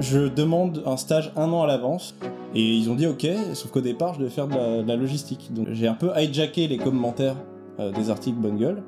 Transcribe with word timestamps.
je 0.00 0.28
demande 0.28 0.82
un 0.86 0.96
stage 0.96 1.32
un 1.36 1.52
an 1.52 1.62
à 1.62 1.66
l'avance. 1.66 2.14
Et 2.54 2.62
ils 2.62 2.90
ont 2.90 2.94
dit 2.94 3.06
ok, 3.06 3.26
sauf 3.54 3.70
qu'au 3.70 3.80
départ, 3.80 4.14
je 4.14 4.20
devais 4.20 4.30
faire 4.30 4.48
de 4.48 4.86
la, 4.86 4.96
logistique. 4.96 5.52
Donc 5.52 5.68
j'ai 5.72 5.86
un 5.86 5.94
peu 5.94 6.10
hijacké 6.16 6.66
les 6.66 6.78
commentaires 6.78 7.36
euh, 7.78 7.92
des 7.92 8.10
articles 8.10 8.38
Bonne 8.38 8.58
Gueule. 8.58 8.82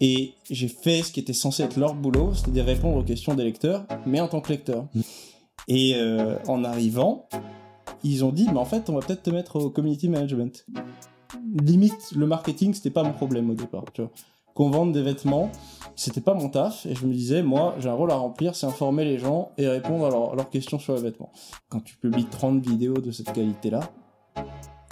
Et 0.00 0.34
j'ai 0.50 0.68
fait 0.68 1.02
ce 1.02 1.12
qui 1.12 1.20
était 1.20 1.32
censé 1.32 1.62
être 1.62 1.76
leur 1.76 1.94
boulot, 1.94 2.32
c'est-à-dire 2.34 2.64
répondre 2.64 2.96
aux 2.96 3.04
questions 3.04 3.34
des 3.34 3.44
lecteurs, 3.44 3.84
mais 4.04 4.20
en 4.20 4.26
tant 4.26 4.40
que 4.40 4.48
lecteur. 4.48 4.86
Et 5.68 5.94
euh, 5.94 6.36
en 6.48 6.64
arrivant, 6.64 7.28
ils 8.02 8.24
ont 8.24 8.32
dit, 8.32 8.48
mais 8.50 8.58
en 8.58 8.64
fait, 8.64 8.90
on 8.90 8.94
va 8.94 9.00
peut-être 9.00 9.22
te 9.22 9.30
mettre 9.30 9.56
au 9.56 9.70
community 9.70 10.08
management. 10.08 10.66
Limite, 11.62 12.12
le 12.16 12.26
marketing, 12.26 12.74
c'était 12.74 12.90
pas 12.90 13.04
mon 13.04 13.12
problème 13.12 13.50
au 13.50 13.54
départ. 13.54 13.84
Qu'on 14.54 14.70
vende 14.70 14.92
des 14.92 15.02
vêtements, 15.02 15.50
c'était 15.96 16.20
pas 16.20 16.34
mon 16.34 16.48
taf. 16.48 16.86
Et 16.86 16.94
je 16.94 17.06
me 17.06 17.12
disais, 17.12 17.42
moi, 17.42 17.74
j'ai 17.78 17.88
un 17.88 17.94
rôle 17.94 18.10
à 18.10 18.16
remplir, 18.16 18.54
c'est 18.54 18.66
informer 18.66 19.04
les 19.04 19.18
gens 19.18 19.52
et 19.58 19.68
répondre 19.68 20.06
à, 20.06 20.10
leur- 20.10 20.34
leurs 20.34 20.50
questions 20.50 20.78
sur 20.78 20.94
les 20.94 21.02
vêtements. 21.02 21.32
Quand 21.68 21.80
tu 21.80 21.96
publies 21.96 22.26
30 22.26 22.64
vidéos 22.64 22.98
de 22.98 23.10
cette 23.10 23.32
qualité-là, 23.32 23.80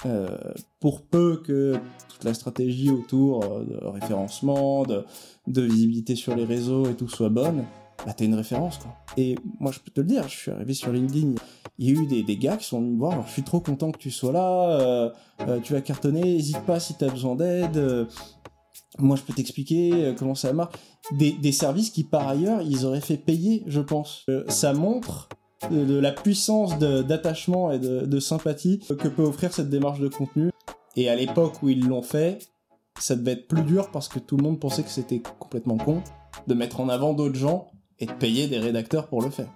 euh, 0.07 0.39
pour 0.79 1.03
peu 1.03 1.43
que 1.45 1.79
toute 2.09 2.25
la 2.25 2.33
stratégie 2.33 2.91
autour 2.91 3.45
euh, 3.45 3.65
de 3.65 3.87
référencement, 3.87 4.85
de, 4.85 5.05
visibilité 5.47 6.15
sur 6.17 6.35
les 6.35 6.45
réseaux 6.45 6.87
et 6.87 6.95
tout 6.95 7.09
soit 7.09 7.29
bonne, 7.29 7.65
bah 8.07 8.15
t'es 8.15 8.25
une 8.25 8.35
référence 8.35 8.79
quoi. 8.79 8.95
Et 9.19 9.35
moi 9.59 9.73
je 9.73 9.81
peux 9.81 9.91
te 9.91 10.01
le 10.01 10.07
dire, 10.07 10.27
je 10.27 10.37
suis 10.37 10.51
arrivé 10.51 10.73
sur 10.73 10.91
LinkedIn, 10.91 11.35
il 11.79 11.87
y 11.87 11.91
a 11.91 12.01
eu 12.01 12.07
des, 12.07 12.37
gars 12.39 12.57
qui 12.57 12.67
sont 12.67 12.81
venus 12.81 12.95
me 12.95 12.99
voir, 12.99 13.13
genre, 13.13 13.27
je 13.27 13.33
suis 13.33 13.43
trop 13.43 13.61
content 13.61 13.91
que 13.91 13.99
tu 13.99 14.11
sois 14.11 14.33
là, 14.33 14.71
euh, 14.71 15.61
tu 15.63 15.75
vas 15.75 15.83
cartonner, 15.83 16.23
n'hésite 16.23 16.61
pas 16.61 16.81
si 16.81 16.95
t'as 16.95 17.11
besoin 17.11 17.35
d'aide, 17.37 18.07
moi 19.03 19.17
je 19.17 19.23
peux 19.23 19.33
t'expliquer 19.33 19.93
euh, 19.93 20.15
comment 20.17 20.35
ça 20.35 20.53
marche. 20.53 20.75
Des, 21.13 21.53
services 21.53 21.91
qui 21.91 22.05
par 22.05 22.29
ailleurs 22.29 22.63
ils 22.63 22.85
auraient 22.87 23.01
fait 23.01 23.17
payer, 23.17 23.63
je 23.67 23.81
pense. 23.81 24.25
Euh, 24.29 24.45
ça 24.49 24.73
montre 24.73 25.29
de 25.71 25.99
la 25.99 26.11
puissance 26.11 26.79
d'attachement 26.79 27.71
et 27.71 27.79
de 27.79 28.19
sympathie 28.19 28.79
que 28.79 29.09
peut 29.09 29.23
offrir 29.23 29.53
cette 29.53 29.69
démarche 29.69 30.01
de 30.01 30.09
contenu. 30.09 30.51
Et 30.97 31.11
à 31.11 31.17
l'époque 31.17 31.63
où 31.63 31.69
ils 31.69 31.87
l'ont 31.87 32.03
fait, 32.03 32.39
ça 32.99 33.15
devait 33.15 33.33
être 33.33 33.47
plus 33.47 33.63
dur 33.63 33.91
parce 33.91 34.09
que 34.09 34.19
tout 34.19 34.37
le 34.37 34.43
monde 34.43 34.59
pensait 34.59 34.83
que 34.83 34.91
c'était 34.91 35.21
complètement 35.39 35.77
con 35.77 36.03
de 36.47 36.55
mettre 36.55 36.81
en 36.81 36.89
avant 36.89 37.13
d'autres 37.13 37.39
gens 37.39 37.71
et 37.99 38.07
de 38.07 38.13
payer 38.13 38.49
des 38.49 38.59
rédacteurs 38.59 39.09
pour 39.09 39.23
le 39.23 39.31
faire. 39.31 39.51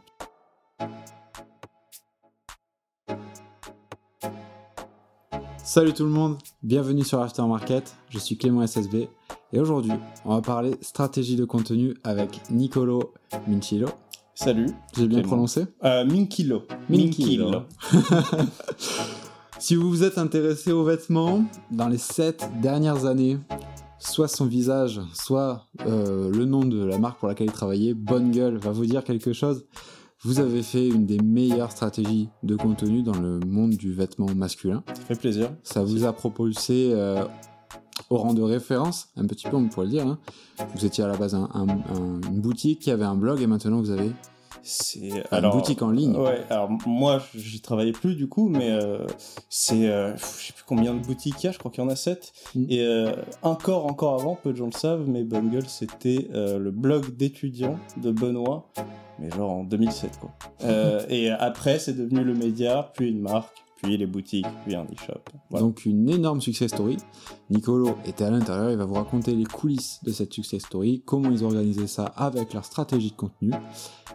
Salut 5.63 5.95
tout 5.95 6.05
le 6.05 6.11
monde, 6.11 6.37
bienvenue 6.63 7.05
sur 7.05 7.21
Aftermarket, 7.21 7.97
je 8.11 8.19
suis 8.19 8.37
Clément 8.37 8.65
SSB 8.67 9.09
et 9.55 9.61
aujourd'hui 9.61 9.93
on 10.25 10.35
va 10.35 10.43
parler 10.43 10.73
stratégie 10.81 11.37
de 11.37 11.45
contenu 11.45 11.95
avec 12.05 12.41
Nicolo 12.51 13.15
Minchilo. 13.49 13.89
Salut. 14.35 14.67
J'ai 14.97 15.07
bien 15.07 15.23
prononcé 15.23 15.67
Euh, 15.85 16.05
Minkilo. 16.05 16.63
Minkilo. 16.91 17.63
Si 19.61 19.77
vous 19.77 19.89
vous 19.89 20.03
êtes 20.03 20.19
intéressé 20.19 20.73
aux 20.73 20.85
vêtements 20.85 21.45
dans 21.71 21.89
les 21.89 21.97
7 21.97 22.61
dernières 22.61 23.07
années, 23.07 23.39
soit 23.99 24.29
son 24.29 24.45
visage, 24.47 25.01
soit 25.15 25.65
euh, 25.87 26.31
le 26.31 26.45
nom 26.45 26.65
de 26.65 26.85
la 26.85 26.99
marque 26.99 27.19
pour 27.21 27.29
laquelle 27.29 27.47
il 27.47 27.53
travaillait, 27.53 27.95
Bonne 27.95 28.31
Gueule, 28.31 28.59
va 28.59 28.73
vous 28.73 28.85
dire 28.85 29.05
quelque 29.05 29.33
chose. 29.33 29.65
Vous 30.23 30.41
avez 30.41 30.63
fait 30.63 30.89
une 30.89 31.07
des 31.07 31.19
meilleures 31.19 31.71
stratégies 31.71 32.29
de 32.43 32.57
contenu 32.57 33.03
dans 33.03 33.17
le 33.19 33.39
monde 33.47 33.71
du 33.71 33.95
vêtement 33.95 34.27
masculin. 34.35 34.83
Ça 34.93 35.01
fait 35.01 35.19
plaisir. 35.19 35.51
Ça 35.63 35.83
vous 35.83 36.05
a 36.05 36.13
propulsé 36.13 36.91
euh, 36.93 37.25
au 38.11 38.17
rang 38.19 38.35
de 38.35 38.43
référence, 38.43 39.09
un 39.17 39.27
petit 39.27 39.49
peu 39.49 39.57
on 39.57 39.69
pourrait 39.69 39.87
le 39.87 39.93
dire. 39.93 40.07
hein. 40.07 40.19
Vous 40.75 40.85
étiez 40.85 41.05
à 41.05 41.09
la 41.09 41.17
base 41.17 41.35
un- 41.35 41.49
un- 41.55 41.69
un- 41.69 42.21
une 42.31 42.41
boutique 42.41 42.81
qui 42.81 42.91
avait 42.91 43.05
un 43.05 43.17
blog 43.17 43.41
et 43.41 43.47
maintenant 43.47 43.79
vous 43.81 43.91
avez 43.91 44.11
C'est 44.63 45.11
une 45.33 45.51
boutique 45.51 45.83
en 45.83 45.91
ligne. 45.91 46.17
Ouais, 46.17 46.43
alors 46.49 46.71
moi 46.87 47.21
j'y 47.35 47.61
travaillais 47.61 47.93
plus 47.93 48.15
du 48.15 48.29
coup, 48.29 48.49
mais 48.49 48.71
euh, 48.71 49.07
c'est 49.51 49.89
euh, 49.91 50.17
je 50.17 50.47
sais 50.47 50.53
plus 50.55 50.65
combien 50.67 50.95
de 50.95 51.01
boutiques 51.01 51.43
il 51.43 51.47
y 51.47 51.49
a, 51.49 51.53
je 51.53 51.59
crois 51.59 51.71
qu'il 51.71 51.85
y 51.85 51.87
en 51.87 51.91
a 51.91 51.97
7. 51.97 52.33
Mm. 52.55 52.65
Et 52.71 52.81
euh, 52.81 53.13
encore 53.43 53.85
encore 53.87 54.15
avant, 54.21 54.37
peu 54.43 54.53
de 54.53 54.57
gens 54.57 54.67
le 54.67 54.73
savent, 54.73 55.05
mais 55.07 55.23
Gueule 55.25 55.69
c'était 55.69 56.29
euh, 56.35 56.59
le 56.59 56.71
blog 56.71 57.15
d'étudiants 57.17 57.79
de 57.99 58.11
Benoît, 58.11 58.71
mais 59.19 59.31
genre 59.33 59.51
en 59.51 59.65
2007 59.65 60.19
quoi. 60.19 60.31
Et 61.11 61.29
après 61.31 61.79
c'est 61.79 61.93
devenu 61.95 62.25
le 62.25 62.35
média, 62.35 62.91
puis 62.97 63.11
une 63.11 63.21
marque, 63.21 63.64
puis 63.85 63.97
les 63.97 64.07
boutiques, 64.07 64.47
puis 64.65 64.75
un 64.75 64.85
e-shop. 64.85 65.21
Voilà. 65.51 65.67
Donc 65.67 65.85
une 65.85 66.09
énorme 66.09 66.41
success 66.41 66.71
story. 66.71 66.97
Nicolo 67.51 67.97
était 68.07 68.25
à 68.25 68.31
l'intérieur, 68.31 68.71
il 68.71 68.77
va 68.79 68.87
vous 68.87 68.95
raconter 68.95 69.35
les 69.35 69.45
coulisses 69.45 70.01
de 70.03 70.11
cette 70.13 70.33
success 70.33 70.63
story, 70.63 71.03
comment 71.05 71.31
ils 71.31 71.45
ont 71.45 71.49
organisé 71.49 71.87
ça 71.87 72.07
avec 72.17 72.55
leur 72.55 72.65
stratégie 72.65 73.11
de 73.11 73.17
contenu. 73.17 73.53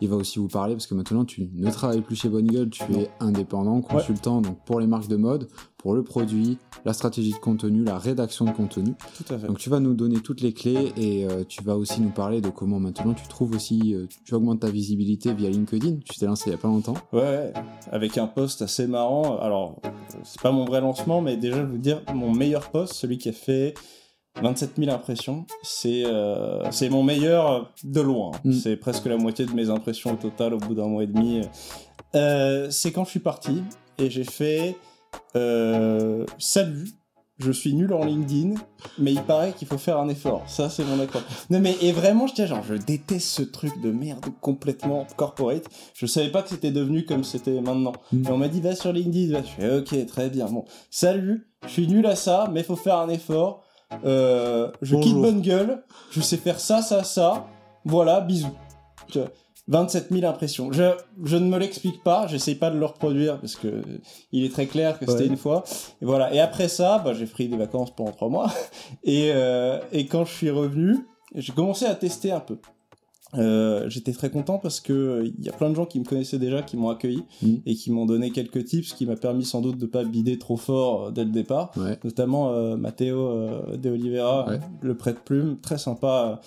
Il 0.01 0.09
va 0.09 0.15
aussi 0.15 0.39
vous 0.39 0.47
parler 0.47 0.73
parce 0.73 0.87
que 0.87 0.95
maintenant 0.95 1.25
tu 1.25 1.49
ne 1.53 1.69
travailles 1.71 2.01
plus 2.01 2.15
chez 2.15 2.29
Bonne 2.29 2.47
Gueule, 2.47 2.69
tu 2.69 2.83
Non. 2.91 2.99
es 2.99 3.09
indépendant, 3.19 3.81
consultant 3.81 4.41
donc 4.41 4.63
pour 4.65 4.79
les 4.79 4.87
marques 4.87 5.07
de 5.09 5.17
mode, 5.17 5.47
pour 5.79 5.95
le 5.95 6.03
produit, 6.03 6.57
la 6.85 6.93
stratégie 6.93 7.31
de 7.31 7.37
contenu, 7.37 7.83
la 7.83 7.97
rédaction 7.97 8.45
de 8.45 8.51
contenu. 8.51 8.93
Tout 9.17 9.33
à 9.33 9.39
fait. 9.39 9.47
Donc 9.47 9.57
tu 9.57 9.69
vas 9.69 9.79
nous 9.79 9.93
donner 9.93 10.19
toutes 10.19 10.41
les 10.41 10.53
clés 10.53 10.91
et 10.97 11.25
euh, 11.25 11.43
tu 11.47 11.63
vas 11.63 11.75
aussi 11.75 12.01
nous 12.01 12.09
parler 12.09 12.41
de 12.41 12.49
comment 12.49 12.79
maintenant 12.79 13.13
tu 13.13 13.27
trouves 13.27 13.55
aussi, 13.55 13.95
euh, 13.95 14.05
tu 14.25 14.35
augmentes 14.35 14.59
ta 14.59 14.69
visibilité 14.69 15.33
via 15.33 15.49
LinkedIn. 15.49 15.97
Tu 16.05 16.19
t'es 16.19 16.25
lancé 16.25 16.49
il 16.49 16.51
y 16.51 16.55
a 16.55 16.59
pas 16.59 16.67
longtemps. 16.67 16.95
Ouais, 17.13 17.53
avec 17.91 18.17
un 18.17 18.27
post 18.27 18.61
assez 18.61 18.87
marrant. 18.87 19.39
Alors, 19.39 19.81
c'est 20.23 20.41
pas 20.41 20.51
mon 20.51 20.65
vrai 20.65 20.81
lancement, 20.81 21.21
mais 21.21 21.37
déjà, 21.37 21.57
je 21.57 21.61
vais 21.61 21.67
vous 21.67 21.77
dire, 21.77 22.01
mon 22.13 22.33
meilleur 22.33 22.69
post, 22.69 22.93
celui 22.93 23.17
qui 23.17 23.29
a 23.29 23.33
fait 23.33 23.73
27 24.41 24.71
000 24.77 24.91
impressions, 24.91 25.45
c'est 25.63 26.03
euh, 26.05 26.69
c'est 26.71 26.89
mon 26.89 27.03
meilleur 27.03 27.73
de 27.83 28.01
loin. 28.01 28.31
Mm. 28.43 28.51
C'est 28.53 28.77
presque 28.77 29.05
la 29.05 29.17
moitié 29.17 29.45
de 29.45 29.51
mes 29.53 29.69
impressions 29.69 30.13
au 30.13 30.15
total 30.15 30.53
au 30.53 30.57
bout 30.57 30.75
d'un 30.75 30.87
mois 30.87 31.03
et 31.03 31.07
demi. 31.07 31.41
Euh, 32.15 32.69
c'est 32.69 32.91
quand 32.91 33.03
je 33.03 33.11
suis 33.11 33.19
parti 33.19 33.63
et 33.97 34.09
j'ai 34.09 34.23
fait 34.23 34.77
euh, 35.35 36.25
Salut, 36.37 36.89
je 37.39 37.51
suis 37.53 37.73
nul 37.73 37.93
en 37.93 38.03
LinkedIn, 38.03 38.55
mais 38.97 39.13
il 39.13 39.21
paraît 39.23 39.53
qu'il 39.53 39.67
faut 39.67 39.77
faire 39.77 39.97
un 39.97 40.09
effort. 40.09 40.43
Ça, 40.47 40.69
c'est 40.69 40.83
mon 40.83 40.99
accord. 40.99 41.21
Non, 41.49 41.59
mais 41.61 41.75
et 41.81 41.93
vraiment, 41.93 42.27
je 42.27 42.33
tiens, 42.33 42.45
genre, 42.45 42.63
je 42.67 42.73
déteste 42.75 43.27
ce 43.27 43.41
truc 43.43 43.79
de 43.81 43.91
merde 43.91 44.25
complètement 44.41 45.07
corporate. 45.15 45.63
Je 45.93 46.05
savais 46.05 46.29
pas 46.29 46.43
que 46.43 46.49
c'était 46.49 46.71
devenu 46.71 47.05
comme 47.05 47.23
c'était 47.23 47.61
maintenant. 47.61 47.93
Mm. 48.11 48.27
Et 48.27 48.31
on 48.31 48.37
m'a 48.37 48.49
dit, 48.49 48.59
va 48.59 48.75
sur 48.75 48.91
LinkedIn. 48.91 49.31
Va. 49.31 49.41
Je 49.41 49.51
fais, 49.51 49.77
ok, 49.77 50.05
très 50.07 50.29
bien. 50.29 50.47
Bon, 50.47 50.65
salut, 50.91 51.47
je 51.63 51.69
suis 51.69 51.87
nul 51.87 52.05
à 52.05 52.17
ça, 52.17 52.49
mais 52.51 52.61
faut 52.61 52.75
faire 52.75 52.97
un 52.97 53.09
effort. 53.09 53.63
Euh, 54.03 54.69
je 54.81 54.97
quitte 54.97 55.15
bonne 55.15 55.41
gueule. 55.41 55.83
Je 56.11 56.19
sais 56.19 56.37
faire 56.37 56.59
ça, 56.59 56.81
ça, 56.81 57.03
ça. 57.05 57.47
Voilà, 57.85 58.19
bisous. 58.19 58.55
Tu 59.07 59.17
vois, 59.19 59.29
27 59.69 60.07
000 60.11 60.25
impressions. 60.25 60.71
Je, 60.71 60.83
je 61.23 61.37
ne 61.37 61.45
me 61.47 61.57
l'explique 61.57 62.03
pas, 62.03 62.27
j'essaye 62.27 62.55
pas 62.55 62.69
de 62.71 62.77
le 62.77 62.85
reproduire 62.85 63.39
parce 63.39 63.55
que 63.55 63.81
il 64.31 64.43
est 64.43 64.49
très 64.51 64.65
clair 64.65 64.99
que 64.99 65.05
c'était 65.05 65.21
Ouais. 65.23 65.27
une 65.27 65.37
fois. 65.37 65.63
Et 66.01 66.05
voilà. 66.05 66.33
Et 66.33 66.39
après 66.39 66.67
ça, 66.67 66.99
bah, 67.05 67.13
j'ai 67.13 67.25
pris 67.27 67.47
des 67.47 67.55
vacances 67.57 67.95
pendant 67.95 68.11
trois 68.11 68.29
mois. 68.29 68.51
Et, 69.03 69.31
euh, 69.33 69.79
et 69.91 70.05
quand 70.07 70.25
je 70.25 70.33
suis 70.33 70.49
revenu, 70.49 70.97
j'ai 71.35 71.53
commencé 71.53 71.85
à 71.85 71.95
tester 71.95 72.31
un 72.31 72.39
peu. 72.41 72.57
Euh, 73.35 73.87
J'étais 73.89 74.11
très 74.11 74.31
content 74.31 74.57
parce 74.57 74.79
que 74.79 74.91
euh, 74.91 75.31
il 75.37 75.45
y 75.45 75.49
a 75.49 75.51
plein 75.51 75.69
de 75.69 75.75
gens 75.75 75.85
qui 75.85 75.99
me 75.99 76.03
connaissaient 76.05 76.39
déjà, 76.39 76.63
qui 76.63 76.75
m'ont 76.77 76.89
accueilli 76.89 77.21
Mhm. 77.43 77.61
et 77.67 77.75
qui 77.75 77.91
m'ont 77.91 78.07
donné 78.07 78.31
quelques 78.31 78.65
tips, 78.65 78.89
ce 78.89 78.95
qui 78.95 79.05
m'a 79.05 79.15
permis 79.17 79.45
sans 79.45 79.61
doute 79.61 79.77
de 79.77 79.85
pas 79.85 80.03
bider 80.03 80.39
trop 80.39 80.57
fort 80.57 81.05
euh, 81.05 81.11
dès 81.11 81.25
le 81.25 81.29
départ 81.29 81.71
Ouais. 81.77 81.99
notamment 82.03 82.51
Matteo 82.75 83.75
De 83.77 83.89
Oliveira, 83.91 84.47
Ouais. 84.49 84.59
le 84.81 84.97
prête-plume, 84.97 85.57
très 85.61 85.77
sympa. 85.77 86.41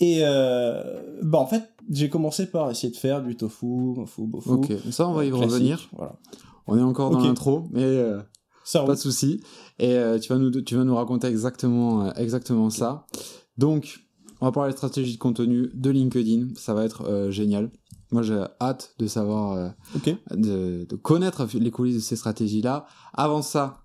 Et 0.00 0.18
euh, 0.22 1.18
bah 1.22 1.38
en 1.38 1.46
fait, 1.46 1.62
j'ai 1.90 2.10
commencé 2.10 2.46
par 2.46 2.70
essayer 2.70 2.92
de 2.92 2.96
faire 2.98 3.22
du 3.22 3.36
tofu, 3.36 3.64
mofu, 3.66 4.26
bofu. 4.26 4.50
Ok, 4.50 4.72
ça 4.90 5.08
on 5.08 5.14
va 5.14 5.24
y 5.24 5.30
classique, 5.30 5.50
revenir. 5.50 5.88
Voilà. 5.96 6.16
On 6.66 6.76
est 6.76 6.82
encore 6.82 7.10
dans 7.10 7.18
Ok. 7.20 7.24
l'intro, 7.24 7.68
mais 7.70 7.82
euh, 7.82 8.20
Ça 8.64 8.82
pas 8.84 8.94
de 8.94 8.98
souci. 9.00 9.40
Et 9.78 9.94
euh, 9.94 10.18
tu 10.18 10.28
vas 10.32 10.38
nous 10.38 10.50
tu 10.50 10.76
vas 10.76 10.84
nous 10.84 10.94
raconter 10.96 11.28
exactement 11.28 12.06
euh, 12.06 12.10
exactement 12.16 12.68
ça. 12.70 13.06
Donc 13.56 14.00
on 14.42 14.46
va 14.46 14.52
parler 14.52 14.72
de 14.72 14.76
stratégie 14.76 15.14
de 15.14 15.18
contenu 15.18 15.70
de 15.72 15.90
LinkedIn. 15.90 16.48
Ça 16.56 16.74
va 16.74 16.84
être 16.84 17.04
euh, 17.08 17.30
génial. 17.30 17.70
Moi 18.12 18.22
j'ai 18.22 18.44
hâte 18.60 18.94
de 18.98 19.06
savoir 19.06 19.52
euh, 19.52 19.68
Ok. 19.94 20.14
de, 20.36 20.84
de 20.88 20.96
connaître 20.96 21.46
les 21.54 21.70
coulisses 21.70 21.96
de 21.96 22.00
ces 22.00 22.16
stratégies-là. 22.16 22.84
Avant 23.14 23.40
ça, 23.42 23.78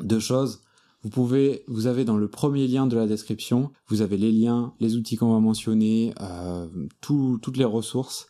deux 0.00 0.20
choses. 0.20 0.60
Vous 1.04 1.10
pouvez, 1.10 1.64
vous 1.68 1.86
avez 1.86 2.04
dans 2.06 2.16
le 2.16 2.28
premier 2.28 2.66
lien 2.66 2.86
de 2.86 2.96
la 2.96 3.06
description, 3.06 3.70
vous 3.88 4.00
avez 4.00 4.16
les 4.16 4.32
liens, 4.32 4.74
les 4.80 4.96
outils 4.96 5.16
qu'on 5.16 5.32
va 5.34 5.38
mentionner, 5.38 6.14
euh, 6.22 6.66
tout- 7.02 7.38
toutes 7.42 7.58
les 7.58 7.64
ressources. 7.66 8.26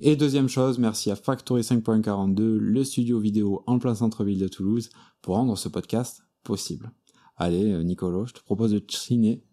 Et 0.00 0.16
deuxième 0.16 0.48
chose, 0.48 0.78
merci 0.78 1.10
à 1.12 1.16
Factory 1.16 1.62
5.42, 1.62 2.58
le 2.58 2.82
studio 2.84 3.20
vidéo 3.20 3.62
en 3.68 3.78
plein 3.78 3.94
centre-ville 3.94 4.40
de 4.40 4.48
Toulouse, 4.48 4.90
pour 5.22 5.36
rendre 5.36 5.56
ce 5.56 5.68
podcast 5.68 6.22
possible. 6.42 6.90
Allez, 7.36 7.72
euh, 7.72 7.82
Nicolo, 7.82 8.26
je 8.26 8.34
te 8.34 8.40
propose 8.40 8.72
de 8.72 8.82
chiner 8.88 9.44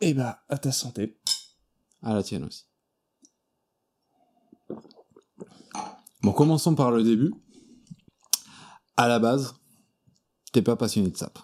Et 0.00 0.12
bah, 0.12 0.40
à 0.48 0.58
ta 0.58 0.72
santé. 0.72 1.16
à 2.02 2.14
la 2.14 2.22
tienne 2.24 2.44
aussi. 2.44 2.64
Bon, 6.22 6.32
commençons 6.32 6.74
par 6.74 6.90
le 6.90 7.02
début. 7.04 7.32
À 8.96 9.06
la 9.08 9.18
base, 9.20 9.54
t'es 10.52 10.62
pas 10.62 10.74
passionné 10.76 11.10
de 11.10 11.16
sap. 11.16 11.38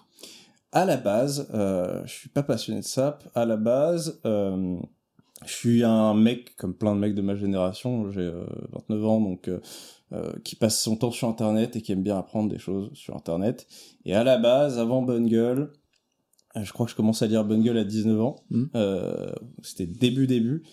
À 0.73 0.85
la 0.85 0.97
base, 0.97 1.49
euh, 1.55 2.03
je 2.07 2.13
suis 2.13 2.29
pas 2.29 2.43
passionné 2.43 2.81
de 2.81 2.85
SAP. 2.85 3.25
À 3.35 3.47
la 3.47 3.57
base, 3.57 4.21
euh, 4.27 4.77
je 5.47 5.53
suis 5.53 5.83
un 5.83 6.15
mec 6.15 6.57
comme 6.57 6.75
plein 6.75 6.95
de 6.95 7.01
mecs 7.01 7.15
de 7.15 7.23
ma 7.23 7.35
génération, 7.35 8.11
j'ai 8.11 8.31
29 8.89 9.05
ans 9.05 9.21
donc 9.21 9.51
qui 10.43 10.57
passe 10.57 10.81
son 10.81 10.97
temps 10.97 11.11
sur 11.11 11.29
internet 11.29 11.77
et 11.77 11.83
qui 11.83 11.93
aime 11.93 12.03
bien 12.03 12.19
apprendre 12.19 12.51
des 12.51 12.59
choses 12.59 12.91
sur 12.95 13.15
internet. 13.15 13.67
Et 14.05 14.15
à 14.15 14.25
la 14.25 14.39
base, 14.39 14.79
avant 14.79 15.03
Bungle, 15.03 15.73
je 16.57 16.73
crois 16.73 16.87
que 16.87 16.93
je 16.93 16.97
commence 16.97 17.23
à 17.23 17.27
lire 17.27 17.45
Bungle 17.45 17.77
à 17.77 17.85
19 17.85 18.21
ans. 18.21 18.37
Mm. 18.51 18.65
C'était 19.63 19.87
début 19.87 20.27
début. 20.27 20.65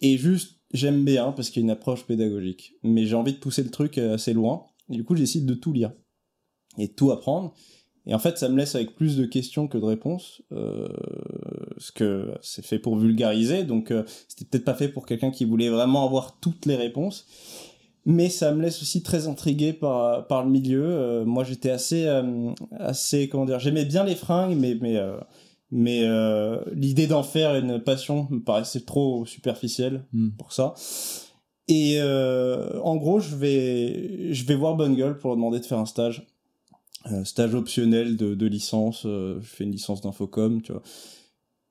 Et 0.00 0.18
juste, 0.18 0.58
j'aime 0.72 1.04
bien 1.04 1.32
parce 1.32 1.50
qu'il 1.50 1.62
y 1.62 1.64
a 1.64 1.66
une 1.66 1.70
approche 1.70 2.04
pédagogique. 2.04 2.74
Mais 2.82 3.06
j'ai 3.06 3.14
envie 3.14 3.34
de 3.34 3.38
pousser 3.38 3.62
le 3.62 3.70
truc 3.70 3.98
assez 3.98 4.32
loin. 4.32 4.64
Et 4.90 4.96
du 4.96 5.04
coup, 5.04 5.16
j'essaie 5.16 5.40
de 5.40 5.54
tout 5.54 5.72
lire 5.72 5.92
et 6.78 6.88
de 6.88 6.92
tout 6.92 7.10
apprendre. 7.12 7.54
Et 8.06 8.14
en 8.14 8.18
fait, 8.18 8.36
ça 8.38 8.48
me 8.48 8.56
laisse 8.56 8.74
avec 8.74 8.96
plus 8.96 9.16
de 9.16 9.24
questions 9.24 9.68
que 9.68 9.78
de 9.78 9.84
réponses, 9.84 10.42
euh, 10.52 10.88
ce 11.78 11.92
que 11.92 12.34
c'est 12.40 12.64
fait 12.64 12.78
pour 12.80 12.96
vulgariser, 12.96 13.62
donc 13.62 13.90
euh, 13.90 14.02
c'était 14.28 14.44
peut-être 14.44 14.64
pas 14.64 14.74
fait 14.74 14.88
pour 14.88 15.06
quelqu'un 15.06 15.30
qui 15.30 15.44
voulait 15.44 15.68
vraiment 15.68 16.04
avoir 16.04 16.38
toutes 16.40 16.66
les 16.66 16.76
réponses. 16.76 17.26
Mais 18.04 18.28
ça 18.30 18.52
me 18.52 18.62
laisse 18.62 18.82
aussi 18.82 19.02
très 19.02 19.28
intrigué 19.28 19.72
par 19.72 20.26
par 20.26 20.44
le 20.44 20.50
milieu. 20.50 20.84
Euh, 20.84 21.24
moi, 21.24 21.44
j'étais 21.44 21.70
assez 21.70 22.06
euh, 22.06 22.50
assez 22.78 23.28
comment 23.28 23.46
dire, 23.46 23.60
j'aimais 23.60 23.84
bien 23.84 24.04
les 24.04 24.16
fringues, 24.16 24.56
mais 24.58 24.76
mais 24.80 24.96
euh, 24.96 25.16
mais 25.70 26.02
l'idée 26.74 27.06
d'en 27.06 27.22
faire 27.22 27.54
une 27.54 27.80
passion 27.80 28.26
me 28.30 28.40
paraissait 28.40 28.80
trop 28.80 29.24
superficielle 29.24 30.04
Mm. 30.12 30.30
pour 30.36 30.52
ça. 30.52 30.74
Et 31.68 32.00
en 32.02 32.96
gros, 32.96 33.20
je 33.20 33.36
vais 33.36 34.32
je 34.34 34.44
vais 34.44 34.56
voir 34.56 34.76
Bungle 34.76 35.16
pour 35.18 35.30
leur 35.30 35.36
demander 35.36 35.60
de 35.60 35.64
faire 35.64 35.78
un 35.78 35.86
stage 35.86 36.26
euh, 37.10 37.24
stage 37.24 37.54
optionnel 37.54 38.16
de, 38.16 38.34
de 38.34 38.46
licence, 38.46 39.04
euh, 39.06 39.38
je 39.40 39.46
fais 39.48 39.64
une 39.64 39.72
licence 39.72 40.00
d'infocom, 40.02 40.62
tu 40.62 40.72
vois. 40.72 40.82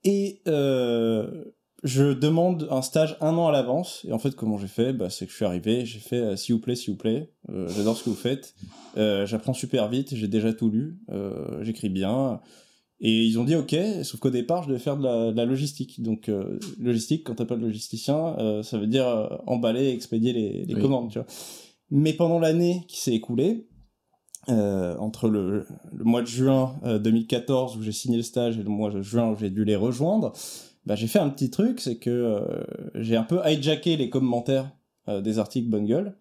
Et 0.03 0.41
euh, 0.47 1.45
je 1.83 2.13
demande 2.13 2.67
un 2.71 2.81
stage 2.81 3.17
un 3.21 3.35
an 3.37 3.47
à 3.47 3.51
l'avance. 3.51 4.03
Et 4.07 4.13
en 4.13 4.19
fait, 4.19 4.35
comment 4.35 4.57
j'ai 4.57 4.67
fait? 4.67 4.93
Bah, 4.93 5.09
C'est 5.09 5.25
que 5.25 5.31
je 5.31 5.35
suis 5.37 5.45
arrivé, 5.45 5.85
j'ai 5.85 5.99
fait 5.99 6.17
euh, 6.19 6.35
s'il 6.35 6.55
vous 6.55 6.61
plaît, 6.61 6.75
s'il 6.75 6.93
vous 6.93 6.99
plaît, 6.99 7.31
euh, 7.49 7.67
j'adore 7.75 7.95
ce 7.97 8.03
que 8.03 8.09
vous 8.09 8.15
faites, 8.15 8.55
Euh, 8.97 9.25
j'apprends 9.25 9.53
super 9.53 9.87
vite, 9.87 10.13
j'ai 10.15 10.27
déjà 10.27 10.51
tout 10.53 10.69
lu, 10.69 10.99
euh, 11.11 11.63
j'écris 11.63 11.87
bien. 11.89 12.41
Et 12.99 13.23
ils 13.23 13.39
ont 13.39 13.45
dit 13.45 13.55
ok, 13.55 13.73
sauf 14.03 14.19
qu'au 14.19 14.29
départ, 14.29 14.63
je 14.63 14.67
devais 14.67 14.79
faire 14.79 14.97
de 14.97 15.03
la, 15.03 15.31
de 15.31 15.37
la 15.37 15.45
logistique. 15.45 16.01
Donc, 16.03 16.29
euh, 16.29 16.59
logistique, 16.79 17.23
quand 17.25 17.35
t'as 17.35 17.45
pas 17.45 17.55
de 17.55 17.61
logisticien, 17.61 18.35
euh, 18.37 18.63
ça 18.63 18.77
veut 18.77 18.85
dire 18.87 19.07
euh, 19.07 19.27
emballer, 19.47 19.89
expédier 19.89 20.33
les, 20.33 20.65
les 20.65 20.75
Oui. 20.75 20.81
commandes, 20.81 21.09
tu 21.09 21.17
vois. 21.19 21.27
Mais 21.89 22.13
pendant 22.13 22.37
l'année 22.37 22.83
qui 22.87 22.99
s'est 22.99 23.13
écoulée, 23.13 23.65
euh, 24.49 24.97
entre 24.97 25.27
le, 25.27 25.67
le 25.93 26.03
mois 26.03 26.21
de 26.21 26.27
juin 26.27 26.75
euh, 26.83 26.99
2014 26.99 27.77
où 27.77 27.83
j'ai 27.83 27.91
signé 27.91 28.17
le 28.17 28.23
stage 28.23 28.57
et 28.57 28.63
le 28.63 28.69
mois 28.69 28.89
de 28.89 29.01
juin 29.01 29.29
où 29.29 29.37
j'ai 29.37 29.49
dû 29.49 29.63
les 29.63 29.75
rejoindre, 29.75 30.33
bah, 30.85 30.95
j'ai 30.95 31.07
fait 31.07 31.19
un 31.19 31.29
petit 31.29 31.49
truc, 31.49 31.79
c'est 31.79 31.97
que 31.97 32.09
euh, 32.09 32.63
j'ai 32.95 33.15
un 33.15 33.23
peu 33.23 33.39
hijacké 33.45 33.97
les 33.97 34.09
commentaires 34.09 34.71
euh, 35.07 35.21
des 35.21 35.37
articles 35.37 35.69
Bungle 35.69 36.15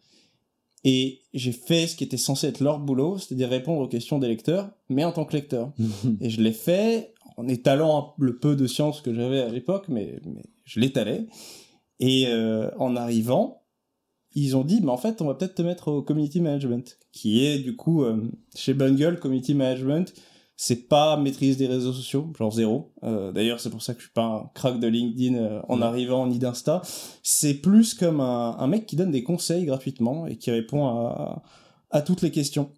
et 0.84 1.20
j'ai 1.34 1.52
fait 1.52 1.86
ce 1.86 1.96
qui 1.96 2.04
était 2.04 2.16
censé 2.16 2.46
être 2.46 2.60
leur 2.60 2.78
boulot, 2.78 3.18
c'est-à-dire 3.18 3.48
répondre 3.48 3.80
aux 3.80 3.88
questions 3.88 4.18
des 4.18 4.28
lecteurs, 4.28 4.70
mais 4.88 5.04
en 5.04 5.12
tant 5.12 5.24
que 5.24 5.34
lecteur. 5.34 5.72
Et 6.20 6.30
je 6.30 6.40
l'ai 6.40 6.52
fait 6.52 7.14
en 7.36 7.48
étalant 7.48 8.14
le 8.18 8.38
peu 8.38 8.56
de 8.56 8.66
science 8.66 9.00
que 9.00 9.12
j'avais 9.12 9.40
à 9.40 9.48
l'époque, 9.48 9.86
mais, 9.88 10.20
mais 10.24 10.42
je 10.64 10.80
l'étalais. 10.80 11.26
Et 11.98 12.28
euh, 12.28 12.70
en 12.78 12.96
arrivant, 12.96 13.59
ils 14.34 14.56
ont 14.56 14.64
dit, 14.64 14.80
mais 14.82 14.90
en 14.90 14.96
fait, 14.96 15.20
on 15.22 15.26
va 15.26 15.34
peut-être 15.34 15.54
te 15.56 15.62
mettre 15.62 15.88
au 15.88 16.02
community 16.02 16.40
management, 16.40 16.98
qui 17.12 17.44
est 17.44 17.58
du 17.58 17.74
coup 17.76 18.04
euh, 18.04 18.22
chez 18.54 18.74
Bungle, 18.74 19.18
community 19.18 19.54
management, 19.54 20.12
c'est 20.56 20.88
pas 20.88 21.16
maîtrise 21.16 21.56
des 21.56 21.66
réseaux 21.66 21.92
sociaux, 21.92 22.32
genre 22.38 22.52
zéro. 22.52 22.92
Euh, 23.02 23.32
D'ailleurs, 23.32 23.60
c'est 23.60 23.70
pour 23.70 23.82
ça 23.82 23.94
que 23.94 24.00
je 24.00 24.06
suis 24.06 24.12
pas 24.12 24.24
un 24.24 24.50
crack 24.54 24.78
de 24.78 24.86
LinkedIn 24.86 25.34
euh, 25.36 25.60
en 25.68 25.78
Mm. 25.78 25.82
arrivant 25.82 26.26
ni 26.26 26.38
d'Insta. 26.38 26.82
C'est 27.22 27.54
plus 27.54 27.94
comme 27.94 28.20
un, 28.20 28.56
un 28.58 28.66
mec 28.66 28.86
qui 28.86 28.94
donne 28.96 29.10
des 29.10 29.22
conseils 29.24 29.64
gratuitement 29.64 30.26
et 30.26 30.36
qui 30.36 30.50
répond 30.50 30.86
à, 30.86 31.42
à 31.90 32.02
toutes 32.02 32.20
les 32.22 32.30
questions 32.30 32.70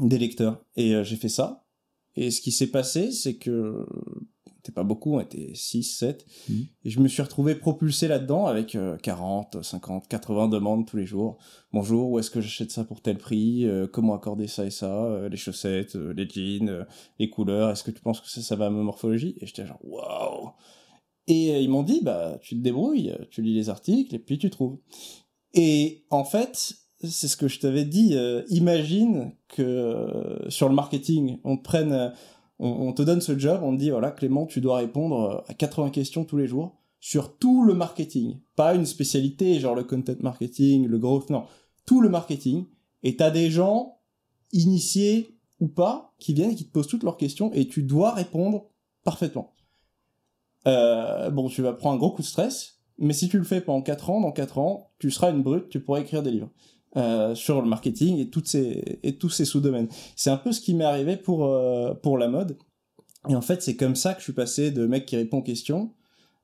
des 0.00 0.18
lecteurs. 0.18 0.64
Et 0.76 1.04
j'ai 1.04 1.16
fait 1.16 1.28
ça. 1.28 1.64
Et 2.16 2.30
ce 2.30 2.40
qui 2.40 2.50
s'est 2.50 2.66
passé, 2.70 3.10
c'est 3.12 3.34
que 3.34 3.86
c'était 4.62 4.74
pas 4.74 4.84
beaucoup, 4.84 5.16
on 5.16 5.20
était 5.20 5.50
6, 5.54 5.82
7. 5.82 6.24
Mhm. 6.48 6.66
Et 6.84 6.90
je 6.90 7.00
me 7.00 7.08
suis 7.08 7.20
retrouvé 7.20 7.56
propulsé 7.56 8.06
là-dedans 8.06 8.46
avec 8.46 8.76
euh, 8.76 8.96
40, 8.96 9.60
50, 9.60 10.06
80 10.06 10.46
demandes 10.48 10.86
tous 10.86 10.96
les 10.96 11.04
jours. 11.04 11.38
Bonjour, 11.72 12.10
où 12.12 12.18
est-ce 12.20 12.30
que 12.30 12.40
j'achète 12.40 12.70
ça 12.70 12.84
pour 12.84 13.00
tel 13.00 13.18
prix? 13.18 13.66
Euh, 13.66 13.88
Comment 13.88 14.14
accorder 14.14 14.46
ça 14.46 14.64
et 14.64 14.70
ça? 14.70 15.04
Euh, 15.06 15.28
Les 15.28 15.36
chaussettes, 15.36 15.96
euh, 15.96 16.12
les 16.12 16.28
jeans, 16.28 16.86
les 17.18 17.28
couleurs? 17.28 17.70
Est-ce 17.70 17.82
que 17.82 17.90
tu 17.90 18.00
penses 18.00 18.20
que 18.20 18.28
ça, 18.28 18.40
ça 18.40 18.54
va 18.54 18.66
à 18.66 18.70
ma 18.70 18.84
morphologie? 18.84 19.34
Et 19.40 19.46
j'étais 19.46 19.66
genre, 19.66 19.80
waouh 19.82 20.52
Et 21.26 21.60
ils 21.60 21.68
m'ont 21.68 21.82
dit, 21.82 22.00
bah, 22.00 22.38
tu 22.40 22.56
te 22.56 22.62
débrouilles, 22.62 23.16
tu 23.32 23.42
lis 23.42 23.54
les 23.54 23.68
articles 23.68 24.14
et 24.14 24.20
puis 24.20 24.38
tu 24.38 24.48
trouves. 24.48 24.78
Et 25.54 26.04
en 26.10 26.22
fait, 26.22 26.74
c'est 27.02 27.26
ce 27.26 27.36
que 27.36 27.48
je 27.48 27.58
t'avais 27.58 27.84
dit. 27.84 28.16
imagine 28.48 29.32
que 29.48 30.38
sur 30.48 30.68
le 30.68 30.74
marketing, 30.76 31.38
on 31.42 31.56
te 31.56 31.62
prenne, 31.64 32.12
on, 32.62 32.92
te 32.92 33.02
donne 33.02 33.20
ce 33.20 33.36
job, 33.36 33.60
on 33.62 33.72
te 33.74 33.80
dit 33.80 33.90
voilà 33.90 34.10
Clément, 34.10 34.46
tu 34.46 34.60
dois 34.60 34.78
répondre 34.78 35.44
euh, 35.48 35.50
à 35.50 35.54
80 35.54 35.90
questions 35.90 36.24
tous 36.24 36.36
les 36.36 36.46
jours 36.46 36.76
sur 37.00 37.36
tout 37.36 37.64
le 37.64 37.74
marketing, 37.74 38.38
pas 38.54 38.74
une 38.74 38.86
spécialité 38.86 39.58
genre 39.58 39.74
le 39.74 39.82
content 39.82 40.14
marketing, 40.20 40.86
le 40.86 40.98
growth, 40.98 41.30
non, 41.30 41.46
tout 41.84 42.00
le 42.00 42.08
marketing. 42.08 42.66
Et 43.02 43.16
t'as 43.16 43.32
des 43.32 43.50
gens 43.50 43.98
initiés 44.52 45.36
ou 45.58 45.66
pas 45.66 46.14
qui 46.18 46.32
viennent 46.32 46.52
et 46.52 46.54
qui 46.54 46.64
te 46.64 46.70
posent 46.70 46.86
toutes 46.86 47.02
leurs 47.02 47.16
questions 47.16 47.52
et 47.54 47.66
tu 47.66 47.82
dois 47.82 48.12
répondre 48.12 48.66
parfaitement. 49.02 49.52
Euh, 50.68 51.30
bon, 51.30 51.48
tu 51.48 51.62
vas 51.62 51.72
prendre 51.72 51.96
un 51.96 51.98
gros 51.98 52.12
coup 52.12 52.22
de 52.22 52.26
stress, 52.26 52.78
mais 52.98 53.14
si 53.14 53.28
tu 53.28 53.36
le 53.36 53.44
fais 53.44 53.60
pendant 53.60 53.82
4 53.82 54.10
ans, 54.10 54.20
dans 54.20 54.30
4 54.30 54.58
ans, 54.58 54.92
tu 55.00 55.10
seras 55.10 55.32
une 55.32 55.42
brute, 55.42 55.68
tu 55.70 55.80
pourras 55.80 56.00
écrire 56.00 56.22
des 56.22 56.30
livres 56.30 56.50
euh, 56.96 57.34
sur 57.34 57.62
le 57.62 57.68
marketing 57.68 58.18
et 58.18 58.28
toutes 58.28 58.48
ces 58.48 58.98
et 59.02 59.16
tous 59.16 59.30
ces 59.30 59.44
sous-domaines. 59.44 59.88
C'est 60.16 60.30
un 60.30 60.36
peu 60.36 60.52
ce 60.52 60.60
qui 60.60 60.74
m'est 60.74 60.84
arrivé 60.84 61.16
pour 61.16 61.46
euh, 61.46 61.94
pour 61.94 62.18
la 62.18 62.28
mode. 62.28 62.56
Et 63.28 63.36
en 63.36 63.40
fait, 63.40 63.62
c'est 63.62 63.76
comme 63.76 63.94
ça 63.94 64.14
que 64.14 64.20
je 64.20 64.24
suis 64.24 64.32
passé 64.32 64.70
de 64.70 64.86
mec 64.86 65.06
qui 65.06 65.16
répond 65.16 65.38
aux 65.38 65.42
questions 65.42 65.90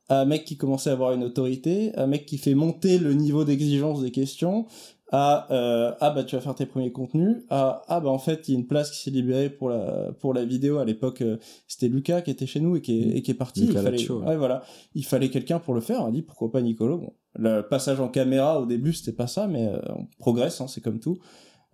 à 0.09 0.25
mec 0.25 0.45
qui 0.45 0.57
commençait 0.57 0.91
à 0.91 0.95
avoir 0.95 1.13
une 1.13 1.23
autorité, 1.23 1.95
à 1.95 2.07
mec 2.07 2.27
qui 2.27 2.39
fait 2.39 2.55
monter 2.55 2.99
le 2.99 3.13
niveau 3.13 3.45
d'exigence 3.45 4.01
des 4.01 4.11
questions, 4.11 4.67
à 5.11 5.51
euh, 5.53 5.93
ah 6.01 6.11
bah 6.11 6.25
tu 6.25 6.37
vas 6.37 6.43
faire 6.43 6.55
tes 6.55 6.67
premiers 6.67 6.93
contenus, 6.93 7.39
à 7.51 7.83
ah 7.89 8.01
bah 8.01 8.11
en 8.11 8.19
fait 8.19 8.49
il 8.49 8.53
y 8.53 8.57
a 8.57 8.61
une 8.61 8.67
place 8.67 8.91
qui 8.91 8.99
s'est 8.99 9.11
libérée 9.11 9.49
pour 9.49 9.71
la 9.71 10.13
pour 10.21 10.35
la 10.35 10.45
vidéo 10.45 10.79
à 10.79 10.85
l'époque 10.85 11.23
euh, 11.23 11.39
c'était 11.67 11.89
Lucas 11.89 12.21
qui 12.21 12.31
était 12.31 12.47
chez 12.47 12.61
nous 12.61 12.77
et 12.77 12.81
qui 12.81 13.01
est, 13.01 13.17
et 13.17 13.23
qui 13.23 13.31
est 13.31 13.35
parti. 13.35 13.67
Lucas 13.67 13.81
il 13.81 13.85
fallait 13.85 14.11
ouais. 14.11 14.27
ouais, 14.27 14.37
voilà, 14.37 14.63
il 14.95 15.05
fallait 15.05 15.31
quelqu'un 15.31 15.59
pour 15.59 15.75
le 15.75 15.81
faire. 15.81 16.03
On 16.03 16.07
a 16.07 16.11
dit 16.11 16.23
pourquoi 16.23 16.51
pas 16.51 16.61
Nicolo? 16.61 16.99
Bon, 16.99 17.13
le 17.39 17.63
passage 17.63 18.01
en 18.01 18.09
caméra 18.09 18.61
au 18.61 18.67
début 18.67 18.93
c'était 18.93 19.17
pas 19.17 19.27
ça, 19.27 19.47
mais 19.47 19.67
euh, 19.67 19.79
on 19.97 20.07
progresse, 20.19 20.61
hein, 20.61 20.67
c'est 20.69 20.83
comme 20.83 21.01
tout. 21.01 21.19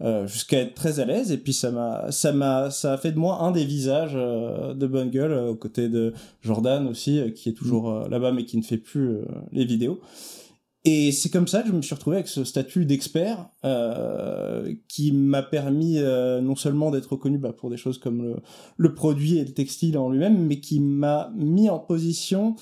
Euh, 0.01 0.27
jusqu'à 0.27 0.59
être 0.59 0.75
très 0.75 0.99
à 0.99 1.05
l'aise 1.05 1.31
et 1.31 1.39
puis 1.39 1.53
ça 1.53 1.71
m'a 1.71 2.11
ça 2.11 2.33
m'a 2.33 2.69
ça 2.71 2.95
a 2.95 2.97
fait 2.97 3.13
de 3.13 3.19
moi 3.19 3.43
un 3.43 3.53
des 3.53 3.65
visages 3.65 4.15
de 4.15 4.87
Bungle 4.89 5.31
euh, 5.31 5.51
aux 5.51 5.55
côtés 5.55 5.89
de 5.89 6.13
Jordan 6.43 6.89
aussi 6.89 7.23
qui 7.37 7.51
est 7.51 7.53
toujours 7.53 7.89
euh, 7.89 8.09
là-bas 8.09 8.33
mais 8.33 8.45
qui 8.45 8.57
ne 8.57 8.63
fait 8.63 8.77
plus 8.77 9.19
les 9.53 9.65
vidéos 9.65 10.01
et 10.85 11.13
c'est 11.13 11.31
comme 11.31 11.49
ça 11.49 11.63
que 11.63 11.69
je 11.69 11.73
me 11.73 11.83
suis 11.83 11.95
retrouvé 11.95 12.17
avec 12.17 12.29
ce 12.29 12.45
statut 12.45 12.85
d'expert 12.85 13.49
euh, 13.65 14.75
qui 14.89 15.13
m'a 15.13 15.43
permis 15.43 15.99
euh, 15.99 16.41
non 16.41 16.57
seulement 16.57 16.91
d'être 16.91 17.13
reconnu 17.13 17.39
bah, 17.39 17.53
pour 17.53 17.71
des 17.71 17.77
choses 17.77 17.99
comme 17.99 18.23
le, 18.23 18.37
le 18.77 18.95
produit 18.95 19.39
et 19.39 19.45
le 19.45 19.53
textile 19.53 19.97
en 19.97 20.11
lui-même 20.11 20.47
mais 20.47 20.61
qui 20.61 20.81
m'a 20.81 21.33
mis 21.37 21.71
en 21.71 21.79
position 21.79 22.57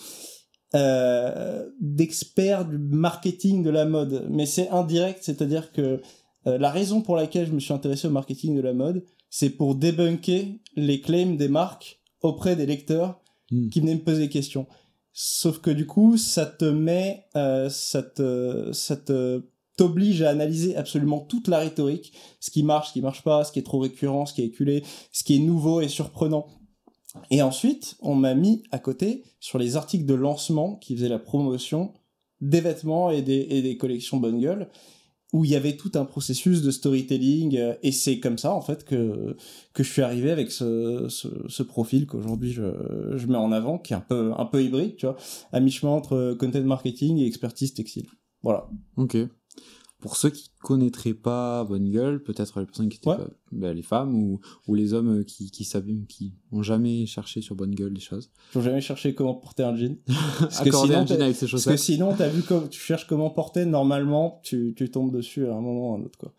euh, 0.75 1.69
d'expert 1.81 2.65
du 2.65 2.79
marketing 2.79 3.63
de 3.63 3.71
la 3.71 3.85
mode 3.85 4.27
mais 4.31 4.47
c'est 4.47 4.69
indirect 4.69 5.21
c'est-à-dire 5.23 5.73
que 5.73 6.01
euh, 6.47 6.59
la 6.59 6.71
raison 6.71 7.03
pour 7.03 7.17
laquelle 7.17 7.47
je 7.47 7.53
me 7.53 7.61
suis 7.61 7.75
intéressé 7.75 8.09
au 8.09 8.11
marketing 8.11 8.57
de 8.57 8.61
la 8.61 8.73
mode, 8.73 9.05
c'est 9.31 9.51
pour 9.51 9.77
débunker 9.77 10.59
les 10.75 11.01
claims 11.01 11.37
des 11.37 11.47
marques 11.47 12.01
auprès 12.21 12.57
des 12.57 12.67
lecteurs 12.67 13.23
Hmm. 13.53 13.69
qui 13.69 13.81
venaient 13.81 13.97
me 13.97 14.01
poser 14.01 14.23
des 14.23 14.29
questions. 14.31 14.67
Sauf 15.13 15.59
que 15.59 15.71
du 15.71 15.87
coup, 15.87 16.17
ça 16.17 16.47
te 16.47 16.65
met, 16.65 17.27
euh, 17.37 17.69
ça 17.69 18.03
te, 18.03 18.71
ça 18.73 18.97
te 18.97 19.43
t'oblige 19.77 20.23
à 20.23 20.31
analyser 20.31 20.77
absolument 20.77 21.21
toute 21.21 21.49
la 21.49 21.59
rhétorique, 21.59 22.13
ce 22.41 22.51
qui 22.51 22.63
marche, 22.63 22.89
ce 22.89 22.93
qui 22.93 23.01
marche 23.01 23.23
pas, 23.23 23.45
ce 23.45 23.53
qui 23.53 23.59
est 23.59 23.65
trop 23.65 23.79
récurrent, 23.79 24.27
ce 24.27 24.35
qui 24.35 24.43
est 24.43 24.47
éculé, 24.47 24.85
ce 25.13 25.25
qui 25.25 25.37
est 25.37 25.39
nouveau 25.39 25.81
et 25.81 25.89
surprenant. 25.89 26.47
Et 27.31 27.43
ensuite, 27.43 27.97
on 28.01 28.15
m'a 28.15 28.35
mis 28.35 28.63
à 28.71 28.79
côté 28.79 29.23
sur 29.41 29.59
les 29.59 29.77
articles 29.77 30.07
de 30.07 30.15
lancement 30.15 30.77
qui 30.77 30.95
faisaient 30.95 31.09
la 31.09 31.19
promotion 31.19 31.93
des 32.41 32.61
vêtements 32.61 33.11
et 33.11 33.23
des, 33.23 33.47
et 33.51 33.63
des 33.63 33.77
collections 33.77 34.19
Bungle 34.19 34.69
où 35.33 35.45
il 35.45 35.51
y 35.51 35.57
avait 35.57 35.77
tout 35.77 35.93
un 35.95 36.05
processus 36.05 36.63
de 36.63 36.71
storytelling 36.71 37.57
euh, 37.57 37.75
et 37.83 37.93
c'est 37.93 38.21
comme 38.21 38.39
ça 38.39 38.53
en 38.53 38.61
fait 38.61 38.85
que 38.85 39.37
que 39.73 39.83
je 39.83 39.91
suis 39.91 40.03
arrivé 40.03 40.31
avec 40.31 40.51
ce 40.51 41.07
ce, 41.09 41.29
ce 41.49 41.63
profil 41.63 42.07
qu'aujourd'hui 42.07 42.53
je 42.53 42.63
je 43.17 43.27
mets 43.27 43.37
en 43.37 43.53
avant 43.53 43.79
qui 43.79 43.93
est 43.93 43.97
un 43.97 44.01
peu 44.01 44.33
un 44.37 44.45
peu 44.47 44.63
hybride 44.63 44.97
tu 44.97 45.07
vois 45.07 45.17
à 45.53 45.61
mi 45.61 45.71
chemin 45.71 45.93
entre 45.93 46.35
content 46.39 46.63
marketing 46.63 47.19
et 47.19 47.27
expertise 47.27 47.75
textile 47.75 48.07
voilà 48.43 48.69
Ok. 48.97 49.17
Pour 50.03 50.17
ceux 50.17 50.29
qui 50.31 50.51
connaîtraient 50.61 51.15
pas 51.15 51.65
Bonne 51.65 51.89
Gueule, 51.89 52.23
peut-être 52.23 52.61
les 52.61 52.67
personnes 52.67 52.89
qui 52.91 52.99
étaient 52.99 53.09
Ouais. 53.09 53.17
pas, 53.17 53.29
ben, 53.53 53.73
les 53.75 53.83
femmes 53.83 54.15
ou, 54.15 54.41
ou 54.67 54.75
les 54.75 54.93
hommes 54.93 55.21
euh, 55.21 55.23
qui 55.25 55.51
qui 55.51 55.65
qui 56.09 56.35
ont 56.51 56.63
jamais 56.63 57.07
cherché 57.07 57.41
sur 57.41 57.55
Bonne 57.55 57.75
Gueule 57.75 57.95
des 57.95 58.01
choses. 58.01 58.31
Faut 58.51 58.61
jamais 58.61 58.81
chercher 58.81 59.15
comment 59.15 59.35
porter 59.35 59.63
un 59.63 59.75
jean. 59.77 59.97
Parce 60.41 60.61
que 60.61 60.69
Accorder 60.69 60.89
sinon, 60.89 60.99
un 61.03 61.07
jean 61.07 61.23
avec 61.23 61.39
Parce 61.41 61.65
que 61.65 61.77
sinon, 61.77 62.15
t'as 62.19 62.29
vu 62.29 62.43
comme 62.43 62.69
tu 62.69 62.81
cherches 62.81 63.07
comment 63.07 63.31
porter, 63.31 63.65
normalement, 63.65 64.41
tu, 64.43 64.75
tu 64.77 64.91
tombes 64.91 65.15
dessus 65.15 65.47
à 65.47 65.55
un 65.55 65.61
moment 65.61 65.93
ou 65.93 65.95
à 65.95 65.99
un 65.99 66.03
autre, 66.03 66.19
quoi. 66.19 66.33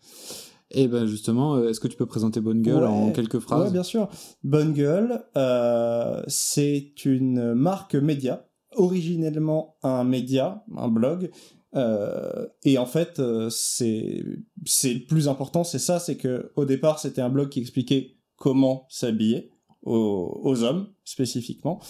Et 0.70 0.88
ben 0.88 1.06
justement, 1.06 1.54
euh, 1.56 1.68
est-ce 1.70 1.80
que 1.80 1.88
tu 1.88 1.96
peux 1.96 2.06
présenter 2.06 2.40
Bonne 2.40 2.60
Gueule 2.60 2.82
Ouais. 2.82 2.88
en 2.88 3.10
quelques 3.12 3.38
phrases 3.38 3.66
Ouais, 3.66 3.72
bien 3.72 3.82
sûr. 3.82 4.08
Bonne 4.42 4.72
Gueule, 4.72 5.22
euh, 5.36 6.22
c'est 6.26 6.92
une 7.04 7.54
marque 7.54 7.94
média, 7.94 8.46
originellement 8.76 9.76
un 9.82 10.04
média, 10.04 10.64
un 10.76 10.88
blog. 10.88 11.30
Euh, 11.76 12.46
et 12.62 12.78
en 12.78 12.86
fait, 12.86 13.18
euh, 13.18 13.50
c'est 13.50 14.22
le 14.24 15.06
plus 15.06 15.28
important, 15.28 15.64
c'est 15.64 15.78
ça, 15.78 15.98
c'est 15.98 16.16
que 16.16 16.52
au 16.56 16.64
départ, 16.64 16.98
c'était 16.98 17.20
un 17.20 17.30
blog 17.30 17.48
qui 17.48 17.60
expliquait 17.60 18.16
comment 18.36 18.86
s'habiller 18.88 19.50
aux, 19.82 20.40
aux 20.42 20.62
hommes 20.62 20.88
spécifiquement. 21.04 21.80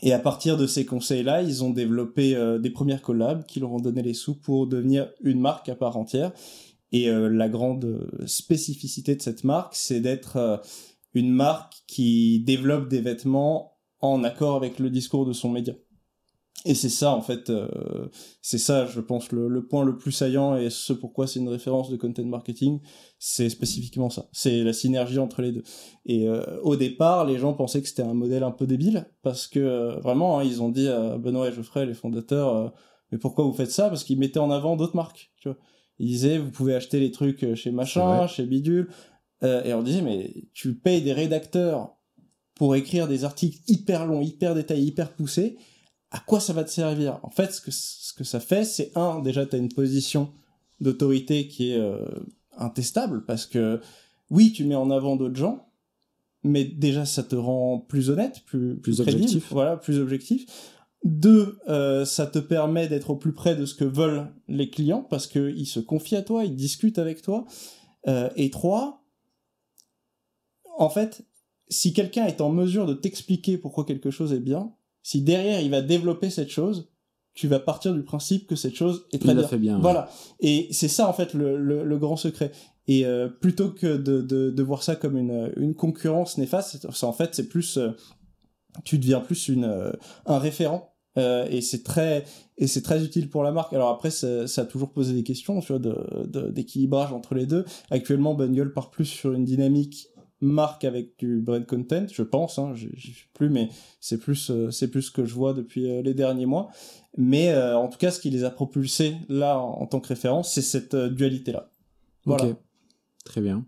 Et 0.00 0.12
à 0.12 0.18
partir 0.18 0.56
de 0.56 0.66
ces 0.66 0.84
conseils-là, 0.84 1.42
ils 1.42 1.62
ont 1.62 1.70
développé 1.70 2.34
euh, 2.34 2.58
des 2.58 2.70
premières 2.70 3.02
collabs 3.02 3.44
qui 3.46 3.60
leur 3.60 3.72
ont 3.72 3.80
donné 3.80 4.02
les 4.02 4.14
sous 4.14 4.34
pour 4.34 4.66
devenir 4.66 5.10
une 5.22 5.40
marque 5.40 5.68
à 5.68 5.76
part 5.76 5.96
entière. 5.96 6.32
Et 6.90 7.08
euh, 7.08 7.28
la 7.28 7.48
grande 7.48 8.10
spécificité 8.26 9.14
de 9.14 9.22
cette 9.22 9.44
marque, 9.44 9.74
c'est 9.74 10.00
d'être 10.00 10.60
une 11.14 11.30
marque 11.30 11.74
qui 11.86 12.40
développe 12.40 12.88
des 12.88 13.00
vêtements 13.00 13.78
en 14.00 14.24
accord 14.24 14.56
avec 14.56 14.78
le 14.78 14.90
discours 14.90 15.24
de 15.24 15.32
son 15.32 15.50
média. 15.50 15.74
Et 16.64 16.74
c'est 16.74 16.88
ça, 16.88 17.12
en 17.12 17.22
fait, 17.22 17.50
euh, 17.50 18.08
c'est 18.40 18.58
ça, 18.58 18.86
je 18.86 19.00
pense, 19.00 19.32
le, 19.32 19.48
le 19.48 19.66
point 19.66 19.84
le 19.84 19.96
plus 19.96 20.12
saillant 20.12 20.56
et 20.56 20.70
ce 20.70 20.92
pourquoi 20.92 21.26
c'est 21.26 21.40
une 21.40 21.48
référence 21.48 21.90
de 21.90 21.96
content 21.96 22.24
marketing, 22.24 22.78
c'est 23.18 23.48
spécifiquement 23.48 24.10
ça. 24.10 24.28
C'est 24.32 24.62
la 24.62 24.72
synergie 24.72 25.18
entre 25.18 25.42
les 25.42 25.50
deux. 25.50 25.64
Et 26.06 26.28
euh, 26.28 26.60
au 26.62 26.76
départ, 26.76 27.24
les 27.24 27.38
gens 27.38 27.52
pensaient 27.52 27.82
que 27.82 27.88
c'était 27.88 28.02
un 28.02 28.14
modèle 28.14 28.44
un 28.44 28.52
peu 28.52 28.68
débile 28.68 29.06
parce 29.22 29.48
que 29.48 29.58
euh, 29.58 29.98
vraiment, 30.00 30.38
hein, 30.38 30.44
ils 30.44 30.62
ont 30.62 30.68
dit 30.68 30.86
à 30.86 31.18
Benoît 31.18 31.48
et 31.48 31.52
Geoffrey, 31.52 31.84
les 31.84 31.94
fondateurs, 31.94 32.56
euh, 32.56 32.68
mais 33.10 33.18
pourquoi 33.18 33.44
vous 33.44 33.52
faites 33.52 33.72
ça? 33.72 33.88
Parce 33.88 34.04
qu'ils 34.04 34.18
mettaient 34.18 34.38
en 34.38 34.52
avant 34.52 34.76
d'autres 34.76 34.96
marques. 34.96 35.32
Tu 35.40 35.48
vois. 35.48 35.58
Ils 35.98 36.06
disaient, 36.06 36.38
vous 36.38 36.50
pouvez 36.50 36.74
acheter 36.74 37.00
les 37.00 37.10
trucs 37.10 37.40
chez 37.40 37.56
C'est 37.56 37.70
machin, 37.72 38.26
chez 38.26 38.46
bidule. 38.46 38.88
Euh, 39.42 39.62
et 39.64 39.74
on 39.74 39.82
disait, 39.82 40.02
mais 40.02 40.32
tu 40.54 40.74
payes 40.74 41.02
des 41.02 41.12
rédacteurs 41.12 41.96
pour 42.54 42.76
écrire 42.76 43.08
des 43.08 43.24
articles 43.24 43.58
hyper 43.66 44.06
longs, 44.06 44.20
hyper 44.20 44.54
détaillés, 44.54 44.86
hyper 44.86 45.12
poussés. 45.12 45.56
À 46.14 46.20
quoi 46.20 46.40
ça 46.40 46.52
va 46.52 46.62
te 46.62 46.70
servir? 46.70 47.18
En 47.22 47.30
fait, 47.30 47.52
ce 47.52 47.60
que, 47.60 47.70
ce 47.70 48.12
que 48.12 48.22
ça 48.22 48.38
fait, 48.38 48.64
c'est 48.64 48.92
un, 48.96 49.20
déjà, 49.20 49.46
tu 49.46 49.56
as 49.56 49.58
une 49.58 49.72
position 49.72 50.30
d'autorité 50.80 51.48
qui 51.48 51.70
est 51.72 51.78
euh, 51.78 52.04
intestable 52.58 53.24
parce 53.24 53.46
que 53.46 53.80
oui, 54.30 54.52
tu 54.52 54.64
mets 54.64 54.74
en 54.74 54.90
avant 54.90 55.16
d'autres 55.16 55.36
gens, 55.36 55.66
mais 56.44 56.64
déjà 56.64 57.06
ça 57.06 57.22
te 57.22 57.34
rend 57.34 57.78
plus 57.78 58.10
honnête, 58.10 58.42
plus, 58.44 58.76
Plus 58.76 59.00
crédible, 59.00 59.22
objectif. 59.24 59.52
voilà, 59.52 59.76
plus 59.78 59.98
objectif. 59.98 60.46
Deux, 61.04 61.58
euh, 61.68 62.04
ça 62.04 62.26
te 62.26 62.38
permet 62.38 62.88
d'être 62.88 63.10
au 63.10 63.16
plus 63.16 63.32
près 63.32 63.56
de 63.56 63.64
ce 63.64 63.74
que 63.74 63.84
veulent 63.84 64.28
les 64.48 64.68
clients 64.70 65.02
parce 65.02 65.26
qu'ils 65.26 65.66
se 65.66 65.80
confient 65.80 66.16
à 66.16 66.22
toi, 66.22 66.44
ils 66.44 66.54
discutent 66.54 66.98
avec 66.98 67.22
toi. 67.22 67.44
Euh, 68.06 68.28
et 68.36 68.50
trois, 68.50 69.02
en 70.78 70.90
fait, 70.90 71.24
si 71.68 71.92
quelqu'un 71.94 72.26
est 72.26 72.40
en 72.42 72.50
mesure 72.50 72.86
de 72.86 72.94
t'expliquer 72.94 73.56
pourquoi 73.56 73.84
quelque 73.84 74.10
chose 74.10 74.32
est 74.32 74.40
bien, 74.40 74.72
si 75.02 75.22
derrière 75.22 75.60
il 75.60 75.70
va 75.70 75.82
développer 75.82 76.30
cette 76.30 76.50
chose, 76.50 76.88
tu 77.34 77.48
vas 77.48 77.58
partir 77.60 77.94
du 77.94 78.02
principe 78.02 78.46
que 78.46 78.56
cette 78.56 78.74
chose 78.74 79.06
est 79.12 79.18
très 79.18 79.32
Il 79.32 79.38
bien. 79.38 79.48
fait 79.48 79.58
bien. 79.58 79.74
ouais. 79.76 79.80
Voilà. 79.82 80.10
Et 80.40 80.68
c'est 80.70 80.88
ça 80.88 81.08
en 81.08 81.12
fait 81.12 81.32
le, 81.34 81.56
le, 81.56 81.82
le 81.84 81.98
grand 81.98 82.16
secret. 82.16 82.52
Et 82.88 83.06
euh, 83.06 83.28
plutôt 83.28 83.70
que 83.70 83.96
de, 83.96 84.20
de, 84.20 84.50
de 84.50 84.62
voir 84.62 84.82
ça 84.82 84.96
comme 84.96 85.16
une, 85.16 85.52
une 85.56 85.74
concurrence 85.74 86.36
néfaste, 86.36 86.78
c'est- 86.92 87.04
en 87.04 87.12
fait 87.12 87.34
c'est 87.34 87.48
plus 87.48 87.78
euh, 87.78 87.90
tu 88.84 88.98
deviens 88.98 89.20
plus 89.20 89.48
une 89.48 89.64
euh, 89.64 89.92
un 90.26 90.38
référent. 90.38 90.88
Euh, 91.18 91.46
et 91.50 91.60
c'est 91.60 91.82
très 91.82 92.24
et 92.56 92.66
c'est 92.66 92.80
très 92.80 93.04
utile 93.04 93.28
pour 93.28 93.42
la 93.42 93.52
marque. 93.52 93.72
Alors 93.74 93.90
après 93.90 94.10
ça, 94.10 94.46
ça 94.46 94.62
a 94.62 94.64
toujours 94.64 94.92
posé 94.92 95.12
des 95.12 95.22
questions 95.22 95.60
tu 95.60 95.68
vois 95.72 95.78
de 95.78 95.94
de- 96.26 96.48
d'équilibrage 96.50 97.12
entre 97.12 97.34
les 97.34 97.44
deux. 97.46 97.64
Actuellement 97.90 98.34
Bungle 98.34 98.72
part 98.72 98.90
plus 98.90 99.04
sur 99.04 99.32
une 99.34 99.44
dynamique 99.44 100.08
marque 100.42 100.84
avec 100.84 101.18
du 101.18 101.40
brand 101.40 101.64
content, 101.64 102.06
je 102.12 102.22
pense. 102.22 102.58
Hein, 102.58 102.72
je 102.74 102.88
je 102.94 103.06
sais 103.08 103.24
plus, 103.32 103.48
mais 103.48 103.70
c'est 104.00 104.18
plus 104.18 104.50
euh, 104.50 104.70
c'est 104.70 104.88
plus 104.88 105.02
ce 105.02 105.10
que 105.10 105.24
je 105.24 105.34
vois 105.34 105.54
depuis 105.54 105.88
euh, 105.90 106.02
les 106.02 106.12
derniers 106.14 106.46
mois. 106.46 106.68
Mais 107.16 107.50
euh, 107.50 107.78
en 107.78 107.88
tout 107.88 107.96
cas, 107.98 108.10
ce 108.10 108.20
qui 108.20 108.28
les 108.30 108.44
a 108.44 108.50
propulsés 108.50 109.16
là 109.28 109.58
en, 109.58 109.80
en 109.82 109.86
tant 109.86 110.00
que 110.00 110.08
référence, 110.08 110.52
c'est 110.52 110.62
cette 110.62 110.94
dualité 110.96 111.52
là. 111.52 111.70
Voilà. 112.26 112.44
Ok, 112.46 112.56
très 113.24 113.40
bien. 113.40 113.64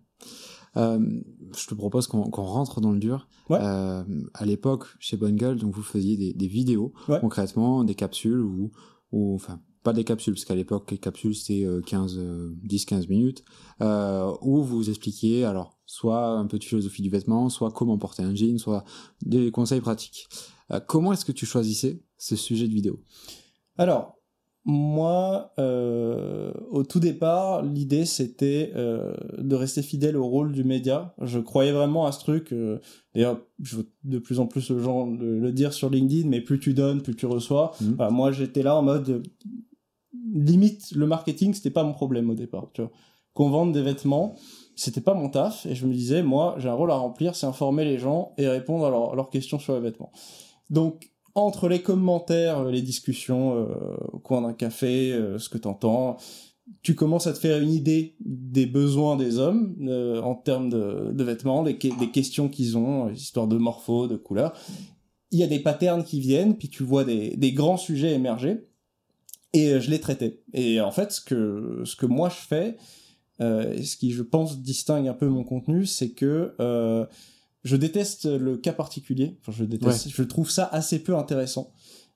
Je 0.76 1.66
te 1.69 1.75
propose 1.75 2.09
qu'on 2.09 2.28
rentre 2.31 2.81
dans 2.81 2.90
le 2.93 2.99
dur. 2.99 3.28
Ouais. 3.49 3.59
À 3.61 4.45
l'époque, 4.45 4.87
chez 4.99 5.16
Bonne 5.16 5.37
Gueule, 5.37 5.57
donc 5.59 5.73
vous 5.75 5.83
faisiez 5.83 6.16
des, 6.16 6.33
des 6.33 6.49
vidéos, 6.49 6.93
Ouais. 7.09 7.21
concrètement, 7.21 7.85
des 7.85 7.95
capsules 7.95 8.40
ou, 8.40 8.73
ou 9.12 9.35
enfin 9.37 9.61
pas 9.85 9.93
des 9.93 10.03
capsules 10.03 10.35
parce 10.35 10.45
qu'à 10.45 10.57
l'époque 10.57 10.91
les 10.91 10.99
capsules 10.99 11.37
c'était 11.37 11.64
euh, 11.64 11.81
15 11.83 12.17
euh, 12.19 12.53
10 12.64 12.87
15 12.87 13.09
minutes 13.09 13.45
euh, 13.83 14.33
où 14.43 14.62
vous 14.62 14.88
expliquiez 14.91 15.45
alors 15.45 15.79
soit 15.87 16.26
un 16.26 16.47
peu 16.47 16.59
de 16.59 16.64
philosophie 16.64 17.03
du 17.03 17.11
vêtement, 17.11 17.49
soit 17.50 17.71
comment 17.71 17.99
porter 17.99 18.23
un 18.23 18.35
jean, 18.35 18.59
soit 18.59 18.85
des 19.25 19.50
conseils 19.50 19.83
pratiques. 19.83 20.26
Euh, 20.73 20.81
comment 20.81 21.12
est-ce 21.12 21.26
que 21.26 21.33
tu 21.33 21.45
choisissais 21.47 22.03
ce 22.17 22.37
sujet 22.37 22.67
de 22.67 22.73
vidéo? 22.73 23.00
Alors, 23.76 24.17
moi, 24.64 25.53
euh, 25.59 26.53
au 26.71 26.85
tout 26.85 27.00
départ, 27.00 27.62
l'idée 27.62 28.07
c'était 28.07 28.73
euh, 28.75 29.12
de 29.37 29.55
rester 29.55 29.83
fidèle 29.83 30.17
au 30.17 30.26
rôle 30.26 30.53
du 30.53 30.64
média. 30.64 31.14
Je 31.21 31.38
croyais 31.38 31.73
vraiment 31.73 32.07
à 32.07 32.12
ce 32.12 32.21
truc. 32.21 32.50
euh, 32.53 32.79
D'ailleurs, 33.14 33.43
je 33.62 33.76
veux 33.76 33.91
de 34.05 34.19
plus 34.19 34.41
en 34.41 34.47
plus 34.47 34.71
le 34.71 34.79
gens 34.81 35.07
le, 35.11 35.38
le 35.38 35.53
dire 35.53 35.75
sur 35.75 35.91
LinkedIn, 35.91 36.26
mais 36.31 36.41
plus 36.41 36.59
tu 36.59 36.73
donnes, 36.73 37.03
plus 37.03 37.14
tu 37.14 37.26
reçois. 37.26 37.73
Bah, 37.83 38.09
moi, 38.09 38.33
j'étais 38.33 38.62
là 38.62 38.75
en 38.75 38.83
mode 38.83 39.09
euh, 39.11 39.23
limite 40.33 40.92
le 40.92 41.06
marketing, 41.06 41.54
c'était 41.54 41.71
pas 41.71 41.85
mon 41.85 41.92
problème 41.92 42.30
au 42.30 42.35
départ. 42.35 42.68
Tu 42.73 42.83
vois, 42.83 42.90
qu'on 43.35 43.50
vende 43.50 43.73
des 43.73 43.83
vêtements, 43.83 44.37
c'était 44.76 45.00
pas 45.00 45.14
mon 45.14 45.28
taf, 45.28 45.66
et 45.66 45.75
je 45.75 45.87
me 45.87 45.92
disais, 45.92 46.23
moi, 46.23 46.54
j'ai 46.59 46.68
un 46.68 46.75
rôle 46.75 46.90
à 46.90 46.97
remplir, 46.97 47.35
c'est 47.35 47.47
informer 47.47 47.85
les 47.85 47.99
gens 47.99 48.33
et 48.38 48.49
répondre 48.49 48.87
à, 48.87 48.90
leurs- 48.90 49.30
questions 49.30 49.59
sur 49.59 49.75
les 49.75 49.80
vêtements. 49.80 50.12
Donc 50.71 51.11
entre 51.35 51.68
les 51.68 51.83
commentaires, 51.83 52.61
euh, 52.61 52.71
les 52.71 52.83
discussions 52.83 53.54
euh, 53.56 53.66
au 54.12 54.18
coin 54.21 54.40
d'un 54.42 54.52
café, 54.52 55.12
euh, 55.12 55.38
ce 55.38 55.49
que 55.49 55.59
t'entends, 55.59 56.16
tu 56.83 56.94
commences 56.94 57.26
à 57.26 57.33
te 57.33 57.38
faire 57.38 57.61
une 57.61 57.73
idée 57.73 58.14
des 58.21 58.66
besoins 58.66 59.16
des 59.16 59.38
hommes 59.38 59.75
en 60.23 60.35
termes 60.35 60.71
de, 60.71 61.11
de 61.12 61.25
vêtements, 61.25 61.64
que- 61.64 61.99
des 61.99 62.11
questions 62.11 62.49
qu'ils 62.49 62.78
ont, 62.78 63.11
histoire 63.11 63.49
de 63.49 63.59
morpho, 63.59 64.06
de 64.06 64.16
couleur. 64.16 64.52
Il 65.30 65.40
y 65.40 65.42
a 65.42 65.47
des 65.49 65.59
patterns 65.59 66.04
qui 66.04 66.21
viennent, 66.21 66.56
puis 66.56 66.68
tu 66.68 66.85
vois 66.85 67.04
des, 67.04 67.37
des 67.37 67.52
grands 67.52 67.76
sujets 67.76 68.14
émerger, 68.14 68.66
et 69.55 69.73
euh, 69.73 69.81
je 69.81 69.91
les 69.91 70.01
traitais. 70.01 70.43
Et 70.53 70.81
en 70.81 70.91
fait, 70.91 71.13
ce 71.13 71.21
que, 71.23 71.83
ce 71.85 71.97
que 71.97 72.05
moi 72.05 72.29
je 72.29 72.47
fais, 72.47 72.77
euh, 73.41 73.73
et 73.73 73.83
ce 73.83 73.97
qui 73.97 74.13
je 74.13 74.23
pense 74.23 74.61
distingue 74.61 75.09
un 75.09 75.15
peu 75.15 75.29
mon 75.29 75.45
contenu, 75.45 75.87
c'est 75.87 76.11
que 76.11 76.55
euh, 76.61 77.07
je 77.63 77.77
déteste 77.77 78.27
le 78.27 78.59
cas 78.59 78.75
particulier. 78.75 79.39
Enfin, 79.41 79.53
je 79.53 79.65
déteste. 79.65 80.11
Je 80.11 80.23
trouve 80.23 80.51
ça 80.51 80.67
assez 80.67 80.99
peu 81.03 81.17
intéressant. 81.17 81.73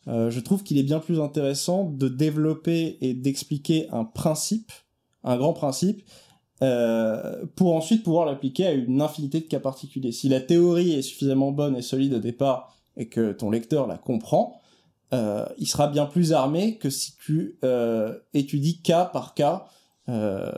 Euh, 0.07 0.31
je 0.31 0.41
trouve 0.41 0.63
qu'il 0.63 0.79
est 0.79 0.85
bien 0.85 1.01
plus 1.01 1.21
intéressant 1.21 1.85
de 1.85 2.09
développer 2.09 2.99
et 3.01 3.15
d'expliquer 3.15 3.89
un 3.91 4.05
principe, 4.05 4.73
un 5.25 5.37
grand 5.37 5.53
principe, 5.53 6.03
euh, 6.63 7.45
pour 7.57 7.75
ensuite 7.75 8.03
pouvoir 8.03 8.27
l'appliquer 8.27 8.67
à 8.67 8.73
une 8.73 9.01
infinité 9.01 9.41
de 9.41 9.45
cas 9.45 9.61
particuliers. 9.61 10.13
Si 10.13 10.29
la 10.29 10.41
théorie 10.41 10.93
est 10.93 11.03
suffisamment 11.03 11.53
bonne 11.53 11.77
et 11.77 11.83
solide 11.83 12.15
au 12.15 12.19
départ 12.21 12.75
et 12.97 13.09
que 13.09 13.33
ton 13.33 13.51
lecteur 13.51 13.87
la 13.87 13.99
comprend, 13.99 14.61
euh, 15.13 15.47
il 15.59 15.67
sera 15.67 15.89
bien 15.89 16.07
plus 16.07 16.33
armé 16.33 16.79
que 16.79 16.91
si 16.91 17.17
tu 17.17 17.59
euh, 17.65 18.19
étudies 18.35 18.83
cas 18.83 19.05
par 19.07 19.35
cas. 19.35 19.67
Euh, 20.09 20.51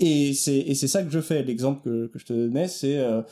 et 0.00 0.34
c'est 0.34 0.74
ça 0.74 1.02
que 1.02 1.10
je 1.10 1.20
fais. 1.20 1.42
L'exemple 1.42 1.82
que, 1.82 2.06
que 2.08 2.18
je 2.18 2.26
te 2.26 2.32
donnais, 2.32 2.68
c'est 2.68 2.98
euh, 2.98 3.22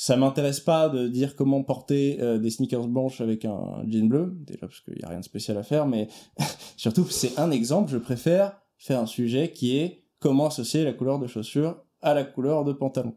ça 0.00 0.16
m'intéresse 0.16 0.60
pas 0.60 0.88
de 0.88 1.08
dire 1.08 1.34
comment 1.34 1.64
porter 1.64 2.18
euh, 2.20 2.38
des 2.38 2.50
sneakers 2.50 2.86
blanches 2.86 3.20
avec 3.20 3.44
un 3.44 3.82
jean 3.88 4.08
bleu, 4.08 4.32
déjà 4.46 4.68
parce 4.68 4.80
qu'il 4.80 4.96
y 4.96 5.04
a 5.04 5.08
rien 5.08 5.18
de 5.18 5.24
spécial 5.24 5.58
à 5.58 5.64
faire, 5.64 5.86
mais 5.86 6.06
surtout 6.76 7.04
c'est 7.08 7.36
un 7.36 7.50
exemple. 7.50 7.90
Je 7.90 7.98
préfère 7.98 8.60
faire 8.76 9.00
un 9.00 9.06
sujet 9.06 9.50
qui 9.50 9.76
est 9.76 10.04
comment 10.20 10.46
associer 10.46 10.84
la 10.84 10.92
couleur 10.92 11.18
de 11.18 11.26
chaussure 11.26 11.82
à 12.00 12.14
la 12.14 12.22
couleur 12.22 12.64
de 12.64 12.72
pantalon. 12.72 13.16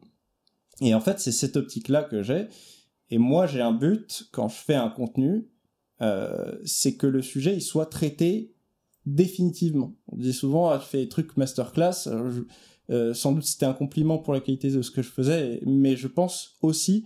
Et 0.81 0.95
en 0.95 0.99
fait, 1.01 1.19
c'est 1.19 1.31
cette 1.31 1.55
optique-là 1.55 2.03
que 2.03 2.23
j'ai. 2.23 2.47
Et 3.11 3.19
moi, 3.19 3.45
j'ai 3.45 3.61
un 3.61 3.73
but 3.73 4.27
quand 4.31 4.47
je 4.47 4.55
fais 4.55 4.73
un 4.73 4.89
contenu, 4.89 5.50
euh, 6.01 6.51
c'est 6.65 6.95
que 6.95 7.07
le 7.07 7.21
sujet 7.21 7.55
il 7.55 7.61
soit 7.61 7.85
traité 7.85 8.53
définitivement. 9.05 9.95
On 10.07 10.17
dit 10.17 10.33
souvent, 10.33 10.69
ah, 10.69 10.79
fais 10.79 10.99
des 10.99 11.09
trucs 11.09 11.37
masterclass. 11.37 12.07
Euh, 12.89 13.13
sans 13.13 13.31
doute 13.31 13.45
c'était 13.45 13.65
un 13.65 13.73
compliment 13.73 14.17
pour 14.17 14.33
la 14.33 14.41
qualité 14.41 14.69
de 14.69 14.81
ce 14.81 14.91
que 14.91 15.01
je 15.01 15.09
faisais, 15.09 15.61
mais 15.65 15.95
je 15.95 16.07
pense 16.07 16.57
aussi 16.61 17.05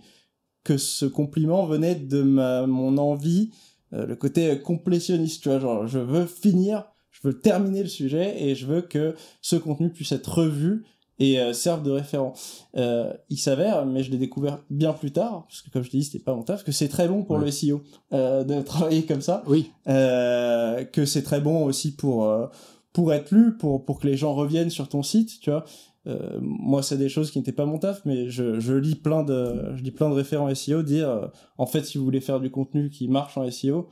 que 0.64 0.78
ce 0.78 1.06
compliment 1.06 1.64
venait 1.64 1.94
de 1.94 2.22
mon 2.22 2.98
envie, 2.98 3.50
euh, 3.92 4.04
le 4.04 4.16
côté 4.16 4.60
complétionniste, 4.60 5.44
tu 5.44 5.48
vois, 5.48 5.60
genre 5.60 5.86
je 5.86 6.00
veux 6.00 6.26
finir, 6.26 6.84
je 7.12 7.20
veux 7.22 7.38
terminer 7.38 7.84
le 7.84 7.88
sujet 7.88 8.42
et 8.42 8.56
je 8.56 8.66
veux 8.66 8.82
que 8.82 9.14
ce 9.40 9.54
contenu 9.54 9.90
puisse 9.90 10.10
être 10.10 10.38
revu 10.38 10.84
et 11.18 11.40
euh, 11.40 11.52
serve 11.52 11.82
de 11.82 11.90
référent. 11.90 12.34
Euh, 12.76 13.12
il 13.30 13.38
s'avère, 13.38 13.86
mais 13.86 14.02
je 14.02 14.10
l'ai 14.10 14.18
découvert 14.18 14.58
bien 14.70 14.92
plus 14.92 15.12
tard, 15.12 15.46
parce 15.48 15.62
que 15.62 15.70
comme 15.70 15.82
je 15.82 15.90
te 15.90 15.96
dis, 15.96 16.04
c'était 16.04 16.22
pas 16.22 16.34
mon 16.34 16.42
taf, 16.42 16.64
que 16.64 16.72
c'est 16.72 16.88
très 16.88 17.08
bon 17.08 17.22
pour 17.22 17.38
le 17.38 17.50
SEO 17.50 17.82
euh, 18.12 18.44
de 18.44 18.60
travailler 18.62 19.04
comme 19.04 19.22
ça. 19.22 19.42
Oui. 19.46 19.70
Euh, 19.88 20.84
que 20.84 21.04
c'est 21.04 21.22
très 21.22 21.40
bon 21.40 21.64
aussi 21.64 21.94
pour 21.94 22.24
euh, 22.24 22.46
pour 22.92 23.12
être 23.12 23.30
lu, 23.30 23.56
pour 23.56 23.84
pour 23.84 24.00
que 24.00 24.06
les 24.06 24.16
gens 24.16 24.34
reviennent 24.34 24.70
sur 24.70 24.88
ton 24.88 25.02
site, 25.02 25.40
tu 25.40 25.50
vois. 25.50 25.64
Euh, 26.06 26.38
moi, 26.40 26.82
c'est 26.82 26.98
des 26.98 27.08
choses 27.08 27.30
qui 27.30 27.38
n'étaient 27.38 27.52
pas 27.52 27.66
mon 27.66 27.78
taf, 27.78 28.02
mais 28.04 28.28
je, 28.30 28.60
je 28.60 28.74
lis 28.74 28.94
plein 28.94 29.24
de 29.24 29.74
je 29.74 29.82
lis 29.82 29.90
plein 29.90 30.08
de 30.08 30.14
référents 30.14 30.54
SEO 30.54 30.82
dire 30.82 31.08
euh, 31.08 31.26
en 31.58 31.66
fait 31.66 31.84
si 31.84 31.98
vous 31.98 32.04
voulez 32.04 32.20
faire 32.20 32.38
du 32.40 32.50
contenu 32.50 32.90
qui 32.90 33.08
marche 33.08 33.36
en 33.36 33.50
SEO, 33.50 33.88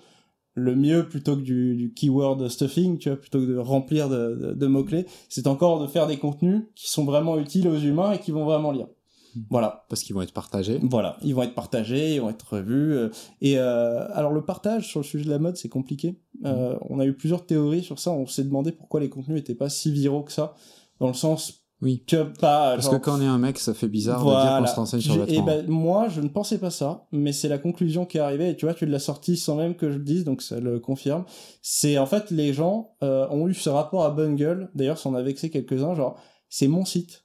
le 0.54 0.76
mieux 0.76 1.08
plutôt 1.08 1.36
que 1.36 1.42
du, 1.42 1.76
du, 1.76 1.92
keyword 1.92 2.48
stuffing, 2.48 2.98
tu 2.98 3.08
vois, 3.08 3.18
plutôt 3.18 3.40
que 3.40 3.46
de 3.46 3.56
remplir 3.58 4.08
de, 4.08 4.34
de, 4.34 4.52
de 4.54 4.66
mots-clés, 4.66 5.06
c'est 5.28 5.46
encore 5.46 5.80
de 5.80 5.86
faire 5.86 6.06
des 6.06 6.16
contenus 6.16 6.62
qui 6.74 6.88
sont 6.88 7.04
vraiment 7.04 7.38
utiles 7.38 7.68
aux 7.68 7.78
humains 7.78 8.12
et 8.12 8.18
qui 8.18 8.30
vont 8.30 8.44
vraiment 8.44 8.70
lire. 8.70 8.86
Hmm. 9.34 9.40
Voilà. 9.50 9.84
Parce 9.88 10.02
qu'ils 10.02 10.14
vont 10.14 10.22
être 10.22 10.32
partagés. 10.32 10.78
Voilà, 10.82 11.16
ils 11.22 11.34
vont 11.34 11.42
être 11.42 11.54
partagés, 11.54 12.14
ils 12.14 12.20
vont 12.20 12.30
être 12.30 12.54
revus. 12.54 12.94
euh, 12.94 13.08
Et 13.40 13.58
euh, 13.58 14.06
alors 14.12 14.32
le 14.32 14.44
partage 14.44 14.88
sur 14.88 15.00
le 15.00 15.04
sujet 15.04 15.24
de 15.24 15.30
la 15.30 15.38
mode, 15.38 15.56
c'est 15.56 15.68
compliqué. 15.68 16.20
Euh, 16.44 16.76
on 16.88 17.00
a 17.00 17.06
eu 17.06 17.14
plusieurs 17.14 17.46
théories 17.46 17.82
sur 17.82 17.98
ça. 17.98 18.12
On 18.12 18.26
s'est 18.26 18.44
demandé 18.44 18.70
pourquoi 18.70 19.00
les 19.00 19.08
contenus 19.08 19.36
n'étaient 19.36 19.54
pas 19.54 19.68
si 19.68 19.90
viraux 19.90 20.22
que 20.22 20.32
ça, 20.32 20.54
dans 21.00 21.08
le 21.08 21.14
sens 21.14 21.63
Oui. 21.84 22.02
tu 22.06 22.16
vois, 22.16 22.24
pas 22.40 22.72
Parce 22.74 22.84
genre, 22.86 22.94
que 22.94 23.04
quand 23.04 23.18
on 23.18 23.20
est 23.22 23.26
un 23.26 23.38
mec, 23.38 23.58
ça 23.58 23.74
fait 23.74 23.86
bizarre 23.88 24.18
de 24.20 24.24
dire 24.24 24.32
voilà. 24.32 24.60
qu'on 24.60 24.66
se 24.66 24.74
renseigne 24.74 25.00
sur 25.00 25.14
le 25.16 25.22
Et 25.22 25.26
vêtement. 25.26 25.44
ben 25.46 25.66
moi, 25.68 26.08
je 26.08 26.20
ne 26.20 26.28
pensais 26.28 26.58
pas 26.58 26.70
ça, 26.70 27.06
mais 27.12 27.32
c'est 27.32 27.48
la 27.48 27.58
conclusion 27.58 28.06
qui 28.06 28.16
est 28.18 28.20
arrivée. 28.20 28.50
Et 28.50 28.56
tu 28.56 28.64
vois, 28.66 28.74
tu 28.74 28.86
l'as 28.86 28.98
sorti 28.98 29.36
sans 29.36 29.54
même 29.56 29.76
que 29.76 29.90
je 29.90 29.98
le 29.98 30.04
dise, 30.04 30.24
donc 30.24 30.42
ça 30.42 30.58
le 30.58 30.80
confirme. 30.80 31.24
C'est 31.62 31.98
en 31.98 32.06
fait 32.06 32.30
les 32.32 32.52
gens 32.52 32.90
euh, 33.02 33.28
ont 33.30 33.46
eu 33.46 33.54
ce 33.54 33.68
rapport 33.70 34.04
à 34.04 34.10
Bungle. 34.10 34.70
D'ailleurs, 34.74 34.98
ça 34.98 35.08
en 35.08 35.14
a 35.14 35.22
vexé 35.22 35.50
quelques-uns. 35.50 35.94
Genre, 35.94 36.16
c'est 36.48 36.66
mon 36.68 36.84
site. 36.84 37.20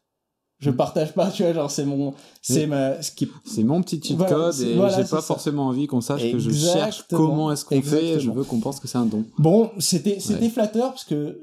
Je 0.61 0.71
Mm. 0.71 0.75
partage 0.75 1.13
pas, 1.13 1.31
tu 1.31 1.43
vois, 1.43 1.53
genre 1.53 1.71
c'est 1.71 1.85
mon, 1.85 2.13
c'est 2.41 2.67
ma, 2.67 3.01
ce 3.01 3.11
qui 3.13 3.29
C'est 3.45 3.63
mon 3.63 3.81
petit 3.81 4.01
cheat 4.03 4.17
Voilà, 4.17 4.35
code 4.51 4.59
et 4.59 4.75
voilà, 4.75 4.89
j'ai 4.97 5.03
pas 5.03 5.21
ça. 5.21 5.21
forcément 5.21 5.67
envie 5.67 5.87
qu'on 5.87 6.01
sache 6.01 6.29
que 6.29 6.37
je 6.37 6.51
cherche 6.51 7.05
comment 7.09 7.49
est-ce 7.49 7.63
qu'on 7.63 7.81
fait. 7.81 7.81
Je 7.81 8.05
Exactement. 8.07 8.33
veux 8.33 8.43
qu'on 8.43 8.59
pense 8.59 8.81
que 8.81 8.87
c'est 8.89 8.97
un 8.97 9.05
don. 9.05 9.23
Bon, 9.37 9.71
c'était 9.79 10.19
c'était 10.19 10.43
Ouais. 10.43 10.49
flatteur 10.49 10.89
parce 10.89 11.05
que 11.05 11.39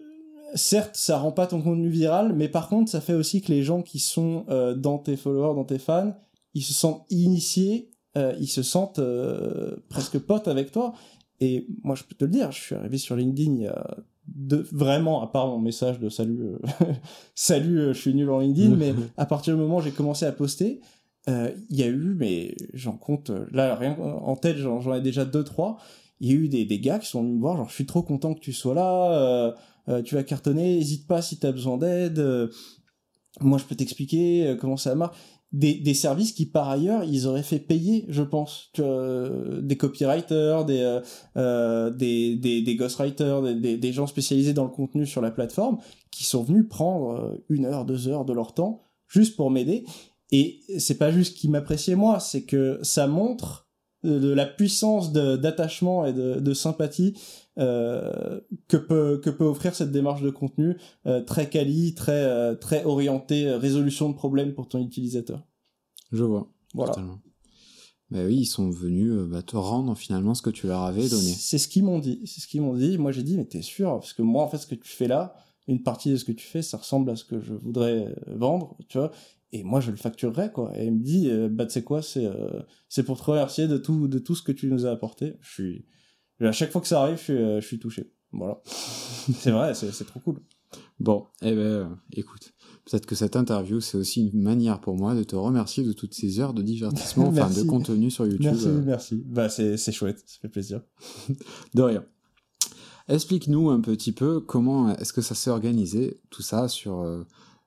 certes, 0.57 0.97
ça 0.97 1.19
rend 1.19 1.33
pas 1.33 1.47
ton 1.47 1.63
contenu 1.63 1.89
viral, 1.89 2.33
mais 2.35 2.49
par 2.49 2.69
contre, 2.69 2.91
ça 2.91 3.01
fait 3.01 3.15
aussi 3.15 3.41
que 3.43 3.53
les 3.53 3.63
gens 3.63 3.83
qui 3.83 3.99
sont 3.99 4.45
euh, 4.49 4.75
dans 4.75 4.99
tes 4.99 5.17
followers, 5.17 5.55
dans 5.55 5.65
tes 5.65 5.79
fans, 5.79 6.15
ils 6.55 6.63
se 6.63 6.75
sentent 6.75 7.05
initiés, 7.11 7.91
euh, 8.17 8.35
ils 8.41 8.49
se 8.49 8.63
sentent 8.63 8.99
euh, 8.99 9.77
presque 9.89 10.19
potes 10.19 10.49
avec 10.49 10.73
toi. 10.73 10.95
Et 11.41 11.67
moi, 11.85 11.95
je 11.95 12.03
peux 12.05 12.15
te 12.15 12.25
le 12.25 12.31
dire, 12.31 12.51
je 12.51 12.61
suis 12.61 12.75
arrivé 12.75 12.99
sur 12.99 13.15
LinkedIn 13.15 13.53
il 13.53 13.63
y 13.63 13.67
a 13.67 13.97
deux, 14.29 14.67
vraiment, 14.73 15.23
à 15.23 15.27
part 15.27 15.47
mon 15.47 15.59
message 15.59 16.01
de 16.01 16.09
salut, 16.09 16.41
euh, 16.43 16.59
salut, 17.35 17.79
euh, 17.79 17.93
je 17.93 18.01
suis 18.01 18.15
nul 18.15 18.31
en 18.31 18.41
LinkedIn, 18.41 18.75
mais 18.75 18.95
à 19.17 19.27
partir 19.27 19.55
du 19.55 19.61
moment 19.61 19.79
où 19.79 19.83
j'ai 19.83 19.93
commencé 19.93 20.27
à 20.27 20.33
poster, 20.33 20.81
euh, 21.29 21.51
il 21.71 21.77
y 21.77 21.83
a 21.83 21.89
eu, 21.89 22.15
mais 22.17 22.55
j'en 22.73 22.97
compte, 22.97 23.31
là, 23.53 23.75
rien 23.75 23.97
en 23.99 24.37
tête, 24.37 24.57
j'en 24.59 24.95
ai 24.95 25.01
déjà 25.01 25.25
deux, 25.25 25.45
trois. 25.45 25.79
Il 26.21 26.31
y 26.31 26.33
a 26.33 26.37
eu 26.37 26.49
des, 26.49 26.65
des 26.65 26.79
gars 26.79 26.99
qui 26.99 27.09
sont 27.09 27.23
venus 27.23 27.37
me 27.37 27.41
voir, 27.41 27.57
genre, 27.57 27.69
je 27.69 27.75
suis 27.75 27.87
trop 27.87 28.03
content 28.03 28.33
que 28.35 28.41
tu 28.41 28.53
sois 28.53 28.75
là, 28.75 29.55
tu 30.05 30.15
vas 30.15 30.23
cartonner, 30.23 30.79
hésite 30.79 31.07
pas 31.07 31.23
si 31.23 31.39
t'as 31.39 31.53
besoin 31.53 31.79
d'aide, 31.79 32.19
euh, 32.19 32.49
moi 33.41 33.59
je 33.59 33.65
peux 33.65 33.75
t'expliquer 33.75 34.49
euh, 34.49 34.57
comment 34.57 34.77
ça 34.77 34.95
marche. 34.95 35.17
Des, 35.53 35.75
des 35.75 35.95
services 35.95 36.33
qui 36.33 36.45
par 36.47 36.69
ailleurs 36.69 37.05
ils 37.05 37.27
auraient 37.29 37.43
fait 37.43 37.61
payer, 37.61 38.05
je 38.09 38.23
pense, 38.23 38.71
tu 38.73 38.83
euh, 38.83 39.61
des 39.63 39.77
copywriters, 39.77 40.65
des, 40.65 40.81
euh, 40.81 41.01
euh, 41.37 41.91
des, 41.91 42.37
des, 42.37 42.63
des 42.63 42.77
ghostwriters, 42.77 43.43
des, 43.43 43.77
des, 43.77 43.93
gens 43.93 44.07
spécialisés 44.07 44.53
dans 44.53 44.65
le 44.65 44.71
contenu 44.71 45.07
sur 45.07 45.23
la 45.23 45.31
plateforme, 45.31 45.79
qui 46.11 46.25
sont 46.25 46.43
venus 46.43 46.67
prendre 46.69 47.11
euh, 47.13 47.45
une 47.49 47.65
heure, 47.65 47.85
deux 47.85 48.09
heures 48.09 48.25
de 48.25 48.33
leur 48.33 48.55
temps 48.55 48.83
juste 49.09 49.37
pour 49.37 49.51
m'aider. 49.51 49.85
Et 50.33 50.61
c'est 50.79 50.99
pas 50.99 51.13
juste 51.13 51.37
qu'ils 51.39 51.51
m'appréciaient 51.51 51.95
moi, 51.95 52.19
c'est 52.19 52.43
que 52.43 52.81
ça 52.83 53.07
montre 53.07 53.66
de, 54.07 54.19
de 54.19 54.29
la 54.29 54.47
puissance 54.47 55.13
d'attachement 55.13 56.07
et 56.07 56.13
de, 56.13 56.41
de 56.41 56.55
sympathie 56.55 57.15
euh, 57.59 58.41
que 58.69 58.77
peut 58.77 59.19
que 59.23 59.31
peut 59.31 59.45
offrir 59.45 59.75
cette 59.75 59.91
démarche 59.91 60.23
de 60.23 60.31
contenu 60.31 60.77
euh, 61.07 61.23
très 61.23 61.49
quali, 61.49 61.95
très 61.95 62.25
euh, 62.25 62.55
très 62.55 62.85
orientée 62.85 63.51
résolution 63.51 64.11
de 64.11 64.15
problèmes 64.15 64.55
pour 64.55 64.69
ton 64.69 64.79
utilisateur. 64.79 65.43
Je 66.13 66.23
vois. 66.23 66.51
Voilà. 66.75 66.93
Totalement. 66.93 67.21
Bah 68.11 68.21
oui, 68.25 68.37
ils 68.37 68.47
sont 68.47 68.71
venus 68.71 69.13
bah, 69.29 69.43
te 69.43 69.57
rendre 69.57 69.97
finalement 69.97 70.35
ce 70.35 70.43
que 70.43 70.51
tu 70.51 70.69
leur 70.69 70.83
avais 70.83 71.09
donné. 71.09 71.33
C'est 71.33 71.59
ce 71.59 71.67
qu'ils 71.67 71.83
m'ont 71.83 71.99
dit. 71.99 72.21
C'est 72.27 72.41
ce 72.41 72.47
qu'ils 72.47 72.61
m'ont 72.61 72.77
dit. 72.77 72.99
Moi, 72.99 73.11
j'ai 73.11 73.25
dit, 73.25 73.37
mais 73.37 73.47
t'es 73.47 73.63
sûr? 73.63 73.91
Parce 73.99 74.13
que 74.13 74.23
moi, 74.23 74.45
en 74.45 74.49
fait, 74.49 74.59
ce 74.59 74.67
que 74.67 74.77
tu 74.77 74.93
fais 74.93 75.09
là, 75.09 75.35
une 75.67 75.83
partie 75.83 76.11
de 76.11 76.17
ce 76.17 76.25
que 76.25 76.31
tu 76.31 76.47
fais, 76.47 76.63
ça 76.63 76.77
ressemble 76.77 77.11
à 77.11 77.17
ce 77.17 77.25
que 77.25 77.41
je 77.41 77.55
voudrais 77.55 78.15
vendre, 78.29 78.77
tu 78.89 78.99
vois. 78.99 79.11
Et 79.53 79.63
moi, 79.63 79.81
je 79.81 79.91
le 79.91 79.97
facturerais, 79.97 80.51
quoi. 80.53 80.73
Et 80.77 80.87
il 80.87 80.93
me 80.93 81.03
dit, 81.03 81.31
euh, 81.31 81.49
bah, 81.49 81.67
tu 81.67 81.73
sais 81.73 81.85
quoi, 81.85 82.03
c'est 82.03 82.27
euh, 82.27 82.63
c'est 82.89 83.05
pour 83.05 83.19
te 83.19 83.25
remercier 83.25 83.69
de 83.69 83.79
tout, 83.79 84.09
de 84.09 84.19
tout 84.19 84.35
ce 84.35 84.43
que 84.43 84.53
tu 84.53 84.69
nous 84.69 84.87
as 84.87 84.91
apporté. 84.91 85.37
Je 85.41 85.53
suis, 85.53 85.87
à 86.41 86.53
chaque 86.53 86.73
fois 86.73 86.81
que 86.81 86.89
ça 86.89 87.03
arrive, 87.03 87.17
je 87.17 87.23
suis, 87.23 87.33
euh, 87.33 87.61
je 87.61 87.67
suis 87.67 87.79
touché. 87.79 88.13
Voilà. 88.33 88.61
c'est 88.67 89.53
vrai, 89.53 89.75
c'est 89.75 89.93
c'est 89.93 90.05
trop 90.05 90.21
cool. 90.21 90.41
Bon, 90.99 91.27
eh 91.43 91.55
ben, 91.55 91.97
écoute, 92.13 92.53
peut-être 92.85 93.07
que 93.07 93.15
cette 93.15 93.37
interview, 93.37 93.81
c'est 93.81 93.97
aussi 93.97 94.27
une 94.27 94.43
manière 94.43 94.81
pour 94.81 94.97
moi 94.97 95.15
de 95.15 95.23
te 95.23 95.37
remercier 95.37 95.85
de 95.85 95.93
toutes 95.93 96.15
ces 96.15 96.41
heures 96.41 96.53
de 96.53 96.63
divertissement, 96.63 97.29
enfin 97.29 97.49
de 97.49 97.63
contenu 97.63 98.11
sur 98.11 98.27
YouTube. 98.27 98.45
Merci, 98.45 98.69
merci. 98.85 99.23
Bah, 99.27 99.49
c'est 99.49 99.77
c'est 99.77 99.93
chouette, 99.93 100.23
ça 100.27 100.39
fait 100.43 100.49
plaisir. 100.49 100.83
De 101.75 101.83
rien. 101.83 102.05
Explique-nous 103.09 103.71
un 103.71 103.81
petit 103.81 104.11
peu 104.11 104.41
comment 104.41 104.93
est-ce 104.97 105.13
que 105.13 105.21
ça 105.21 105.37
s'est 105.37 105.51
organisé, 105.51 106.21
tout 106.31 106.43
ça, 106.43 106.67
sur 106.67 107.05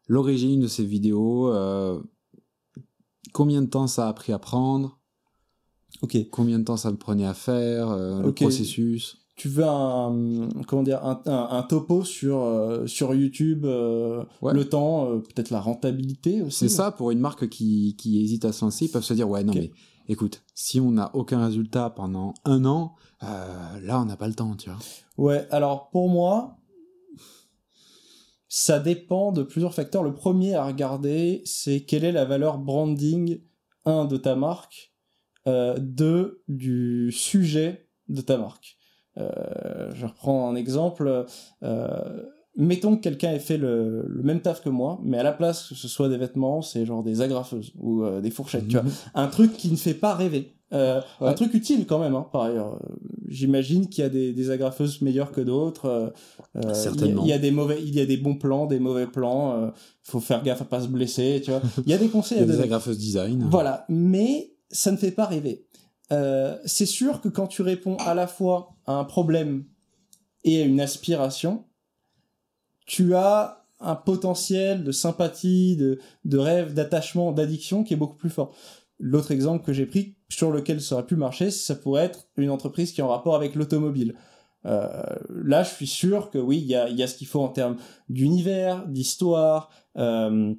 l'origine 0.09 0.59
de 0.59 0.67
ces 0.67 0.83
vidéos, 0.83 1.47
euh, 1.53 2.01
combien 3.31 3.61
de 3.61 3.67
temps 3.67 3.87
ça 3.87 4.09
a 4.09 4.13
pris 4.13 4.33
à 4.33 4.39
prendre, 4.39 4.99
Ok. 6.01 6.17
combien 6.31 6.59
de 6.59 6.63
temps 6.65 6.77
ça 6.77 6.91
me 6.91 6.97
prenait 6.97 7.25
à 7.25 7.33
faire, 7.33 7.89
euh, 7.89 8.21
le 8.23 8.33
processus. 8.33 9.17
tu 9.35 9.47
veux 9.49 9.65
un 9.65 10.49
comment 10.67 10.83
dire 10.83 11.03
un, 11.05 11.21
un, 11.25 11.47
un 11.51 11.63
topo 11.63 12.03
sur 12.03 12.39
euh, 12.41 12.85
sur 12.87 13.13
YouTube 13.13 13.63
euh, 13.65 14.23
Ouais. 14.41 14.53
le 14.53 14.67
temps 14.67 15.09
euh, 15.11 15.19
peut-être 15.19 15.49
la 15.49 15.61
rentabilité 15.61 16.41
aussi 16.41 16.57
C'est 16.59 16.69
ça, 16.69 16.91
pour 16.91 17.11
une 17.11 17.19
marque 17.19 17.47
qui, 17.49 17.95
qui 17.97 18.21
hésite 18.21 18.43
à 18.45 18.51
se 18.51 18.65
lancer, 18.65 18.85
ils 18.85 18.91
peuvent 18.91 19.03
se 19.03 19.13
dire, 19.13 19.29
ouais, 19.29 19.43
non 19.43 19.53
mais 19.53 19.71
écoute, 20.07 20.41
si 20.55 20.79
on 20.81 20.91
n'a 20.91 21.09
aucun 21.15 21.43
résultat 21.45 21.89
pendant 21.89 22.33
un 22.45 22.65
an, 22.65 22.95
euh, 23.23 23.79
là 23.81 24.01
on 24.01 24.05
n'a 24.05 24.17
pas 24.17 24.27
le 24.27 24.33
temps, 24.35 24.55
tu 24.55 24.69
vois. 24.69 24.79
ouais 25.17 25.47
alors 25.51 25.89
pour 25.89 26.09
moi 26.09 26.57
ça 28.49 28.79
dépend 28.79 29.31
de 29.31 29.43
plusieurs 29.43 29.73
facteurs. 29.73 30.03
Le 30.03 30.13
premier 30.13 30.55
à 30.55 30.65
regarder 30.65 31.41
c'est 31.45 31.81
quelle 31.81 32.03
est 32.03 32.11
la 32.11 32.25
valeur 32.25 32.57
branding 32.57 33.41
un 33.85 34.05
de 34.05 34.17
ta 34.17 34.35
marque 34.35 34.89
euh, 35.47 35.77
deux 35.79 36.43
du 36.47 37.11
sujet 37.11 37.87
de 38.09 38.21
ta 38.21 38.37
marque. 38.37 38.77
Euh, 39.17 39.91
je 39.93 40.05
reprends 40.05 40.49
un 40.49 40.55
exemple 40.55 41.25
euh, 41.63 42.25
mettons 42.59 42.95
que 42.97 43.01
quelqu'un 43.01 43.31
ait 43.31 43.39
fait 43.39 43.57
le, 43.57 44.05
le 44.07 44.21
même 44.23 44.41
taf 44.41 44.61
que 44.61 44.69
moi, 44.69 44.99
mais 45.03 45.17
à 45.17 45.23
la 45.23 45.31
place 45.33 45.69
que 45.69 45.75
ce 45.75 45.87
soit 45.87 46.09
des 46.09 46.17
vêtements, 46.17 46.61
c'est 46.61 46.85
genre 46.85 47.01
des 47.03 47.21
agrafeuses 47.21 47.71
ou 47.79 48.03
euh, 48.03 48.21
des 48.21 48.29
fourchettes, 48.29 48.67
tu 48.67 48.77
vois. 48.77 48.85
Un 49.15 49.27
truc 49.27 49.53
qui 49.57 49.71
ne 49.71 49.75
fait 49.77 49.93
pas 49.95 50.13
rêver. 50.13 50.53
Euh, 50.71 51.01
Ouais. 51.19 51.29
Un 51.29 51.33
truc 51.33 51.53
utile 51.55 51.87
quand 51.87 51.97
même, 51.97 52.13
hein, 52.15 52.27
par 52.31 52.43
ailleurs. 52.43 52.75
Euh, 52.75 52.95
J'imagine 53.27 53.89
qu'il 53.89 54.03
y 54.03 54.05
a 54.05 54.09
des, 54.09 54.33
des 54.33 54.51
agrafeuses 54.51 55.01
meilleures 55.01 55.31
que 55.31 55.41
d'autres. 55.41 55.85
euh, 55.87 56.09
il 56.61 56.67
y 56.67 56.71
a- 56.71 56.73
Certainement. 56.75 57.23
Il 57.23 57.29
y, 57.29 57.33
a 57.33 57.39
des 57.39 57.49
mauvais, 57.51 57.81
il 57.81 57.95
y 57.95 57.99
a 57.99 58.05
des 58.05 58.17
bons 58.17 58.35
plans, 58.35 58.67
des 58.67 58.79
mauvais 58.79 59.07
plans. 59.07 59.53
euh, 59.55 59.69
faut 60.03 60.19
faire 60.19 60.43
gaffe 60.43 60.61
à 60.61 60.65
pas 60.65 60.81
se 60.81 60.87
blesser, 60.87 61.41
tu 61.43 61.49
vois. 61.51 61.61
Il 61.85 61.89
y 61.91 61.93
a 61.93 61.97
des 61.97 62.07
conseils 62.09 62.37
Il 62.37 62.41
y 62.41 62.43
a 62.43 62.45
des 62.47 62.51
donner. 62.53 62.63
agrafeuses 62.65 62.97
design. 62.99 63.47
Voilà, 63.49 63.85
mais 63.89 64.53
ça 64.69 64.91
ne 64.91 64.97
fait 64.97 65.11
pas 65.11 65.25
rêver. 65.25 65.65
Euh, 66.11 66.55
c'est 66.65 66.85
sûr 66.87 67.21
que 67.21 67.29
quand 67.29 67.47
tu 67.47 67.61
réponds 67.61 67.97
à 67.97 68.13
la 68.15 68.27
fois 68.27 68.71
à 68.85 68.93
un 68.93 69.03
problème 69.05 69.63
et 70.43 70.61
à 70.61 70.65
une 70.65 70.81
aspiration, 70.81 71.63
tu 72.89 73.13
as 73.13 73.67
un 73.79 73.95
potentiel 73.95 74.83
de 74.83 74.91
sympathie, 74.91 75.77
de, 75.77 75.99
de 76.25 76.37
rêve, 76.39 76.73
d'attachement, 76.73 77.31
d'addiction 77.31 77.83
qui 77.83 77.93
est 77.93 77.97
beaucoup 77.97 78.17
plus 78.17 78.31
fort. 78.31 78.55
L'autre 78.97 79.31
exemple 79.31 79.63
que 79.63 79.73
j'ai 79.73 79.85
pris 79.85 80.15
sur 80.27 80.51
lequel 80.51 80.81
ça 80.81 80.95
aurait 80.95 81.05
pu 81.05 81.15
marcher, 81.15 81.51
ça 81.51 81.75
pourrait 81.75 82.05
être 82.05 82.27
une 82.35 82.49
entreprise 82.49 82.91
qui 82.91 82.99
est 82.99 83.03
en 83.03 83.09
rapport 83.09 83.35
avec 83.35 83.53
l'automobile. 83.53 84.15
Euh, 84.65 85.03
là, 85.29 85.61
je 85.61 85.69
suis 85.69 85.87
sûr 85.87 86.31
que 86.31 86.39
oui, 86.39 86.57
il 86.57 86.65
y 86.65 86.75
a, 86.75 86.89
y 86.89 87.03
a 87.03 87.07
ce 87.07 87.15
qu'il 87.15 87.27
faut 87.27 87.41
en 87.41 87.49
termes 87.49 87.77
d'univers, 88.09 88.87
d'histoire, 88.87 89.69
euh, 89.97 90.53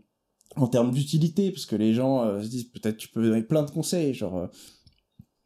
en 0.54 0.66
termes 0.68 0.92
d'utilité, 0.92 1.50
parce 1.50 1.66
que 1.66 1.76
les 1.76 1.94
gens 1.94 2.24
euh, 2.24 2.42
se 2.42 2.48
disent 2.48 2.70
peut-être 2.70 2.96
tu 2.96 3.08
peux 3.08 3.22
donner 3.22 3.42
plein 3.42 3.64
de 3.64 3.70
conseils, 3.72 4.14
genre 4.14 4.48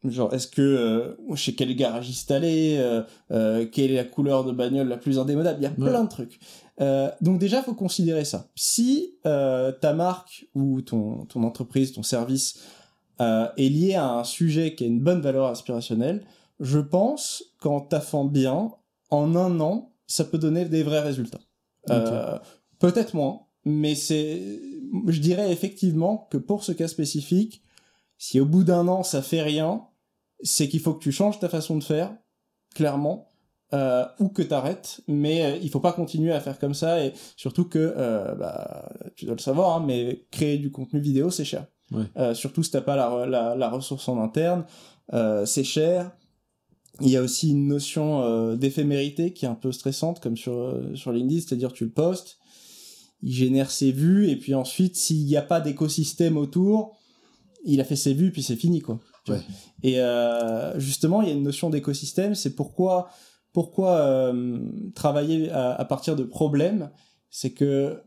genre 0.09 0.33
est-ce 0.33 0.47
que 0.47 0.61
euh, 0.61 1.35
chez 1.35 1.55
quel 1.55 1.75
garagiste 1.75 2.31
aller, 2.31 2.77
euh, 2.79 3.01
euh, 3.31 3.65
quelle 3.71 3.91
est 3.91 3.95
la 3.95 4.03
couleur 4.03 4.43
de 4.43 4.51
bagnole 4.51 4.87
la 4.87 4.97
plus 4.97 5.19
indémodable, 5.19 5.59
il 5.59 5.63
y 5.63 5.67
a 5.67 5.69
Ouais. 5.71 5.89
plein 5.89 6.03
de 6.03 6.09
trucs. 6.09 6.39
Euh, 6.81 7.09
donc 7.21 7.39
déjà, 7.39 7.61
faut 7.63 7.73
considérer 7.73 8.25
ça. 8.25 8.47
Si 8.55 9.15
euh, 9.25 9.71
ta 9.71 9.93
marque 9.93 10.47
ou 10.55 10.81
ton 10.81 11.25
ton 11.25 11.43
entreprise, 11.43 11.93
ton 11.93 12.03
service 12.03 12.59
euh, 13.21 13.47
est 13.57 13.69
lié 13.69 13.95
à 13.95 14.09
un 14.11 14.23
sujet 14.25 14.75
qui 14.75 14.83
a 14.83 14.87
une 14.87 14.99
bonne 14.99 15.21
valeur 15.21 15.45
aspirationnelle, 15.47 16.23
je 16.59 16.79
pense 16.79 17.43
qu'en 17.61 17.79
taffant 17.81 18.25
bien, 18.25 18.71
en 19.09 19.35
un 19.35 19.59
an, 19.61 19.93
ça 20.07 20.23
peut 20.25 20.37
donner 20.37 20.65
des 20.65 20.83
vrais 20.83 20.99
résultats. 21.01 21.39
Euh, 21.89 22.37
peut-être 22.79 23.13
moins, 23.13 23.41
mais 23.63 23.95
c'est, 23.95 24.41
je 25.07 25.19
dirais 25.19 25.51
effectivement 25.51 26.27
que 26.29 26.37
pour 26.37 26.63
ce 26.63 26.71
cas 26.73 26.87
spécifique, 26.87 27.61
si 28.17 28.39
au 28.39 28.45
bout 28.45 28.63
d'un 28.63 28.87
an 28.87 29.03
ça 29.03 29.21
fait 29.21 29.41
rien, 29.41 29.83
c'est 30.45 30.69
qu'il 30.69 30.79
faut 30.79 30.93
que 30.93 31.03
tu 31.03 31.11
changes 31.11 31.39
ta 31.39 31.49
façon 31.49 31.77
de 31.77 31.83
faire, 31.83 32.15
clairement, 32.73 33.31
euh, 33.73 34.05
ou 34.19 34.29
que 34.29 34.43
t'arrêtes, 34.43 35.01
mais 35.07 35.43
euh, 35.43 35.57
il 35.61 35.69
faut 35.69 35.81
pas 35.81 35.91
continuer 35.91 36.31
à 36.31 36.39
faire 36.39 36.59
comme 36.59 36.75
ça, 36.75 37.03
et 37.03 37.13
surtout 37.35 37.65
que, 37.65 37.93
euh, 37.97 38.35
bah, 38.35 38.93
tu 39.15 39.25
dois 39.25 39.35
le 39.35 39.41
savoir, 39.41 39.75
hein, 39.75 39.83
mais 39.85 40.27
créer 40.31 40.57
du 40.57 40.71
contenu 40.71 40.99
vidéo 41.01 41.31
c'est 41.31 41.45
cher. 41.45 41.65
Ouais. 41.91 42.05
Euh, 42.17 42.33
surtout 42.33 42.63
si 42.63 42.71
t'as 42.71 42.81
pas 42.81 42.95
la, 42.95 43.25
la, 43.25 43.55
la 43.55 43.69
ressource 43.69 44.07
en 44.07 44.21
interne, 44.21 44.65
euh, 45.13 45.45
c'est 45.45 45.63
cher. 45.63 46.11
Il 47.01 47.09
y 47.09 47.17
a 47.17 47.21
aussi 47.21 47.49
une 47.49 47.67
notion 47.67 48.21
euh, 48.21 48.55
d'éphémérité 48.55 49.33
qui 49.33 49.45
est 49.45 49.49
un 49.49 49.55
peu 49.55 49.71
stressante, 49.71 50.21
comme 50.21 50.37
sur, 50.37 50.53
euh, 50.53 50.95
sur 50.95 51.11
LinkedIn, 51.11 51.41
c'est-à-dire 51.41 51.73
tu 51.73 51.83
le 51.85 51.91
postes, 51.91 52.37
il 53.21 53.33
génère 53.33 53.71
ses 53.71 53.91
vues, 53.91 54.29
et 54.29 54.37
puis 54.37 54.53
ensuite, 54.53 54.95
s'il 54.95 55.25
n'y 55.25 55.35
a 55.35 55.41
pas 55.41 55.59
d'écosystème 55.59 56.37
autour, 56.37 56.95
il 57.65 57.81
a 57.81 57.83
fait 57.83 57.95
ses 57.95 58.13
vues, 58.13 58.31
puis 58.31 58.43
c'est 58.43 58.55
fini, 58.55 58.79
quoi. 58.81 58.99
Tu 59.25 59.31
Ouais. 59.31 59.37
vois. 59.37 59.45
Et 59.83 59.99
euh, 59.99 60.79
justement, 60.79 61.21
il 61.21 61.27
y 61.27 61.31
a 61.31 61.33
une 61.33 61.43
notion 61.43 61.69
d'écosystème, 61.69 62.35
c'est 62.35 62.55
pourquoi, 62.55 63.09
pourquoi 63.53 63.97
euh, 63.97 64.59
travailler 64.95 65.49
à, 65.51 65.73
à 65.73 65.85
partir 65.85 66.15
de 66.15 66.23
problèmes, 66.23 66.89
c'est 67.29 67.51
que 67.51 68.01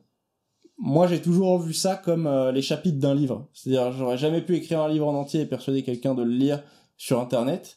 moi 0.79 1.07
j'ai 1.09 1.21
toujours 1.21 1.59
vu 1.59 1.75
ça 1.75 1.97
comme 1.97 2.27
euh, 2.27 2.53
les 2.53 2.63
chapitres 2.63 2.99
d'un 2.99 3.15
livre. 3.15 3.49
C'est-à-dire, 3.53 3.93
j'aurais 3.93 4.19
jamais 4.19 4.41
pu 4.43 4.55
écrire 4.57 4.81
un 4.81 4.89
livre 4.89 5.07
en 5.09 5.15
entier 5.15 5.41
et 5.43 5.47
persuader 5.47 5.83
quelqu'un 5.83 6.15
de 6.15 6.23
le 6.23 6.31
lire 6.33 6.63
sur 6.97 7.21
Internet. 7.21 7.75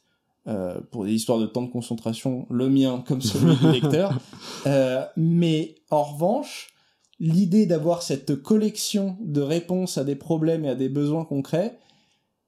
Euh, 0.47 0.82
pour 0.89 1.06
des 1.06 1.12
histoires 1.13 1.38
de 1.38 1.45
temps 1.45 1.62
de 1.62 1.69
concentration, 1.69 2.47
le 2.49 2.67
mien 2.67 3.04
comme 3.08 3.21
celui 3.21 3.56
du 3.58 3.71
lecteur. 3.71 4.17
Euh, 4.67 5.04
mais 5.15 5.75
en 5.91 6.04
revanche, 6.04 6.69
l'idée 7.19 7.65
d'avoir 7.67 8.01
cette 8.04 8.36
collection 8.41 9.17
de 9.21 9.41
réponses 9.41 9.97
à 9.97 10.04
des 10.04 10.15
problèmes 10.15 10.65
et 10.65 10.69
à 10.69 10.75
des 10.75 10.89
besoins 10.89 11.25
concrets 11.25 11.77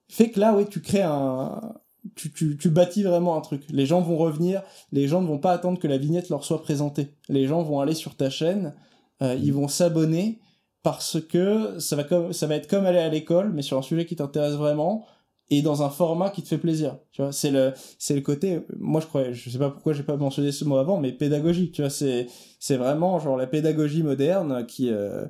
fait 0.09 0.29
que 0.31 0.39
là, 0.39 0.55
oui, 0.55 0.65
tu 0.69 0.81
crées 0.81 1.01
un, 1.01 1.73
tu, 2.15 2.31
tu, 2.31 2.57
tu 2.57 2.69
bâtis 2.69 3.03
vraiment 3.03 3.37
un 3.37 3.41
truc. 3.41 3.63
Les 3.69 3.85
gens 3.85 4.01
vont 4.01 4.17
revenir, 4.17 4.61
les 4.91 5.07
gens 5.07 5.21
ne 5.21 5.27
vont 5.27 5.39
pas 5.39 5.51
attendre 5.51 5.79
que 5.79 5.87
la 5.87 5.97
vignette 5.97 6.29
leur 6.29 6.43
soit 6.43 6.61
présentée. 6.61 7.15
Les 7.29 7.47
gens 7.47 7.63
vont 7.63 7.79
aller 7.79 7.95
sur 7.95 8.15
ta 8.15 8.29
chaîne, 8.29 8.73
euh, 9.21 9.35
ils 9.41 9.53
vont 9.53 9.67
s'abonner 9.67 10.39
parce 10.83 11.21
que 11.21 11.79
ça 11.79 11.95
va 11.95 12.03
comme 12.03 12.33
ça 12.33 12.45
va 12.45 12.55
être 12.55 12.67
comme 12.67 12.85
aller 12.85 12.99
à 12.99 13.09
l'école, 13.09 13.53
mais 13.53 13.61
sur 13.61 13.77
un 13.77 13.81
sujet 13.81 14.05
qui 14.05 14.15
t'intéresse 14.15 14.55
vraiment 14.55 15.05
et 15.49 15.61
dans 15.61 15.83
un 15.83 15.89
format 15.89 16.29
qui 16.29 16.41
te 16.41 16.47
fait 16.47 16.57
plaisir. 16.57 16.97
Tu 17.11 17.21
vois, 17.21 17.31
c'est 17.31 17.51
le 17.51 17.73
c'est 17.97 18.15
le 18.15 18.21
côté. 18.21 18.61
Moi, 18.79 19.01
je 19.01 19.07
croyais, 19.07 19.33
je 19.33 19.49
sais 19.49 19.59
pas 19.59 19.69
pourquoi 19.69 19.93
j'ai 19.93 20.03
pas 20.03 20.17
mentionné 20.17 20.51
ce 20.51 20.65
mot 20.65 20.77
avant, 20.77 20.99
mais 20.99 21.11
pédagogique. 21.13 21.73
Tu 21.73 21.81
vois, 21.81 21.89
c'est 21.89 22.27
c'est 22.59 22.77
vraiment 22.77 23.19
genre 23.19 23.37
la 23.37 23.47
pédagogie 23.47 24.03
moderne 24.03 24.65
qui 24.65 24.89
euh, 24.89 25.25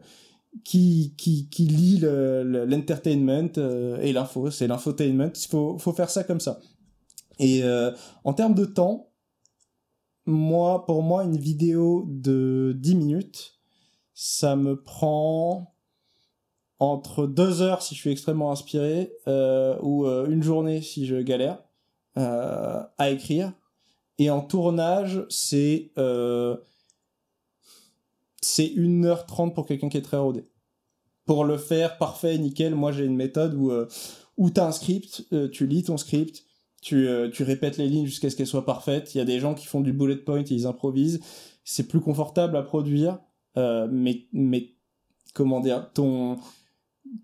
qui 0.63 1.13
qui 1.17 1.49
qui 1.49 1.65
lie 1.65 1.97
le- 1.97 2.43
le- 2.43 2.65
l'entertainment 2.65 3.49
euh, 3.57 3.97
et 4.01 4.13
l'info. 4.13 4.49
C'est 4.51 4.67
l'infotainment. 4.67 5.31
Il 5.35 5.47
faut 5.47 5.77
faut 5.79 5.93
faire 5.93 6.09
ça 6.09 6.23
comme 6.23 6.39
ça. 6.39 6.59
Et 7.39 7.63
euh, 7.63 7.91
en 8.23 8.33
termes 8.33 8.53
de 8.53 8.65
temps, 8.65 9.09
moi, 10.25 10.85
pour 10.85 11.01
moi, 11.03 11.23
une 11.23 11.37
vidéo 11.37 12.05
de 12.07 12.73
10 12.77 12.95
minutes, 12.95 13.59
ça 14.13 14.55
me 14.55 14.81
prend 14.81 15.75
entre 16.79 17.27
deux 17.27 17.61
heures 17.61 17.81
si 17.81 17.95
je 17.95 17.99
suis 17.99 18.11
extrêmement 18.11 18.51
inspiré 18.51 19.11
euh, 19.27 19.77
ou 19.81 20.05
une 20.05 20.43
journée 20.43 20.81
si 20.81 21.05
je 21.05 21.15
galère 21.17 21.63
à 22.15 23.09
écrire. 23.09 23.51
Et 24.19 24.29
en 24.29 24.41
tournage, 24.41 25.25
c'est 25.29 25.91
c'est 28.43 28.67
1h30 28.67 29.53
pour 29.53 29.65
quelqu'un 29.65 29.89
qui 29.89 29.97
est 29.97 30.01
très 30.01 30.17
rodé. 30.17 30.45
Pour 31.25 31.45
le 31.45 31.57
faire 31.57 31.97
parfait, 31.97 32.37
nickel, 32.37 32.75
moi 32.75 32.91
j'ai 32.91 33.05
une 33.05 33.15
méthode 33.15 33.55
où, 33.55 33.71
euh, 33.71 33.87
où 34.37 34.49
tu 34.49 34.59
as 34.59 34.67
un 34.67 34.71
script, 34.71 35.25
euh, 35.31 35.47
tu 35.47 35.65
lis 35.65 35.83
ton 35.83 35.97
script, 35.97 36.43
tu, 36.81 37.07
euh, 37.07 37.29
tu 37.29 37.43
répètes 37.43 37.77
les 37.77 37.87
lignes 37.87 38.05
jusqu'à 38.05 38.29
ce 38.29 38.35
qu'elles 38.35 38.47
soient 38.47 38.65
parfaites. 38.65 39.15
Il 39.15 39.19
y 39.19 39.21
a 39.21 39.25
des 39.25 39.39
gens 39.39 39.53
qui 39.53 39.65
font 39.65 39.79
du 39.79 39.93
bullet 39.93 40.17
point 40.17 40.41
et 40.41 40.53
ils 40.53 40.67
improvisent. 40.67 41.21
C'est 41.63 41.87
plus 41.87 42.01
confortable 42.01 42.57
à 42.57 42.61
produire, 42.61 43.19
mais, 43.55 44.27
mais 44.33 44.73
comment 45.33 45.61
dire, 45.61 45.89
ton, 45.93 46.37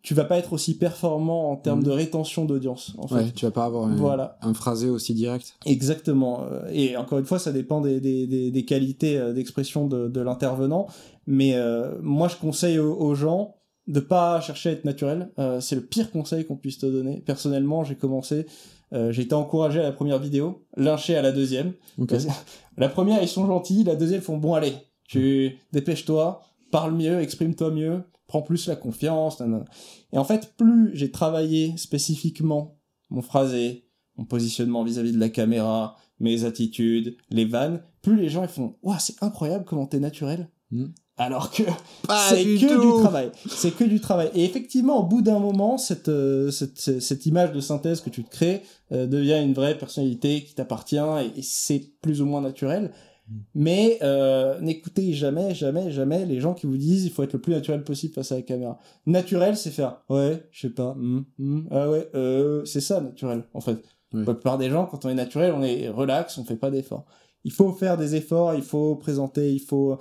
tu 0.04 0.14
vas 0.14 0.24
pas 0.26 0.38
être 0.38 0.54
aussi 0.54 0.78
performant 0.78 1.52
en 1.52 1.56
termes 1.56 1.80
Mhm. 1.80 1.86
de 1.86 1.92
rétention 1.92 2.46
d'audience. 2.46 2.94
En 2.98 3.08
fait. 3.08 3.16
Ouais, 3.16 3.32
tu 3.36 3.46
vas 3.46 3.52
pas 3.52 3.66
avoir 3.66 3.86
un, 3.88 3.96
Voilà. 3.96 4.38
un 4.42 4.54
phrasé 4.54 4.90
aussi 4.90 5.14
direct. 5.14 5.56
Exactement. 5.66 6.44
Euh, 6.44 6.68
Et 6.72 6.96
encore 6.98 7.20
une 7.20 7.26
fois, 7.26 7.40
ça 7.40 7.52
dépend 7.52 7.82
des, 7.82 8.00
des, 8.00 8.28
des, 8.28 8.52
des 8.52 8.66
qualités 8.66 9.18
euh, 9.18 9.34
d'expression 9.34 9.88
de, 9.88 10.08
de 10.08 10.22
l'intervenant. 10.22 10.88
Mais 11.28 11.56
euh, 11.56 11.96
moi, 12.02 12.28
je 12.28 12.36
conseille 12.36 12.80
aux, 12.80 12.96
aux 12.96 13.16
gens 13.16 13.56
de 13.88 14.00
pas 14.00 14.40
chercher 14.42 14.70
à 14.70 14.72
être 14.74 14.86
naturel. 14.86 15.32
Euh, 15.40 15.60
c'est 15.60 15.76
le 15.76 15.82
pire 15.86 16.12
conseil 16.12 16.46
qu'on 16.46 16.56
puisse 16.58 16.78
te 16.78 16.86
donner. 16.86 17.24
Personnellement, 17.26 17.84
j'ai 17.84 17.96
commencé, 17.96 18.46
euh, 18.94 19.12
j'ai 19.12 19.24
été 19.24 19.34
encouragé 19.34 19.80
à 19.80 19.84
la 19.84 19.92
première 19.92 20.20
vidéo, 20.20 20.66
lynché 20.78 21.16
à 21.16 21.22
la 21.24 21.32
deuxième. 21.32 21.74
Ok. 21.98 22.10
Parce- 22.10 22.28
La 22.78 22.88
première, 22.90 23.22
ils 23.24 23.28
sont 23.28 23.46
gentils. 23.48 23.84
La 23.84 23.96
deuxième, 23.96 24.22
ils 24.22 24.24
font 24.24 24.38
bon, 24.38 24.54
allez, 24.54 24.74
tu 25.08 25.58
dépêche-toi, 25.74 26.42
parle 26.72 26.94
mieux, 26.94 27.20
exprime-toi 27.20 27.72
mieux, 27.72 28.04
prends 28.30 28.42
plus 28.42 28.68
la 28.68 28.78
confiance. 28.78 29.42
nanana. 29.42 29.66
Et 30.14 30.18
en 30.18 30.24
fait, 30.24 30.54
plus 30.56 30.92
j'ai 30.94 31.12
travaillé 31.12 31.76
spécifiquement 31.76 32.78
mon 33.10 33.22
phrasé, 33.22 33.90
mon 34.16 34.24
positionnement 34.24 34.86
vis-à-vis 34.86 35.12
de 35.12 35.20
la 35.20 35.30
caméra, 35.30 35.98
mes 36.22 36.46
attitudes, 36.46 37.18
les 37.30 37.46
vannes, 37.46 37.82
plus 38.02 38.16
les 38.16 38.30
gens 38.30 38.44
ils 38.44 38.50
font 38.50 38.76
Waouh, 38.84 38.98
c'est 39.00 39.22
incroyable 39.22 39.66
comment 39.66 39.86
t'es 39.86 40.00
naturel. 40.00 40.50
Hmm. 40.72 40.88
Alors 41.18 41.52
que 41.52 41.64
c'est 42.30 42.44
que 42.44 42.76
tout. 42.76 42.98
du 42.98 43.02
travail. 43.02 43.32
C'est 43.48 43.72
que 43.72 43.84
du 43.84 44.00
travail. 44.00 44.30
Et 44.36 44.46
effectivement, 44.46 45.00
au 45.00 45.04
bout 45.04 45.22
d'un 45.22 45.40
moment, 45.40 45.78
cette, 45.78 46.08
euh, 46.08 46.50
cette, 46.50 46.80
cette, 46.80 47.02
cette 47.02 47.26
image 47.26 47.52
de 47.52 47.60
synthèse 47.60 48.00
que 48.00 48.10
tu 48.10 48.24
te 48.24 48.30
crées 48.30 48.64
euh, 48.94 49.06
devient 49.06 49.42
une 49.44 49.54
vraie 49.54 49.78
personnalité 49.78 50.44
qui 50.44 50.56
t'appartient 50.56 50.96
et, 50.98 51.40
et 51.40 51.42
c'est 51.42 51.92
plus 52.02 52.22
ou 52.22 52.26
moins 52.26 52.42
naturel. 52.42 52.92
Mm. 53.30 53.36
Mais 53.56 54.00
euh, 54.02 54.60
n'écoutez 54.60 55.14
jamais, 55.14 55.54
jamais, 55.54 55.92
jamais 55.92 56.26
les 56.26 56.40
gens 56.40 56.54
qui 56.54 56.68
vous 56.68 56.78
disent 56.78 57.06
il 57.06 57.12
faut 57.12 57.24
être 57.24 57.34
le 57.34 57.42
plus 57.42 57.54
naturel 57.54 57.84
possible 57.84 58.14
face 58.14 58.32
à 58.32 58.36
la 58.36 58.42
caméra. 58.42 58.80
Naturel, 59.06 59.56
c'est 59.56 59.72
faire 59.72 60.02
ouais, 60.10 60.48
je 60.52 60.62
sais 60.62 60.74
pas, 60.74 60.92
hum, 60.92 61.26
hum, 61.40 61.68
ah 61.72 61.90
ouais, 61.90 62.10
euh, 62.16 62.66
c'est 62.66 62.82
ça 62.82 63.02
naturel 63.02 63.44
en 63.54 63.62
fait. 63.62 63.84
Oui. 64.14 64.26
La 64.26 64.34
plupart 64.34 64.58
des 64.58 64.70
gens, 64.70 64.86
quand 64.88 65.06
on 65.06 65.10
est 65.10 65.16
naturel, 65.16 65.54
on 65.56 65.62
est 65.62 65.88
relax, 65.90 66.38
on 66.38 66.44
fait 66.44 66.56
pas 66.56 66.72
d'efforts. 66.72 67.06
Il 67.44 67.52
faut 67.52 67.72
faire 67.72 67.96
des 67.96 68.16
efforts, 68.16 68.56
il 68.56 68.64
faut 68.64 68.96
présenter, 68.96 69.54
il 69.54 69.60
faut 69.62 69.98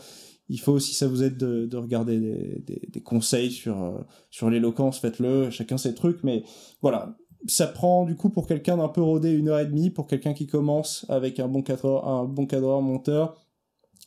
il 0.49 0.61
faut, 0.61 0.79
si 0.79 0.95
ça 0.95 1.07
vous 1.07 1.23
aide, 1.23 1.37
de, 1.37 1.67
de 1.67 1.77
regarder 1.77 2.19
des, 2.19 2.63
des, 2.67 2.89
des 2.89 3.01
conseils 3.03 3.51
sur, 3.51 3.83
euh, 3.83 3.99
sur 4.31 4.49
l'éloquence, 4.49 4.99
faites-le, 4.99 5.51
chacun 5.51 5.77
ses 5.77 5.95
trucs, 5.95 6.25
mais 6.25 6.43
voilà. 6.81 7.17
Ça 7.47 7.67
prend, 7.69 8.05
du 8.05 8.17
coup, 8.17 8.31
pour 8.31 8.47
quelqu'un 8.47 8.77
d'un 8.79 8.89
peu 8.89 9.01
rodé, 9.01 9.31
une 9.31 9.49
heure 9.49 9.61
et 9.61 9.67
demie, 9.67 9.91
pour 9.91 10.07
quelqu'un 10.07 10.35
qui 10.35 10.47
commence 10.47 11.07
avec 11.09 11.39
un 11.41 11.49
bon 11.49 11.63
cadreur, 11.63 12.07
un 12.09 12.25
bon 12.25 12.47
cadreur 12.47 12.83
monteur, 12.83 13.37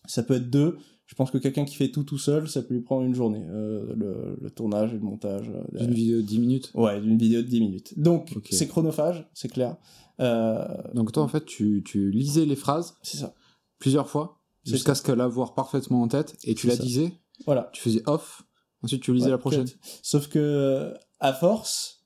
ça 0.05 0.21
peut 0.23 0.35
être 0.35 0.49
deux. 0.49 0.77
Je 1.07 1.15
pense 1.15 1.31
que 1.31 1.37
quelqu'un 1.37 1.65
qui 1.65 1.75
fait 1.75 1.89
tout 1.91 2.03
tout 2.03 2.17
seul, 2.17 2.47
ça 2.49 2.61
peut 2.61 2.73
lui 2.73 2.81
prendre 2.81 3.03
une 3.03 3.15
journée, 3.15 3.43
euh, 3.49 3.93
le, 3.95 4.37
le 4.41 4.49
tournage 4.49 4.91
et 4.91 4.97
le 4.97 5.01
montage. 5.01 5.49
euh, 5.49 5.61
Une 5.71 5.77
derrière. 5.77 5.93
vidéo 5.93 6.17
de 6.17 6.21
10 6.21 6.39
minutes. 6.39 6.71
Ouais, 6.73 6.99
d'une 7.01 7.17
vidéo 7.17 7.41
de 7.41 7.47
10 7.47 7.59
minutes. 7.59 7.99
Donc, 7.99 8.33
c'est 8.49 8.67
chronophage, 8.67 9.29
c'est 9.33 9.49
clair. 9.49 9.75
Euh, 10.19 10.65
Donc 10.93 11.11
toi, 11.11 11.23
en 11.23 11.27
fait, 11.27 11.45
tu, 11.45 11.83
tu 11.85 12.11
lisais 12.11 12.45
les 12.45 12.55
phrases 12.55 12.95
c'est 13.01 13.17
ça. 13.17 13.33
plusieurs 13.79 14.07
fois 14.09 14.37
jusqu'à 14.65 14.93
ce 14.95 15.01
qu'elle 15.01 15.17
l'avoir 15.17 15.53
parfaitement 15.53 16.01
en 16.01 16.07
tête 16.07 16.37
et 16.43 16.53
tu 16.53 16.67
la 16.67 16.75
ça. 16.75 16.83
disais. 16.83 17.11
Voilà. 17.45 17.69
Tu 17.73 17.81
faisais 17.81 18.03
off. 18.05 18.43
Ensuite, 18.83 19.01
tu 19.01 19.13
lisais 19.13 19.25
Ouais, 19.25 19.31
la 19.31 19.37
prochaine. 19.37 19.65
Sauf 20.03 20.27
que, 20.27 20.93
à 21.19 21.33
force, 21.33 22.00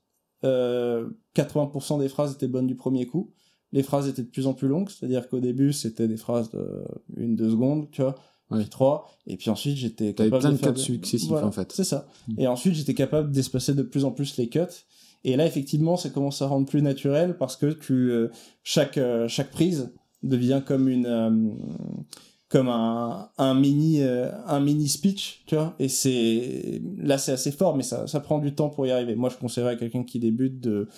euh, 0.46 1.08
80% 1.34 2.00
des 2.00 2.08
phrases 2.08 2.34
étaient 2.34 2.48
bonnes 2.48 2.66
du 2.66 2.76
premier 2.76 3.06
coup. 3.06 3.32
Les 3.72 3.82
phrases 3.82 4.08
étaient 4.08 4.22
de 4.22 4.28
plus 4.28 4.46
en 4.46 4.54
plus 4.54 4.68
longues, 4.68 4.88
c'est-à-dire 4.88 5.28
qu'au 5.28 5.40
début, 5.40 5.72
c'était 5.72 6.08
des 6.08 6.16
phrases 6.16 6.50
de 6.50 6.84
une, 7.16 7.36
deux 7.36 7.50
secondes, 7.50 7.90
tu 7.90 8.02
vois, 8.02 8.14
Ouais. 8.50 8.60
puis 8.60 8.68
trois, 8.68 9.10
et 9.26 9.36
puis 9.36 9.50
ensuite, 9.50 9.76
j'étais 9.76 10.14
capable 10.14 10.38
plein 10.38 10.52
de 10.52 10.56
faire 10.56 10.72
cuts 10.72 10.80
successifs, 10.80 11.32
en 11.32 11.50
fait. 11.50 11.72
C'est 11.72 11.84
ça. 11.84 12.06
Mm. 12.28 12.40
Et 12.40 12.46
ensuite, 12.46 12.74
j'étais 12.74 12.94
capable 12.94 13.32
d'espacer 13.32 13.74
de 13.74 13.82
plus 13.82 14.04
en 14.04 14.12
plus 14.12 14.36
les 14.36 14.48
cuts. 14.48 14.60
Et 15.24 15.34
là, 15.34 15.44
effectivement, 15.46 15.96
ça 15.96 16.10
commence 16.10 16.40
à 16.42 16.46
rendre 16.46 16.66
plus 16.66 16.80
naturel 16.80 17.36
parce 17.36 17.56
que 17.56 17.72
tu, 17.72 18.12
euh, 18.12 18.28
chaque, 18.62 18.98
euh, 18.98 19.26
chaque 19.26 19.50
prise 19.50 19.92
devient 20.22 20.62
comme 20.64 20.88
une, 20.88 21.06
euh, 21.06 21.30
comme 22.48 22.68
un, 22.68 23.30
un 23.38 23.54
mini, 23.54 24.02
euh, 24.02 24.30
un 24.46 24.60
mini 24.60 24.88
speech, 24.88 25.42
tu 25.46 25.56
vois. 25.56 25.74
Et 25.78 25.88
c'est, 25.88 26.80
là, 26.98 27.18
c'est 27.18 27.32
assez 27.32 27.50
fort, 27.50 27.76
mais 27.76 27.82
ça, 27.82 28.06
ça 28.06 28.20
prend 28.20 28.38
du 28.38 28.54
temps 28.54 28.68
pour 28.70 28.86
y 28.86 28.90
arriver. 28.90 29.16
Moi, 29.16 29.30
je 29.30 29.36
conseillerais 29.36 29.72
à 29.72 29.76
quelqu'un 29.76 30.04
qui 30.04 30.20
débute 30.20 30.60
de, 30.60 30.88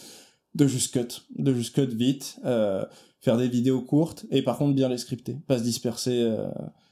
de 0.54 0.66
juste 0.66 0.92
cut, 0.92 1.22
de 1.38 1.54
juste 1.54 1.74
cut 1.74 1.86
vite, 1.94 2.38
euh, 2.44 2.84
faire 3.20 3.36
des 3.36 3.48
vidéos 3.48 3.80
courtes 3.80 4.26
et 4.30 4.42
par 4.42 4.58
contre 4.58 4.74
bien 4.74 4.88
les 4.88 4.98
scripter, 4.98 5.36
pas 5.46 5.58
se 5.58 5.62
disperser, 5.64 6.20
euh, 6.22 6.48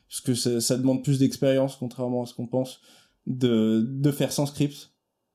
parce 0.08 0.20
que 0.22 0.34
ça, 0.34 0.60
ça 0.60 0.76
demande 0.76 1.04
plus 1.04 1.18
d'expérience 1.18 1.76
contrairement 1.76 2.22
à 2.22 2.26
ce 2.26 2.34
qu'on 2.34 2.46
pense 2.46 2.80
de, 3.26 3.84
de 3.88 4.10
faire 4.10 4.32
sans 4.32 4.46
script 4.46 4.92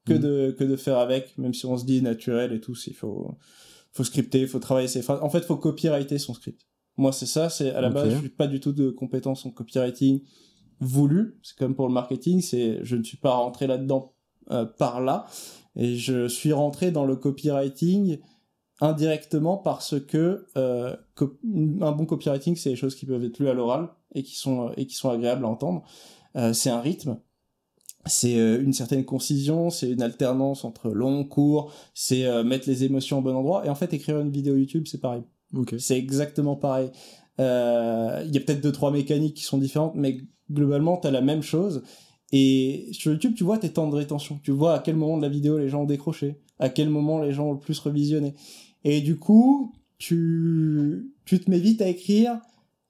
que 0.07 0.13
Mhm. 0.13 0.19
de 0.19 0.55
que 0.57 0.63
de 0.63 0.75
faire 0.75 0.97
avec, 0.97 1.37
même 1.37 1.53
si 1.53 1.65
on 1.67 1.77
se 1.77 1.85
dit 1.85 2.01
naturel 2.01 2.53
et 2.53 2.59
tout, 2.59 2.75
il 2.87 2.93
faut 2.93 3.37
faut 3.93 4.03
scripter, 4.03 4.47
faut 4.47 4.59
travailler 4.59 4.87
ses 4.87 5.01
phrases. 5.03 5.19
En 5.21 5.29
fait, 5.29 5.41
faut 5.45 5.57
copyrighter 5.57 6.17
son 6.17 6.33
script. 6.33 6.61
Moi, 6.97 7.11
c'est 7.11 7.25
ça. 7.25 7.49
C'est 7.49 7.71
à 7.71 7.81
la 7.81 7.89
base, 7.89 8.13
je 8.13 8.19
suis 8.19 8.29
pas 8.29 8.47
du 8.47 8.59
tout 8.59 8.73
de 8.73 8.89
compétences 8.89 9.45
en 9.45 9.51
copywriting 9.51 10.21
voulu. 10.79 11.39
C'est 11.43 11.57
comme 11.57 11.75
pour 11.75 11.87
le 11.87 11.93
marketing. 11.93 12.41
C'est, 12.41 12.83
je 12.83 12.95
ne 12.95 13.03
suis 13.03 13.17
pas 13.17 13.33
rentré 13.33 13.67
là-dedans 13.67 14.13
euh, 14.51 14.65
par 14.65 15.01
là, 15.01 15.27
et 15.75 15.95
je 15.95 16.27
suis 16.27 16.51
rentré 16.51 16.91
dans 16.91 17.05
le 17.05 17.15
copywriting 17.15 18.19
indirectement 18.81 19.57
parce 19.57 19.99
que 19.99 20.47
euh, 20.57 20.95
un 21.81 21.91
bon 21.91 22.05
copywriting, 22.05 22.55
c'est 22.55 22.71
des 22.71 22.75
choses 22.75 22.95
qui 22.95 23.05
peuvent 23.05 23.23
être 23.23 23.39
lues 23.39 23.49
à 23.49 23.53
l'oral 23.53 23.89
et 24.13 24.23
qui 24.23 24.35
sont 24.35 24.71
et 24.75 24.87
qui 24.87 24.95
sont 24.95 25.09
agréables 25.09 25.45
à 25.45 25.47
entendre. 25.47 25.83
Euh, 26.35 26.53
c'est 26.53 26.69
un 26.69 26.81
rythme. 26.81 27.17
C'est 28.07 28.37
euh, 28.37 28.61
une 28.61 28.73
certaine 28.73 29.05
concision, 29.05 29.69
c'est 29.69 29.89
une 29.89 30.01
alternance 30.01 30.65
entre 30.65 30.89
long, 30.89 31.23
court, 31.23 31.71
c'est 31.93 32.25
euh, 32.25 32.43
mettre 32.43 32.67
les 32.67 32.83
émotions 32.83 33.19
au 33.19 33.21
bon 33.21 33.35
endroit. 33.35 33.65
Et 33.65 33.69
en 33.69 33.75
fait, 33.75 33.93
écrire 33.93 34.19
une 34.19 34.31
vidéo 34.31 34.55
YouTube, 34.55 34.87
c'est 34.87 34.99
pareil. 34.99 35.21
Ok. 35.53 35.75
C'est 35.77 35.97
exactement 35.97 36.55
pareil. 36.55 36.89
Euh, 37.39 38.23
Il 38.25 38.33
y 38.33 38.37
a 38.37 38.41
peut-être 38.41 38.61
deux, 38.61 38.71
trois 38.71 38.91
mécaniques 38.91 39.35
qui 39.35 39.43
sont 39.43 39.57
différentes, 39.57 39.95
mais 39.95 40.17
globalement, 40.51 40.97
tu 40.97 41.07
as 41.07 41.11
la 41.11 41.21
même 41.21 41.41
chose. 41.41 41.83
Et 42.31 42.87
sur 42.91 43.11
YouTube, 43.11 43.33
tu 43.35 43.43
vois 43.43 43.57
tes 43.57 43.69
temps 43.69 43.89
de 43.89 43.95
rétention. 43.95 44.39
Tu 44.43 44.51
vois 44.51 44.75
à 44.75 44.79
quel 44.79 44.95
moment 44.95 45.17
de 45.17 45.23
la 45.23 45.29
vidéo 45.29 45.57
les 45.57 45.69
gens 45.69 45.81
ont 45.81 45.85
décroché, 45.85 46.39
à 46.59 46.69
quel 46.69 46.89
moment 46.89 47.19
les 47.19 47.33
gens 47.33 47.49
ont 47.49 47.53
le 47.53 47.59
plus 47.59 47.79
revisionné. 47.79 48.35
Et 48.83 49.01
du 49.01 49.17
coup, 49.17 49.73
tu, 49.97 51.11
tu 51.25 51.39
te 51.39 51.49
mets 51.49 51.59
vite 51.59 51.81
à 51.81 51.87
écrire 51.87 52.39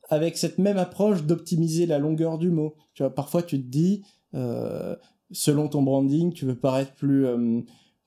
avec 0.10 0.38
cette 0.38 0.58
même 0.58 0.78
approche 0.78 1.24
d'optimiser 1.24 1.86
la 1.86 1.98
longueur 1.98 2.38
du 2.38 2.52
mot. 2.52 2.76
Tu 2.94 3.04
vois, 3.04 3.14
parfois 3.14 3.42
tu 3.42 3.62
te 3.62 3.68
dis, 3.68 4.04
euh, 4.36 4.96
selon 5.32 5.68
ton 5.68 5.82
branding, 5.82 6.34
tu 6.34 6.46
veux 6.46 6.58
paraître 6.58 6.94
plus, 6.94 7.26
euh, 7.26 7.62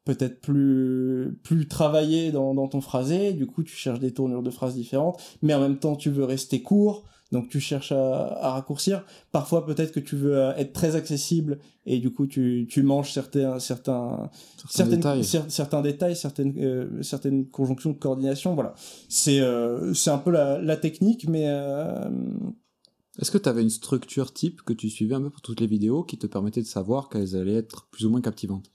peut-être 0.05 0.41
plus, 0.41 1.39
plus 1.43 1.67
travaillé 1.69 2.31
dans, 2.33 2.55
dans 2.55 2.69
ton 2.69 2.81
phrasé. 2.81 3.33
Du 3.33 3.47
coup, 3.47 3.63
tu 3.63 3.75
cherches 3.75 4.01
des 4.01 4.13
tournures 4.13 4.43
de 4.43 4.51
phrases 4.51 4.75
différentes, 4.75 5.21
mais 5.43 5.55
en 5.55 5.61
même 5.61 5.79
temps, 5.79 5.97
tu 5.97 6.11
veux 6.11 6.25
rester 6.25 6.63
court. 6.63 7.05
Donc 7.33 7.49
tu 7.49 7.59
cherches 7.59 7.91
à, 7.91 8.27
à 8.41 8.51
raccourcir. 8.53 9.05
Parfois 9.33 9.67
peut-être 9.67 9.91
que 9.91 9.99
tu 9.99 10.15
veux 10.15 10.37
euh, 10.37 10.55
être 10.57 10.73
très 10.73 10.95
accessible 10.95 11.59
et 11.85 11.99
du 11.99 12.13
coup 12.13 12.29
tu, 12.29 12.69
tu 12.71 12.85
manges 12.85 13.11
certains 13.13 13.59
certains 13.59 14.31
Certains 14.69 14.97
détails. 14.97 15.23
cer- 15.23 15.49
certains 15.49 15.81
détails, 15.83 16.15
certaines, 16.15 16.55
euh, 16.59 17.03
certaines 17.03 17.49
conjonctions 17.49 17.91
de 17.91 17.99
coordination, 17.99 18.55
voilà. 18.55 18.75
C'est 19.09 19.41
euh, 19.41 19.93
c'est 19.95 20.11
un 20.11 20.19
peu 20.19 20.31
la, 20.31 20.61
la 20.61 20.77
technique, 20.77 21.27
mais 21.29 21.47
euh, 21.49 22.09
Est-ce 23.21 23.31
que 23.33 23.39
tu 23.39 23.49
avais 23.49 23.63
une 23.63 23.71
structure 23.71 24.33
type 24.33 24.63
que 24.63 24.73
tu 24.73 24.89
suivais 24.91 25.15
un 25.17 25.23
peu 25.23 25.31
pour 25.31 25.41
toutes 25.41 25.61
les 25.61 25.67
vidéos 25.67 26.05
qui 26.05 26.19
te 26.19 26.27
permettait 26.29 26.63
de 26.63 26.67
savoir 26.67 27.09
qu'elles 27.09 27.35
allaient 27.35 27.55
être 27.55 27.89
plus 27.91 28.05
ou 28.07 28.11
moins 28.11 28.21
captivantes? 28.21 28.71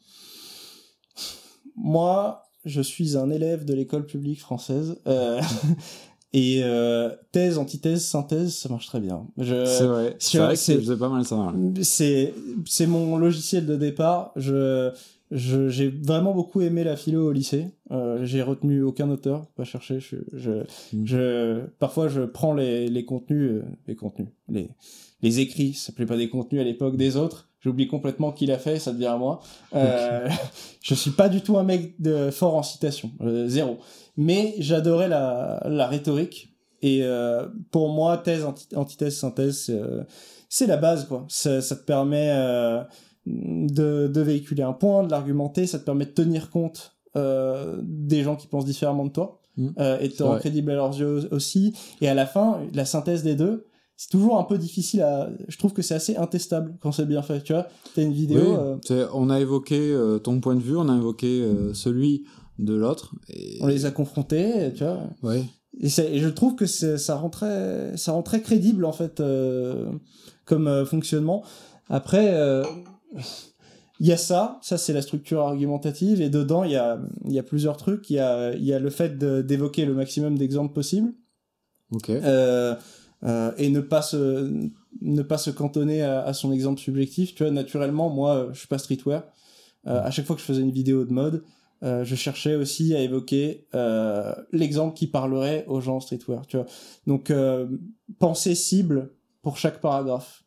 Moi, 1.76 2.43
je 2.65 2.82
suis 2.82 3.17
un 3.17 3.30
élève 3.30 3.65
de 3.65 3.74
l'école 3.74 4.06
publique 4.06 4.39
française. 4.39 4.98
euh, 5.08 5.39
et 6.34 6.62
euh, 6.63 7.10
thèse, 7.32 7.58
antithèse, 7.58 8.04
synthèse, 8.06 8.56
ça 8.56 8.69
marche 8.69 8.88
très 8.88 9.00
bien. 9.00 9.26
C'est 9.38 9.86
vrai. 9.86 10.15
C'est 10.19 10.38
vrai 10.38 10.54
que 10.54 10.60
c'est- 10.60 10.74
je 10.76 10.80
faisais 10.80 10.98
pas 10.98 11.10
mal 11.10 11.26
ça. 11.26 11.54
c'est 11.82 12.34
c'est 12.65 12.86
mon 12.88 13.17
logiciel 13.17 13.65
de 13.65 13.76
départ. 13.76 14.32
Je 14.36 14.91
je- 15.32 15.69
j'ai 15.69 15.89
vraiment 15.89 16.34
beaucoup 16.34 16.62
aimé 16.62 16.84
la 16.84 16.95
philo 16.95 17.28
au 17.28 17.32
lycée. 17.32 17.67
Euh, 17.91 18.26
j'ai 18.26 18.41
retenu 18.41 18.82
aucun 18.82 19.08
auteur, 19.12 19.45
pas 19.56 19.63
chercher. 19.63 20.00
Je, 20.00 20.17
je, 20.34 20.52
Mm. 20.93 21.06
je 21.06 21.65
parfois 21.78 22.08
je 22.08 22.22
prends 22.22 22.54
les, 22.54 22.88
les 22.88 23.06
contenus, 23.06 23.52
euh, 23.52 23.62
les 23.88 23.95
contenus, 23.95 24.30
les 24.50 24.69
les 25.22 25.39
écrits. 25.39 25.74
Ça 25.74 25.88
s'appelait 25.88 26.06
pas 26.08 26.17
des 26.17 26.30
contenus 26.30 26.62
à 26.62 26.63
l'époque 26.63 26.95
des 26.98 27.15
autres. 27.15 27.49
J'oublie 27.62 27.88
complètement 27.88 28.32
qui 28.32 28.45
l'a 28.45 28.58
fait, 28.58 28.80
ça 28.80 28.93
devient 28.93 29.08
à 29.08 29.17
moi. 29.17 29.41
Euh, 29.76 30.30
je 30.82 30.93
suis 30.95 31.12
pas 31.12 31.28
du 31.30 31.41
tout 31.41 31.58
un 31.58 31.63
mec 31.63 32.00
de 32.02 32.32
fort 32.32 32.56
en 32.56 32.63
citation, 32.63 33.12
euh, 33.22 33.48
zéro. 33.48 33.78
Mais 34.15 34.56
j'adorais 34.60 35.08
la, 35.10 35.62
la 35.65 35.88
rhétorique. 35.88 36.48
Et 36.82 37.00
euh, 37.04 37.48
pour 37.72 37.89
moi, 37.89 38.17
thèse, 38.17 38.45
anti- 38.45 38.74
antithèse, 38.76 39.17
synthèse, 39.17 39.58
c'est, 39.65 39.74
euh, 39.74 40.04
c'est 40.48 40.65
la 40.67 40.78
base, 40.78 41.06
quoi. 41.06 41.26
Ça, 41.28 41.62
ça 41.62 41.76
te 41.76 41.84
permet 41.84 42.30
euh, 42.32 42.82
de, 43.26 44.08
de 44.08 44.22
véhiculer 44.22 44.63
un 44.63 44.74
point, 44.74 45.04
de 45.04 45.12
l'argumenter, 45.12 45.67
ça 45.67 45.80
te 45.80 45.84
permet 45.84 46.06
de 46.06 46.12
tenir 46.12 46.50
compte 46.50 46.93
euh, 47.17 47.78
des 47.84 48.24
gens 48.24 48.36
qui 48.38 48.48
pensent 48.48 48.65
différemment 48.65 49.06
de 49.06 49.12
toi 49.12 49.41
euh, 49.80 50.00
et 50.00 50.08
de 50.08 50.13
te 50.13 50.24
rendre 50.24 50.36
crédible 50.39 50.72
à 50.72 50.76
leurs 50.76 50.98
yeux 50.98 51.28
aussi. 51.32 51.74
Et 52.02 52.08
à 52.08 52.13
la 52.13 52.26
fin, 52.26 52.60
la 52.74 52.86
synthèse 52.86 53.24
des 53.24 53.36
deux, 53.36 53.65
c'est 54.00 54.12
toujours 54.12 54.40
un 54.40 54.46
peu 54.46 54.58
difficile 54.58 55.02
à. 55.02 55.30
Je 55.50 55.58
trouve 55.58 55.74
que 55.74 55.82
c'est 55.82 55.94
assez 55.94 56.16
intestable 56.16 56.74
quand 56.80 56.94
c'est 56.94 57.06
bien 57.06 57.22
fait. 57.22 57.44
Tu 57.44 57.52
vois, 57.52 57.68
t'as 57.94 58.02
une 58.02 58.14
vidéo. 58.14 58.40
Oui, 58.40 58.78
euh, 58.92 59.08
on 59.14 59.30
a 59.30 59.42
évoqué 59.42 59.78
euh, 59.78 60.20
ton 60.20 60.40
point 60.40 60.56
de 60.56 60.62
vue, 60.62 60.78
on 60.78 60.88
a 60.88 60.96
évoqué 60.96 61.42
euh, 61.42 61.74
celui 61.74 62.24
de 62.60 62.76
l'autre. 62.76 63.14
Et... 63.28 63.58
on 63.60 63.68
les 63.68 63.86
a 63.86 63.92
confrontés, 63.92 64.72
tu 64.74 64.86
vois. 64.86 65.02
Ouais. 65.22 65.44
Et, 65.82 65.90
je 65.90 66.30
trouve 66.30 66.56
que 66.56 66.66
ça 66.66 67.16
rend 67.18 67.30
très, 67.30 67.98
ça 67.98 68.14
rend 68.14 68.24
très 68.24 68.42
crédible 68.42 68.86
en 68.86 68.94
fait 68.94 69.20
euh, 69.20 69.92
comme 70.46 70.86
fonctionnement. 70.86 71.44
Après, 71.90 72.34
il 74.00 74.08
y 74.08 74.14
a 74.14 74.18
ça, 74.18 74.60
ça 74.62 74.78
c'est 74.78 74.94
la 74.94 75.02
structure 75.02 75.42
argumentative, 75.42 76.22
et 76.22 76.30
dedans 76.30 76.64
il 76.64 76.72
y 76.72 76.78
a, 76.78 77.02
il 77.26 77.34
y 77.34 77.40
a 77.40 77.44
plusieurs 77.44 77.76
trucs. 77.76 78.10
Il 78.10 78.14
y 78.14 78.20
a, 78.20 78.54
il 78.56 78.64
y 78.64 78.72
a 78.72 78.80
le 78.80 78.92
fait 78.92 79.18
d'évoquer 79.18 79.84
le 79.84 79.94
maximum 79.94 80.38
d'exemples 80.38 80.74
possibles 80.74 81.12
Ok. 81.92 82.10
euh, 82.10 82.76
euh, 83.23 83.51
et 83.58 83.69
ne 83.69 83.82
pas 83.82 84.01
se, 84.01 84.49
ne 85.01 85.21
pas 85.21 85.38
se 85.38 85.49
cantonner 85.49 86.01
à, 86.01 86.21
à 86.21 86.34
son 86.34 86.51
exemple 86.51 86.79
subjectif. 86.79 87.36
Tu 87.36 87.43
vois, 87.43 87.51
naturellement, 87.51 88.10
moi, 88.10 88.36
euh, 88.36 88.53
je 88.53 88.60
suis 88.60 88.67
pas 88.67 88.77
streetwear. 88.77 89.23
Euh, 89.88 90.01
à 90.03 90.12
chaque 90.12 90.25
fois 90.25 90.36
que 90.36 90.41
je 90.41 90.45
faisais 90.45 90.62
une 90.62 90.71
vidéo 90.71 91.05
de 91.05 91.13
mode, 91.13 91.43
euh, 91.84 92.03
je 92.03 92.15
cherchais 92.15 92.55
aussi 92.55 92.93
à 92.93 92.99
évoquer 92.99 93.67
euh, 93.73 94.36
l'exemple 94.51 94.95
qui 94.95 95.08
parlerait 95.08 95.63
aux 95.67 95.79
gens 95.79 95.99
streetwear. 96.01 96.45
Tu 96.47 96.58
vois, 96.58 96.65
donc 97.08 97.32
euh, 97.32 97.67
penser 98.19 98.55
cible 98.55 99.13
pour 99.41 99.58
chaque 99.58 99.79
paragraphe. 99.79 100.43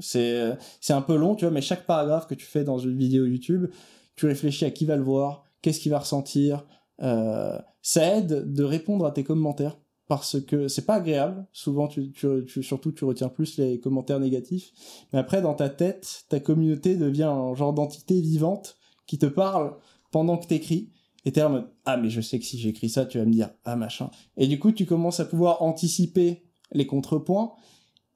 C'est 0.00 0.56
c'est 0.80 0.92
un 0.92 1.02
peu 1.02 1.16
long, 1.16 1.36
tu 1.36 1.44
vois, 1.44 1.52
mais 1.52 1.62
chaque 1.62 1.86
paragraphe 1.86 2.26
que 2.26 2.34
tu 2.34 2.44
fais 2.44 2.64
dans 2.64 2.78
une 2.78 2.96
vidéo 2.96 3.24
YouTube, 3.24 3.68
tu 4.16 4.26
réfléchis 4.26 4.64
à 4.64 4.70
qui 4.70 4.84
va 4.84 4.96
le 4.96 5.04
voir, 5.04 5.44
qu'est-ce 5.62 5.80
qu'il 5.80 5.92
va 5.92 6.00
ressentir. 6.00 6.66
Ça 6.98 8.16
aide 8.16 8.52
de 8.52 8.64
répondre 8.64 9.06
à 9.06 9.12
tes 9.12 9.24
commentaires 9.24 9.76
parce 10.06 10.40
que 10.40 10.68
c'est 10.68 10.84
pas 10.84 10.94
agréable. 10.96 11.46
Souvent, 11.52 11.88
tu, 11.88 12.10
tu, 12.12 12.26
tu- 12.46 12.62
surtout, 12.62 12.92
tu 12.92 13.04
retiens 13.04 13.28
plus 13.28 13.56
les 13.58 13.80
commentaires 13.80 14.20
négatifs. 14.20 14.72
Mais 15.12 15.18
après, 15.18 15.40
dans 15.40 15.54
ta 15.54 15.68
tête, 15.70 16.24
ta 16.28 16.40
communauté 16.40 16.96
devient 16.96 17.22
un 17.24 17.54
genre 17.54 17.72
d'entité 17.72 18.20
vivante 18.20 18.76
qui 19.06 19.18
te 19.18 19.26
parle 19.26 19.76
pendant 20.10 20.36
que 20.36 20.46
t'écris. 20.46 20.90
Et 21.24 21.32
t'es 21.32 21.42
en 21.42 21.50
mode, 21.50 21.70
ah, 21.86 21.96
mais 21.96 22.10
je 22.10 22.20
sais 22.20 22.38
que 22.38 22.44
si 22.44 22.58
j'écris 22.58 22.90
ça, 22.90 23.06
tu 23.06 23.16
vas 23.18 23.24
me 23.24 23.32
dire, 23.32 23.50
ah, 23.64 23.76
machin. 23.76 24.10
Et 24.36 24.46
du 24.46 24.58
coup, 24.58 24.72
tu 24.72 24.84
commences 24.84 25.20
à 25.20 25.24
pouvoir 25.24 25.62
anticiper 25.62 26.44
les 26.72 26.86
contrepoints. 26.86 27.52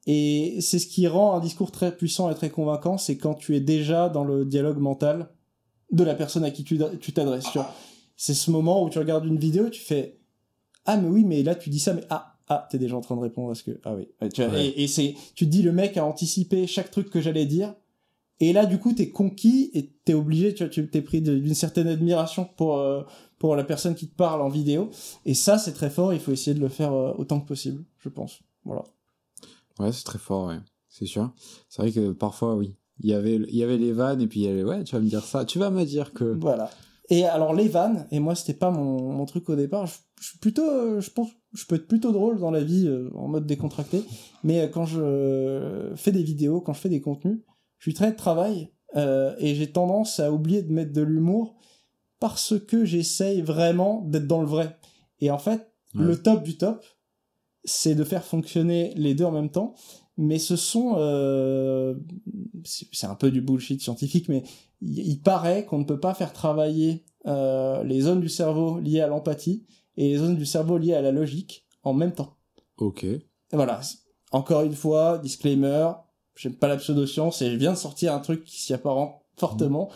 Et 0.05 0.61
c'est 0.61 0.79
ce 0.79 0.87
qui 0.87 1.07
rend 1.07 1.33
un 1.35 1.39
discours 1.39 1.71
très 1.71 1.95
puissant 1.95 2.29
et 2.29 2.35
très 2.35 2.49
convaincant, 2.51 2.97
c'est 2.97 3.17
quand 3.17 3.33
tu 3.33 3.55
es 3.55 3.59
déjà 3.59 4.09
dans 4.09 4.23
le 4.23 4.45
dialogue 4.45 4.77
mental 4.77 5.31
de 5.91 6.03
la 6.03 6.13
personne 6.13 6.43
à 6.43 6.51
qui 6.51 6.63
tu 6.63 6.77
t'adresses. 7.13 7.57
C'est 8.15 8.33
ce 8.35 8.51
moment 8.51 8.83
où 8.83 8.89
tu 8.89 8.99
regardes 8.99 9.25
une 9.25 9.39
vidéo, 9.39 9.69
tu 9.69 9.81
fais 9.81 10.18
ah 10.91 10.97
mais 10.97 11.07
oui 11.07 11.23
mais 11.23 11.43
là 11.43 11.55
tu 11.55 11.69
dis 11.69 11.79
ça 11.79 11.93
mais 11.93 12.03
ah 12.09 12.35
ah 12.47 12.67
t'es 12.71 12.77
déjà 12.79 12.95
en 12.97 13.01
train 13.01 13.15
de 13.15 13.21
répondre 13.21 13.51
à 13.51 13.55
ce 13.55 13.63
que 13.63 13.79
ah 13.83 13.93
oui 13.95 14.07
Ouais, 14.21 14.29
tu 14.29 14.43
vois, 14.43 14.53
Ouais. 14.53 14.67
et, 14.67 14.83
et 14.83 14.87
c'est 14.87 15.15
tu 15.35 15.45
te 15.45 15.49
dis 15.51 15.61
le 15.61 15.71
mec 15.71 15.97
a 15.97 16.05
anticipé 16.05 16.65
chaque 16.67 16.91
truc 16.91 17.09
que 17.09 17.21
j'allais 17.21 17.45
dire 17.45 17.75
et 18.39 18.53
là 18.53 18.65
du 18.65 18.79
coup 18.79 18.93
t'es 18.93 19.09
conquis 19.09 19.69
et 19.73 19.91
t'es 20.05 20.13
obligé 20.13 20.53
tu 20.53 20.63
vois 20.63 20.69
tu 20.69 20.87
t'es 20.89 21.01
pris 21.01 21.21
d'une 21.21 21.53
certaine 21.53 21.87
admiration 21.87 22.45
pour 22.57 22.77
euh, 22.77 23.03
pour 23.37 23.55
la 23.55 23.63
personne 23.63 23.95
qui 23.95 24.07
te 24.09 24.15
parle 24.15 24.41
en 24.41 24.49
vidéo 24.49 24.89
et 25.25 25.33
ça 25.33 25.57
c'est 25.57 25.73
très 25.73 25.89
fort 25.89 26.13
il 26.13 26.19
faut 26.19 26.31
essayer 26.31 26.53
de 26.55 26.59
le 26.61 26.69
faire 26.69 26.93
euh, 26.93 27.13
autant 27.17 27.39
que 27.39 27.47
possible 27.47 27.83
je 27.99 28.09
pense 28.09 28.39
voilà 28.65 28.83
Ouais, 29.79 29.93
c'est 29.93 30.03
très 30.03 30.19
fort, 30.19 30.47
ouais. 30.47 30.57
C'est 30.89 31.05
sûr. 31.05 31.31
C'est 31.69 31.81
vrai 31.81 31.91
que 31.93 32.11
parfois, 32.11 32.55
oui. 32.55 32.75
Il 33.01 33.09
y 33.09 33.13
avait, 33.13 33.35
il 33.35 33.55
y 33.55 33.63
avait 33.63 33.77
les 33.77 33.93
vannes 33.93 34.19
et 34.21 34.27
puis 34.27 34.41
il 34.41 34.43
y 34.45 34.49
avait, 34.49 34.65
ouais, 34.65 34.83
tu 34.83 34.93
vas 34.93 34.99
me 35.01 35.07
dire 35.07 35.23
ça. 35.23 35.45
Tu 35.45 35.57
vas 35.57 35.69
me 35.69 35.85
dire 35.85 36.11
que. 36.11 36.25
Voilà. 36.25 36.69
Et 37.09 37.25
alors 37.25 37.53
les 37.53 37.67
vannes, 37.67 38.07
et 38.11 38.19
moi 38.19 38.35
c'était 38.35 38.53
pas 38.53 38.69
mon, 38.71 39.11
mon 39.11 39.25
truc 39.25 39.49
au 39.49 39.55
départ, 39.55 39.87
je, 39.87 39.95
je 40.21 40.27
suis 40.29 40.37
plutôt, 40.39 40.69
euh, 40.69 41.01
je 41.01 41.09
pense, 41.09 41.29
je 41.53 41.65
peux 41.65 41.75
être 41.75 41.87
plutôt 41.87 42.11
drôle 42.11 42.39
dans 42.39 42.51
la 42.51 42.63
vie 42.63 42.87
euh, 42.87 43.09
en 43.15 43.27
mode 43.27 43.47
décontracté, 43.47 44.03
mais 44.43 44.61
euh, 44.61 44.67
quand 44.67 44.85
je 44.85 45.91
fais 45.95 46.11
des 46.11 46.21
vidéos, 46.23 46.61
quand 46.61 46.73
je 46.73 46.79
fais 46.81 46.89
des 46.89 47.01
contenus, 47.01 47.39
je 47.79 47.89
suis 47.89 47.93
très 47.95 48.11
de 48.11 48.15
travail 48.17 48.71
euh, 48.95 49.33
et 49.39 49.55
j'ai 49.55 49.71
tendance 49.71 50.19
à 50.19 50.31
oublier 50.31 50.61
de 50.61 50.71
mettre 50.71 50.93
de 50.93 51.01
l'humour 51.01 51.55
parce 52.19 52.59
que 52.59 52.85
j'essaye 52.85 53.41
vraiment 53.41 54.01
d'être 54.01 54.27
dans 54.27 54.41
le 54.41 54.47
vrai. 54.47 54.77
Et 55.19 55.31
en 55.31 55.37
fait, 55.39 55.65
Ouais. 55.95 56.05
le 56.05 56.21
top 56.21 56.43
du 56.43 56.55
top, 56.55 56.85
c'est 57.63 57.95
de 57.95 58.03
faire 58.03 58.23
fonctionner 58.23 58.93
les 58.95 59.15
deux 59.15 59.25
en 59.25 59.31
même 59.31 59.49
temps, 59.49 59.73
mais 60.19 60.37
ce 60.37 60.57
sont, 60.57 60.95
euh, 60.97 61.95
c'est 62.65 63.07
un 63.07 63.15
peu 63.15 63.31
du 63.31 63.41
bullshit 63.41 63.81
scientifique, 63.81 64.27
mais 64.27 64.43
il, 64.81 64.99
il 64.99 65.21
paraît 65.21 65.65
qu'on 65.65 65.77
ne 65.77 65.85
peut 65.85 65.99
pas 65.99 66.13
faire 66.13 66.33
travailler 66.33 67.05
euh, 67.25 67.83
les 67.85 68.01
zones 68.01 68.19
du 68.19 68.27
cerveau 68.27 68.79
liées 68.79 68.99
à 68.99 69.07
l'empathie 69.07 69.65
et 69.95 70.09
les 70.09 70.17
zones 70.17 70.35
du 70.35 70.45
cerveau 70.45 70.77
liées 70.77 70.93
à 70.93 71.01
la 71.01 71.13
logique 71.13 71.65
en 71.83 71.93
même 71.93 72.11
temps. 72.11 72.35
Ok. 72.77 73.05
Voilà. 73.53 73.79
Encore 74.33 74.63
une 74.63 74.75
fois, 74.75 75.19
disclaimer, 75.19 75.89
j'aime 76.35 76.55
pas 76.55 76.67
la 76.67 76.75
pseudoscience 76.75 77.41
et 77.41 77.51
je 77.51 77.55
viens 77.55 77.71
de 77.71 77.77
sortir 77.77 78.13
un 78.13 78.19
truc 78.19 78.43
qui 78.43 78.61
s'y 78.61 78.73
apparente 78.73 79.15
fortement. 79.37 79.89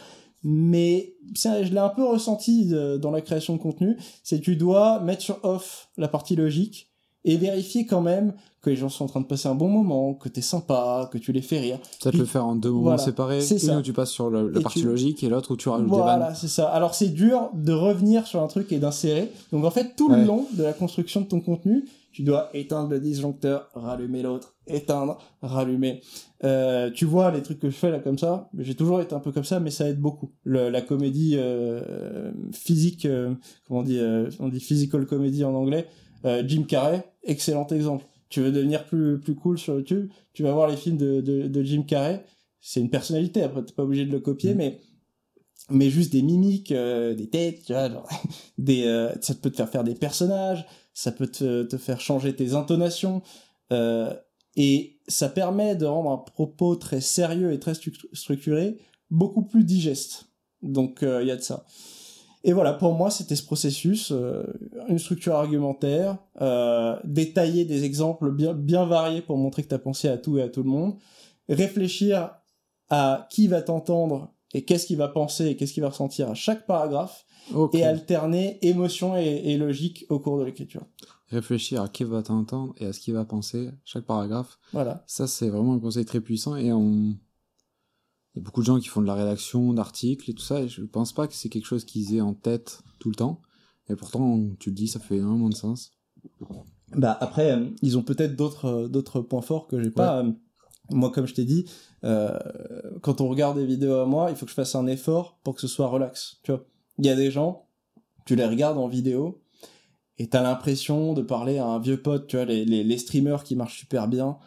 Mais 0.45 1.15
ça, 1.35 1.63
je 1.63 1.71
l'ai 1.73 1.79
un 1.79 1.89
peu 1.89 2.05
ressenti 2.05 2.69
euh, 2.71 2.97
dans 2.97 3.11
la 3.11 3.21
création 3.21 3.57
de 3.57 3.61
contenu, 3.61 3.97
c'est 4.23 4.39
que 4.39 4.43
tu 4.43 4.55
dois 4.55 5.01
mettre 5.01 5.21
sur 5.21 5.43
off 5.43 5.89
la 5.97 6.07
partie 6.07 6.37
logique 6.37 6.92
et 7.25 7.37
vérifier 7.37 7.85
quand 7.85 8.01
même 8.01 8.33
que 8.61 8.69
les 8.69 8.75
gens 8.77 8.87
sont 8.89 9.03
en 9.03 9.07
train 9.07 9.19
de 9.21 9.25
passer 9.25 9.49
un 9.49 9.55
bon 9.55 9.67
moment, 9.67 10.13
que 10.13 10.29
t'es 10.29 10.41
sympa, 10.41 11.09
que 11.11 11.17
tu 11.17 11.33
les 11.33 11.41
fais 11.41 11.59
rire. 11.59 11.79
Puis- 12.05 12.17
le 12.17 12.23
faire 12.25 12.45
en 12.45 12.55
deux 12.55 12.69
moments 12.69 12.81
voilà, 12.83 12.97
séparés. 12.97 13.41
c'est 13.41 13.55
Une 13.55 13.59
ça. 13.59 13.77
où 13.77 13.81
tu 13.81 13.91
passes 13.91 14.11
sur 14.11 14.29
le- 14.29 14.49
la 14.51 14.59
Et 14.59 14.63
partie 14.63 14.79
tu- 14.81 14.85
logique 14.87 15.21
et 15.23 15.29
l'autre 15.29 15.51
où 15.51 15.57
tu 15.57 15.67
rajoutes 15.67 15.85
des 15.89 15.91
vannes. 15.91 16.01
Voilà, 16.01 16.33
c'est 16.33 16.47
ça. 16.47 16.69
Alors 16.69 16.95
c'est 16.95 17.09
dur 17.09 17.49
de 17.53 17.73
revenir 17.73 18.25
sur 18.25 18.41
un 18.41 18.47
truc 18.47 18.71
et 18.71 18.79
d'insérer. 18.79 19.29
Donc 19.51 19.65
en 19.65 19.71
fait, 19.71 19.95
tout 19.97 20.09
Ouais. 20.09 20.19
le 20.19 20.25
long 20.25 20.45
de 20.53 20.63
la 20.63 20.71
construction 20.73 21.19
de 21.21 21.25
ton 21.25 21.41
contenu, 21.41 21.83
tu 22.13 22.23
dois 22.23 22.49
éteindre 22.53 22.89
le 22.91 22.99
disjoncteur, 23.01 23.69
rallumer 23.73 24.21
l'autre, 24.21 24.53
éteindre, 24.67 25.17
rallumer. 25.41 26.01
Euh, 26.45 26.89
tu 26.91 27.03
vois 27.05 27.31
les 27.31 27.41
trucs 27.41 27.59
que 27.59 27.69
je 27.69 27.75
fais 27.75 27.89
là 27.91 27.99
comme 27.99 28.17
ça, 28.17 28.49
j'ai 28.59 28.75
toujours 28.75 29.01
été 29.01 29.13
un 29.15 29.19
peu 29.19 29.31
comme 29.31 29.43
ça, 29.45 29.59
mais 29.59 29.71
ça 29.71 29.89
aide 29.89 29.99
beaucoup. 29.99 30.29
Le- 30.45 30.69
la 30.69 30.81
comédie 30.81 31.35
euh, 31.37 32.31
physique, 32.53 33.05
euh, 33.05 33.33
comment 33.67 33.79
on 33.81 33.83
dit, 33.83 33.99
euh, 33.99 34.29
on 34.39 34.47
dit 34.49 34.59
physical 34.59 35.05
comedy 35.05 35.43
en 35.43 35.53
anglais. 35.53 35.87
Euh, 36.25 36.43
Jim 36.47 36.63
Carrey, 36.63 37.03
excellent 37.23 37.67
exemple. 37.67 38.05
Tu 38.29 38.41
veux 38.41 38.51
devenir 38.51 38.85
plus 38.85 39.19
plus 39.19 39.35
cool 39.35 39.57
sur 39.59 39.75
YouTube, 39.75 40.09
tu 40.33 40.41
vas 40.43 40.51
voir 40.53 40.67
les 40.67 40.77
films 40.77 40.97
de, 40.97 41.21
de, 41.21 41.47
de 41.47 41.63
Jim 41.63 41.83
Carrey. 41.83 42.23
C'est 42.61 42.79
une 42.79 42.89
personnalité. 42.89 43.43
Après, 43.43 43.63
t'es 43.63 43.73
pas 43.73 43.83
obligé 43.83 44.05
de 44.05 44.11
le 44.11 44.19
copier, 44.19 44.53
Mm. 44.53 44.57
mais 44.57 44.79
mais 45.69 45.89
juste 45.89 46.11
des 46.11 46.21
mimiques, 46.21 46.71
euh, 46.73 47.13
des 47.13 47.29
têtes, 47.29 47.63
tu 47.65 47.71
vois, 47.73 47.89
genre, 47.89 48.07
des, 48.57 48.83
euh, 48.85 49.13
ça 49.21 49.33
peut 49.35 49.49
te 49.49 49.55
faire 49.57 49.69
faire 49.69 49.83
des 49.85 49.95
personnages, 49.95 50.65
ça 50.93 51.11
peut 51.13 51.27
te, 51.27 51.63
te 51.63 51.77
faire 51.77 52.01
changer 52.01 52.35
tes 52.35 52.53
intonations, 52.53 53.21
euh, 53.71 54.13
et 54.57 54.99
ça 55.07 55.29
permet 55.29 55.75
de 55.77 55.85
rendre 55.85 56.09
un 56.11 56.17
propos 56.17 56.75
très 56.75 56.99
sérieux 57.01 57.53
et 57.53 57.59
très 57.59 57.73
stru- 57.73 57.95
structuré 58.13 58.77
beaucoup 59.09 59.43
plus 59.43 59.63
digeste. 59.63 60.25
Donc 60.61 61.01
euh, 61.01 61.21
il 61.21 61.27
y 61.27 61.31
a 61.31 61.37
de 61.37 61.41
ça. 61.41 61.65
Et 62.45 62.51
voilà, 62.51 62.73
pour 62.73 62.93
moi, 62.93 63.09
c'était 63.09 63.37
ce 63.37 63.45
processus, 63.45 64.11
euh, 64.11 64.43
une 64.89 64.99
structure 64.99 65.35
argumentaire, 65.35 66.17
euh, 66.41 66.97
détailler 67.05 67.63
des 67.63 67.85
exemples 67.85 68.31
bien, 68.31 68.53
bien 68.53 68.85
variés 68.85 69.21
pour 69.21 69.37
montrer 69.37 69.63
que 69.63 69.69
tu 69.69 69.75
as 69.75 69.79
pensé 69.79 70.09
à 70.09 70.17
tout 70.17 70.37
et 70.37 70.41
à 70.41 70.49
tout 70.49 70.61
le 70.61 70.69
monde, 70.69 70.95
réfléchir 71.47 72.31
à 72.89 73.27
qui 73.29 73.47
va 73.47 73.61
t'entendre 73.61 74.33
et 74.53 74.65
qu'est-ce 74.65 74.85
qu'il 74.85 74.97
va 74.97 75.07
penser 75.07 75.47
et 75.47 75.55
qu'est-ce 75.55 75.73
qu'il 75.73 75.83
va 75.83 75.89
ressentir 75.89 76.29
à 76.29 76.33
chaque 76.33 76.65
paragraphe, 76.67 77.25
et 77.73 77.83
alterner 77.83 78.57
émotion 78.61 79.17
et, 79.17 79.41
et 79.45 79.57
logique 79.57 80.05
au 80.09 80.19
cours 80.19 80.39
de 80.39 80.45
l'écriture. 80.45 80.85
Réfléchir 81.29 81.81
à 81.81 81.89
qui 81.89 82.03
va 82.03 82.21
t'entendre 82.21 82.73
et 82.77 82.85
à 82.85 82.93
ce 82.93 82.99
qu'il 82.99 83.13
va 83.13 83.25
penser 83.25 83.69
chaque 83.83 84.05
paragraphe. 84.05 84.59
Voilà. 84.71 85.03
Ça, 85.07 85.27
c'est 85.27 85.49
vraiment 85.49 85.73
un 85.73 85.79
conseil 85.79 86.05
très 86.05 86.21
puissant 86.21 86.55
et 86.55 86.71
on... 86.71 87.15
Il 88.33 88.39
y 88.39 88.41
a 88.41 88.43
beaucoup 88.43 88.61
de 88.61 88.65
gens 88.65 88.79
qui 88.79 88.87
font 88.87 89.01
de 89.01 89.07
la 89.07 89.15
rédaction 89.15 89.73
d'articles 89.73 90.29
et 90.29 90.33
tout 90.33 90.43
ça, 90.43 90.61
et 90.61 90.67
je 90.67 90.81
pense 90.81 91.13
pas 91.13 91.27
que 91.27 91.35
c'est 91.35 91.49
quelque 91.49 91.65
chose 91.65 91.85
qu'ils 91.85 92.15
aient 92.15 92.21
en 92.21 92.33
tête 92.33 92.81
tout 92.99 93.09
le 93.09 93.15
temps. 93.15 93.41
Et 93.89 93.95
pourtant, 93.95 94.39
tu 94.59 94.69
le 94.69 94.75
dis, 94.75 94.87
ça 94.87 94.99
fait 94.99 95.17
énormément 95.17 95.49
de 95.49 95.55
sens. 95.55 95.91
Bah 96.95 97.17
après, 97.19 97.51
euh, 97.51 97.65
ils 97.81 97.97
ont 97.97 98.03
peut-être 98.03 98.35
d'autres 98.35 98.65
euh, 98.65 98.87
d'autres 98.87 99.21
points 99.21 99.41
forts 99.41 99.67
que 99.67 99.81
j'ai 99.81 99.91
pas. 99.91 100.19
Euh, 100.19 100.31
Moi, 100.89 101.11
comme 101.11 101.25
je 101.25 101.33
t'ai 101.33 101.45
dit, 101.45 101.65
quand 102.01 103.21
on 103.21 103.29
regarde 103.29 103.57
des 103.57 103.65
vidéos 103.65 103.95
à 103.99 104.05
moi, 104.05 104.29
il 104.29 104.35
faut 104.35 104.45
que 104.45 104.51
je 104.51 104.55
fasse 104.55 104.75
un 104.75 104.87
effort 104.87 105.39
pour 105.43 105.55
que 105.55 105.61
ce 105.61 105.67
soit 105.67 105.87
relax. 105.87 106.39
Tu 106.43 106.51
vois, 106.51 106.65
il 106.97 107.05
y 107.05 107.09
a 107.09 107.15
des 107.15 107.31
gens, 107.31 107.67
tu 108.25 108.35
les 108.35 108.45
regardes 108.45 108.77
en 108.77 108.87
vidéo 108.87 109.41
et 110.17 110.27
t'as 110.27 110.43
l'impression 110.43 111.13
de 111.13 111.21
parler 111.21 111.57
à 111.57 111.65
un 111.65 111.79
vieux 111.79 112.01
pote. 112.01 112.27
Tu 112.27 112.35
vois, 112.35 112.45
les, 112.45 112.65
les, 112.65 112.83
les 112.83 112.97
streamers 112.97 113.43
qui 113.43 113.55
marchent 113.55 113.79
super 113.79 114.07
bien. 114.07 114.37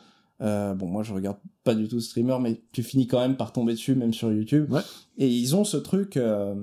Euh, 0.41 0.75
bon, 0.75 0.87
moi, 0.87 1.03
je 1.03 1.13
regarde 1.13 1.39
pas 1.65 1.75
du 1.75 1.89
tout 1.89 2.01
streamer, 2.01 2.39
mais 2.41 2.63
tu 2.73 2.83
finis 2.83 3.07
quand 3.07 3.21
même 3.21 3.37
par 3.37 3.53
tomber 3.53 3.73
dessus, 3.73 3.95
même 3.95 4.13
sur 4.13 4.33
YouTube. 4.33 4.71
Ouais. 4.71 4.83
Et 5.19 5.29
ils 5.29 5.57
ont 5.57 5.65
ce 5.65 5.77
truc. 5.77 6.17
euh, 6.17 6.55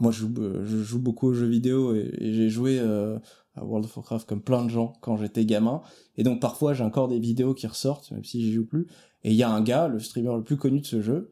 moi, 0.00 0.12
je 0.12 0.20
joue, 0.20 0.34
euh, 0.38 0.64
je 0.64 0.78
joue 0.78 1.00
beaucoup 1.00 1.28
aux 1.28 1.32
jeux 1.32 1.46
vidéo 1.46 1.94
et, 1.94 2.10
et 2.18 2.32
j'ai 2.32 2.48
joué 2.48 2.78
euh, 2.78 3.18
à 3.56 3.64
World 3.64 3.86
of 3.86 3.96
Warcraft 3.96 4.28
comme 4.28 4.42
plein 4.42 4.64
de 4.64 4.70
gens 4.70 4.92
quand 5.00 5.16
j'étais 5.16 5.44
gamin. 5.44 5.82
Et 6.16 6.22
donc 6.22 6.40
parfois 6.40 6.74
j'ai 6.74 6.84
encore 6.84 7.08
des 7.08 7.18
vidéos 7.18 7.54
qui 7.54 7.66
ressortent, 7.66 8.10
même 8.12 8.24
si 8.24 8.40
j'y 8.40 8.52
joue 8.52 8.66
plus. 8.66 8.86
Et 9.24 9.30
il 9.30 9.36
y 9.36 9.42
a 9.42 9.50
un 9.50 9.60
gars, 9.60 9.88
le 9.88 9.98
streamer 9.98 10.36
le 10.36 10.42
plus 10.42 10.56
connu 10.56 10.80
de 10.80 10.86
ce 10.86 11.00
jeu, 11.00 11.30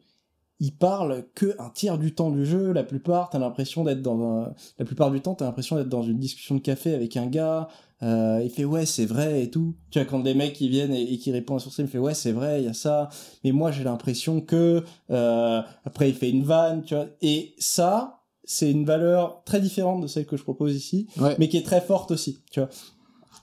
il 0.59 0.73
parle 0.73 1.27
que 1.35 1.55
un 1.61 1.71
tiers 1.71 1.99
du 1.99 2.15
temps 2.15 2.31
du 2.31 2.47
jeu. 2.47 2.73
La 2.73 2.83
plupart, 2.83 3.31
t'as 3.31 3.39
l'impression 3.39 3.85
d'être 3.85 4.03
dans 4.03 4.21
un... 4.21 4.55
La 4.79 4.85
plupart 4.85 5.11
du 5.11 5.21
temps, 5.21 5.35
t'as 5.35 5.45
l'impression 5.45 5.77
d'être 5.77 5.89
dans 5.89 6.03
une 6.03 6.19
discussion 6.19 6.55
de 6.55 6.61
café 6.61 6.95
avec 6.95 7.17
un 7.17 7.27
gars. 7.27 7.69
Euh, 8.03 8.41
il 8.45 8.51
fait 8.51 8.65
ouais, 8.65 8.85
c'est 8.85 9.07
vrai 9.07 9.43
et 9.45 9.51
tout. 9.51 9.75
Tu 9.91 9.99
vois, 9.99 10.07
quand 10.07 10.21
des 10.21 10.35
mecs 10.35 10.53
qui 10.53 10.69
viennent 10.69 10.93
et, 10.93 11.15
et 11.15 11.19
qui 11.19 11.33
répondent 11.33 11.61
sur 11.61 11.71
stream, 11.73 11.87
il 11.87 11.91
fait 11.91 11.99
ouais, 11.99 12.15
c'est 12.15 12.33
vrai, 12.33 12.61
il 12.63 12.67
y 12.67 12.69
a 12.69 12.75
ça. 12.75 13.09
Mais 13.43 13.53
moi, 13.53 13.71
j'ai 13.73 13.85
l'impression 13.85 14.41
que... 14.43 14.83
Euh... 15.11 15.63
Après, 15.85 16.09
il 16.11 16.15
fait 16.15 16.29
une 16.31 16.45
vanne, 16.45 16.83
tu 16.85 16.95
vois. 16.95 17.07
Et 17.23 17.55
ça, 17.59 18.21
c'est 18.45 18.71
une 18.71 18.85
valeur 18.85 19.43
très 19.45 19.61
différente 19.61 20.03
de 20.03 20.07
celle 20.07 20.27
que 20.27 20.37
je 20.37 20.43
propose 20.43 20.75
ici 20.77 21.07
Ouais. 21.19 21.35
mais 21.39 21.49
qui 21.49 21.57
est 21.57 21.65
très 21.65 21.81
forte 21.81 22.11
aussi, 22.11 22.39
tu 22.51 22.61
vois. 22.61 22.69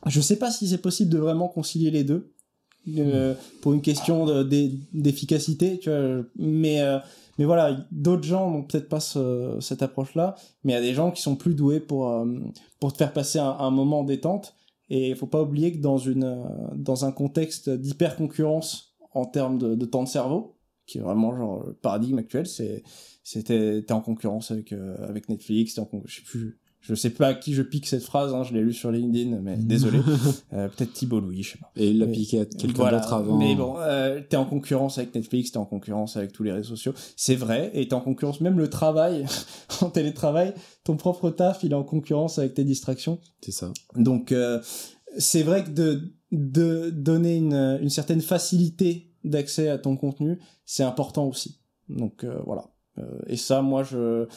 Je 0.05 0.21
sais 0.21 0.35
pas 0.37 0.51
si 0.51 0.67
c'est 0.67 0.77
possible 0.77 1.09
de 1.11 1.17
vraiment 1.17 1.47
concilier 1.47 1.89
les 1.91 2.03
deux 2.03 2.31
euh, 2.97 3.33
pour 3.61 3.73
une 3.73 3.81
question 3.81 4.25
de- 4.25 4.43
d'e- 4.43 4.77
d'efficacité, 4.93 5.79
tu 5.79 5.89
vois. 5.89 6.23
Mais 6.35 6.81
euh, 6.81 6.99
mais 7.37 7.45
voilà, 7.45 7.85
d'autres 7.91 8.23
gens 8.23 8.49
n'ont 8.51 8.63
peut-être 8.63 8.89
pas 8.89 8.99
ce- 8.99 9.57
cette 9.61 9.81
approche-là, 9.81 10.35
mais 10.63 10.73
il 10.73 10.75
y 10.75 10.79
a 10.79 10.81
des 10.81 10.93
gens 10.93 11.11
qui 11.11 11.21
sont 11.21 11.35
plus 11.35 11.55
doués 11.55 11.79
pour 11.79 12.09
euh, 12.09 12.25
pour 12.79 12.93
te 12.93 12.97
faire 12.97 13.13
passer 13.13 13.39
un, 13.39 13.49
un 13.59 13.71
moment 13.71 14.03
détente. 14.03 14.55
Et 14.89 15.09
il 15.09 15.15
faut 15.15 15.27
pas 15.27 15.41
oublier 15.41 15.71
que 15.71 15.79
dans 15.79 15.97
une 15.97 16.23
euh, 16.25 16.43
dans 16.75 17.05
un 17.05 17.11
contexte 17.11 17.69
d'hyper 17.69 18.15
concurrence 18.15 18.95
en 19.13 19.25
termes 19.25 19.57
de, 19.57 19.85
temps 19.85 20.03
de 20.03 20.07
cerveau, 20.09 20.55
qui 20.85 20.97
est 20.97 21.01
vraiment 21.01 21.35
genre 21.35 21.63
le 21.65 21.73
paradigme 21.73 22.17
actuel, 22.19 22.45
c'est 22.47 22.83
c'était 23.23 23.83
t'es 23.83 23.93
en 23.93 24.01
concurrence 24.01 24.51
avec 24.51 24.73
euh, 24.73 24.95
avec 25.07 25.29
Netflix, 25.29 25.77
en 25.79 25.87
je 26.05 26.15
sais 26.17 26.21
plus 26.23 26.59
je 26.85 26.93
sais 26.95 27.09
pas 27.09 27.27
à 27.29 27.33
qui 27.33 27.53
je 27.53 27.61
pique 27.63 27.87
cette 27.87 28.03
phrase, 28.03 28.33
hein, 28.33 28.43
je 28.43 28.53
l'ai 28.53 28.61
lu 28.61 28.73
sur 28.73 28.91
LinkedIn, 28.91 29.39
mais 29.41 29.55
désolé. 29.57 29.99
Euh, 30.53 30.67
Peut-être 30.67 30.93
Thibault 30.93 31.19
Louis, 31.21 31.41
je 31.41 31.53
sais 31.53 31.57
pas. 31.57 31.71
Et 31.75 31.89
il 31.89 31.97
l'a 31.99 32.05
piqué 32.05 32.41
à 32.41 32.45
quelqu'un 32.45 32.77
Voilà. 32.77 32.99
d'autre 32.99 33.13
avant. 33.13 33.37
Mais 33.37 33.55
bon, 33.55 33.75
euh, 33.79 34.21
t'es 34.29 34.35
en 34.37 34.45
concurrence 34.45 34.97
avec 34.99 35.15
Netflix, 35.15 35.51
t'es 35.51 35.57
en 35.57 35.65
concurrence 35.65 36.15
avec 36.17 36.31
tous 36.31 36.43
les 36.43 36.51
réseaux 36.51 36.75
sociaux. 36.75 36.93
C'est 37.15 37.35
vrai, 37.35 37.71
et 37.73 37.87
t'es 37.87 37.93
en 37.95 38.01
concurrence, 38.01 38.39
même 38.41 38.59
le 38.59 38.69
travail, 38.69 39.25
en 39.81 39.89
télétravail, 39.89 40.53
ton 40.83 40.95
propre 40.97 41.29
taf, 41.31 41.63
il 41.63 41.71
est 41.71 41.75
en 41.75 41.83
concurrence 41.83 42.37
avec 42.37 42.53
tes 42.53 42.63
distractions. 42.65 43.19
C'est 43.41 43.51
ça. 43.51 43.71
Donc, 43.95 44.31
euh, 44.31 44.59
c'est 45.17 45.43
vrai 45.43 45.63
que 45.63 45.69
de, 45.71 46.13
de 46.31 46.89
donner 46.91 47.37
une, 47.37 47.79
une 47.81 47.89
certaine 47.89 48.21
facilité 48.21 49.09
d'accès 49.23 49.69
à 49.69 49.77
ton 49.77 49.95
contenu, 49.95 50.39
c'est 50.65 50.83
important 50.83 51.25
aussi. 51.27 51.59
Donc, 51.89 52.23
euh, 52.23 52.37
voilà. 52.45 52.65
Euh, 52.99 53.19
et 53.27 53.37
ça, 53.37 53.61
moi, 53.61 53.83
je, 53.83 54.27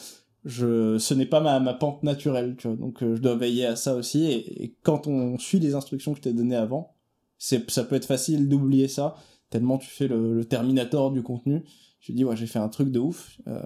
je, 0.45 0.97
ce 0.97 1.13
n'est 1.13 1.25
pas 1.25 1.41
ma, 1.41 1.59
ma 1.59 1.73
pente 1.73 2.03
naturelle, 2.03 2.55
tu 2.57 2.67
vois. 2.67 2.77
Donc, 2.77 3.03
euh, 3.03 3.15
je 3.15 3.21
dois 3.21 3.35
veiller 3.35 3.65
à 3.65 3.75
ça 3.75 3.95
aussi. 3.95 4.25
Et, 4.25 4.63
et 4.63 4.75
quand 4.83 5.07
on 5.07 5.37
suit 5.37 5.59
les 5.59 5.75
instructions 5.75 6.11
que 6.13 6.17
je 6.17 6.23
t'ai 6.23 6.33
données 6.33 6.55
avant, 6.55 6.93
c'est, 7.37 7.69
ça 7.69 7.83
peut 7.83 7.95
être 7.95 8.05
facile 8.05 8.47
d'oublier 8.49 8.87
ça, 8.87 9.15
tellement 9.49 9.77
tu 9.77 9.89
fais 9.89 10.07
le, 10.07 10.33
le 10.33 10.45
Terminator 10.45 11.11
du 11.11 11.21
contenu. 11.23 11.63
Je 11.99 12.11
dis, 12.13 12.23
ouais, 12.23 12.35
j'ai 12.37 12.47
fait 12.47 12.59
un 12.59 12.69
truc 12.69 12.91
de 12.91 12.99
ouf. 12.99 13.39
Euh, 13.47 13.61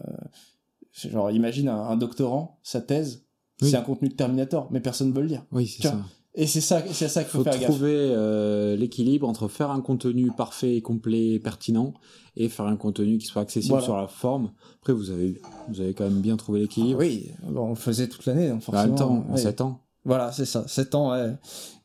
genre, 0.93 1.31
imagine 1.31 1.67
un, 1.69 1.81
un 1.84 1.97
doctorant, 1.97 2.60
sa 2.63 2.81
thèse, 2.81 3.25
Oui. 3.62 3.69
c'est 3.69 3.77
un 3.77 3.81
contenu 3.81 4.10
de 4.10 4.13
Terminator, 4.15 4.67
mais 4.71 4.79
personne 4.79 5.12
veut 5.13 5.21
le 5.21 5.27
lire. 5.27 5.45
Oui, 5.51 5.67
c'est 5.67 5.84
ça. 5.84 5.97
Et 6.36 6.48
c'est 6.48 6.62
ça, 6.62 6.82
c'est 6.94 7.10
ça 7.10 7.22
Il 7.22 7.24
qu'il 7.26 7.32
faut, 7.32 7.38
faut 7.39 7.44
faire 7.44 7.60
gaffe. 7.60 7.70
trouver 7.70 7.94
euh, 7.94 8.76
l'équilibre 8.78 9.28
entre 9.28 9.48
faire 9.50 9.70
un 9.72 9.82
contenu 9.82 10.32
parfait, 10.32 10.80
complet, 10.82 11.39
pertinent 11.39 11.94
et 12.38 12.48
faire 12.48 12.65
un 12.67 12.78
contenu 12.78 13.17
qui 13.17 13.26
soit 13.26 13.41
accessible 13.41 13.72
Voilà. 13.74 13.84
sur 13.86 13.98
la 13.98 14.08
forme. 14.08 14.52
Après, 14.80 14.94
vous 14.94 15.10
avez, 15.12 15.41
vous 15.67 15.82
avez 15.82 15.94
quand 15.94 16.06
même 16.06 16.22
bien 16.22 16.38
trouvé 16.38 16.62
l'équilibre. 16.62 17.00
Oui, 17.00 17.32
bon, 17.44 17.65
on 17.65 17.70
le 17.70 17.76
faisait 17.76 18.08
toute 18.08 18.26
l'année, 18.26 18.48
donc 18.50 18.62
Mais 18.62 18.67
en 18.70 18.72
forcément. 18.72 18.88
même 18.88 18.96
temps, 18.96 19.26
en 19.30 19.34
ouais. 19.34 19.38
7 19.41 19.62
ans. 19.62 19.82
Voilà, 20.06 20.32
c'est 20.32 20.46
ça, 20.46 20.67
7 20.67 20.96
ans, 20.96 21.12
ouais. 21.12 21.34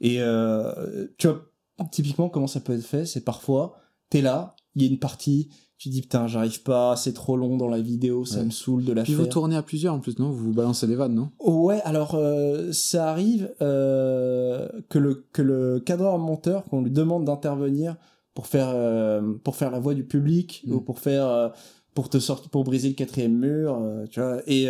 Et 0.00 0.20
euh, 0.22 1.06
tu 1.18 1.26
vois, 1.28 1.42
typiquement, 1.90 2.28
comment 2.28 2.46
ça 2.46 2.60
peut 2.60 2.72
être 2.74 2.84
fait, 2.86 3.04
c'est 3.04 3.24
parfois, 3.24 3.76
t'es 4.10 4.22
là, 4.22 4.55
il 4.76 4.82
y 4.82 4.84
a 4.86 4.88
une 4.88 4.98
partie, 5.00 5.48
tu 5.78 5.88
dis, 5.88 6.00
putain, 6.02 6.26
j'arrive 6.26 6.62
pas, 6.62 6.94
c'est 6.96 7.12
trop 7.12 7.36
long 7.36 7.56
dans 7.56 7.68
la 7.68 7.80
vidéo, 7.80 8.24
ça 8.24 8.38
Ouais. 8.38 8.44
me 8.46 8.50
saoule 8.50 8.84
de 8.84 8.92
la 8.92 9.02
Puis 9.02 9.12
faire. 9.14 9.22
vous 9.24 9.28
tournez 9.28 9.56
à 9.56 9.62
plusieurs 9.62 9.92
en 9.94 10.00
plus, 10.00 10.18
non? 10.18 10.30
Vous 10.30 10.44
vous 10.46 10.52
balancez 10.54 10.86
des 10.86 10.94
vannes, 10.94 11.14
non? 11.14 11.30
Ouais, 11.40 11.80
alors 11.82 12.14
euh, 12.14 12.70
ça 12.72 13.10
arrive 13.10 13.52
euh, 13.62 14.68
que 14.88 14.98
le 14.98 15.26
que 15.32 15.42
le 15.42 15.80
cadreur 15.80 16.18
monteur 16.18 16.64
qu'on 16.64 16.82
lui 16.82 16.90
demande 16.90 17.24
d'intervenir 17.24 17.96
pour 18.34 18.46
faire 18.46 18.68
euh, 18.70 19.34
pour 19.44 19.56
faire 19.56 19.70
la 19.70 19.78
voix 19.80 19.94
du 19.94 20.04
public 20.04 20.62
Mm. 20.66 20.72
ou 20.74 20.80
pour 20.80 20.98
faire 21.00 21.52
pour 21.94 22.08
te 22.10 22.18
sortir 22.18 22.50
pour 22.50 22.64
briser 22.64 22.88
le 22.88 22.94
quatrième 22.94 23.36
mur, 23.38 23.78
tu 24.10 24.20
vois. 24.20 24.40
Et 24.46 24.68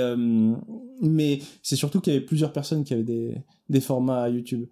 mais 1.01 1.41
c'est 1.63 1.77
surtout 1.77 2.01
qu'il 2.01 2.13
y 2.13 2.17
avait 2.17 2.25
plusieurs 2.25 2.53
personnes 2.53 2.85
qui 2.85 2.95
avaient 2.95 3.03
des 3.03 3.37
des 3.69 3.81
formats 3.81 4.29
YouTube. 4.29 4.67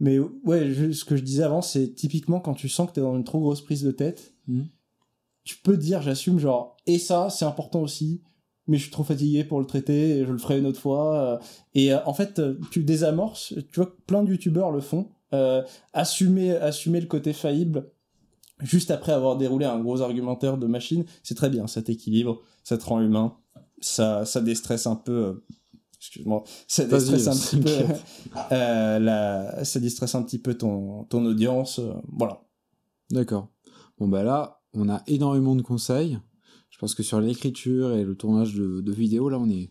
Mais 0.00 0.18
ouais, 0.18 0.72
je- 0.72 0.92
ce 0.92 1.04
que 1.04 1.16
je 1.16 1.22
disais 1.22 1.44
avant, 1.44 1.62
c'est 1.62 1.94
typiquement 1.94 2.40
quand 2.40 2.54
tu 2.54 2.68
sens 2.68 2.88
que 2.88 2.94
t'es 2.94 3.00
dans 3.00 3.16
une 3.16 3.24
trop 3.24 3.40
grosse 3.40 3.60
prise 3.62 3.82
de 3.82 3.90
tête, 3.90 4.32
Mm. 4.48 4.62
Tu 5.44 5.56
peux 5.56 5.76
dire 5.76 6.02
j'assume 6.02 6.38
genre 6.38 6.76
et 6.86 6.98
ça 6.98 7.30
c'est 7.30 7.44
important 7.44 7.80
aussi 7.82 8.22
mais 8.66 8.78
je 8.78 8.82
suis 8.82 8.90
trop 8.90 9.04
fatigué 9.04 9.44
pour 9.44 9.60
le 9.60 9.66
traiter 9.66 10.18
et 10.18 10.26
je 10.26 10.32
le 10.32 10.38
ferai 10.38 10.58
une 10.58 10.66
autre 10.66 10.80
fois 10.80 11.18
euh, 11.18 11.38
et 11.74 11.92
euh, 11.92 11.98
en 12.06 12.14
fait 12.14 12.38
euh, 12.38 12.58
tu 12.70 12.82
désamorces 12.82 13.54
tu 13.70 13.80
vois 13.80 13.86
que 13.86 14.00
plein 14.06 14.22
de 14.22 14.30
youtubeurs 14.30 14.70
le 14.70 14.80
font 14.80 15.10
euh, 15.34 15.62
assumer 15.92 16.52
assumer 16.52 17.00
le 17.00 17.06
côté 17.06 17.32
faillible 17.32 17.90
juste 18.60 18.90
après 18.90 19.12
avoir 19.12 19.36
déroulé 19.36 19.66
un 19.66 19.78
gros 19.78 20.00
argumentaire 20.00 20.56
de 20.56 20.66
machine 20.66 21.04
c'est 21.22 21.34
très 21.34 21.50
bien 21.50 21.66
ça 21.66 21.82
t'équilibre 21.82 22.40
ça 22.62 22.78
te 22.78 22.84
rend 22.84 23.00
humain 23.00 23.36
ça 23.80 24.24
ça 24.24 24.40
déstresse 24.40 24.86
un 24.86 24.96
peu 24.96 25.12
euh, 25.12 25.44
excuse-moi, 25.98 26.44
ça 26.68 26.84
déstresse 26.84 27.28
un 27.28 27.34
petit 27.34 27.56
peu, 27.56 27.94
la, 28.50 29.64
ça 29.64 29.80
déstresse 29.80 30.14
un 30.14 30.22
petit 30.22 30.38
peu 30.38 30.52
ton, 30.52 31.04
ton 31.04 31.24
audience, 31.24 31.80
voilà. 32.12 32.42
D'accord. 33.10 33.48
Bon, 33.98 34.06
bah 34.06 34.22
là, 34.22 34.63
on 34.74 34.88
a 34.88 35.02
énormément 35.06 35.56
de 35.56 35.62
conseils. 35.62 36.18
Je 36.70 36.78
pense 36.78 36.94
que 36.94 37.02
sur 37.02 37.20
l'écriture 37.20 37.92
et 37.94 38.04
le 38.04 38.14
tournage 38.16 38.54
de, 38.54 38.80
de 38.80 38.92
vidéos, 38.92 39.28
là, 39.28 39.38
on 39.38 39.48
est, 39.48 39.70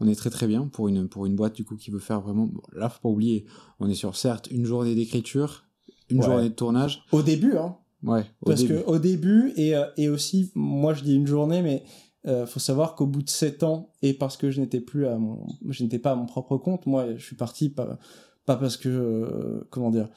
on 0.00 0.06
est 0.08 0.14
très 0.14 0.30
très 0.30 0.46
bien 0.46 0.66
pour 0.68 0.88
une, 0.88 1.08
pour 1.08 1.26
une 1.26 1.34
boîte, 1.36 1.54
du 1.54 1.64
coup, 1.64 1.76
qui 1.76 1.90
veut 1.90 1.98
faire 1.98 2.20
vraiment. 2.20 2.46
Bon, 2.46 2.62
là, 2.72 2.88
faut 2.88 3.00
pas 3.00 3.08
oublier, 3.08 3.44
on 3.80 3.88
est 3.88 3.94
sur, 3.94 4.16
certes, 4.16 4.48
une 4.50 4.64
journée 4.64 4.94
d'écriture, 4.94 5.64
une 6.10 6.18
Ouais. 6.18 6.24
journée 6.24 6.48
de 6.48 6.54
tournage. 6.54 7.02
Au 7.12 7.22
début, 7.22 7.56
hein, 7.56 7.76
Ouais, 8.02 8.24
au 8.42 8.46
Parce 8.50 8.60
début. 8.60 8.74
que 8.74 8.84
au 8.86 8.98
début 8.98 9.52
et, 9.56 9.74
euh, 9.74 9.86
et 9.96 10.08
aussi, 10.10 10.52
moi 10.54 10.92
je 10.92 11.02
dis 11.02 11.14
une 11.14 11.26
journée, 11.26 11.62
mais 11.62 11.84
euh, 12.26 12.44
faut 12.46 12.60
savoir 12.60 12.94
qu'au 12.96 13.06
bout 13.06 13.22
de 13.22 13.30
sept 13.30 13.62
ans 13.62 13.92
et 14.02 14.12
parce 14.12 14.36
que 14.36 14.50
je 14.50 14.60
n'étais 14.60 14.80
plus 14.80 15.06
à 15.06 15.16
mon, 15.16 15.46
je 15.70 15.82
n'étais 15.82 15.98
pas 15.98 16.12
à 16.12 16.14
mon 16.14 16.26
propre 16.26 16.58
compte, 16.58 16.84
moi 16.84 17.16
je 17.16 17.24
suis 17.24 17.34
parti 17.36 17.70
pas, 17.70 17.98
pas 18.44 18.56
parce 18.56 18.76
que 18.76 18.90
euh, 18.90 19.66
comment 19.70 19.90
dire, 19.90 20.10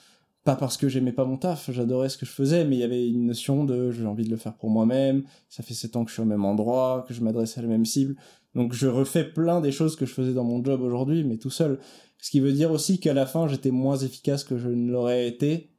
pas 0.48 0.56
parce 0.56 0.78
que 0.78 0.88
j'aimais 0.88 1.12
pas 1.12 1.26
mon 1.26 1.36
taf, 1.36 1.70
j'adorais 1.72 2.08
ce 2.08 2.18
que 2.18 2.26
je 2.26 2.32
faisais, 2.32 2.64
mais 2.64 2.78
il 2.78 2.80
y 2.80 2.84
avait 2.84 3.06
une 3.06 3.26
notion 3.26 3.66
de 3.66 3.92
j'ai 3.92 4.06
envie 4.06 4.24
de 4.24 4.30
le 4.30 4.38
faire 4.38 4.56
pour 4.56 4.70
moi-même. 4.70 5.26
Ça 5.50 5.62
fait 5.62 5.74
sept 5.74 5.98
ans 5.98 6.06
que 6.06 6.10
je 6.10 6.14
suis 6.14 6.22
au 6.22 6.26
même 6.26 6.46
endroit, 6.46 7.04
que 7.06 7.14
je 7.14 7.22
m'adresse 7.22 7.58
à 7.58 7.62
la 7.62 7.68
même 7.68 7.84
cible, 7.84 8.16
donc 8.56 8.72
je 8.72 8.88
refais 8.88 9.26
plein 9.26 9.60
des 9.60 9.74
choses 9.74 9.98
que 9.98 10.06
je 10.06 10.14
faisais 10.14 10.34
dans 10.34 10.46
mon 10.46 10.64
job 10.64 10.82
aujourd'hui, 10.82 11.26
mais 11.26 11.36
tout 11.36 11.50
seul. 11.50 11.80
Ce 12.22 12.32
qui 12.32 12.40
veut 12.40 12.54
dire 12.54 12.72
aussi 12.72 13.02
qu'à 13.02 13.14
la 13.14 13.26
fin 13.26 13.50
j'étais 13.50 13.72
moins 13.72 13.98
efficace 13.98 14.46
que 14.46 14.58
je 14.58 14.70
ne 14.70 14.90
l'aurais 14.90 15.28
été 15.28 15.70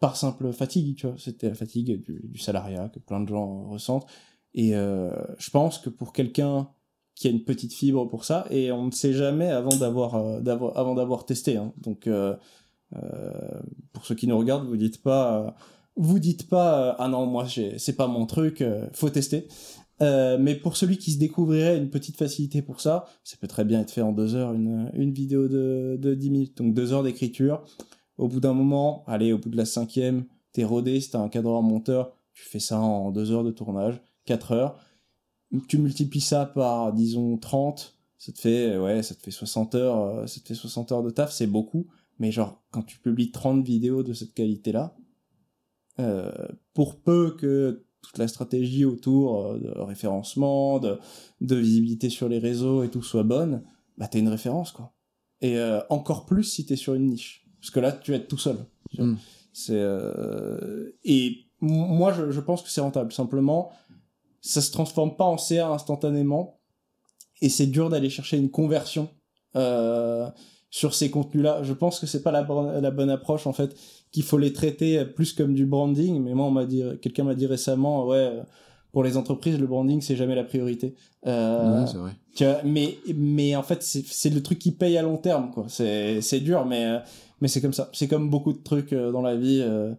par 0.00 0.16
simple 0.16 0.52
fatigue, 0.52 0.96
tu 0.96 1.06
vois. 1.06 1.16
C'était 1.16 1.48
la 1.48 1.54
fatigue 1.54 2.04
du, 2.04 2.38
salariat 2.38 2.90
que 2.90 2.98
plein 2.98 3.20
de 3.20 3.28
gens 3.30 3.70
ressentent. 3.70 4.06
Et 4.52 4.76
euh, 4.76 5.10
je 5.38 5.48
pense 5.48 5.78
que 5.78 5.88
pour 5.88 6.12
quelqu'un 6.12 6.68
qui 7.14 7.26
a 7.26 7.30
une 7.30 7.44
petite 7.44 7.72
fibre 7.72 8.06
pour 8.06 8.26
ça, 8.26 8.46
et 8.50 8.70
on 8.70 8.84
ne 8.84 8.90
sait 8.90 9.14
jamais 9.14 9.50
avant 9.50 9.76
d'avoir 9.76 10.16
euh, 10.16 11.22
testé. 11.26 11.56
Hein. 11.56 11.72
Donc 11.78 12.06
euh, 12.06 12.36
pour 13.92 14.06
ceux 14.06 14.14
qui 14.14 14.26
nous 14.26 14.38
regardent, 14.38 14.66
vous 14.66 14.76
dites 14.76 15.02
pas 15.02 15.46
euh, 15.46 15.50
vous 15.96 16.18
dites 16.18 16.48
pas 16.48 16.90
euh, 16.90 16.94
ah 16.98 17.08
non 17.08 17.26
moi 17.26 17.46
c'est 17.48 17.96
pas 17.96 18.06
mon 18.06 18.26
truc, 18.26 18.62
euh, 18.62 18.86
faut 18.92 19.10
tester. 19.10 19.48
Euh, 20.02 20.38
mais 20.40 20.54
pour 20.54 20.78
celui 20.78 20.96
qui 20.96 21.12
se 21.12 21.18
découvrirait 21.18 21.76
une 21.76 21.90
petite 21.90 22.16
facilité 22.16 22.62
pour 22.62 22.80
ça, 22.80 23.04
ça 23.22 23.36
peut 23.38 23.48
très 23.48 23.66
bien 23.66 23.80
être 23.80 23.90
fait 23.90 24.00
en 24.00 24.12
deux 24.12 24.34
heures, 24.34 24.54
une, 24.54 24.90
une 24.94 25.12
vidéo 25.12 25.46
de, 25.46 25.98
de 26.00 26.14
10 26.14 26.30
minutes, 26.30 26.56
donc 26.56 26.72
deux 26.72 26.94
heures 26.94 27.02
d'écriture. 27.02 27.62
Au 28.16 28.26
bout 28.26 28.40
d'un 28.40 28.54
moment, 28.54 29.04
allez, 29.06 29.34
au 29.34 29.38
bout 29.38 29.50
de 29.50 29.58
la 29.58 29.66
cinquième, 29.66 30.24
t'es 30.52 30.64
rodé, 30.64 31.00
si 31.00 31.10
t'as 31.10 31.20
un 31.20 31.28
cadreur 31.28 31.62
monteur, 31.62 32.12
tu 32.32 32.44
fais 32.44 32.60
ça 32.60 32.80
en 32.80 33.10
deux 33.10 33.30
heures 33.30 33.44
de 33.44 33.50
tournage, 33.50 34.00
quatre 34.24 34.52
heures. 34.52 34.78
Tu 35.68 35.76
multiplies 35.76 36.20
ça 36.22 36.46
par, 36.46 36.94
disons, 36.94 37.36
30, 37.36 37.98
ça 38.16 38.32
te 38.32 38.38
fait, 38.38 38.78
ouais, 38.78 39.02
ça 39.02 39.14
te 39.14 39.22
fait 39.22 39.30
60 39.30 39.74
heures, 39.74 40.00
euh, 40.00 40.26
ça 40.26 40.40
te 40.40 40.48
fait 40.48 40.54
60 40.54 40.92
heures 40.92 41.02
de 41.02 41.10
taf, 41.10 41.30
c'est 41.30 41.46
beaucoup. 41.46 41.88
Mais 42.18 42.32
genre, 42.32 42.59
quand 42.70 42.82
tu 42.82 42.98
publies 42.98 43.30
30 43.30 43.64
vidéos 43.64 44.02
de 44.02 44.12
cette 44.12 44.34
qualité-là, 44.34 44.96
euh, 45.98 46.30
pour 46.74 47.00
peu 47.00 47.36
que 47.36 47.84
toute 48.02 48.18
la 48.18 48.28
stratégie 48.28 48.84
autour 48.84 49.46
euh, 49.46 49.58
de 49.58 49.80
référencement, 49.80 50.78
de, 50.78 50.98
de 51.40 51.56
visibilité 51.56 52.08
sur 52.08 52.28
les 52.28 52.38
réseaux 52.38 52.82
et 52.82 52.90
tout 52.90 53.02
soit 53.02 53.24
bonne, 53.24 53.62
bah 53.98 54.08
t'es 54.08 54.20
une 54.20 54.28
référence, 54.28 54.72
quoi. 54.72 54.94
Et 55.42 55.58
euh, 55.58 55.80
encore 55.90 56.26
plus 56.26 56.44
si 56.44 56.66
t'es 56.66 56.76
sur 56.76 56.94
une 56.94 57.06
niche. 57.06 57.46
Parce 57.60 57.70
que 57.70 57.80
là, 57.80 57.92
tu 57.92 58.10
vas 58.10 58.18
être 58.18 58.28
tout 58.28 58.38
seul. 58.38 58.58
Mm. 58.98 59.14
C'est 59.52 59.74
euh, 59.74 60.96
et 61.04 61.46
moi, 61.60 62.12
je, 62.12 62.30
je 62.30 62.40
pense 62.40 62.62
que 62.62 62.70
c'est 62.70 62.80
rentable. 62.80 63.12
Simplement, 63.12 63.72
ça 64.40 64.60
se 64.60 64.70
transforme 64.70 65.16
pas 65.16 65.24
en 65.24 65.36
CA 65.36 65.68
instantanément, 65.68 66.60
et 67.42 67.48
c'est 67.48 67.66
dur 67.66 67.90
d'aller 67.90 68.10
chercher 68.10 68.38
une 68.38 68.50
conversion 68.50 69.10
euh, 69.56 70.30
sur 70.70 70.94
ces 70.94 71.10
contenus-là. 71.10 71.62
Je 71.62 71.72
pense 71.72 71.98
que 72.00 72.06
c'est 72.06 72.22
pas 72.22 72.30
la, 72.32 72.42
bonne- 72.42 72.80
la 72.80 72.90
bonne 72.90 73.10
approche 73.10 73.46
en 73.46 73.52
fait, 73.52 73.74
qu'il 74.12 74.22
faut 74.22 74.38
les 74.38 74.52
traiter 74.52 75.04
plus 75.04 75.32
comme 75.32 75.54
du 75.54 75.66
branding. 75.66 76.22
Mais 76.22 76.32
moi, 76.34 76.46
on 76.46 76.50
m'a 76.50 76.64
dit, 76.64 76.82
quelqu'un 77.02 77.24
m'a 77.24 77.34
dit 77.34 77.46
récemment, 77.46 78.06
ouais, 78.06 78.30
pour 78.92 79.02
les 79.04 79.16
entreprises, 79.16 79.58
le 79.58 79.66
branding 79.66 80.00
c'est 80.00 80.16
jamais 80.16 80.34
la 80.34 80.44
priorité. 80.44 80.94
Euh, 81.26 81.80
Ouais, 81.80 81.86
c'est 81.86 81.96
vrai. 81.98 82.12
tu 82.34 82.44
vois, 82.44 82.60
mais, 82.64 82.96
mais 83.14 83.54
en 83.56 83.62
fait, 83.62 83.82
c'est 83.82 84.30
le 84.30 84.42
truc 84.42 84.58
qui 84.58 84.72
paye 84.72 84.96
à 84.96 85.02
long 85.02 85.16
terme, 85.16 85.50
quoi. 85.50 85.66
C'est 85.68 86.20
c'est 86.22 86.40
dur, 86.40 86.64
mais, 86.64 86.98
mais 87.40 87.48
c'est 87.48 87.60
comme 87.60 87.72
ça. 87.72 87.88
C'est 87.92 88.08
comme 88.08 88.30
beaucoup 88.30 88.52
de 88.52 88.62
trucs 88.62 88.92
euh, 88.92 89.12
dans 89.12 89.22
la 89.22 89.36
vie, 89.36 89.60
euh, 89.62 89.92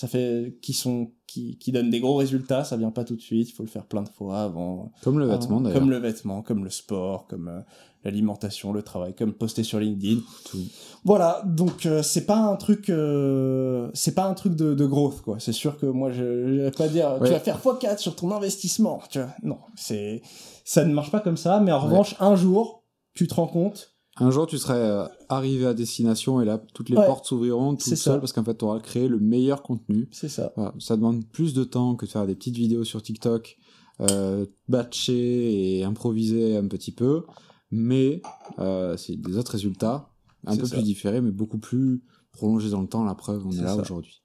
ça 0.00 0.06
fait, 0.06 0.56
qui 0.62 0.74
sont, 0.74 1.10
qui, 1.26 1.58
qui 1.58 1.72
donnent 1.72 1.90
des 1.90 1.98
gros 1.98 2.14
résultats, 2.14 2.62
ça 2.62 2.76
vient 2.76 2.92
pas 2.92 3.02
tout 3.02 3.16
de 3.16 3.20
suite, 3.20 3.48
il 3.48 3.52
faut 3.52 3.64
le 3.64 3.68
faire 3.68 3.84
plein 3.84 4.02
de 4.02 4.08
fois 4.08 4.42
avant. 4.42 4.92
Comme 5.02 5.18
le 5.18 5.24
avant- 5.24 5.38
vêtement, 5.40 5.60
d'ailleurs. 5.60 5.80
Comme 5.80 5.90
le 5.90 5.96
vêtement, 5.98 6.40
comme 6.40 6.62
le 6.62 6.70
sport, 6.70 7.26
comme 7.26 7.48
euh, 7.48 7.60
l'alimentation, 8.04 8.72
le 8.72 8.82
travail, 8.82 9.12
comme 9.16 9.32
poster 9.32 9.64
sur 9.64 9.80
LinkedIn. 9.80 10.20
Tout. 10.48 10.58
Voilà, 11.04 11.42
donc 11.46 11.84
euh, 11.84 12.04
c'est 12.04 12.26
pas 12.26 12.36
un 12.38 12.54
truc, 12.54 12.90
euh, 12.90 13.90
c'est 13.92 14.14
pas 14.14 14.26
un 14.26 14.34
truc 14.34 14.54
de, 14.54 14.72
de 14.74 14.86
growth, 14.86 15.20
quoi. 15.22 15.40
C'est 15.40 15.52
sûr 15.52 15.76
que 15.78 15.86
moi, 15.86 16.12
je, 16.12 16.46
je 16.46 16.60
vais 16.62 16.70
pas 16.70 16.86
dire, 16.86 17.18
Ouais. 17.20 17.26
tu 17.26 17.32
vas 17.34 17.40
faire 17.40 17.58
x4 17.60 17.98
sur 17.98 18.14
ton 18.14 18.30
investissement, 18.30 19.00
tu 19.10 19.18
vois. 19.18 19.30
Non, 19.42 19.58
c'est, 19.74 20.22
ça 20.64 20.84
ne 20.84 20.94
marche 20.94 21.10
pas 21.10 21.18
comme 21.18 21.36
ça, 21.36 21.58
mais 21.58 21.72
en 21.72 21.80
Ouais. 21.80 21.86
revanche, 21.88 22.14
un 22.20 22.36
jour, 22.36 22.84
tu 23.14 23.26
te 23.26 23.34
rends 23.34 23.48
compte, 23.48 23.96
Un 24.20 24.30
jour, 24.30 24.46
tu 24.46 24.58
serais 24.58 24.74
euh, 24.78 25.04
arrivé 25.28 25.66
à 25.66 25.74
destination 25.74 26.40
et 26.40 26.44
là, 26.44 26.58
toutes 26.74 26.88
les 26.88 26.96
Ouais. 26.96 27.06
portes 27.06 27.26
s'ouvriront 27.26 27.76
tout 27.76 27.94
seul 27.96 28.20
parce 28.20 28.32
qu'en 28.32 28.44
fait, 28.44 28.56
tu 28.58 28.64
auras 28.64 28.80
créé 28.80 29.08
le 29.08 29.18
meilleur 29.18 29.62
contenu. 29.62 30.08
c'est 30.12 30.28
ça. 30.28 30.52
Voilà, 30.56 30.74
ça 30.78 30.96
demande 30.96 31.24
plus 31.26 31.54
de 31.54 31.64
temps 31.64 31.94
que 31.94 32.06
de 32.06 32.10
faire 32.10 32.26
des 32.26 32.34
petites 32.34 32.56
vidéos 32.56 32.84
sur 32.84 33.02
TikTok, 33.02 33.56
euh, 34.00 34.46
batcher 34.68 35.78
et 35.78 35.84
improviser 35.84 36.56
un 36.56 36.66
petit 36.66 36.92
peu, 36.92 37.24
mais 37.70 38.22
euh, 38.58 38.96
c'est 38.96 39.16
des 39.16 39.36
autres 39.36 39.52
résultats, 39.52 40.10
un 40.46 40.56
peu 40.56 40.66
ça. 40.66 40.76
plus 40.76 40.84
différés, 40.84 41.20
mais 41.20 41.30
beaucoup 41.30 41.58
plus 41.58 42.02
prolongés 42.32 42.70
dans 42.70 42.80
le 42.80 42.88
temps. 42.88 43.04
La 43.04 43.14
preuve, 43.14 43.46
on 43.46 43.52
est, 43.52 43.60
là 43.62 43.76
aujourd'hui. 43.76 44.22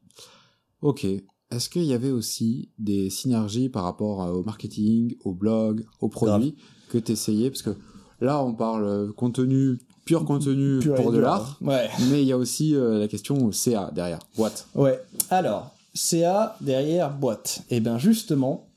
Ok. 0.82 1.06
Est-ce 1.52 1.70
qu'il 1.70 1.84
y 1.84 1.94
avait 1.94 2.10
aussi 2.12 2.72
des 2.80 3.10
synergies 3.12 3.70
par 3.70 3.84
rapport 3.84 4.24
euh, 4.24 4.32
au 4.32 4.44
marketing, 4.44 5.16
au 5.24 5.34
blog, 5.36 5.86
aux 6.02 6.10
produits 6.10 6.56
que 6.90 6.98
tu 6.98 7.12
essayais 7.12 7.50
Parce 7.52 7.62
que 7.62 7.76
là, 8.24 8.44
on 8.44 8.54
parle 8.54 8.86
euh, 8.86 9.12
contenu, 9.14 9.80
pur 10.06 10.26
contenu 10.26 10.80
Pur 10.80 10.96
pour 10.96 11.12
de 11.12 11.20
l'art, 11.20 11.58
Ouais. 11.62 11.90
mais 12.10 12.22
il 12.22 12.28
y 12.28 12.32
a 12.32 12.38
aussi 12.38 12.76
euh, 12.76 13.00
la 13.00 13.08
question 13.08 13.52
CA 13.52 13.92
derrière, 13.94 14.20
boîte. 14.36 14.68
Ouais. 14.76 15.00
Alors, 15.30 15.76
CA 15.94 16.56
derrière 16.62 17.12
boîte. 17.16 17.62
Et 17.70 17.80
bien 17.80 17.98
justement, 17.98 18.68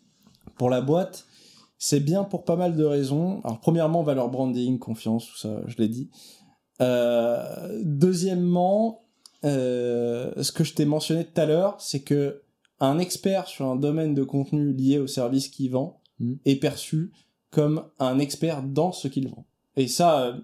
pour 0.58 0.70
la 0.70 0.80
boîte, 0.80 1.24
c'est 1.78 2.00
bien 2.00 2.24
pour 2.24 2.44
pas 2.44 2.56
mal 2.56 2.74
de 2.76 2.84
raisons. 2.84 3.40
Alors 3.44 3.60
premièrement, 3.60 4.02
valeur 4.02 4.28
branding, 4.30 4.78
confiance, 4.78 5.26
tout 5.26 5.36
ça, 5.38 5.60
je 5.66 5.76
l'ai 5.78 5.88
dit. 5.88 6.10
Euh, 6.80 7.80
deuxièmement, 7.84 9.02
euh, 9.44 10.32
ce 10.42 10.52
que 10.52 10.64
je 10.64 10.74
t'ai 10.74 10.84
mentionné 10.84 11.24
tout 11.24 11.40
à 11.40 11.46
l'heure, 11.46 11.76
c'est 11.80 12.00
que 12.00 12.42
un 12.80 12.98
expert 12.98 13.46
sur 13.46 13.66
un 13.66 13.76
domaine 13.76 14.14
de 14.14 14.22
contenu 14.22 14.72
lié 14.72 14.98
au 14.98 15.06
service 15.06 15.48
qu'il 15.48 15.70
vend 15.70 16.00
Mhm. 16.18 16.38
est 16.46 16.56
perçu 16.56 17.12
comme 17.56 17.84
un 17.98 18.18
expert 18.18 18.62
dans 18.62 18.92
ce 18.92 19.08
qu'il 19.08 19.30
vend. 19.30 19.46
Et 19.76 19.88
ça, 19.88 20.26
euh, 20.26 20.36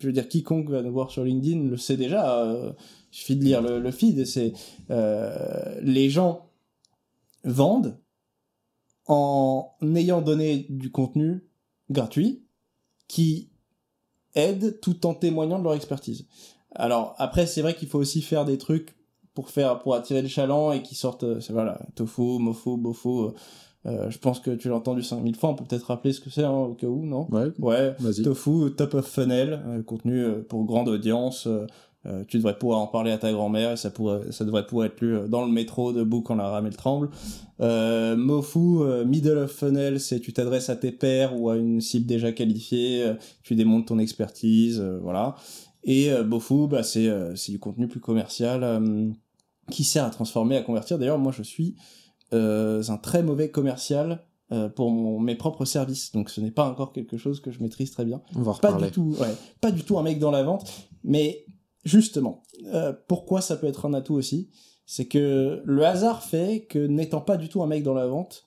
je 0.00 0.06
veux 0.06 0.14
dire, 0.14 0.26
quiconque 0.26 0.70
va 0.70 0.80
nous 0.80 0.94
voir 0.94 1.10
sur 1.10 1.22
LinkedIn 1.22 1.68
le 1.68 1.76
sait 1.76 1.98
déjà. 1.98 2.38
euh, 2.40 2.72
il 3.12 3.16
suffit 3.18 3.36
de 3.36 3.44
lire 3.44 3.60
le, 3.60 3.90
feed. 3.90 4.24
C'est 4.24 4.54
euh, 4.90 5.78
les 5.82 6.08
gens 6.08 6.46
vendent 7.44 7.98
en 9.08 9.74
ayant 9.94 10.22
donné 10.22 10.64
du 10.70 10.90
contenu 10.90 11.44
gratuit 11.90 12.46
qui 13.08 13.50
aide 14.34 14.80
tout 14.80 15.04
en 15.04 15.12
témoignant 15.12 15.58
de 15.58 15.64
leur 15.64 15.74
expertise. 15.74 16.26
Alors 16.74 17.14
après, 17.18 17.46
c'est 17.46 17.60
vrai 17.60 17.74
qu'il 17.74 17.88
faut 17.88 17.98
aussi 17.98 18.22
faire 18.22 18.46
des 18.46 18.56
trucs 18.56 18.96
pour 19.34 19.50
faire 19.50 19.80
pour 19.80 19.96
attirer 19.96 20.22
le 20.22 20.28
chaland 20.28 20.72
et 20.72 20.82
qui 20.82 20.94
sortent, 20.94 21.26
voilà, 21.50 21.78
tofu, 21.94 22.38
mofo, 22.38 22.78
bofo. 22.78 23.34
Euh, 23.86 24.10
je 24.10 24.18
pense 24.18 24.40
que 24.40 24.50
tu 24.50 24.68
l'as 24.68 24.76
entendu 24.76 25.02
5000 25.02 25.36
fois. 25.36 25.50
On 25.50 25.54
peut 25.54 25.64
peut-être 25.64 25.86
rappeler 25.86 26.12
ce 26.12 26.20
que 26.20 26.30
c'est 26.30 26.44
hein, 26.44 26.50
au 26.52 26.74
cas 26.74 26.86
où, 26.86 27.04
non? 27.04 27.26
Ouais, 27.30 27.48
Ouais, 27.58 27.94
vas-y. 28.00 28.22
Tofu, 28.22 28.70
top 28.76 28.94
of 28.94 29.06
funnel, 29.06 29.60
euh, 29.66 29.82
contenu 29.82 30.22
euh, 30.22 30.42
pour 30.48 30.64
grande 30.64 30.88
audience. 30.88 31.46
euh, 31.46 31.66
euh, 32.06 32.22
tu 32.28 32.36
devrais 32.36 32.58
pouvoir 32.58 32.80
en 32.80 32.86
parler 32.86 33.10
à 33.12 33.16
ta 33.18 33.32
grand-mère 33.32 33.72
et 33.72 33.76
ça 33.78 33.88
pourrait, 33.90 34.30
ça 34.30 34.44
devrait 34.44 34.66
pouvoir 34.66 34.86
être 34.88 35.00
lu 35.00 35.14
euh, 35.16 35.26
dans 35.26 35.42
le 35.46 35.50
métro 35.50 35.90
debout 35.94 36.20
quand 36.20 36.34
la 36.34 36.48
rame 36.50 36.66
elle 36.66 36.76
tremble. 36.76 37.08
Euh, 37.62 38.14
Mofu, 38.14 38.58
euh, 38.82 39.04
middle 39.06 39.38
of 39.38 39.50
funnel, 39.50 39.98
c'est 40.00 40.20
tu 40.20 40.32
t'adresses 40.34 40.68
à 40.68 40.76
tes 40.76 40.92
pairs 40.92 41.38
ou 41.38 41.48
à 41.48 41.56
une 41.56 41.80
cible 41.80 42.04
déjà 42.04 42.30
qualifiée, 42.32 43.04
euh, 43.04 43.14
tu 43.42 43.54
démontres 43.54 43.86
ton 43.86 43.98
expertise, 43.98 44.80
euh, 44.80 44.98
voilà. 45.02 45.34
Et 45.84 46.12
euh, 46.12 46.24
Bofu, 46.24 46.66
bah 46.68 46.82
c'est 46.82 47.08
euh, 47.08 47.32
du 47.48 47.58
contenu 47.58 47.88
plus 47.88 48.00
commercial 48.00 48.62
euh, 48.64 49.08
qui 49.70 49.84
sert 49.84 50.04
à 50.04 50.10
transformer, 50.10 50.56
à 50.58 50.62
convertir. 50.62 50.98
D'ailleurs, 50.98 51.18
moi 51.18 51.32
je 51.34 51.42
suis 51.42 51.74
un 52.34 52.96
très 52.96 53.22
mauvais 53.22 53.50
commercial 53.50 54.24
euh, 54.52 54.68
pour 54.68 54.90
mon- 54.90 55.18
mes 55.18 55.36
propres 55.36 55.64
services, 55.64 56.12
donc 56.12 56.28
ce 56.28 56.38
n'est 56.42 56.50
pas 56.50 56.68
encore 56.68 56.92
quelque 56.92 57.16
chose 57.16 57.40
que 57.40 57.50
je 57.50 57.62
maîtrise 57.62 57.90
très 57.90 58.04
bien. 58.04 58.20
On 58.36 58.42
va 58.42 58.52
pas 58.52 58.68
reparler. 58.68 58.88
du 58.88 58.92
tout 58.92 59.16
ouais, 59.18 59.34
pas 59.62 59.70
du 59.70 59.84
tout 59.84 59.98
un 59.98 60.02
mec 60.02 60.18
dans 60.18 60.30
la 60.30 60.42
vente. 60.42 60.70
Mais 61.02 61.46
justement 61.84 62.42
euh, 62.66 62.92
pourquoi 63.08 63.40
ça 63.40 63.56
peut 63.56 63.66
être 63.66 63.86
un 63.86 63.94
atout 63.94 64.14
aussi? 64.14 64.50
C'est 64.84 65.06
que 65.06 65.62
le 65.64 65.86
hasard 65.86 66.22
fait 66.22 66.66
que 66.68 66.78
n'étant 66.78 67.22
pas 67.22 67.38
du 67.38 67.48
tout 67.48 67.62
un 67.62 67.66
mec 67.66 67.82
dans 67.82 67.94
la 67.94 68.06
vente 68.06 68.46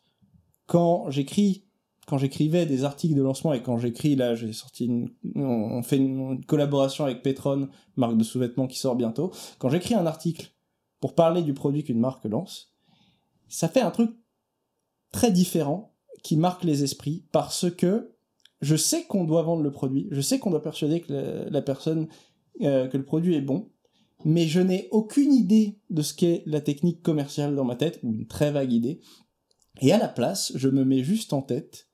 quand 0.68 1.10
j'écris 1.10 1.66
quand 2.06 2.20
j'écrivais 2.20 2.68
des 2.68 2.84
articles 2.84 3.16
de 3.16 3.24
lancement 3.24 3.54
et 3.54 3.64
quand 3.64 3.80
j'écris 3.80 4.16
là, 4.16 4.36
j'ai 4.36 4.54
sorti 4.54 4.86
une, 4.86 5.10
on 5.36 5.82
fait 5.82 5.98
une, 5.98 6.46
collaboration 6.46 7.04
avec 7.04 7.22
Petron, 7.22 7.70
marque 7.98 8.18
de 8.18 8.24
sous-vêtements 8.24 8.68
qui 8.68 8.78
sort 8.78 8.96
bientôt. 8.96 9.32
Quand 9.58 9.68
j'écris 9.68 9.96
un 9.96 10.06
article 10.06 10.54
pour 11.02 11.16
parler 11.16 11.42
du 11.42 11.54
produit 11.54 11.84
qu'une 11.84 12.00
marque 12.00 12.24
lance, 12.24 12.77
ça 13.50 13.68
fait 13.68 13.82
un 13.82 13.92
truc 13.92 14.12
très 15.12 15.32
différent 15.32 15.94
qui 16.24 16.38
marque 16.38 16.64
les 16.64 16.84
esprits 16.84 17.26
parce 17.32 17.70
que 17.72 18.14
je 18.62 18.76
sais 18.76 19.04
qu'on 19.04 19.24
doit 19.24 19.44
vendre 19.44 19.62
le 19.62 19.72
produit, 19.72 20.08
je 20.12 20.22
sais 20.22 20.40
qu'on 20.40 20.50
doit 20.50 20.64
persuader 20.64 21.02
que 21.02 21.48
la, 21.50 21.62
personne 21.62 22.08
euh, 22.62 22.88
que 22.88 22.98
le 22.98 23.06
produit 23.06 23.36
est 23.36 23.42
bon, 23.42 23.70
mais 24.26 24.48
je 24.48 24.60
n'ai 24.60 24.88
aucune 24.92 25.32
idée 25.32 25.80
de 25.90 26.02
ce 26.02 26.14
qu'est 26.14 26.44
la 26.46 26.62
technique 26.62 27.04
commerciale 27.04 27.56
dans 27.56 27.66
ma 27.66 27.76
tête 27.76 28.00
ou 28.04 28.12
une 28.12 28.26
très 28.26 28.52
vague 28.52 28.74
idée. 28.74 29.00
Et 29.82 29.92
à 29.92 30.00
la 30.00 30.08
place, 30.08 30.52
je 30.56 30.70
me 30.70 30.84
mets 30.84 31.04
juste 31.04 31.34
en 31.34 31.44
tête 31.44 31.88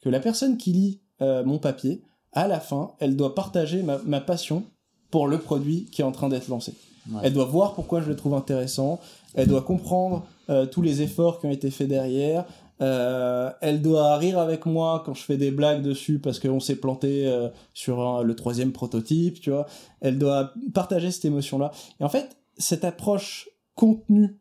que 0.00 0.08
la 0.08 0.20
personne 0.20 0.56
qui 0.56 0.72
lit 0.72 1.02
euh, 1.20 1.44
mon 1.44 1.58
papier, 1.58 2.02
à 2.32 2.46
la 2.46 2.60
fin, 2.60 2.94
elle 3.00 3.16
doit 3.16 3.34
partager 3.34 3.82
ma, 3.82 4.20
passion 4.20 4.64
pour 5.10 5.26
le 5.26 5.38
produit 5.38 5.86
qui 5.86 6.02
est 6.02 6.04
en 6.04 6.12
train 6.12 6.28
d'être 6.28 6.48
lancé. 6.48 6.74
Elle 7.22 7.32
doit 7.32 7.44
voir 7.44 7.74
pourquoi 7.74 8.00
je 8.00 8.08
le 8.08 8.16
trouve 8.16 8.34
intéressant, 8.34 8.98
elle 9.34 9.48
doit 9.48 9.62
comprendre 9.62 10.26
euh, 10.48 10.66
tous 10.66 10.82
les 10.82 11.02
efforts 11.02 11.40
qui 11.40 11.46
ont 11.46 11.50
été 11.50 11.70
faits 11.70 11.88
derrière, 11.88 12.44
euh, 12.80 13.50
elle 13.60 13.82
doit 13.82 14.16
rire 14.16 14.38
avec 14.38 14.66
moi 14.66 15.02
quand 15.04 15.14
je 15.14 15.22
fais 15.22 15.36
des 15.36 15.50
blagues 15.50 15.82
dessus 15.82 16.18
parce 16.18 16.40
qu'on 16.40 16.60
s'est 16.60 16.76
planté 16.76 17.32
sur 17.72 18.24
le 18.24 18.36
troisième 18.36 18.72
prototype, 18.72 19.40
tu 19.40 19.50
vois. 19.50 19.66
Elle 20.00 20.18
doit 20.18 20.52
partager 20.72 21.10
cette 21.10 21.24
émotion-là. 21.24 21.70
Et 22.00 22.04
en 22.04 22.08
fait, 22.08 22.36
cette 22.56 22.84
approche 22.84 23.48
contenue 23.74 24.38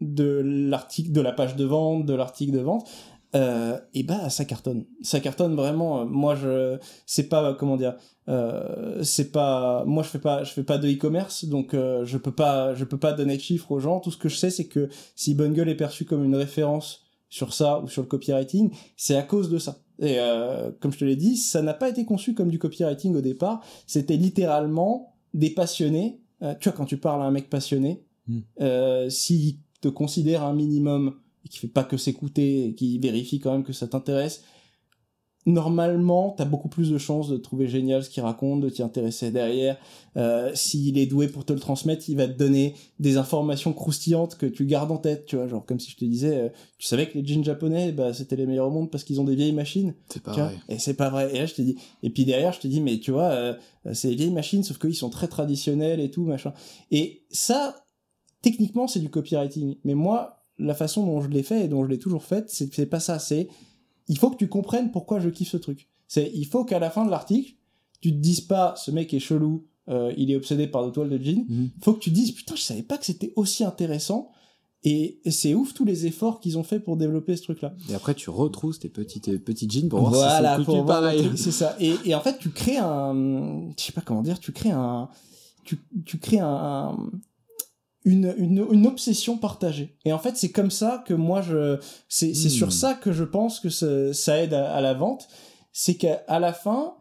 de 0.00 0.42
l'article, 0.44 1.12
de 1.12 1.20
la 1.20 1.32
page 1.32 1.56
de 1.56 1.64
vente, 1.64 2.04
de 2.04 2.14
l'article 2.14 2.52
de 2.52 2.60
vente, 2.60 2.88
euh, 3.36 3.78
et 3.94 4.02
bah 4.02 4.28
ça 4.30 4.44
cartonne. 4.44 4.86
Ça 5.02 5.20
cartonne 5.20 5.54
vraiment. 5.54 6.04
Moi 6.04 6.34
je, 6.34 6.78
c'est 7.06 7.28
pas 7.28 7.54
comment 7.54 7.76
dire, 7.76 7.94
euh, 8.28 9.02
c'est 9.04 9.30
pas, 9.30 9.84
moi 9.86 10.02
je 10.02 10.08
fais 10.08 10.18
pas, 10.18 10.42
je 10.42 10.52
fais 10.52 10.64
pas 10.64 10.78
de 10.78 10.88
e-commerce, 10.88 11.44
donc 11.44 11.74
euh, 11.74 12.04
je 12.04 12.18
peux 12.18 12.32
pas, 12.32 12.74
je 12.74 12.84
peux 12.84 12.98
pas 12.98 13.12
donner 13.12 13.36
de 13.36 13.42
chiffres 13.42 13.70
aux 13.70 13.78
gens. 13.78 14.00
Tout 14.00 14.10
ce 14.10 14.16
que 14.16 14.28
je 14.28 14.36
sais 14.36 14.50
c'est 14.50 14.66
que 14.66 14.88
si 15.14 15.34
Bungle 15.34 15.68
est 15.68 15.76
perçu 15.76 16.04
comme 16.04 16.24
une 16.24 16.36
référence 16.36 17.02
sur 17.28 17.52
ça 17.52 17.80
ou 17.80 17.88
sur 17.88 18.02
le 18.02 18.08
copywriting, 18.08 18.70
c'est 18.96 19.16
à 19.16 19.22
cause 19.22 19.50
de 19.50 19.58
ça. 19.58 19.78
Et 19.98 20.16
euh, 20.18 20.70
comme 20.80 20.92
je 20.92 20.98
te 20.98 21.04
l'ai 21.04 21.16
dit, 21.16 21.36
ça 21.36 21.62
n'a 21.62 21.74
pas 21.74 21.88
été 21.88 22.04
conçu 22.04 22.34
comme 22.34 22.50
du 22.50 22.58
copywriting 22.58 23.14
au 23.16 23.20
départ. 23.20 23.62
C'était 23.86 24.16
littéralement 24.16 25.14
des 25.34 25.50
passionnés. 25.50 26.20
Euh, 26.42 26.54
tu 26.60 26.68
vois 26.68 26.76
quand 26.76 26.84
tu 26.84 26.98
parles 26.98 27.22
à 27.22 27.24
un 27.24 27.30
mec 27.30 27.48
passionné, 27.48 28.04
hmm. 28.28 28.40
euh, 28.60 29.08
si 29.08 29.60
te 29.80 29.88
considère 29.88 30.42
un 30.42 30.54
minimum 30.54 31.16
et 31.46 31.48
qui 31.48 31.58
fait 31.58 31.68
pas 31.68 31.84
que 31.84 31.96
s'écouter 31.96 32.66
et 32.66 32.74
qui 32.74 32.98
vérifie 32.98 33.38
quand 33.38 33.52
même 33.52 33.64
que 33.64 33.72
ça 33.72 33.86
t'intéresse, 33.86 34.42
normalement, 35.46 36.34
t'as 36.36 36.44
beaucoup 36.44 36.68
plus 36.68 36.90
de 36.90 36.98
chances 36.98 37.28
de 37.28 37.36
trouver 37.36 37.68
génial 37.68 38.02
ce 38.02 38.10
qu'il 38.10 38.22
raconte, 38.24 38.60
de 38.62 38.68
t'y 38.68 38.82
intéresser 38.82 39.30
derrière. 39.30 39.78
Euh, 40.16 40.50
S'il 40.54 40.98
est 40.98 41.06
doué 41.06 41.28
pour 41.28 41.44
te 41.44 41.52
le 41.52 41.60
transmettre, 41.60 42.08
il 42.08 42.16
va 42.16 42.26
te 42.26 42.36
donner 42.36 42.74
des 42.98 43.16
informations 43.16 43.72
croustillantes 43.72 44.36
que 44.36 44.46
tu 44.46 44.66
gardes 44.66 44.90
en 44.90 44.96
tête, 44.96 45.24
tu 45.24 45.36
vois, 45.36 45.46
genre 45.46 45.64
comme 45.64 45.78
si 45.78 45.92
je 45.92 45.96
te 45.96 46.04
disais, 46.04 46.36
euh, 46.36 46.48
tu 46.78 46.88
savais 46.88 47.08
que 47.08 47.16
les 47.16 47.24
jeans 47.24 47.44
japonais, 47.44 47.92
bah, 47.92 48.12
c'était 48.12 48.34
les 48.34 48.44
meilleurs 48.44 48.66
au 48.66 48.70
monde 48.72 48.90
parce 48.90 49.04
qu'ils 49.04 49.20
ont 49.20 49.24
des 49.24 49.36
vieilles 49.36 49.52
machines. 49.52 49.94
C'est 50.08 50.22
pas 50.22 50.32
vrai. 50.32 50.56
Et 50.68 50.80
c'est 50.80 50.94
pas 50.94 51.10
vrai. 51.10 51.32
Et 51.32 51.38
là, 51.38 51.46
je 51.46 51.54
te 51.54 51.62
dis, 51.62 51.76
et 52.02 52.10
puis 52.10 52.24
derrière, 52.24 52.52
je 52.52 52.58
te 52.58 52.66
dis, 52.66 52.80
mais 52.80 52.98
tu 52.98 53.12
vois, 53.12 53.30
euh, 53.30 53.54
c'est 53.92 54.08
des 54.08 54.16
vieilles 54.16 54.32
machines, 54.32 54.64
sauf 54.64 54.78
qu'ils 54.78 54.96
sont 54.96 55.10
très 55.10 55.28
traditionnels 55.28 56.00
et 56.00 56.10
tout, 56.10 56.24
machin. 56.24 56.52
Et 56.90 57.22
ça, 57.30 57.84
techniquement, 58.42 58.88
c'est 58.88 59.00
du 59.00 59.10
copywriting. 59.10 59.76
Mais 59.84 59.94
moi, 59.94 60.35
la 60.58 60.74
façon 60.74 61.04
dont 61.04 61.20
je 61.20 61.28
l'ai 61.28 61.42
fait 61.42 61.64
et 61.64 61.68
dont 61.68 61.84
je 61.84 61.90
l'ai 61.90 61.98
toujours 61.98 62.24
fait, 62.24 62.48
c'est 62.48 62.86
pas 62.86 63.00
ça. 63.00 63.18
C'est, 63.18 63.48
il 64.08 64.18
faut 64.18 64.30
que 64.30 64.36
tu 64.36 64.48
comprennes 64.48 64.90
pourquoi 64.90 65.20
je 65.20 65.28
kiffe 65.28 65.50
ce 65.50 65.56
truc. 65.56 65.88
C'est, 66.08 66.30
il 66.34 66.46
faut 66.46 66.64
qu'à 66.64 66.78
la 66.78 66.90
fin 66.90 67.04
de 67.04 67.10
l'article, 67.10 67.54
tu 68.00 68.12
te 68.12 68.16
dises 68.16 68.40
pas, 68.40 68.74
ce 68.76 68.90
mec 68.90 69.12
est 69.12 69.18
chelou, 69.18 69.66
euh, 69.88 70.12
il 70.16 70.30
est 70.30 70.36
obsédé 70.36 70.66
par 70.66 70.86
des 70.86 70.92
toiles 70.92 71.10
de 71.10 71.22
jean. 71.22 71.44
Il 71.48 71.54
mhm. 71.54 71.70
Faut 71.82 71.92
que 71.92 72.00
tu 72.00 72.10
te 72.10 72.14
dises, 72.14 72.32
putain, 72.32 72.54
je 72.56 72.62
savais 72.62 72.82
pas 72.82 72.98
que 72.98 73.04
c'était 73.04 73.32
aussi 73.36 73.64
intéressant. 73.64 74.30
Et, 74.84 75.20
c'est 75.30 75.54
ouf 75.54 75.74
tous 75.74 75.84
les 75.84 76.06
efforts 76.06 76.38
qu'ils 76.38 76.58
ont 76.58 76.62
fait 76.62 76.78
pour 76.78 76.96
développer 76.96 77.36
ce 77.36 77.42
truc-là. 77.42 77.74
Et 77.90 77.94
après, 77.94 78.14
tu 78.14 78.30
retrousses 78.30 78.78
tes 78.78 78.88
petites, 78.88 79.44
petits 79.44 79.68
jeans 79.68 79.88
pour 79.88 80.08
voir 80.08 80.38
si 80.38 80.58
c'est 80.58 80.64
pour 80.64 80.84
pareil. 80.84 81.30
C'est 81.36 81.50
ça. 81.50 81.76
Et, 81.80 81.94
et, 82.04 82.14
en 82.14 82.20
fait, 82.20 82.38
tu 82.38 82.50
crées 82.50 82.78
un, 82.78 83.70
je 83.76 83.82
sais 83.82 83.92
pas 83.92 84.02
comment 84.02 84.22
dire, 84.22 84.38
tu 84.38 84.52
crées 84.52 84.70
un, 84.70 85.08
tu, 85.64 85.80
tu 86.04 86.18
crées 86.18 86.38
un, 86.38 86.96
une, 88.06 88.34
une, 88.38 88.64
une, 88.70 88.86
obsession 88.86 89.36
partagée. 89.36 89.98
Et 90.04 90.12
en 90.12 90.18
fait, 90.20 90.36
c'est 90.36 90.52
comme 90.52 90.70
ça 90.70 91.02
que 91.06 91.12
moi, 91.12 91.42
je, 91.42 91.76
c'est, 92.08 92.34
c'est 92.34 92.48
sur 92.48 92.68
hmm. 92.68 92.70
ça 92.70 92.94
que 92.94 93.12
je 93.12 93.24
pense 93.24 93.58
que 93.58 93.68
ça, 93.68 94.14
ça 94.14 94.40
aide 94.40 94.54
à, 94.54 94.80
la 94.80 94.94
vente. 94.94 95.26
C'est 95.72 95.96
qu'à 95.96 96.38
la 96.38 96.52
fin, 96.52 96.94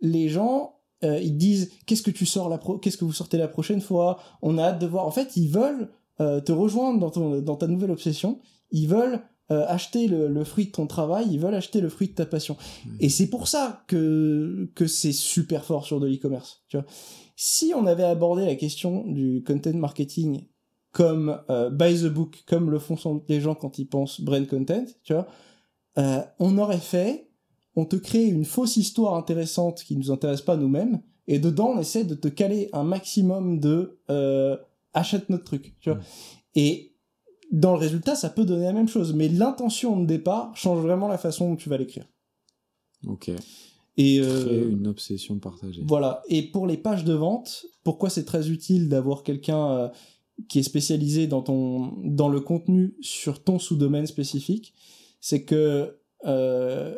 les 0.00 0.28
gens, 0.28 0.80
euh, 1.04 1.20
ils 1.20 1.36
disent, 1.36 1.70
qu'est-ce 1.86 2.02
que 2.02 2.10
tu 2.10 2.26
sors 2.26 2.48
la 2.48 2.58
pro, 2.58 2.76
qu'est-ce 2.76 2.96
que 2.96 3.04
vous 3.04 3.12
sortez 3.12 3.38
la 3.38 3.46
prochaine 3.46 3.80
fois? 3.80 4.18
On 4.42 4.58
a 4.58 4.64
hâte 4.64 4.80
de 4.80 4.86
voir. 4.88 5.06
En 5.06 5.12
fait, 5.12 5.36
ils 5.36 5.48
veulent 5.48 5.90
euh, 6.20 6.40
te 6.40 6.50
rejoindre 6.50 6.98
dans 6.98 7.10
ton, 7.10 7.40
dans 7.40 7.56
ta 7.56 7.68
nouvelle 7.68 7.92
obsession. 7.92 8.40
Ils 8.72 8.88
veulent 8.88 9.22
euh, 9.50 9.64
acheter 9.66 10.08
le, 10.08 10.28
le, 10.28 10.44
fruit 10.44 10.66
de 10.66 10.72
ton 10.72 10.86
travail, 10.86 11.26
ils 11.30 11.40
veulent 11.40 11.54
acheter 11.54 11.80
le 11.80 11.88
fruit 11.88 12.08
de 12.08 12.14
ta 12.14 12.26
passion. 12.26 12.56
Et 13.00 13.08
c'est 13.08 13.28
pour 13.28 13.48
ça 13.48 13.84
que, 13.86 14.70
que 14.74 14.86
c'est 14.86 15.12
super 15.12 15.64
fort 15.64 15.86
sur 15.86 16.00
de 16.00 16.06
l'e-commerce. 16.06 16.62
Tu 16.68 16.76
vois 16.76 16.86
si 17.40 17.72
on 17.72 17.86
avait 17.86 18.02
abordé 18.02 18.44
la 18.44 18.56
question 18.56 19.04
du 19.06 19.44
content 19.46 19.72
marketing 19.74 20.42
comme 20.90 21.40
euh, 21.50 21.70
by 21.70 21.94
the 21.94 22.06
book, 22.06 22.42
comme 22.48 22.68
le 22.68 22.80
font 22.80 23.22
les 23.28 23.40
gens 23.40 23.54
quand 23.54 23.78
ils 23.78 23.86
pensent 23.86 24.20
brand 24.20 24.44
content, 24.44 24.84
tu 25.04 25.12
vois, 25.12 25.28
euh, 25.98 26.20
on 26.40 26.58
aurait 26.58 26.78
fait, 26.80 27.30
on 27.76 27.84
te 27.84 27.94
crée 27.94 28.24
une 28.24 28.44
fausse 28.44 28.76
histoire 28.76 29.14
intéressante 29.14 29.84
qui 29.84 29.96
nous 29.96 30.10
intéresse 30.10 30.42
pas 30.42 30.56
nous-mêmes, 30.56 31.00
et 31.28 31.38
dedans 31.38 31.74
on 31.76 31.78
essaie 31.78 32.02
de 32.02 32.16
te 32.16 32.26
caler 32.26 32.70
un 32.72 32.82
maximum 32.82 33.60
de 33.60 34.00
euh, 34.10 34.56
achète 34.92 35.30
notre 35.30 35.44
truc, 35.44 35.76
tu 35.78 35.90
vois. 35.90 36.00
Et 36.56 36.96
dans 37.50 37.72
le 37.72 37.78
résultat, 37.78 38.14
ça 38.14 38.28
peut 38.28 38.44
donner 38.44 38.64
la 38.64 38.72
même 38.72 38.88
chose, 38.88 39.14
mais 39.14 39.28
l'intention 39.28 39.98
de 39.98 40.06
départ 40.06 40.54
change 40.56 40.80
vraiment 40.80 41.08
la 41.08 41.18
façon 41.18 41.50
dont 41.50 41.56
tu 41.56 41.68
vas 41.68 41.78
l'écrire. 41.78 42.04
Ok. 43.06 43.30
Et 43.96 44.20
euh, 44.20 44.70
une 44.70 44.86
obsession 44.86 45.38
partagée. 45.38 45.82
Voilà. 45.86 46.22
Et 46.28 46.42
pour 46.42 46.66
les 46.66 46.76
pages 46.76 47.04
de 47.04 47.14
vente, 47.14 47.66
pourquoi 47.82 48.10
c'est 48.10 48.24
très 48.24 48.50
utile 48.50 48.88
d'avoir 48.88 49.22
quelqu'un 49.22 49.70
euh, 49.70 49.88
qui 50.48 50.60
est 50.60 50.62
spécialisé 50.62 51.26
dans 51.26 51.42
ton 51.42 51.94
dans 52.04 52.28
le 52.28 52.40
contenu 52.40 52.96
sur 53.00 53.42
ton 53.42 53.58
sous-domaine 53.58 54.06
spécifique, 54.06 54.72
c'est 55.20 55.44
que 55.44 55.98
euh, 56.26 56.96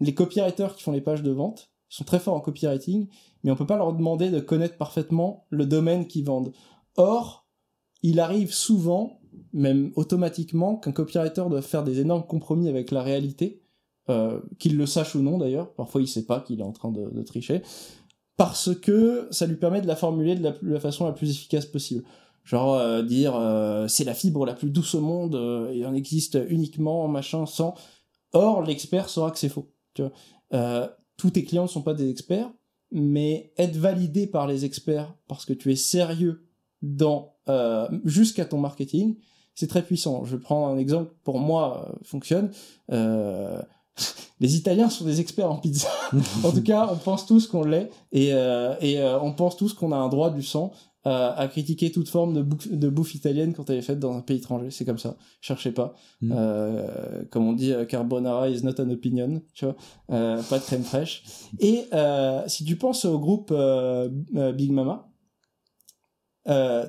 les 0.00 0.14
copywriters 0.14 0.74
qui 0.74 0.82
font 0.82 0.92
les 0.92 1.00
pages 1.00 1.22
de 1.22 1.30
vente 1.30 1.70
sont 1.88 2.04
très 2.04 2.18
forts 2.18 2.34
en 2.34 2.40
copywriting, 2.40 3.06
mais 3.42 3.50
on 3.50 3.56
peut 3.56 3.66
pas 3.66 3.76
leur 3.76 3.92
demander 3.92 4.30
de 4.30 4.40
connaître 4.40 4.76
parfaitement 4.76 5.46
le 5.50 5.66
domaine 5.66 6.06
qu'ils 6.06 6.24
vendent. 6.24 6.52
Or, 6.96 7.46
il 8.02 8.20
arrive 8.20 8.52
souvent, 8.52 9.17
même 9.52 9.92
automatiquement, 9.96 10.76
qu'un 10.76 10.92
copywriter 10.92 11.44
doit 11.48 11.62
faire 11.62 11.84
des 11.84 12.00
énormes 12.00 12.26
compromis 12.26 12.68
avec 12.68 12.90
la 12.90 13.02
réalité 13.02 13.62
euh, 14.10 14.40
qu'il 14.58 14.76
le 14.78 14.86
sache 14.86 15.14
ou 15.14 15.20
non 15.20 15.36
d'ailleurs, 15.36 15.74
parfois 15.74 16.00
il 16.00 16.08
sait 16.08 16.24
pas 16.24 16.40
qu'il 16.40 16.60
est 16.60 16.64
en 16.64 16.72
train 16.72 16.90
de, 16.90 17.22
tricher, 17.22 17.60
parce 18.38 18.74
que 18.74 19.28
ça 19.30 19.46
lui 19.46 19.56
permet 19.56 19.82
de 19.82 19.86
la 19.86 19.96
formuler 19.96 20.34
de 20.34 20.54
la, 20.62 20.80
façon 20.80 21.04
la 21.04 21.12
plus 21.12 21.30
efficace 21.30 21.66
possible. 21.66 22.04
Genre 22.44 22.74
euh, 22.74 23.02
dire 23.02 23.36
euh, 23.36 23.86
c'est 23.86 24.04
la 24.04 24.14
fibre 24.14 24.46
la 24.46 24.54
plus 24.54 24.70
douce 24.70 24.94
au 24.94 25.02
monde 25.02 25.34
et 25.74 25.84
en 25.84 25.92
existe 25.92 26.38
uniquement 26.48 27.06
machin 27.06 27.44
sans. 27.44 27.74
Or 28.32 28.62
l'expert 28.62 29.10
saura 29.10 29.30
que 29.30 29.38
c'est 29.38 29.50
faux. 29.50 29.70
Tous 29.96 31.30
tes 31.30 31.44
clients 31.44 31.64
ne 31.64 31.68
sont 31.68 31.82
pas 31.82 31.94
des 31.94 32.08
experts, 32.08 32.50
mais 32.90 33.52
être 33.58 33.76
validé 33.76 34.26
par 34.26 34.46
les 34.46 34.64
experts 34.64 35.14
parce 35.26 35.44
que 35.44 35.52
tu 35.52 35.70
es 35.70 35.76
sérieux 35.76 36.46
dans 36.80 37.34
jusqu'à 38.04 38.44
ton 38.44 38.58
marketing, 38.58 39.16
c'est 39.54 39.66
très 39.66 39.82
puissant. 39.82 40.24
Je 40.24 40.36
prends 40.36 40.68
un 40.68 40.78
exemple 40.78 41.12
pour 41.24 41.38
moi 41.40 41.92
fonctionne. 42.02 42.50
Euh, 42.92 43.60
les 44.40 44.56
Italiens 44.56 44.88
sont 44.88 45.04
des 45.04 45.20
experts 45.20 45.50
en 45.50 45.56
pizza. 45.56 45.88
en 46.44 46.52
tout 46.52 46.62
cas, 46.62 46.88
on 46.92 46.96
pense 46.96 47.26
tous 47.26 47.46
qu'on 47.46 47.64
l'est 47.64 47.90
et, 48.12 48.32
euh, 48.32 48.74
et 48.80 49.00
euh, 49.00 49.18
on 49.20 49.32
pense 49.32 49.56
tous 49.56 49.72
qu'on 49.74 49.92
a 49.92 49.96
un 49.96 50.08
droit 50.08 50.30
du 50.30 50.42
sang 50.42 50.72
euh, 51.06 51.32
à 51.36 51.48
critiquer 51.48 51.90
toute 51.90 52.08
forme 52.08 52.34
de 52.34 52.42
bouffe, 52.42 52.70
de 52.70 52.88
bouffe 52.88 53.14
italienne 53.14 53.54
quand 53.54 53.70
elle 53.70 53.78
est 53.78 53.82
faite 53.82 53.98
dans 53.98 54.16
un 54.16 54.20
pays 54.20 54.38
étranger. 54.38 54.70
C'est 54.70 54.84
comme 54.84 54.98
ça. 54.98 55.16
Cherchez 55.40 55.72
pas. 55.72 55.94
Mm. 56.20 56.34
comme 57.30 57.46
on 57.46 57.52
dit, 57.52 57.72
carbonara 57.88 58.48
is 58.48 58.62
not 58.62 58.80
an 58.80 58.90
opinion. 58.90 59.42
Tu 59.54 59.64
vois, 59.64 59.76
pas 60.06 60.58
de 60.58 60.64
crème 60.64 60.82
fraîche. 60.82 61.22
Et 61.60 61.84
si 62.46 62.64
tu 62.64 62.76
penses 62.76 63.04
au 63.04 63.18
groupe 63.18 63.54
Big 64.54 64.72
Mama, 64.72 65.07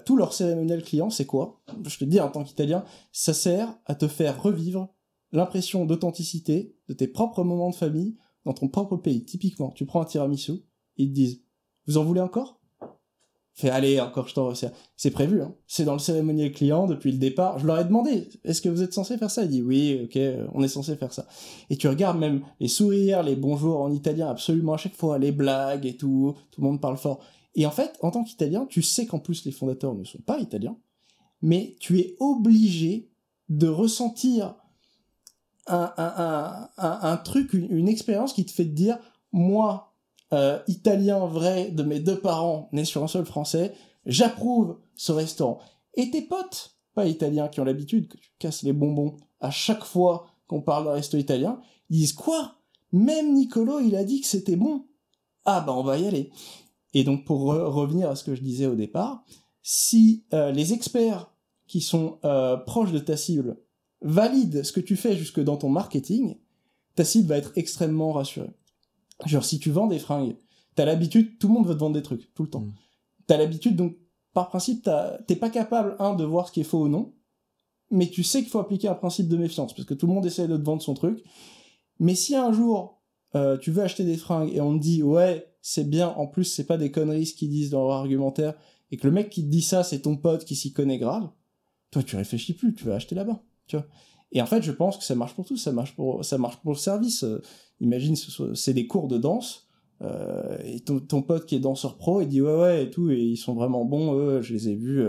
tout 0.06 0.16
leur 0.16 0.34
cérémonial 0.34 0.84
client, 0.84 1.10
c'est 1.10 1.26
quoi? 1.26 1.62
Je 1.86 1.98
te 1.98 2.06
dis 2.06 2.20
en 2.20 2.30
tant 2.30 2.44
qu'Italien, 2.44 2.84
ça 3.12 3.34
sert 3.34 3.74
à 3.86 3.96
te 3.96 4.08
faire 4.08 4.42
revivre 4.42 4.90
l'impression 5.32 5.86
d'authenticité 5.86 6.76
de 6.88 6.94
tes 6.94 7.08
propres 7.08 7.44
moments 7.44 7.70
de 7.70 7.76
famille 7.76 8.16
dans 8.46 8.54
ton 8.54 8.68
propre 8.68 8.98
pays. 8.98 9.26
Typiquement, 9.26 9.72
tu 9.72 9.86
prends 9.86 10.02
un 10.02 10.06
tiramisu, 10.06 10.54
ils 10.98 11.10
te 11.10 11.14
disent 11.14 11.42
Vous 11.88 11.98
en 11.98 12.04
voulez 12.04 12.22
encore? 12.22 12.60
Fait, 13.60 13.70
allez, 13.70 14.00
encore, 14.00 14.30
je 14.30 14.34
t'en 14.34 14.46
resserre. 14.46 14.72
C'est 14.96 15.12
prévu, 15.12 15.42
hein. 15.42 15.54
C'est 15.68 15.84
dans 15.84 15.92
le 15.92 16.00
cérémoniel 16.00 16.54
client 16.54 16.88
depuis 16.88 17.12
le 17.12 17.18
départ. 17.18 17.60
Je 17.60 17.68
leur 17.68 17.78
ai 17.78 17.84
demandé, 17.84 18.30
est-ce 18.46 18.62
que 18.62 18.70
vous 18.70 18.82
êtes 18.82 18.94
censé 18.94 19.18
faire 19.18 19.30
ça? 19.30 19.44
Il 19.44 19.50
dit, 19.50 19.62
oui, 19.62 20.00
ok, 20.06 20.18
on 20.54 20.64
est 20.64 20.70
censé 20.70 20.96
faire 20.96 21.12
ça. 21.12 21.28
Et 21.70 21.76
tu 21.76 21.90
regardes 21.90 22.18
même 22.18 22.42
les 22.62 22.70
sourires, 22.70 23.22
les 23.22 23.36
bonjours 23.36 23.82
en 23.82 23.92
italien, 23.92 24.30
absolument 24.30 24.76
à 24.76 24.78
chaque 24.78 24.96
fois, 24.96 25.20
les 25.20 25.34
blagues 25.34 25.86
et 25.86 25.98
tout, 25.98 26.36
tout 26.52 26.62
le 26.62 26.68
monde 26.68 26.80
parle 26.80 26.96
fort. 26.96 27.20
Et 27.56 27.66
en 27.66 27.72
fait, 27.72 27.98
en 28.02 28.12
tant 28.12 28.24
qu'Italien, 28.24 28.66
tu 28.66 28.82
sais 28.82 29.06
qu'en 29.06 29.20
plus 29.20 29.46
les 29.46 29.52
fondateurs 29.52 29.96
ne 29.96 30.04
sont 30.04 30.22
pas 30.22 30.40
italiens, 30.40 30.78
mais 31.42 31.76
tu 31.80 32.00
es 32.00 32.16
obligé 32.20 33.10
de 33.50 33.68
ressentir 33.68 34.56
un, 35.68 37.22
truc, 37.24 37.54
une, 37.54 37.88
expérience 37.88 38.34
qui 38.34 38.46
te 38.46 38.52
fait 38.52 38.66
te 38.66 38.70
dire, 38.70 38.98
moi, 39.32 39.94
euh, 40.34 40.60
italien 40.68 41.26
vrai 41.26 41.70
de 41.70 41.84
mes 41.84 42.00
deux 42.00 42.20
parents 42.20 42.70
nés 42.72 42.86
sur 42.86 43.04
un 43.04 43.08
seul 43.08 43.26
français, 43.26 43.74
j'approuve 44.06 44.80
ce 44.96 45.12
restaurant. 45.12 45.60
Et 45.96 46.10
tes 46.12 46.22
potes, 46.22 46.78
pas 46.96 47.06
italiens, 47.06 47.48
qui 47.48 47.60
ont 47.60 47.66
l'habitude 47.66 48.08
que 48.08 48.18
tu 48.18 48.32
casses 48.40 48.64
les 48.64 48.74
bonbons 48.74 49.18
à 49.42 49.52
chaque 49.52 49.84
fois 49.84 50.28
qu'on 50.48 50.62
parle 50.62 50.86
d'un 50.86 50.94
resto 50.94 51.18
italien, 51.18 51.62
ils 51.90 52.00
disent 52.00 52.14
quoi? 52.14 52.56
Même 52.92 53.34
Nicolo, 53.34 53.80
il 53.80 53.96
a 53.96 54.04
dit 54.04 54.22
que 54.22 54.28
c'était 54.28 54.56
bon. 54.56 54.86
Ah 55.46 55.62
bah 55.62 55.74
on 55.74 55.84
va 55.84 55.98
y 55.98 56.08
aller. 56.08 56.32
Et 56.94 57.04
donc 57.04 57.26
pour 57.26 57.42
revenir 57.42 58.10
à 58.10 58.16
ce 58.16 58.24
que 58.24 58.36
je 58.36 58.42
disais 58.42 58.66
au 58.66 58.76
départ, 58.76 59.24
si 59.62 60.26
euh, 60.34 60.52
les 60.52 60.74
experts 60.74 61.32
qui 61.68 61.82
sont 61.82 62.20
euh, 62.26 62.58
proches 62.58 62.92
de 62.92 63.00
ta 63.00 63.18
cible 63.18 63.60
valident 64.02 64.64
ce 64.64 64.72
que 64.72 64.80
tu 64.80 64.96
fais 64.96 65.16
jusque 65.16 65.40
dans 65.40 65.58
ton 65.58 65.70
marketing, 65.70 66.38
ta 66.96 67.04
cible 67.04 67.28
va 67.28 67.38
être 67.38 67.52
extrêmement 67.56 68.12
rassurée. 68.12 68.52
Genre, 69.26 69.44
si 69.44 69.60
tu 69.60 69.70
vends 69.70 69.88
des 69.88 70.00
fringues, 70.00 70.38
t'as 70.76 70.86
l'habitude, 70.86 71.38
tout 71.38 71.48
le 71.48 71.54
monde 71.54 71.68
veut 71.68 71.76
te 71.76 71.80
vendre 71.80 71.96
des 71.96 72.02
trucs, 72.02 72.34
tout 72.34 72.44
le 72.44 72.50
temps. 72.50 72.62
Mm. 72.62 72.74
T'as 73.28 73.38
l'habitude, 73.38 73.76
donc, 73.76 73.98
par 74.34 74.50
principe, 74.50 74.90
t'es 75.28 75.36
pas 75.36 75.50
capable, 75.50 75.96
un, 76.00 76.16
de 76.16 76.24
voir 76.24 76.48
ce 76.48 76.54
qui 76.54 76.62
est 76.62 76.64
faux 76.64 76.84
ou 76.84 76.88
non, 76.88 77.14
mais 77.92 78.08
tu 78.08 78.24
sais 78.24 78.42
qu'il 78.42 78.50
faut 78.50 78.60
appliquer 78.60 78.88
un 78.88 78.96
principe 78.96 79.28
de 79.28 79.38
méfiance, 79.38 79.74
parce 79.74 79.88
que 79.88 79.94
tout 79.94 80.08
le 80.08 80.14
monde 80.14 80.26
essaie 80.26 80.48
de 80.48 80.56
te 80.56 80.64
vendre 80.64 80.82
son 80.82 80.94
truc. 80.94 81.24
Mais 82.00 82.16
si 82.16 82.36
un 82.36 82.54
jour, 82.54 83.02
euh, 83.36 83.58
tu 83.58 83.72
veux 83.72 83.84
acheter 83.84 84.06
des 84.06 84.18
fringues 84.18 84.52
et 84.54 84.62
on 84.62 84.78
te 84.78 84.82
dit, 84.82 85.04
ouais, 85.04 85.49
c'est 85.62 85.90
bien, 85.90 86.10
en 86.10 86.28
plus, 86.28 86.46
c'est 86.46 86.66
pas 86.66 86.78
des 86.78 86.92
conneries 86.92 87.26
ce 87.26 87.34
qu'ils 87.34 87.50
disent 87.50 87.70
dans 87.70 87.84
leur 87.88 87.98
argumentaire, 87.98 88.56
et 88.92 88.98
que 88.98 89.08
le 89.08 89.14
mec 89.14 89.30
qui 89.30 89.44
te 89.44 89.50
dit 89.50 89.62
ça, 89.62 89.84
c'est 89.84 90.02
ton 90.02 90.18
pote 90.18 90.46
qui 90.46 90.56
s'y 90.56 90.74
connaît 90.74 90.98
grave, 90.98 91.30
toi, 91.92 92.04
tu 92.04 92.16
réfléchis 92.16 92.54
plus, 92.54 92.74
tu 92.74 92.86
vas 92.86 92.96
acheter 92.96 93.16
là-bas, 93.16 93.42
tu 93.68 93.76
vois. 93.76 93.86
Et 94.32 94.42
en 94.42 94.46
fait, 94.46 94.62
je 94.62 94.72
pense 94.72 94.98
que 94.98 95.04
ça 95.04 95.16
marche 95.16 95.34
pour 95.34 95.46
tout, 95.46 95.58
ça 95.58 95.72
marche 95.72 95.96
pour, 95.96 96.24
ça 96.24 96.38
marche 96.38 96.58
pour 96.58 96.72
le 96.72 96.78
service. 96.78 97.24
Euh, 97.24 97.42
imagine, 97.80 98.16
c'est 98.54 98.74
des 98.74 98.86
cours 98.86 99.08
de 99.08 99.18
danse, 99.18 99.68
euh, 100.02 100.58
et 100.64 100.80
ton, 100.82 101.00
ton, 101.00 101.22
pote 101.22 101.46
qui 101.46 101.56
est 101.56 101.60
danseur 101.60 101.98
pro, 101.98 102.22
il 102.22 102.28
dit 102.28 102.42
ouais 102.42 102.56
ouais 102.56 102.84
et 102.84 102.90
tout, 102.90 103.10
et 103.10 103.20
ils 103.20 103.38
sont 103.38 103.54
vraiment 103.54 103.86
bons, 103.86 104.14
eux, 104.14 104.42
je 104.42 104.54
les 104.54 104.70
ai 104.70 104.76
vus, 104.76 105.04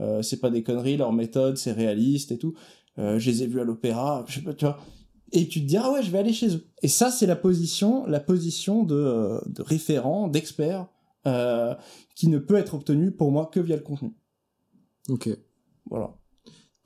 euh, 0.00 0.22
c'est 0.22 0.40
pas 0.40 0.50
des 0.50 0.62
conneries, 0.62 0.96
leur 0.96 1.12
méthode, 1.12 1.56
c'est 1.56 1.72
réaliste 1.72 2.32
et 2.32 2.38
tout. 2.38 2.54
Je 2.98 3.30
les 3.30 3.42
ai 3.42 3.46
vus 3.46 3.60
à 3.60 3.64
l'opéra, 3.64 4.24
je 4.26 4.36
sais 4.36 4.40
pas, 4.40 4.54
tu 4.54 4.64
vois. 4.64 4.78
Et 5.32 5.48
tu 5.48 5.60
te 5.60 5.66
dis 5.66 5.76
ah 5.76 5.90
ouais, 5.92 6.02
je 6.02 6.10
vais 6.10 6.18
aller 6.18 6.32
chez 6.32 6.54
eux. 6.54 6.66
Et 6.82 6.88
ça, 6.88 7.10
c'est 7.10 7.26
la 7.26 7.36
position, 7.36 8.06
la 8.06 8.20
position 8.20 8.84
de, 8.84 8.94
euh, 8.94 9.40
de 9.46 9.62
référent, 9.62 10.28
d'expert, 10.28 10.88
qui 12.14 12.28
ne 12.28 12.38
peut 12.38 12.54
être 12.54 12.74
obtenue 12.74 13.10
pour 13.10 13.32
moi 13.32 13.46
que 13.46 13.58
via 13.58 13.74
le 13.74 13.82
contenu. 13.82 14.14
Ok. 15.08 15.28
Voilà 15.90 16.16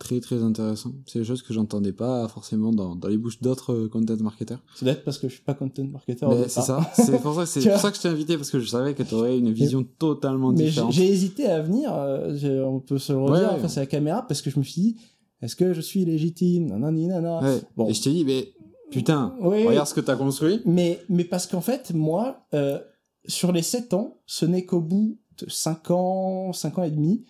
très 0.00 0.18
très 0.18 0.42
intéressant. 0.42 0.92
C'est 1.06 1.20
des 1.20 1.24
choses 1.24 1.42
que 1.42 1.52
j'entendais 1.52 1.92
pas 1.92 2.26
forcément 2.26 2.72
dans, 2.72 2.96
dans 2.96 3.06
les 3.06 3.18
bouches 3.18 3.40
d'autres 3.40 3.72
euh, 3.72 3.88
content 3.88 4.16
marketeurs. 4.20 4.60
C'est 4.74 4.86
peut-être 4.86 5.04
parce 5.04 5.18
que 5.18 5.28
je 5.28 5.34
suis 5.34 5.44
pas 5.44 5.54
content 5.54 5.84
marketer. 5.84 6.26
C'est 6.48 6.62
ça. 6.62 6.90
C'est 6.94 7.20
pour 7.22 7.34
ça, 7.34 7.46
c'est 7.60 7.68
pour 7.68 7.78
ça 7.78 7.90
que 7.90 7.96
je 7.96 8.02
t'ai 8.02 8.08
invité 8.08 8.36
parce 8.36 8.50
que 8.50 8.58
je 8.58 8.66
savais 8.66 8.94
que 8.94 9.04
tu 9.04 9.14
aurais 9.14 9.38
une 9.38 9.52
vision 9.52 9.84
totalement 9.84 10.52
différente. 10.52 10.88
Mais 10.88 10.94
j'ai 10.94 11.08
hésité 11.08 11.46
à 11.46 11.60
venir. 11.60 11.92
Euh, 11.94 12.64
on 12.64 12.80
peut 12.80 12.98
se 12.98 13.12
le 13.12 13.20
redire 13.20 13.58
face 13.60 13.76
à 13.76 13.80
la 13.80 13.86
caméra 13.86 14.26
parce 14.26 14.42
que 14.42 14.50
je 14.50 14.58
me 14.58 14.64
suis 14.64 14.80
dit, 14.80 14.96
est-ce 15.42 15.56
que 15.56 15.72
je 15.72 15.80
suis 15.80 16.04
légitime? 16.04 16.66
Nanana. 16.66 17.40
Ouais. 17.42 17.60
Bon. 17.76 17.88
Et 17.88 17.94
je 17.94 18.02
t'ai 18.02 18.10
dit, 18.10 18.24
mais 18.24 18.52
putain, 18.90 19.36
regarde 19.40 19.86
ce 19.86 19.94
que 19.94 20.00
t'as 20.00 20.16
construit. 20.16 20.60
Mais 20.64 21.00
mais 21.08 21.24
parce 21.24 21.46
qu'en 21.46 21.60
fait, 21.60 21.92
moi, 21.94 22.46
euh, 22.54 22.78
sur 23.26 23.52
les 23.52 23.62
7 23.62 23.94
ans, 23.94 24.18
ce 24.26 24.44
n'est 24.46 24.64
qu'au 24.64 24.80
bout 24.80 25.18
de 25.38 25.48
5 25.48 25.90
ans, 25.90 26.52
5 26.52 26.78
ans 26.78 26.82
et 26.82 26.90
demi 26.90 27.24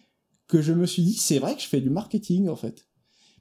que 0.49 0.61
je 0.61 0.73
me 0.73 0.87
suis 0.87 1.03
dit, 1.03 1.15
c'est 1.15 1.39
vrai 1.39 1.55
que 1.55 1.63
je 1.63 1.69
fais 1.69 1.81
du 1.81 1.91
marketing, 1.91 2.49
en 2.49 2.57
fait. 2.57 2.87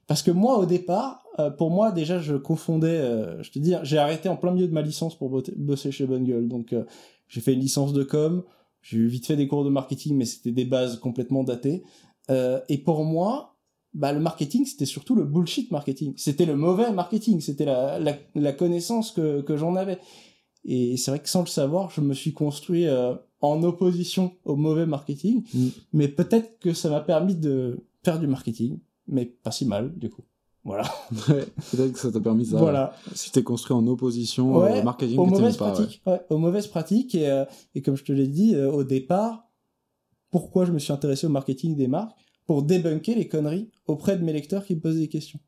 Parce 0.06 0.22
que 0.22 0.30
moi, 0.30 0.58
au 0.58 0.66
départ, 0.66 1.24
euh, 1.38 1.50
pour 1.50 1.70
moi, 1.70 1.92
déjà, 1.92 2.18
je 2.18 2.34
confondais, 2.34 2.98
euh, 2.98 3.42
je 3.42 3.50
te 3.50 3.58
dis, 3.58 3.74
j'ai 3.82 3.98
arrêté 3.98 4.28
en 4.28 4.36
plein 4.36 4.52
milieu 4.52 4.68
de 4.68 4.72
ma 4.72 4.82
licence 4.82 5.16
pour 5.16 5.42
bosser 5.56 5.92
chez 5.92 6.06
Bungle. 6.06 6.48
Donc, 6.48 6.72
euh, 6.72 6.84
j'ai 7.28 7.40
fait 7.40 7.52
une 7.52 7.60
licence 7.60 7.92
de 7.92 8.02
com, 8.02 8.42
j'ai 8.82 9.04
vite 9.06 9.26
fait 9.26 9.36
des 9.36 9.46
cours 9.46 9.64
de 9.64 9.70
marketing, 9.70 10.16
mais 10.16 10.24
c'était 10.24 10.52
des 10.52 10.64
bases 10.64 10.98
complètement 10.98 11.44
datées. 11.44 11.82
et 12.68 12.78
pour 12.78 13.04
moi, 13.04 13.49
bah, 13.94 14.12
le 14.12 14.20
marketing, 14.20 14.64
c'était 14.64 14.86
surtout 14.86 15.14
le 15.14 15.24
bullshit 15.24 15.70
marketing. 15.70 16.14
C'était 16.16 16.46
le 16.46 16.56
mauvais 16.56 16.92
marketing, 16.92 17.40
c'était 17.40 17.64
la, 17.64 17.98
la, 17.98 18.16
la, 18.34 18.52
connaissance 18.52 19.10
que, 19.12 19.40
que 19.40 19.56
j'en 19.56 19.74
avais. 19.76 19.98
Et 20.64 20.96
c'est 20.96 21.10
vrai 21.10 21.20
que 21.20 21.28
sans 21.28 21.40
le 21.40 21.46
savoir, 21.46 21.90
je 21.90 22.00
me 22.00 22.14
suis 22.14 22.32
construit 22.32 22.86
en 23.40 23.62
opposition 23.62 24.32
au 24.44 24.56
mauvais 24.56 24.86
marketing. 24.86 25.42
Mm. 25.52 25.68
Mais 25.92 26.08
peut-être 26.08 26.58
que 26.58 26.72
ça 26.72 26.90
m'a 26.90 27.00
permis 27.00 27.34
de 27.34 27.84
faire 28.04 28.18
du 28.18 28.26
marketing, 28.26 28.78
mais 29.06 29.26
pas 29.26 29.50
si 29.50 29.66
mal, 29.66 29.96
du 29.96 30.10
coup. 30.10 30.22
Voilà. 30.64 30.84
peut-être 31.26 31.92
que 31.92 31.98
ça 31.98 32.12
t'a 32.12 32.20
permis 32.20 32.46
ça. 32.46 32.58
Voilà. 32.58 32.92
Si 33.14 33.32
t'es 33.32 33.42
construit 33.42 33.74
en 33.74 33.86
opposition 33.86 34.54
au 34.54 34.82
marketing 34.82 35.18
aux 35.18 35.26
mauvaises 35.26 35.56
pratiques. 35.56 36.02
Ouais. 36.06 36.20
aux 36.28 36.38
mauvaises 36.38 36.66
pratiques. 36.66 37.14
Et, 37.14 37.28
euh, 37.28 37.44
et 37.74 37.82
comme 37.82 37.96
je 37.96 38.04
te 38.04 38.12
l'ai 38.12 38.28
dit 38.28 38.54
euh, 38.54 38.70
au 38.70 38.84
départ, 38.84 39.48
pourquoi 40.30 40.66
je 40.66 40.72
me 40.72 40.78
suis 40.78 40.92
intéressé 40.92 41.26
au 41.26 41.30
marketing 41.30 41.76
des 41.76 41.88
marques? 41.88 42.18
Pour 42.50 42.64
débunker 42.64 43.14
les 43.14 43.28
conneries 43.28 43.70
auprès 43.86 44.16
de 44.16 44.24
mes 44.24 44.32
lecteurs 44.32 44.64
qui 44.64 44.74
me 44.74 44.80
posaient 44.80 44.98
des 44.98 45.08
questions. 45.08 45.38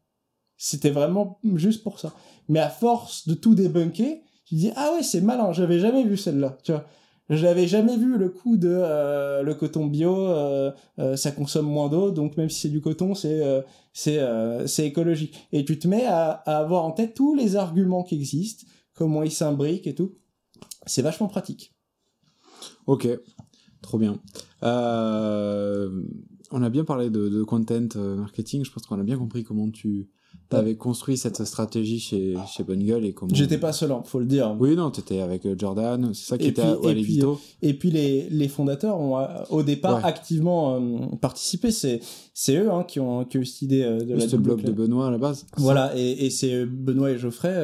C'était 0.57 0.91
vraiment 0.91 1.41
juste 1.57 1.83
pour 1.83 1.99
ça. 1.99 2.15
Mais 2.49 2.61
à 2.61 2.69
force 2.69 3.27
de 3.27 3.35
tout 3.35 3.57
débunker, 3.57 4.21
je 4.49 4.55
dis 4.55 4.71
ah 4.77 4.93
ouais 4.93 5.03
c'est 5.03 5.21
malin, 5.21 5.53
j'avais 5.53 5.81
jamais 5.81 6.05
vu 6.05 6.17
celle-là. 6.17 6.57
Tu 6.63 6.71
vois 6.71 6.87
j'avais 7.29 7.67
jamais 7.67 7.97
vu 7.97 8.17
le 8.17 8.29
coup 8.29 8.57
de 8.57 8.69
euh, 8.71 9.43
le 9.43 9.53
coton 9.57 9.87
bio, 9.87 10.17
euh, 10.17 10.71
euh, 11.01 11.17
ça 11.17 11.33
consomme 11.33 11.67
moins 11.67 11.89
d'eau, 11.89 12.13
donc 12.13 12.37
même 12.37 12.49
si 12.49 12.61
c'est 12.61 12.69
du 12.69 12.81
coton, 12.81 13.17
c'est 13.17 13.43
c'est 13.93 14.21
c'est 14.67 14.87
écologique. 14.87 15.49
Et 15.51 15.65
tu 15.65 15.81
te 15.81 15.89
mets 15.89 16.07
à, 16.07 16.31
à, 16.31 16.59
avoir 16.59 16.85
en 16.85 16.93
tête 16.93 17.15
tous 17.15 17.35
les 17.35 17.57
arguments 17.57 18.05
qui 18.05 18.15
existent, 18.15 18.65
comment 18.95 19.25
ils 19.25 19.33
s'imbriquent 19.33 19.89
et 19.89 19.97
tout. 19.97 20.15
C'est 20.87 21.03
vachement 21.03 21.27
pratique. 21.27 21.75
Ok, 22.87 23.09
trop 23.81 23.99
bien. 23.99 24.21
On 26.53 26.63
a 26.63 26.71
bien 26.71 26.85
parlé 26.85 27.11
de, 27.11 27.43
content 27.43 27.89
marketing. 27.97 28.65
Je 28.65 28.71
pense 28.71 28.87
qu'on 28.87 29.01
a 29.01 29.05
bien 29.05 29.19
compris 29.19 29.43
comment 29.43 29.71
tu 29.71 30.09
t'avais 30.53 30.77
construit 30.77 31.17
cette 31.17 31.45
stratégie 31.45 31.99
chez, 31.99 32.35
chez 32.47 32.63
Bungle 32.63 33.05
et 33.05 33.13
comment... 33.13 33.35
J'étais 33.35 33.59
pas 33.59 33.73
seul, 33.73 33.93
hein, 33.93 34.03
faut 34.05 34.19
le 34.19 34.27
dire. 34.27 34.55
Oui, 34.59 34.77
non, 34.77 34.91
t'étais 34.91 35.21
avec 35.21 35.47
euh, 35.47 35.55
Jordan, 35.59 36.13
c'est 36.15 36.27
ça 36.27 36.39
qui 36.39 36.49
était 36.49 36.63
à, 36.63 36.77
et, 36.85 37.03
puis, 37.03 37.23
et 37.63 37.75
puis 37.75 37.91
les, 37.91 38.29
les 38.31 38.49
fondateurs 38.49 38.99
ont 38.99 39.19
euh, 39.19 39.27
au 39.51 39.63
départ 39.63 40.05
activement 40.05 40.77
euh, 40.77 41.17
participé. 41.21 41.71
C'est 41.71 42.01
c'est 42.35 42.57
eux 42.57 42.71
hein, 42.71 42.85
qui 42.85 43.01
ont 43.01 43.25
qui 43.25 43.39
ont 43.39 43.41
eu 43.41 43.47
cette 43.47 43.63
idée 43.63 43.83
de 43.83 44.15
la. 44.15 44.27
le 44.27 44.39
blog 44.39 44.63
de 44.63 44.73
Benoît 44.73 45.09
à 45.09 45.11
la 45.11 45.19
base. 45.19 45.47
Voilà, 45.57 45.93
et, 45.97 46.27
et 46.27 46.31
c'est 46.31 46.67
Benoît 46.67 47.11
et 47.11 47.19
Geoffrey 47.19 47.55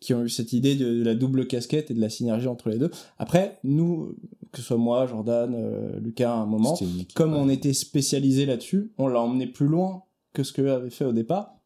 qui 0.00 0.14
ont 0.14 0.22
eu 0.22 0.28
cette 0.28 0.52
idée 0.52 0.74
de, 0.74 1.02
la 1.02 1.14
double 1.14 1.46
casquette 1.46 1.90
et 1.90 1.94
de 1.94 2.00
la 2.00 2.08
synergie 2.08 2.48
entre 2.48 2.68
les 2.68 2.78
deux. 2.78 2.90
Après, 3.18 3.58
nous, 3.64 4.14
que 4.52 4.58
ce 4.58 4.62
soit 4.62 4.76
moi, 4.76 5.06
Jordan, 5.06 5.54
Lucas, 6.02 6.32
à 6.32 6.36
un 6.36 6.46
moment, 6.46 6.78
comme 7.14 7.34
on 7.34 7.48
était 7.48 7.72
spécialisé 7.72 8.46
là-dessus, 8.46 8.92
on 8.98 9.08
l'a 9.08 9.20
emmené 9.20 9.46
plus 9.46 9.66
loin 9.66 10.04
que 10.32 10.42
ce 10.42 10.52
qu'eux 10.52 10.70
avaient 10.70 10.90
fait 10.90 11.04
au 11.04 11.12
départ 11.12 11.59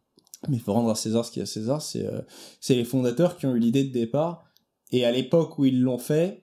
mais 0.48 0.56
il 0.56 0.60
faut 0.60 0.72
rendre 0.72 0.90
à 0.90 0.94
César 0.94 1.24
ce 1.24 1.30
qui 1.30 1.40
est 1.40 1.44
à 1.44 1.46
César, 1.46 1.82
c'est 1.82 2.06
euh, 2.06 2.20
les 2.68 2.84
fondateurs 2.84 3.36
qui 3.36 3.46
ont 3.46 3.54
eu 3.54 3.58
l'idée 3.58 3.84
de 3.84 3.92
départ. 3.92 4.44
Et 4.90 5.04
à 5.04 5.12
l'époque 5.12 5.58
où 5.58 5.64
ils 5.64 5.80
l'ont 5.80 5.98
fait, 5.98 6.40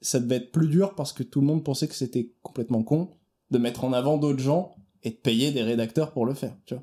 ça 0.00 0.18
devait 0.20 0.36
être 0.36 0.52
plus 0.52 0.68
dur 0.68 0.94
parce 0.94 1.12
que 1.12 1.22
tout 1.22 1.40
le 1.40 1.46
monde 1.46 1.64
pensait 1.64 1.88
que 1.88 1.94
c'était 1.94 2.32
complètement 2.42 2.82
con 2.82 3.10
de 3.50 3.58
mettre 3.58 3.84
en 3.84 3.92
avant 3.92 4.18
d'autres 4.18 4.42
gens 4.42 4.74
et 5.02 5.10
de 5.10 5.16
payer 5.16 5.52
des 5.52 5.62
rédacteurs 5.62 6.12
pour 6.12 6.26
le 6.26 6.34
faire, 6.34 6.56
tu 6.66 6.74
vois. 6.74 6.82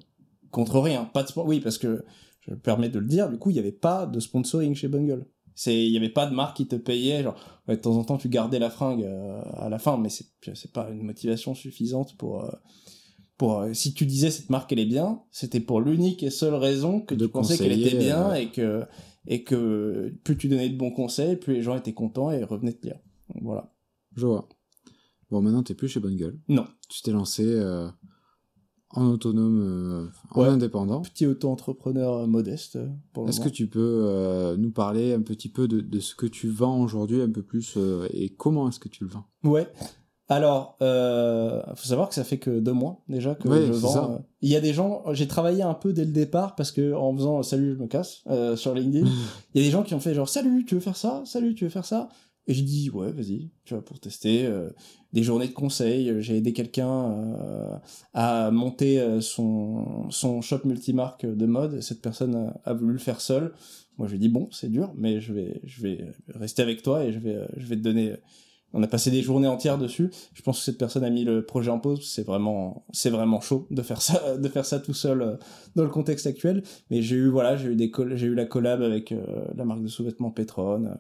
Contre 0.51 0.80
rien, 0.80 1.05
pas 1.05 1.24
de 1.24 1.32
oui 1.41 1.59
parce 1.59 1.78
que 1.78 2.03
je 2.41 2.51
me 2.51 2.57
permets 2.57 2.89
de 2.89 2.99
le 2.99 3.05
dire, 3.05 3.30
du 3.30 3.38
coup 3.38 3.49
il 3.49 3.53
n'y 3.53 3.59
avait 3.59 3.72
pas 3.72 4.05
de 4.05 4.20
sponsoring 4.20 4.74
chez 4.74 4.88
Bungle. 4.88 5.26
C'est 5.53 5.76
il 5.76 5.91
y 5.91 5.97
avait 5.97 6.09
pas 6.09 6.26
de 6.26 6.34
marque 6.34 6.57
qui 6.57 6.67
te 6.67 6.76
payait 6.76 7.22
genre 7.22 7.36
de 7.67 7.76
temps 7.76 7.97
en 7.97 8.03
temps 8.03 8.17
tu 8.17 8.30
gardais 8.30 8.59
la 8.59 8.70
fringue 8.70 9.03
euh, 9.03 9.41
à 9.57 9.70
la 9.70 9.78
fin 9.78 9.97
mais 9.97 10.09
c'est 10.09 10.72
pas 10.72 10.89
une 10.89 11.03
motivation 11.03 11.53
suffisante 11.53 12.15
pour 12.17 12.45
euh, 12.45 12.51
pour 13.40 13.62
euh, 13.62 13.74
si 13.74 13.94
tu 13.94 14.06
disais 14.06 14.30
cette 14.30 14.50
marque 14.50 14.72
elle 14.74 14.80
est 14.80 14.86
bien, 14.86 15.22
c'était 15.32 15.62
pour 15.62 15.80
l'unique 15.80 16.22
et 16.24 16.30
seule 16.30 16.56
raison 16.56 17.00
que 17.00 17.16
tu 17.16 17.28
pensais 17.30 17.58
qu'elle 17.58 17.72
était 17.82 17.98
bien 17.98 18.32
euh, 18.32 18.34
et 18.34 18.52
que 18.52 18.84
et 19.26 19.44
que 19.44 20.14
plus 20.26 20.38
tu 20.38 20.50
donnais 20.50 20.70
de 20.70 20.78
bons 20.78 20.92
conseils, 20.92 21.38
plus 21.38 21.54
les 21.54 21.62
gens 21.64 21.76
étaient 21.76 21.94
contents 21.94 22.32
et 22.32 22.44
revenaient 22.44 22.74
te 22.74 22.86
lire. 22.86 23.00
voilà. 23.42 23.74
Je 24.16 24.28
vois. 24.28 24.50
Bon, 25.32 25.42
maintenant 25.42 25.64
t'es 25.64 25.74
plus 25.74 25.88
chez 25.88 26.02
Bonne 26.02 26.18
Gueule. 26.18 26.38
Non. 26.50 26.66
Tu 26.90 27.02
t'es 27.02 27.12
lancé 27.12 27.46
euh, 27.46 27.88
en 28.90 29.06
autonome, 29.06 30.12
en 30.32 30.42
indépendant. 30.42 31.02
Petit 31.02 31.26
auto-entrepreneur 31.26 32.28
modeste. 32.28 32.78
Est-ce 33.26 33.40
que 33.40 33.48
tu 33.48 33.68
peux 33.68 34.56
nous 34.58 34.72
parler 34.72 35.14
un 35.14 35.22
petit 35.22 35.48
peu 35.48 35.70
de, 35.70 35.80
de 35.80 36.00
ce 36.02 36.14
que 36.14 36.26
tu 36.26 36.50
vends 36.50 36.82
aujourd'hui 36.82 37.22
un 37.22 37.32
peu 37.32 37.44
plus 37.44 37.78
et 38.12 38.36
comment 38.36 38.68
est-ce 38.68 38.80
que 38.80 38.90
tu 38.90 39.06
le 39.06 39.12
vends? 39.12 39.28
Ouais. 39.44 39.72
Alors, 40.32 40.77
euh, 40.82 41.61
faut 41.75 41.88
savoir 41.88 42.07
que 42.09 42.13
ça 42.15 42.23
fait 42.23 42.38
que 42.38 42.59
deux 42.59 42.71
mois 42.73 43.01
déjà 43.09 43.34
que 43.36 43.49
je 43.65 43.71
vends. 43.73 43.91
ça. 43.93 44.09
euh, 44.11 44.17
Il 44.41 44.49
y 44.49 44.55
a 44.55 44.61
des 44.61 44.73
gens, 44.73 45.03
j'ai 45.13 45.27
travaillé 45.27 45.63
un 45.63 45.73
peu 45.73 45.91
dès 45.91 46.05
le 46.05 46.11
départ 46.11 46.55
parce 46.55 46.71
que 46.71 46.93
en 46.93 47.15
faisant 47.15 47.41
salut 47.43 47.73
je 47.75 47.82
me 47.82 47.88
casse 47.88 48.21
euh, 48.27 48.55
sur 48.55 48.73
LinkedIn, 48.75 49.07
il 49.55 49.61
y 49.61 49.63
a 49.63 49.67
des 49.67 49.71
gens 49.71 49.82
qui 49.84 49.93
ont 49.95 49.99
fait 49.99 50.13
genre 50.13 50.30
salut 50.30 50.65
tu 50.65 50.75
veux 50.75 50.82
faire 50.82 50.95
ça, 50.97 51.23
salut 51.25 51.55
tu 51.55 51.63
veux 51.63 51.69
faire 51.71 51.86
ça, 51.86 52.09
et 52.45 52.53
j'ai 52.53 52.61
dit 52.61 52.91
ouais 52.91 53.11
vas-y 53.11 53.49
tu 53.65 53.73
vois 53.73 53.84
pour 53.84 53.99
tester 53.99 54.45
euh, 54.45 54.69
des 55.13 55.23
journées 55.23 55.47
de 55.47 55.53
conseil. 55.53 56.09
euh, 56.11 56.21
J'ai 56.21 56.38
aidé 56.38 56.53
quelqu'un 56.53 57.11
euh, 57.11 57.75
à 58.13 58.51
monter 58.51 58.99
euh, 59.01 59.21
son 59.21 60.11
son 60.11 60.41
shop 60.41 60.59
multimarque 60.65 61.25
de 61.25 61.45
mode. 61.47 61.82
Cette 61.82 62.01
personne 62.03 62.36
a, 62.36 62.69
a 62.69 62.73
voulu 62.75 62.93
le 62.93 62.99
faire 62.99 63.19
seule. 63.19 63.51
Moi 63.97 64.07
je 64.07 64.11
lui 64.13 64.17
ai 64.17 64.21
dit 64.27 64.30
bon 64.30 64.47
c'est 64.51 64.69
dur 64.69 64.93
mais 64.95 65.21
je 65.21 65.34
vais 65.34 65.59
je 65.63 65.82
vais 65.82 66.05
rester 66.36 66.61
avec 66.61 66.84
toi 66.84 67.03
et 67.03 67.11
je 67.13 67.19
vais 67.19 67.39
je 67.57 67.65
vais 67.65 67.75
te 67.75 67.82
donner 67.82 68.13
on 68.74 68.84
a 68.84 68.88
passé 68.88 69.11
des 69.11 69.22
journées 69.22 69.47
entières 69.47 69.78
dessus. 69.78 70.11
Je 70.34 70.41
pense 70.41 70.59
que 70.59 70.65
cette 70.65 70.78
personne 70.78 71.03
a 71.03 71.09
mis 71.09 71.24
le 71.24 71.45
projet 71.45 71.72
en 71.72 71.80
pause. 71.80 72.07
C'est 72.07 72.26
vraiment, 72.26 72.86
c'est 72.91 73.09
vraiment 73.09 73.41
chaud 73.41 73.67
de 73.72 73.82
faire 73.82 74.01
ça, 74.01 74.38
de 74.38 74.47
faire 74.47 74.65
ça 74.65 74.80
tout 74.80 74.93
seul 74.93 75.22
euh, 75.22 75.36
dans 75.76 75.84
le 75.84 75.89
contexte 75.89 76.28
actuel. 76.28 76.63
Mais 76.89 77.01
j'ai 77.01 77.15
eu, 77.15 77.30
voilà, 77.30 77.55
j'ai 77.55 77.70
eu 77.70 77.76
des, 77.76 77.91
j'ai 78.13 78.28
eu 78.28 78.36
la 78.36 78.45
collab 78.45 78.82
avec 78.82 79.11
euh, 79.11 79.26
la 79.55 79.65
marque 79.65 79.82
de 79.82 79.88
sous-vêtements 79.88 80.32
Petron. 80.32 80.97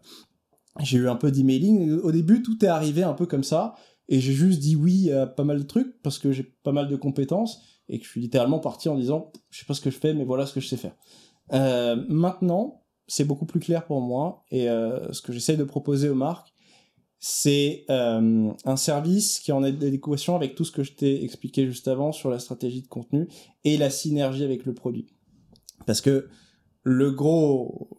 J'ai 0.81 0.97
eu 0.97 1.09
un 1.09 1.15
peu 1.15 1.31
d'emailing. 1.31 1.99
Au 1.99 2.11
début, 2.11 2.41
tout 2.41 2.63
est 2.63 2.69
arrivé 2.69 3.03
un 3.03 3.13
peu 3.13 3.25
comme 3.25 3.43
ça. 3.43 3.75
Et 4.07 4.19
j'ai 4.19 4.33
juste 4.33 4.59
dit 4.59 4.75
oui 4.75 5.11
à 5.11 5.27
pas 5.27 5.43
mal 5.43 5.59
de 5.59 5.63
trucs 5.63 6.01
parce 6.01 6.17
que 6.17 6.31
j'ai 6.31 6.43
pas 6.63 6.71
mal 6.71 6.87
de 6.87 6.95
compétences 6.95 7.61
et 7.89 7.99
que 7.99 8.05
je 8.05 8.09
suis 8.09 8.21
littéralement 8.21 8.59
parti 8.59 8.87
en 8.87 8.95
disant, 8.95 9.31
je 9.49 9.59
sais 9.59 9.65
pas 9.65 9.73
ce 9.73 9.81
que 9.81 9.91
je 9.91 9.97
fais, 9.97 10.13
mais 10.13 10.23
voilà 10.23 10.45
ce 10.45 10.53
que 10.53 10.59
je 10.59 10.67
sais 10.67 10.77
faire. 10.77 10.95
Euh, 11.53 12.03
maintenant, 12.07 12.83
c'est 13.07 13.25
beaucoup 13.25 13.45
plus 13.45 13.59
clair 13.59 13.85
pour 13.85 14.01
moi 14.01 14.45
et 14.51 14.69
euh, 14.69 15.11
ce 15.11 15.21
que 15.21 15.33
j'essaye 15.33 15.57
de 15.57 15.63
proposer 15.63 16.09
aux 16.09 16.15
marques, 16.15 16.53
c'est 17.19 17.85
euh, 17.89 18.51
un 18.63 18.75
service 18.77 19.39
qui 19.39 19.51
est 19.51 19.53
en 19.53 19.63
adéquation 19.63 20.35
avec 20.35 20.55
tout 20.55 20.63
ce 20.63 20.71
que 20.71 20.83
je 20.83 20.93
t'ai 20.93 21.23
expliqué 21.23 21.67
juste 21.67 21.89
avant 21.89 22.13
sur 22.13 22.29
la 22.29 22.39
stratégie 22.39 22.81
de 22.81 22.87
contenu 22.87 23.27
et 23.65 23.77
la 23.77 23.89
synergie 23.89 24.45
avec 24.45 24.65
le 24.65 24.73
produit. 24.73 25.07
Parce 25.85 25.99
que 25.99 26.29
le 26.83 27.11
gros, 27.11 27.89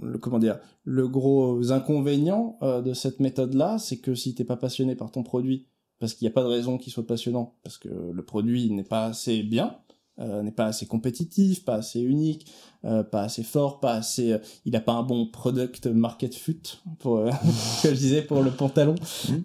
le, 0.00 0.16
comment 0.18 0.38
dire, 0.38 0.58
le 0.84 1.08
gros 1.08 1.72
inconvénient 1.72 2.58
euh, 2.62 2.80
de 2.80 2.94
cette 2.94 3.20
méthode-là, 3.20 3.78
c'est 3.78 3.98
que 3.98 4.14
si 4.14 4.34
t'es 4.34 4.44
pas 4.44 4.56
passionné 4.56 4.96
par 4.96 5.10
ton 5.10 5.22
produit, 5.22 5.68
parce 5.98 6.14
qu'il 6.14 6.26
n'y 6.26 6.32
a 6.32 6.34
pas 6.34 6.42
de 6.42 6.48
raison 6.48 6.78
qu'il 6.78 6.92
soit 6.92 7.06
passionnant, 7.06 7.58
parce 7.62 7.76
que 7.76 7.88
le 7.88 8.24
produit 8.24 8.70
n'est 8.70 8.82
pas 8.82 9.06
assez 9.06 9.42
bien, 9.42 9.76
euh, 10.20 10.42
n'est 10.42 10.50
pas 10.52 10.66
assez 10.66 10.86
compétitif, 10.86 11.64
pas 11.64 11.74
assez 11.76 12.00
unique, 12.00 12.46
euh, 12.84 13.02
pas 13.02 13.22
assez 13.22 13.42
fort, 13.42 13.80
pas 13.80 13.94
assez, 13.94 14.32
euh, 14.32 14.38
il 14.64 14.74
a 14.76 14.80
pas 14.80 14.92
un 14.92 15.02
bon 15.02 15.26
product 15.26 15.86
market 15.86 16.34
fit 16.34 16.60
pour 16.98 17.18
euh, 17.18 17.30
que 17.82 17.88
je 17.90 17.94
disais 17.94 18.22
pour 18.22 18.42
le 18.42 18.50
pantalon. 18.50 18.94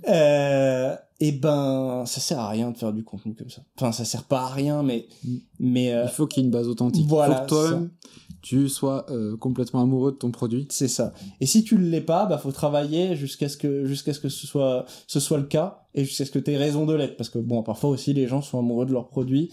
Euh, 0.10 0.96
et 1.22 1.32
ben, 1.32 2.04
ça 2.06 2.20
sert 2.20 2.40
à 2.40 2.50
rien 2.50 2.72
de 2.72 2.78
faire 2.78 2.92
du 2.92 3.04
contenu 3.04 3.36
comme 3.36 3.50
ça. 3.50 3.62
Enfin, 3.78 3.92
ça 3.94 4.04
sert 4.04 4.24
pas 4.24 4.42
à 4.42 4.48
rien, 4.50 4.84
mais 4.84 5.08
Mm. 5.24 5.36
mais 5.60 5.94
euh, 5.94 6.04
Il 6.06 6.10
faut 6.10 6.28
qu'il 6.28 6.42
y 6.42 6.46
ait 6.46 6.48
une 6.48 6.52
base 6.52 6.68
authentique. 6.68 7.08
voilà, 7.08 7.42
que 7.42 7.50
toi-même, 7.50 7.90
tu 8.42 8.68
sois 8.70 9.06
euh, 9.10 9.36
complètement 9.38 9.82
amoureux 9.82 10.12
de 10.12 10.18
ton 10.18 10.30
produit. 10.32 10.68
c'est 10.70 10.88
ça. 10.88 11.14
Et 11.42 11.46
si 11.46 11.64
tu 11.64 11.76
ne 11.78 11.90
l'es 11.90 12.02
pas, 12.02 12.26
bah 12.26 12.38
faut 12.38 12.52
travailler 12.52 13.16
jusqu'à 13.16 13.50
ce 13.50 13.58
que 13.58 13.86
jusqu'à 13.86 14.14
ce 14.14 14.20
que 14.20 14.30
ce 14.30 14.46
soit 14.46 14.86
ce 15.08 15.20
soit 15.20 15.38
le 15.38 15.46
cas 15.46 15.86
et 15.96 16.04
jusqu'à 16.04 16.26
ce 16.26 16.32
que 16.32 16.40
tu 16.40 16.52
aies 16.52 16.58
raison 16.58 16.86
de 16.86 16.94
l'être 16.94 17.18
parce 17.18 17.30
que 17.30 17.40
bon, 17.40 17.64
parfois 17.64 17.90
aussi 17.90 18.14
les 18.14 18.28
gens 18.28 18.42
sont 18.42 18.60
amoureux 18.60 18.86
de 18.86 18.92
leur 18.92 19.08
produit 19.08 19.52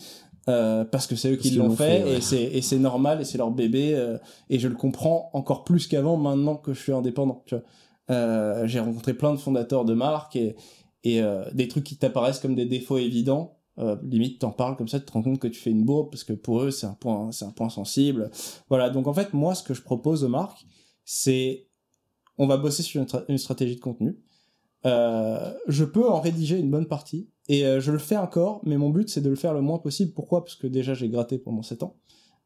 euh, 0.49 0.85
parce 0.85 1.07
que 1.07 1.15
c'est 1.17 1.33
eux 1.33 1.37
qui 1.37 1.51
l'ont 1.53 1.71
fait, 1.71 2.21
fait, 2.21 2.37
ouais. 2.37 2.57
et 2.57 2.63
c'est 2.63 2.79
normal 2.79 3.21
et 3.21 3.25
c'est 3.25 3.39
leur 3.39 3.51
bébé 3.51 3.95
euh, 3.95 4.19
et 4.51 4.59
je 4.59 4.69
le 4.69 4.75
comprends 4.75 5.31
encore 5.35 5.65
plus 5.65 5.87
qu'avant 5.87 6.17
maintenant 6.17 6.57
que 6.57 6.75
je 6.75 6.81
suis 6.81 6.93
indépendant, 6.93 7.43
tu 7.47 7.55
vois. 7.55 7.65
Euh, 8.11 8.67
j'ai 8.67 8.81
rencontré 8.81 9.15
plein 9.15 9.33
de 9.33 9.39
fondateurs 9.39 9.85
de 9.85 9.95
marques 9.95 10.37
et 10.37 10.57
et 11.05 11.21
euh, 11.21 11.45
des 11.53 11.69
trucs 11.69 11.85
qui 11.85 11.97
t'apparaissent 11.97 12.39
comme 12.39 12.55
des 12.55 12.67
défauts 12.67 12.99
évidents 12.99 13.59
euh, 13.79 13.97
limite 14.03 14.41
t'en 14.41 14.51
parles 14.51 14.77
comme 14.77 14.89
ça 14.89 15.01
tu 15.01 15.07
te 15.07 15.13
rends 15.13 15.23
compte 15.23 15.39
que 15.39 15.49
tu 15.49 15.59
fais 15.59 15.71
une 15.71 15.85
bourbe 15.85 16.11
parce 16.11 16.25
que 16.25 16.33
pour 16.33 16.63
eux 16.63 16.71
c'est 16.71 16.87
un 16.87 16.95
point 16.95 17.33
c'est 17.33 17.45
un 17.45 17.51
point 17.51 17.71
sensible 17.71 18.31
voilà 18.69 18.91
donc 18.91 19.07
en 19.07 19.15
fait 19.15 19.33
moi 19.33 19.55
ce 19.55 19.63
que 19.63 19.75
je 19.75 19.83
propose 19.83 20.25
aux 20.25 20.29
marques 20.29 20.65
c'est 21.05 21.69
on 22.39 22.47
va 22.47 22.57
bosser 22.57 22.83
sur 22.83 23.05
une 23.29 23.39
stratégie 23.39 23.77
de 23.77 23.81
contenu 23.81 24.17
euh, 24.85 25.53
je 25.69 25.85
peux 25.85 26.09
en 26.09 26.21
rédiger 26.21 26.59
une 26.59 26.71
bonne 26.71 26.87
partie 26.87 27.29
et 27.49 27.65
euh, 27.67 27.81
je 27.81 27.93
le 27.93 27.99
fais 27.99 28.17
encore 28.17 28.61
mais 28.65 28.77
mon 28.77 28.91
but 28.91 29.09
c'est 29.09 29.21
de 29.21 29.31
le 29.31 29.37
faire 29.37 29.55
le 29.55 29.61
moins 29.61 29.79
possible. 29.79 30.13
Pourquoi? 30.13 30.45
Parce 30.45 30.57
que 30.57 30.67
déjà 30.67 30.95
j'ai 30.95 31.09
gratté 31.09 31.39
pendant 31.39 31.63
7 31.63 31.83
ans. 31.85 31.97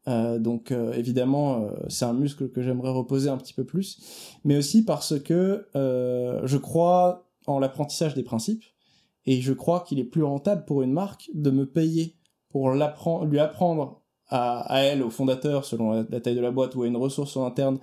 Euh, 0.07 0.39
donc 0.39 0.71
euh, 0.71 0.93
évidemment 0.93 1.63
euh, 1.63 1.71
c'est 1.89 2.05
un 2.05 2.13
muscle 2.13 2.49
que 2.49 2.61
j'aimerais 2.61 2.91
reposer 2.91 3.29
un 3.29 3.37
petit 3.37 3.53
peu 3.53 3.65
plus. 3.65 3.99
Mais 4.43 4.57
aussi 4.57 4.85
parce 4.85 5.19
que 5.19 5.67
je 5.73 6.57
crois 6.57 7.27
en 7.47 7.59
l'apprentissage 7.59 8.13
des 8.13 8.23
principes 8.23 8.63
et 9.25 9.41
je 9.41 9.53
crois 9.53 9.81
qu'il 9.81 9.99
est 9.99 10.05
plus 10.05 10.23
rentable 10.23 10.65
pour 10.65 10.81
une 10.81 10.93
marque 10.93 11.29
de 11.33 11.51
me 11.51 11.65
payer 11.65 12.15
pour 12.49 12.71
lui 12.71 13.39
apprendre 13.39 14.01
à, 14.29 14.59
à 14.73 14.79
elle, 14.79 15.03
au 15.03 15.09
fondateur, 15.09 15.65
selon 15.65 15.91
la, 15.91 16.05
la 16.09 16.21
taille 16.21 16.35
de 16.35 16.41
la 16.41 16.51
boîte 16.51 16.75
ou 16.75 16.83
à 16.83 16.87
une 16.87 16.97
ressource 16.97 17.35
en 17.37 17.45
interne, 17.45 17.79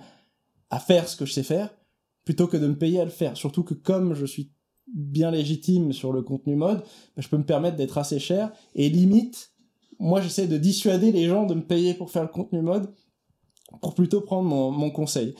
à 0.69 0.79
faire 0.79 1.07
ce 1.07 1.15
que 1.15 1.25
je 1.25 1.33
sais 1.33 1.43
faire, 1.43 1.69
plutôt 2.25 2.47
que 2.47 2.57
de 2.57 2.67
me 2.67 2.77
payer 2.77 2.99
à 2.99 3.05
le 3.05 3.11
faire. 3.11 3.37
Surtout 3.37 3.63
que 3.63 3.73
comme 3.73 4.13
je 4.15 4.25
suis 4.25 4.51
bien 4.93 5.31
légitime 5.31 5.93
sur 5.93 6.11
le 6.11 6.21
contenu 6.21 6.55
mode, 6.55 6.79
bah, 6.79 7.21
je 7.21 7.27
peux 7.27 7.37
me 7.37 7.45
permettre 7.45 7.77
d'être 7.77 7.97
assez 7.97 8.19
cher 8.19 8.51
et 8.75 8.89
limite, 8.89 9.51
moi 9.99 10.21
j'essaie 10.21 10.47
de 10.47 10.57
dissuader 10.57 11.11
les 11.11 11.25
gens 11.25 11.45
de 11.45 11.53
me 11.53 11.63
payer 11.63 11.93
pour 11.93 12.11
faire 12.11 12.23
le 12.23 12.27
contenu 12.29 12.61
mode 12.61 12.93
pour 13.81 13.95
plutôt 13.95 14.21
prendre 14.21 14.47
mon, 14.47 14.71
mon 14.71 14.91
conseil. 14.91 15.35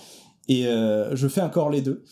Et 0.47 0.67
euh, 0.67 1.15
je 1.15 1.27
fais 1.27 1.41
encore 1.41 1.69
les 1.69 1.81
deux. 1.81 2.03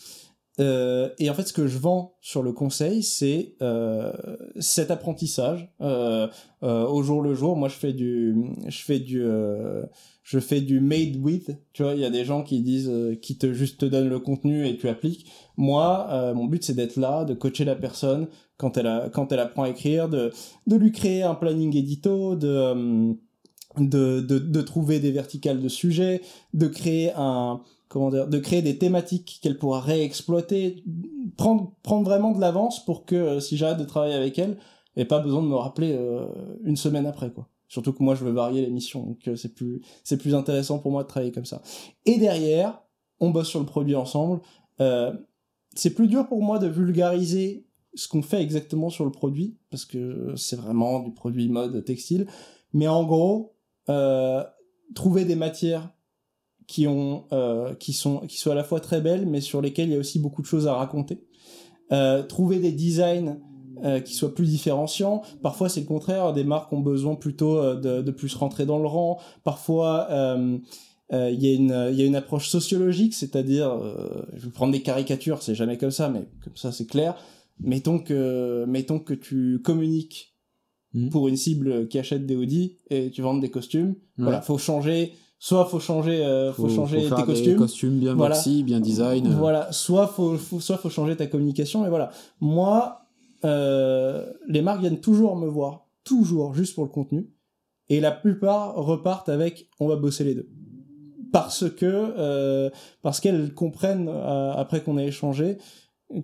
Euh, 0.60 1.10
et 1.18 1.28
en 1.30 1.34
fait, 1.34 1.42
ce 1.48 1.52
que 1.52 1.66
je 1.66 1.78
vends 1.78 2.16
sur 2.20 2.42
le 2.42 2.52
conseil, 2.52 3.02
c'est 3.02 3.56
euh, 3.60 4.12
cet 4.60 4.90
apprentissage 4.90 5.68
euh, 5.80 6.28
euh, 6.62 6.86
au 6.86 7.02
jour 7.02 7.22
le 7.22 7.34
jour. 7.34 7.56
Moi, 7.56 7.68
je 7.68 7.74
fais 7.74 7.92
du, 7.92 8.36
je 8.68 8.82
fais 8.82 9.00
du, 9.00 9.22
euh, 9.24 9.82
je 10.24 10.40
fais 10.40 10.60
du 10.60 10.80
made 10.80 11.16
with. 11.16 11.56
Tu 11.72 11.84
vois, 11.84 11.94
il 11.94 12.00
y 12.00 12.04
a 12.04 12.10
des 12.10 12.24
gens 12.24 12.42
qui 12.42 12.60
disent, 12.62 12.90
euh, 12.90 13.14
qui 13.14 13.38
te 13.38 13.52
juste 13.52 13.80
te 13.80 13.86
donnent 13.86 14.08
le 14.08 14.18
contenu 14.18 14.66
et 14.66 14.76
tu 14.76 14.88
appliques. 14.88 15.30
Moi, 15.56 16.08
euh, 16.10 16.34
mon 16.34 16.46
but, 16.46 16.64
c'est 16.64 16.74
d'être 16.74 16.96
là, 16.96 17.24
de 17.24 17.34
coacher 17.34 17.64
la 17.64 17.76
personne 17.76 18.26
quand 18.56 18.76
elle 18.76 18.86
a, 18.88 19.08
quand 19.10 19.30
elle 19.30 19.40
apprend 19.40 19.64
à 19.64 19.68
écrire, 19.68 20.08
de, 20.08 20.32
de 20.66 20.76
lui 20.76 20.90
créer 20.90 21.22
un 21.22 21.34
planning 21.34 21.76
édito, 21.76 22.34
de 22.34 22.48
euh, 22.48 23.12
de, 23.78 24.20
de, 24.20 24.38
de 24.38 24.60
trouver 24.62 25.00
des 25.00 25.10
verticales 25.10 25.60
de 25.60 25.68
sujets, 25.68 26.22
de 26.52 26.68
créer 26.68 27.12
un 27.16 27.60
comment 27.88 28.10
dire, 28.10 28.26
de 28.28 28.38
créer 28.38 28.62
des 28.62 28.78
thématiques 28.78 29.38
qu'elle 29.42 29.58
pourra 29.58 29.80
réexploiter, 29.80 30.84
prendre 31.36 31.72
prendre 31.82 32.04
vraiment 32.04 32.32
de 32.32 32.40
l'avance 32.40 32.84
pour 32.84 33.04
que 33.04 33.14
euh, 33.14 33.40
si 33.40 33.56
j'arrête 33.56 33.78
de 33.78 33.84
travailler 33.84 34.14
avec 34.14 34.38
elle, 34.38 34.58
ait 34.96 35.04
pas 35.04 35.20
besoin 35.20 35.42
de 35.42 35.48
me 35.48 35.56
rappeler 35.56 35.92
euh, 35.92 36.26
une 36.64 36.76
semaine 36.76 37.06
après 37.06 37.30
quoi. 37.30 37.48
Surtout 37.68 37.92
que 37.92 38.02
moi 38.02 38.14
je 38.14 38.24
veux 38.24 38.32
varier 38.32 38.62
les 38.62 38.70
missions, 38.70 39.02
donc 39.02 39.28
euh, 39.28 39.36
c'est 39.36 39.54
plus 39.54 39.80
c'est 40.02 40.18
plus 40.18 40.34
intéressant 40.34 40.78
pour 40.78 40.90
moi 40.90 41.02
de 41.02 41.08
travailler 41.08 41.32
comme 41.32 41.44
ça. 41.44 41.62
Et 42.06 42.18
derrière, 42.18 42.82
on 43.20 43.30
bosse 43.30 43.48
sur 43.48 43.60
le 43.60 43.66
produit 43.66 43.94
ensemble. 43.94 44.40
Euh, 44.80 45.12
c'est 45.74 45.94
plus 45.94 46.08
dur 46.08 46.26
pour 46.28 46.42
moi 46.42 46.58
de 46.58 46.66
vulgariser 46.66 47.66
ce 47.94 48.08
qu'on 48.08 48.22
fait 48.22 48.42
exactement 48.42 48.90
sur 48.90 49.04
le 49.04 49.10
produit 49.10 49.56
parce 49.70 49.84
que 49.84 50.34
c'est 50.36 50.56
vraiment 50.56 51.00
du 51.00 51.12
produit 51.12 51.48
mode 51.48 51.84
textile. 51.84 52.26
Mais 52.72 52.88
en 52.88 53.04
gros, 53.04 53.54
euh, 53.88 54.44
trouver 54.94 55.24
des 55.24 55.36
matières 55.36 55.90
qui 56.66 56.86
ont 56.86 57.26
qui 57.78 57.92
sont 57.92 58.20
qui 58.20 58.38
sont 58.38 58.50
à 58.50 58.54
la 58.54 58.64
fois 58.64 58.80
très 58.80 59.02
belles 59.02 59.26
mais 59.26 59.42
sur 59.42 59.60
lesquelles 59.60 59.88
il 59.88 59.92
y 59.92 59.96
a 59.96 59.98
aussi 59.98 60.18
beaucoup 60.18 60.40
de 60.40 60.46
choses 60.46 60.66
à 60.66 60.74
raconter 60.74 61.22
trouver 62.26 62.58
des 62.58 62.72
designs 62.72 63.38
euh, 63.82 64.00
qui 64.00 64.14
soient 64.14 64.34
plus 64.34 64.48
différenciants 64.50 65.22
parfois 65.42 65.68
c'est 65.68 65.80
le 65.80 65.86
contraire 65.86 66.32
des 66.32 66.44
marques 66.44 66.72
ont 66.72 66.80
besoin 66.80 67.14
plutôt 67.14 67.56
euh, 67.58 67.74
de, 67.74 68.02
de 68.02 68.10
plus 68.10 68.34
rentrer 68.34 68.66
dans 68.66 68.78
le 68.78 68.86
rang 68.86 69.18
parfois 69.42 70.06
euh, 70.10 70.58
euh, 71.12 71.30
il 71.30 71.42
y 71.44 71.50
a 71.50 71.54
une 71.54 71.88
il 71.92 71.98
y 71.98 72.02
a 72.02 72.06
une 72.06 72.16
approche 72.16 72.48
sociologique 72.48 73.14
c'est-à-dire 73.14 73.70
euh, 73.70 74.22
je 74.34 74.46
vais 74.46 74.52
prendre 74.52 74.72
des 74.72 74.82
caricatures 74.82 75.42
c'est 75.42 75.54
jamais 75.54 75.76
comme 75.78 75.90
ça 75.90 76.08
mais 76.08 76.28
comme 76.42 76.56
ça 76.56 76.70
c'est 76.72 76.86
clair 76.86 77.14
mettons 77.60 77.98
que 77.98 78.64
mettons 78.66 78.98
que 78.98 79.14
tu 79.14 79.60
communiques 79.64 80.30
Mhm. 80.96 81.10
pour 81.10 81.26
une 81.26 81.36
cible 81.36 81.88
qui 81.88 81.98
achète 81.98 82.24
des 82.24 82.36
Audi 82.36 82.76
et 82.88 83.10
tu 83.10 83.20
vends 83.20 83.36
des 83.36 83.50
costumes 83.50 83.88
Ouais. 84.16 84.24
voilà 84.26 84.40
faut 84.40 84.58
changer 84.58 85.12
soit 85.40 85.64
faut 85.66 85.80
changer 85.80 86.24
euh, 86.24 86.52
faut, 86.52 86.68
changer 86.68 87.00
faire 87.08 87.16
tes 87.16 87.22
des 87.22 87.26
costumes 87.26 87.56
costumes 87.56 87.98
bien 87.98 88.14
Voilà. 88.14 88.36
boxy, 88.36 88.62
bien 88.62 88.78
design. 88.78 89.26
euh. 89.26 89.30
voilà 89.36 89.72
soit 89.72 90.06
faut, 90.06 90.36
faut 90.38 90.60
soit 90.60 90.76
faut 90.78 90.90
changer 90.90 91.16
ta 91.16 91.26
communication 91.26 91.82
mais 91.82 91.88
voilà 91.88 92.12
moi 92.40 93.03
euh, 93.44 94.32
les 94.48 94.62
marques 94.62 94.80
viennent 94.80 95.00
toujours 95.00 95.36
me 95.36 95.46
voir 95.46 95.86
toujours 96.04 96.54
juste 96.54 96.74
pour 96.74 96.84
le 96.84 96.90
contenu 96.90 97.30
et 97.88 98.00
la 98.00 98.10
plupart 98.10 98.74
repartent 98.74 99.28
avec 99.28 99.68
on 99.80 99.88
va 99.88 99.96
bosser 99.96 100.24
les 100.24 100.34
deux 100.34 100.48
parce 101.32 101.68
que 101.70 101.84
euh, 101.86 102.70
parce 103.02 103.20
qu'elles 103.20 103.54
comprennent 103.54 104.08
euh, 104.08 104.52
après 104.52 104.82
qu'on 104.82 104.98
ait 104.98 105.06
échangé 105.06 105.58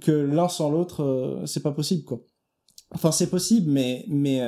que 0.00 0.12
l'un 0.12 0.48
sans 0.48 0.70
l'autre 0.70 1.42
c'est 1.46 1.62
pas 1.62 1.72
possible 1.72 2.04
quoi 2.04 2.22
enfin 2.94 3.12
c'est 3.12 3.30
possible 3.30 3.70
mais 3.70 4.04
mais 4.08 4.42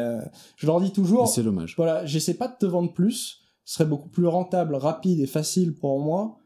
je 0.56 0.66
leur 0.66 0.80
dis 0.80 0.92
toujours 0.92 1.28
c'est 1.28 1.42
dommage. 1.42 1.74
voilà, 1.76 2.04
j'essaie 2.06 2.34
pas 2.34 2.48
de 2.48 2.56
te 2.58 2.66
vendre 2.66 2.92
plus. 2.92 3.40
Ce 3.64 3.74
serait 3.74 3.88
beaucoup 3.88 4.08
plus 4.08 4.26
rentable, 4.26 4.74
rapide 4.74 5.20
et 5.20 5.26
facile 5.26 5.74
pour 5.74 6.00
moi 6.00 6.38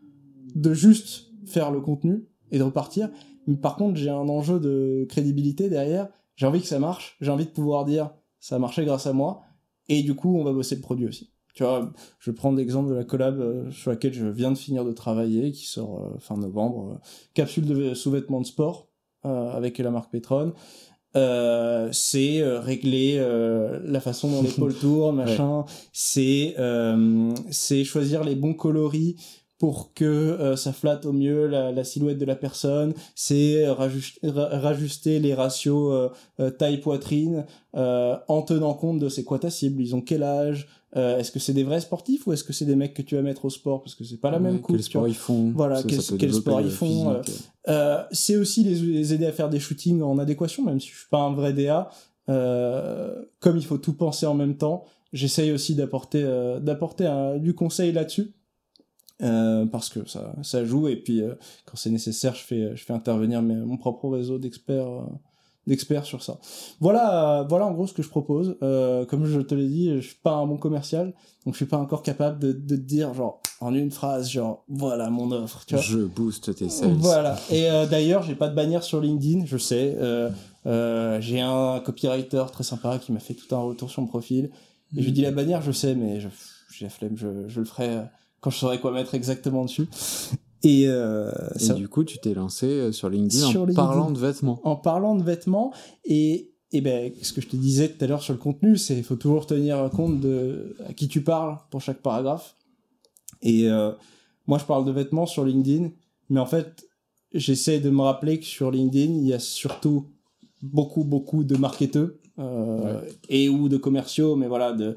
de 0.55 0.74
juste 0.74 1.31
faire 1.47 1.70
le 1.70 1.81
contenu 1.81 2.27
et 2.51 2.59
de 2.59 2.62
repartir. 2.62 3.11
Mais 3.47 3.57
par 3.57 3.76
contre, 3.76 3.97
j'ai 3.97 4.11
un 4.11 4.28
enjeu 4.28 4.61
de 4.61 5.07
crédibilité 5.09 5.68
derrière. 5.68 6.09
j'ai 6.36 6.47
envie 6.47 6.61
que 6.61 6.66
ça 6.66 6.78
marche, 6.78 7.16
j'ai 7.20 7.30
envie 7.30 7.47
de 7.47 7.51
pouvoir 7.51 7.84
dire 7.84 8.11
ça 8.40 8.57
a 8.57 8.59
marché 8.59 8.84
grâce 8.84 9.07
à 9.07 9.12
moi, 9.12 9.42
et 9.88 10.03
du 10.03 10.14
coup 10.14 10.38
on 10.38 10.44
va 10.44 10.53
bosser 10.53 10.76
le 10.76 10.80
produit 10.80 11.07
aussi. 11.07 11.32
Tu 11.57 11.62
vois, 11.62 11.90
je 12.18 12.30
prends 12.30 12.53
l'exemple 12.53 12.90
de 12.90 12.94
la 12.94 13.05
collab 13.05 13.40
euh, 13.40 13.70
sur 13.70 13.90
laquelle 13.90 14.12
je 14.12 14.26
viens 14.26 14.53
de 14.53 14.59
finir 14.59 14.84
de 14.84 14.92
travailler, 14.92 15.53
qui 15.53 15.64
sort 15.64 16.01
euh, 16.01 16.18
fin 16.18 16.36
novembre, 16.36 16.92
euh, 16.92 16.99
capsule 17.32 17.64
de 17.64 17.94
sous-vêtements 17.94 18.42
de 18.42 18.47
sport 18.47 18.88
avec 19.24 19.78
la 19.78 19.90
marque 19.90 20.12
Petron. 20.12 20.53
c'est 21.14 22.42
régler 22.44 23.18
la 23.18 23.99
façon 23.99 24.30
dont 24.30 24.40
l'épaule 24.40 24.74
tourne, 24.80 25.16
machin. 25.16 25.64
C'est 25.92 26.55
c'est 27.51 27.82
choisir 27.82 28.22
les 28.22 28.36
bons 28.36 28.55
coloris 28.55 29.16
pour 29.59 29.95
que 29.95 30.05
euh, 30.05 30.57
ça 30.57 30.73
flatte 30.73 31.07
au 31.07 31.13
mieux 31.13 31.47
la, 31.47 31.85
silhouette 31.85 32.19
de 32.19 32.25
la 32.25 32.37
personne, 32.37 32.93
c'est 33.15 33.67
rajuster, 33.69 35.19
les 35.19 35.35
ratios 35.35 35.93
euh, 35.93 36.09
euh, 36.41 36.51
taille-poitrine 36.51 37.47
en 37.75 38.43
tenant 38.43 38.75
compte 38.75 38.99
de 38.99 39.09
c'est 39.09 39.25
quoi 39.25 39.39
ta 39.39 39.51
cible, 39.51 39.83
ils 39.83 39.95
ont 39.95 40.01
quel 40.01 40.23
âge, 40.23 40.69
est-ce 40.95 41.31
que 41.31 41.39
c'est 41.39 41.53
des 41.53 41.65
vrais 41.65 41.81
sportifs 41.81 42.27
ou 42.27 42.33
est-ce 42.33 42.43
que 42.43 42.55
c'est 42.55 42.65
des 42.65 42.77
mecs 42.77 42.95
que 42.95 43.03
tu 43.03 43.17
vas 43.17 43.23
mettre 43.23 43.45
au 43.45 43.51
sport 43.51 43.83
parce 43.83 43.95
que 43.95 44.03
c'est 44.03 44.17
pas 44.17 44.31
la 44.31 44.39
même 44.39 44.61
coupe. 44.61 44.77
Quel 44.77 44.83
sport 44.83 45.09
ils 45.09 45.15
font 45.15 45.53
Voilà, 45.55 45.83
quel, 45.83 46.01
sport 46.01 46.63
ils 46.63 46.71
font. 46.71 47.21
c'est 48.13 48.37
aussi 48.37 48.65
les, 48.65 49.13
aider 49.13 49.27
à 49.27 49.33
faire 49.33 49.51
des 49.51 49.61
shootings 49.61 50.01
en 50.01 50.19
adéquation, 50.19 50.65
même 50.65 50.81
si 50.81 50.89
je 50.89 50.97
suis 50.97 51.09
pas 51.11 51.21
un 51.21 51.35
vrai 51.35 51.53
DA. 51.53 51.91
comme 52.27 53.57
il 53.57 53.65
faut 53.65 53.79
tout 53.79 53.95
penser 53.95 54.25
en 54.25 54.35
même 54.35 54.57
temps, 54.57 54.85
j'essaye 55.13 55.53
aussi 55.53 55.75
d'apporter 55.75 56.23
d'apporter 56.63 57.11
du 57.41 57.55
conseil 57.55 57.93
là-dessus 57.93 58.33
euh, 59.23 59.64
parce 59.64 59.89
que 59.89 60.07
ça, 60.07 60.35
ça 60.43 60.67
joue 60.67 60.89
et 60.89 60.97
puis 60.97 61.23
euh, 61.23 61.35
quand 61.64 61.77
c'est 61.77 61.89
nécessaire 61.89 62.35
je 62.35 62.43
fais 62.45 62.77
je 62.77 62.85
fais 62.85 62.93
intervenir 62.93 63.41
mes, 63.41 63.55
mon 63.55 63.79
propre 63.79 64.11
réseau 64.11 64.39
d'experts 64.39 64.87
euh, 64.87 65.07
d'experts 65.67 66.05
sur 66.05 66.23
ça. 66.23 66.39
Voilà 66.81 67.47
voilà 67.49 67.64
en 67.64 67.73
gros 67.73 67.87
ce 67.87 67.95
que 67.95 68.03
je 68.03 68.11
propose. 68.11 68.59
Comme 68.61 69.25
je 69.25 69.41
te 69.41 69.55
l'ai 69.55 69.69
dit 69.69 69.91
je 70.03 70.07
suis 70.07 70.19
pas 70.23 70.33
un 70.35 70.47
bon 70.47 70.59
commercial 70.59 71.14
donc 71.47 71.55
je 71.55 71.57
suis 71.57 71.64
pas 71.64 71.79
encore 71.79 72.03
capable 72.03 72.39
de, 72.41 72.53
de 72.53 72.77
dire 72.77 73.14
genre 73.14 73.41
en 73.62 73.73
une 73.73 73.91
phrase 73.91 74.31
genre 74.31 74.64
voilà 74.69 75.09
mon 75.09 75.33
offre 75.33 75.64
tu 75.67 75.77
vois. 75.77 75.83
Je 75.83 76.01
booste 76.01 76.55
tes 76.55 76.69
sales. 76.69 76.93
Voilà. 76.99 77.39
Et 77.51 77.69
d'ailleurs 77.91 78.23
j'ai 78.23 78.35
pas 78.35 78.49
de 78.49 78.55
bannière 78.55 78.83
sur 78.83 79.01
LinkedIn 79.01 79.47
je 79.47 79.57
sais. 79.57 79.97
J'ai 81.21 81.41
un 81.41 81.81
copywriter 81.81 82.45
très 82.53 82.64
sympa 82.64 82.99
qui 82.99 83.12
m'a 83.12 83.21
fait 83.21 83.35
tout 83.35 83.55
un 83.55 83.61
retour 83.61 83.91
sur 83.91 84.03
mon 84.03 84.09
profil. 84.09 84.51
Et 84.95 85.01
je 85.01 85.07
lui 85.07 85.12
dis 85.12 85.23
la 85.23 85.31
bannière 85.31 85.62
je 85.62 85.73
sais 85.73 85.95
mais 85.95 86.21
j'ai 86.21 86.85
la 86.85 86.91
flemme 86.91 87.17
je, 87.17 87.49
je 87.49 87.61
le 87.61 87.67
ferai 87.67 88.03
quand 88.47 88.51
je 88.51 88.59
saurais 88.59 88.78
quoi 88.78 88.92
mettre 88.92 89.16
exactement 89.16 89.64
dessus. 89.64 89.88
Et, 90.62 90.84
euh, 90.86 91.32
et 91.59 91.72
du 91.72 91.88
coup, 91.88 92.05
tu 92.05 92.18
t'es 92.18 92.32
lancé 92.32 92.66
euh, 92.66 92.92
sur 92.92 93.09
LinkedIn 93.09 93.44
en 93.44 93.66
parlant 93.74 94.12
de 94.12 94.20
vêtements. 94.20 94.61
En 94.62 94.76
parlant 94.76 95.16
de 95.16 95.24
vêtements 95.24 95.72
et 96.05 96.53
et 96.70 96.80
ben 96.80 97.12
ce 97.22 97.32
que 97.32 97.40
je 97.40 97.49
te 97.49 97.57
disais 97.57 97.88
tout 97.88 98.05
à 98.05 98.07
l'heure 98.07 98.22
sur 98.22 98.34
le 98.34 98.38
contenu, 98.38 98.76
c'est 98.76 98.97
il 98.97 99.03
faut 99.03 99.16
toujours 99.16 99.47
tenir 99.47 99.90
compte 99.90 100.20
de 100.20 100.76
à 100.88 100.92
qui 100.92 101.09
tu 101.09 101.22
parles 101.22 101.59
pour 101.70 101.80
chaque 101.80 102.03
paragraphe. 102.03 102.55
Et 103.42 103.68
euh, 103.68 103.90
moi, 104.47 104.59
je 104.59 104.64
parle 104.64 104.84
de 104.84 104.92
vêtements 104.92 105.26
sur 105.26 105.44
LinkedIn, 105.44 105.90
mais 106.28 106.38
en 106.38 106.47
fait, 106.47 106.86
j'essaie 107.32 107.80
de 107.80 107.90
me 107.90 108.03
rappeler 108.03 108.38
que 108.38 108.47
sur 108.47 108.70
LinkedIn, 108.70 109.12
il 109.12 109.26
y 109.26 109.34
a 109.34 109.40
surtout 109.40 110.07
beaucoup 110.62 111.03
beaucoup 111.03 111.42
de 111.42 111.57
marketeurs 111.57 112.11
euh, 112.38 113.01
et 113.28 113.49
ou 113.49 113.68
de 113.68 113.76
commerciaux, 113.76 114.36
mais 114.36 114.47
voilà 114.47 114.72
de 114.72 114.94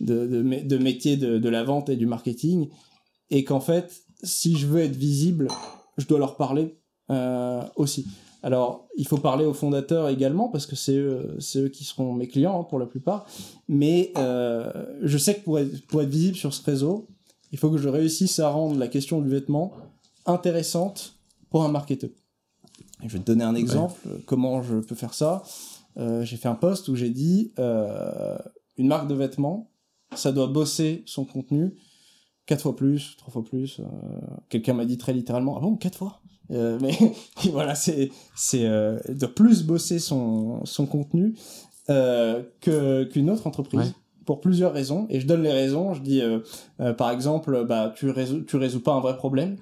de, 0.00 0.26
de, 0.26 0.62
de 0.62 0.78
métier 0.78 1.16
de, 1.16 1.38
de, 1.38 1.48
la 1.48 1.64
vente 1.64 1.88
et 1.88 1.96
du 1.96 2.06
marketing, 2.06 2.68
et 3.30 3.44
qu'en 3.44 3.60
fait, 3.60 4.02
si 4.22 4.56
je 4.56 4.66
veux 4.66 4.80
être 4.80 4.96
visible, 4.96 5.48
je 5.96 6.06
dois 6.06 6.18
leur 6.18 6.36
parler 6.36 6.78
euh, 7.10 7.62
aussi. 7.76 8.06
Alors, 8.42 8.86
il 8.96 9.06
faut 9.06 9.18
parler 9.18 9.44
aux 9.44 9.54
fondateurs 9.54 10.08
également, 10.08 10.48
parce 10.48 10.66
que 10.66 10.76
c'est 10.76 10.96
eux, 10.96 11.36
eux, 11.56 11.68
qui 11.68 11.84
seront 11.84 12.12
mes 12.12 12.28
clients 12.28 12.60
hein, 12.60 12.64
pour 12.64 12.78
la 12.78 12.86
plupart, 12.86 13.26
mais 13.68 14.12
euh, 14.16 14.70
je 15.02 15.18
sais 15.18 15.36
que 15.36 15.44
pour 15.44 15.58
être, 15.58 15.86
pour 15.86 16.02
être 16.02 16.08
visible 16.08 16.36
sur 16.36 16.54
ce 16.54 16.62
réseau, 16.62 17.08
il 17.50 17.58
faut 17.58 17.70
que 17.70 17.78
je 17.78 17.88
réussisse 17.88 18.38
à 18.38 18.48
rendre 18.50 18.78
la 18.78 18.88
question 18.88 19.20
du 19.20 19.28
vêtement 19.28 19.72
intéressante 20.26 21.14
pour 21.50 21.64
un 21.64 21.68
marketeur. 21.68 22.10
je 23.02 23.08
vais 23.08 23.18
te 23.18 23.24
donner 23.24 23.44
un 23.44 23.54
exemple, 23.54 24.00
comment 24.26 24.62
je 24.62 24.76
peux 24.76 24.94
faire 24.94 25.14
ça. 25.14 25.42
Euh, 25.96 26.22
j'ai 26.24 26.36
fait 26.36 26.48
un 26.48 26.54
post 26.54 26.88
où 26.88 26.94
j'ai 26.94 27.10
dit 27.10 27.52
euh, 27.58 28.38
une 28.76 28.86
marque 28.86 29.08
de 29.08 29.14
vêtements 29.14 29.70
ça 30.14 30.32
doit 30.32 30.46
bosser 30.46 31.02
son 31.06 31.24
contenu 31.24 31.74
quatre 32.48 32.62
fois 32.62 32.74
plus, 32.74 33.14
trois 33.18 33.30
fois 33.30 33.44
plus. 33.44 33.78
Euh, 33.78 33.84
quelqu'un 34.48 34.72
m'a 34.72 34.86
dit 34.86 34.98
très 34.98 35.12
littéralement, 35.12 35.56
ah 35.56 35.60
bon, 35.60 35.76
quatre 35.76 35.96
fois? 35.96 36.20
Euh, 36.50 36.78
Mais 36.80 36.96
voilà, 37.52 37.76
c'est 37.76 38.10
c'est 38.34 38.64
euh, 38.64 38.98
de 39.08 39.26
plus 39.26 39.62
bosser 39.62 40.00
son 40.00 40.64
son 40.64 40.86
contenu 40.86 41.34
que 41.86 43.04
qu'une 43.04 43.30
autre 43.30 43.46
entreprise. 43.46 43.94
Pour 44.26 44.42
plusieurs 44.42 44.74
raisons, 44.74 45.06
et 45.08 45.20
je 45.20 45.26
donne 45.26 45.42
les 45.42 45.52
raisons. 45.52 45.94
Je 45.94 46.02
dis, 46.02 46.20
par 46.98 47.10
exemple, 47.10 47.64
bah, 47.64 47.94
tu 47.96 48.10
résous, 48.10 48.42
tu 48.42 48.56
résous 48.56 48.82
pas 48.82 48.92
un 48.92 49.00
vrai 49.00 49.16
problème, 49.16 49.56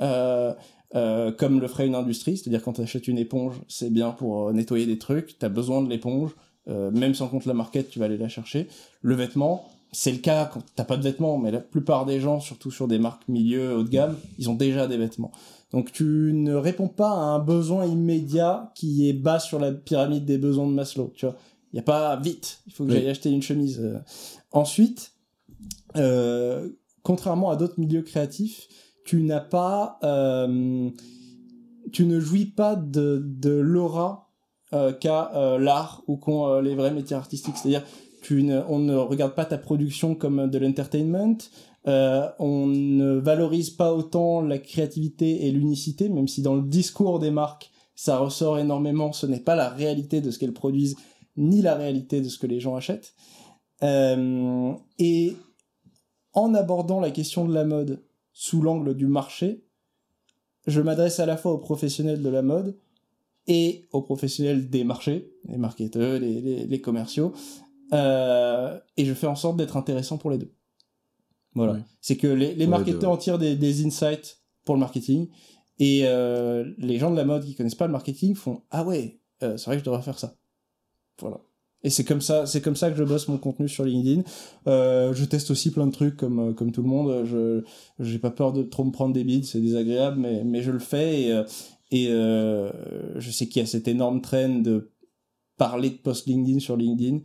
comme 0.00 1.60
le 1.60 1.68
ferait 1.68 1.86
une 1.86 1.94
industrie, 1.94 2.36
c'est-à-dire 2.36 2.60
quand 2.64 2.72
tu 2.72 2.80
achètes 2.80 3.06
une 3.06 3.18
éponge, 3.18 3.54
c'est 3.68 3.90
bien 3.90 4.10
pour 4.10 4.52
nettoyer 4.52 4.86
des 4.86 4.98
trucs, 4.98 5.38
tu 5.38 5.46
as 5.46 5.48
besoin 5.48 5.82
de 5.82 5.88
l'éponge, 5.88 6.34
même 6.66 7.14
sans 7.14 7.28
compte 7.28 7.46
la 7.46 7.54
market, 7.54 7.90
tu 7.90 8.00
vas 8.00 8.06
aller 8.06 8.18
la 8.18 8.28
chercher. 8.28 8.66
Le 9.02 9.14
vêtement, 9.14 9.68
c'est 9.92 10.12
le 10.12 10.18
cas 10.18 10.50
quand 10.52 10.62
t'as 10.76 10.84
pas 10.84 10.96
de 10.96 11.02
vêtements, 11.02 11.38
mais 11.38 11.50
la 11.50 11.60
plupart 11.60 12.06
des 12.06 12.20
gens, 12.20 12.40
surtout 12.40 12.70
sur 12.70 12.88
des 12.88 12.98
marques 12.98 13.26
milieu 13.28 13.76
haut 13.76 13.82
de 13.82 13.88
gamme, 13.88 14.16
ils 14.38 14.50
ont 14.50 14.54
déjà 14.54 14.86
des 14.86 14.96
vêtements. 14.96 15.32
Donc 15.72 15.92
tu 15.92 16.32
ne 16.34 16.54
réponds 16.54 16.88
pas 16.88 17.10
à 17.10 17.20
un 17.20 17.38
besoin 17.38 17.86
immédiat 17.86 18.72
qui 18.74 19.08
est 19.08 19.12
bas 19.12 19.38
sur 19.38 19.58
la 19.58 19.72
pyramide 19.72 20.24
des 20.24 20.38
besoins 20.38 20.66
de 20.66 20.72
Maslow. 20.72 21.12
Tu 21.14 21.26
vois, 21.26 21.36
il 21.72 21.76
y 21.76 21.80
a 21.80 21.82
pas 21.82 22.16
vite. 22.16 22.60
Il 22.66 22.72
faut 22.72 22.84
que 22.84 22.92
j'aille 22.92 23.08
acheter 23.08 23.30
une 23.30 23.42
chemise. 23.42 23.80
Euh. 23.80 23.98
Ensuite, 24.52 25.12
euh, 25.96 26.68
contrairement 27.02 27.50
à 27.50 27.56
d'autres 27.56 27.78
milieux 27.78 28.02
créatifs, 28.02 28.68
tu 29.04 29.22
n'as 29.22 29.40
pas, 29.40 29.98
euh, 30.02 30.90
tu 31.92 32.04
ne 32.04 32.20
jouis 32.20 32.46
pas 32.46 32.76
de, 32.76 33.22
de 33.24 33.50
l'aura 33.50 34.30
euh, 34.74 34.92
qu'a 34.92 35.30
euh, 35.34 35.58
l'art 35.58 36.02
ou 36.06 36.16
qu'ont 36.16 36.60
les 36.60 36.74
vrais 36.74 36.90
métiers 36.90 37.16
artistiques. 37.16 37.56
C'est-à-dire 37.56 37.84
on 38.30 38.78
ne 38.78 38.96
regarde 38.96 39.34
pas 39.34 39.44
ta 39.44 39.58
production 39.58 40.14
comme 40.14 40.48
de 40.48 40.58
l'entertainment. 40.58 41.38
Euh, 41.86 42.28
on 42.38 42.66
ne 42.66 43.12
valorise 43.12 43.70
pas 43.70 43.94
autant 43.94 44.42
la 44.42 44.58
créativité 44.58 45.46
et 45.46 45.52
l'unicité, 45.52 46.08
même 46.08 46.28
si 46.28 46.42
dans 46.42 46.54
le 46.54 46.62
discours 46.62 47.18
des 47.18 47.30
marques, 47.30 47.70
ça 47.94 48.18
ressort 48.18 48.58
énormément. 48.58 49.12
Ce 49.12 49.26
n'est 49.26 49.40
pas 49.40 49.56
la 49.56 49.68
réalité 49.68 50.20
de 50.20 50.30
ce 50.30 50.38
qu'elles 50.38 50.52
produisent, 50.52 50.96
ni 51.36 51.62
la 51.62 51.74
réalité 51.74 52.20
de 52.20 52.28
ce 52.28 52.38
que 52.38 52.46
les 52.46 52.60
gens 52.60 52.76
achètent. 52.76 53.14
Euh, 53.82 54.72
et 54.98 55.36
en 56.32 56.52
abordant 56.54 57.00
la 57.00 57.10
question 57.10 57.46
de 57.46 57.54
la 57.54 57.64
mode 57.64 58.02
sous 58.32 58.60
l'angle 58.60 58.94
du 58.94 59.06
marché, 59.06 59.64
je 60.66 60.80
m'adresse 60.80 61.20
à 61.20 61.26
la 61.26 61.36
fois 61.36 61.52
aux 61.52 61.58
professionnels 61.58 62.22
de 62.22 62.28
la 62.28 62.42
mode 62.42 62.76
et 63.46 63.88
aux 63.92 64.02
professionnels 64.02 64.68
des 64.68 64.84
marchés, 64.84 65.32
les 65.48 65.56
marketeurs, 65.56 66.20
les 66.20 66.80
commerciaux, 66.82 67.32
euh, 67.92 68.78
et 68.96 69.04
je 69.04 69.14
fais 69.14 69.26
en 69.26 69.36
sorte 69.36 69.56
d'être 69.56 69.76
intéressant 69.76 70.18
pour 70.18 70.30
les 70.30 70.38
deux. 70.38 70.52
Voilà. 71.54 71.78
C'est 72.00 72.16
que 72.16 72.26
les, 72.26 72.54
les 72.54 72.66
marketeurs 72.66 73.10
en 73.10 73.16
tirent 73.16 73.38
des, 73.38 73.56
des, 73.56 73.84
insights 73.84 74.38
pour 74.64 74.74
le 74.74 74.80
marketing 74.80 75.28
et 75.78 76.02
euh, 76.04 76.70
les 76.78 76.98
gens 76.98 77.10
de 77.10 77.16
la 77.16 77.24
mode 77.24 77.44
qui 77.44 77.54
connaissent 77.54 77.74
pas 77.74 77.86
le 77.86 77.92
marketing 77.92 78.34
font 78.34 78.62
ah 78.70 78.84
ouais 78.84 79.20
euh, 79.42 79.56
c'est 79.56 79.66
vrai 79.66 79.76
que 79.76 79.80
je 79.80 79.84
devrais 79.84 80.02
faire 80.02 80.18
ça. 80.18 80.36
Voilà. 81.20 81.38
Et 81.84 81.90
c'est 81.90 82.02
comme 82.04 82.20
ça, 82.20 82.44
c'est 82.44 82.60
comme 82.60 82.74
ça 82.74 82.90
que 82.90 82.96
je 82.96 83.04
bosse 83.04 83.28
mon 83.28 83.38
contenu 83.38 83.68
sur 83.68 83.84
LinkedIn. 83.84 84.22
Euh, 84.66 85.14
je 85.14 85.24
teste 85.24 85.52
aussi 85.52 85.70
plein 85.70 85.86
de 85.86 85.92
trucs 85.92 86.16
comme 86.16 86.54
comme 86.54 86.72
tout 86.72 86.82
le 86.82 86.88
monde. 86.88 87.24
Je 87.24 87.62
j'ai 88.00 88.18
pas 88.18 88.32
peur 88.32 88.52
de 88.52 88.64
trop 88.64 88.84
me 88.84 88.90
prendre 88.90 89.14
des 89.14 89.22
bides, 89.22 89.44
c'est 89.44 89.60
désagréable, 89.60 90.18
mais 90.18 90.42
mais 90.42 90.62
je 90.62 90.72
le 90.72 90.80
fais 90.80 91.22
et 91.22 91.42
et 91.92 92.08
je 92.08 93.30
sais 93.30 93.46
qu'il 93.46 93.60
y 93.60 93.62
a 93.62 93.66
cette 93.66 93.86
énorme 93.86 94.20
traîne 94.20 94.64
de 94.64 94.90
parler 95.56 95.90
de 95.90 95.96
post 95.96 96.26
LinkedIn 96.26 96.58
sur 96.58 96.76
LinkedIn 96.76 97.20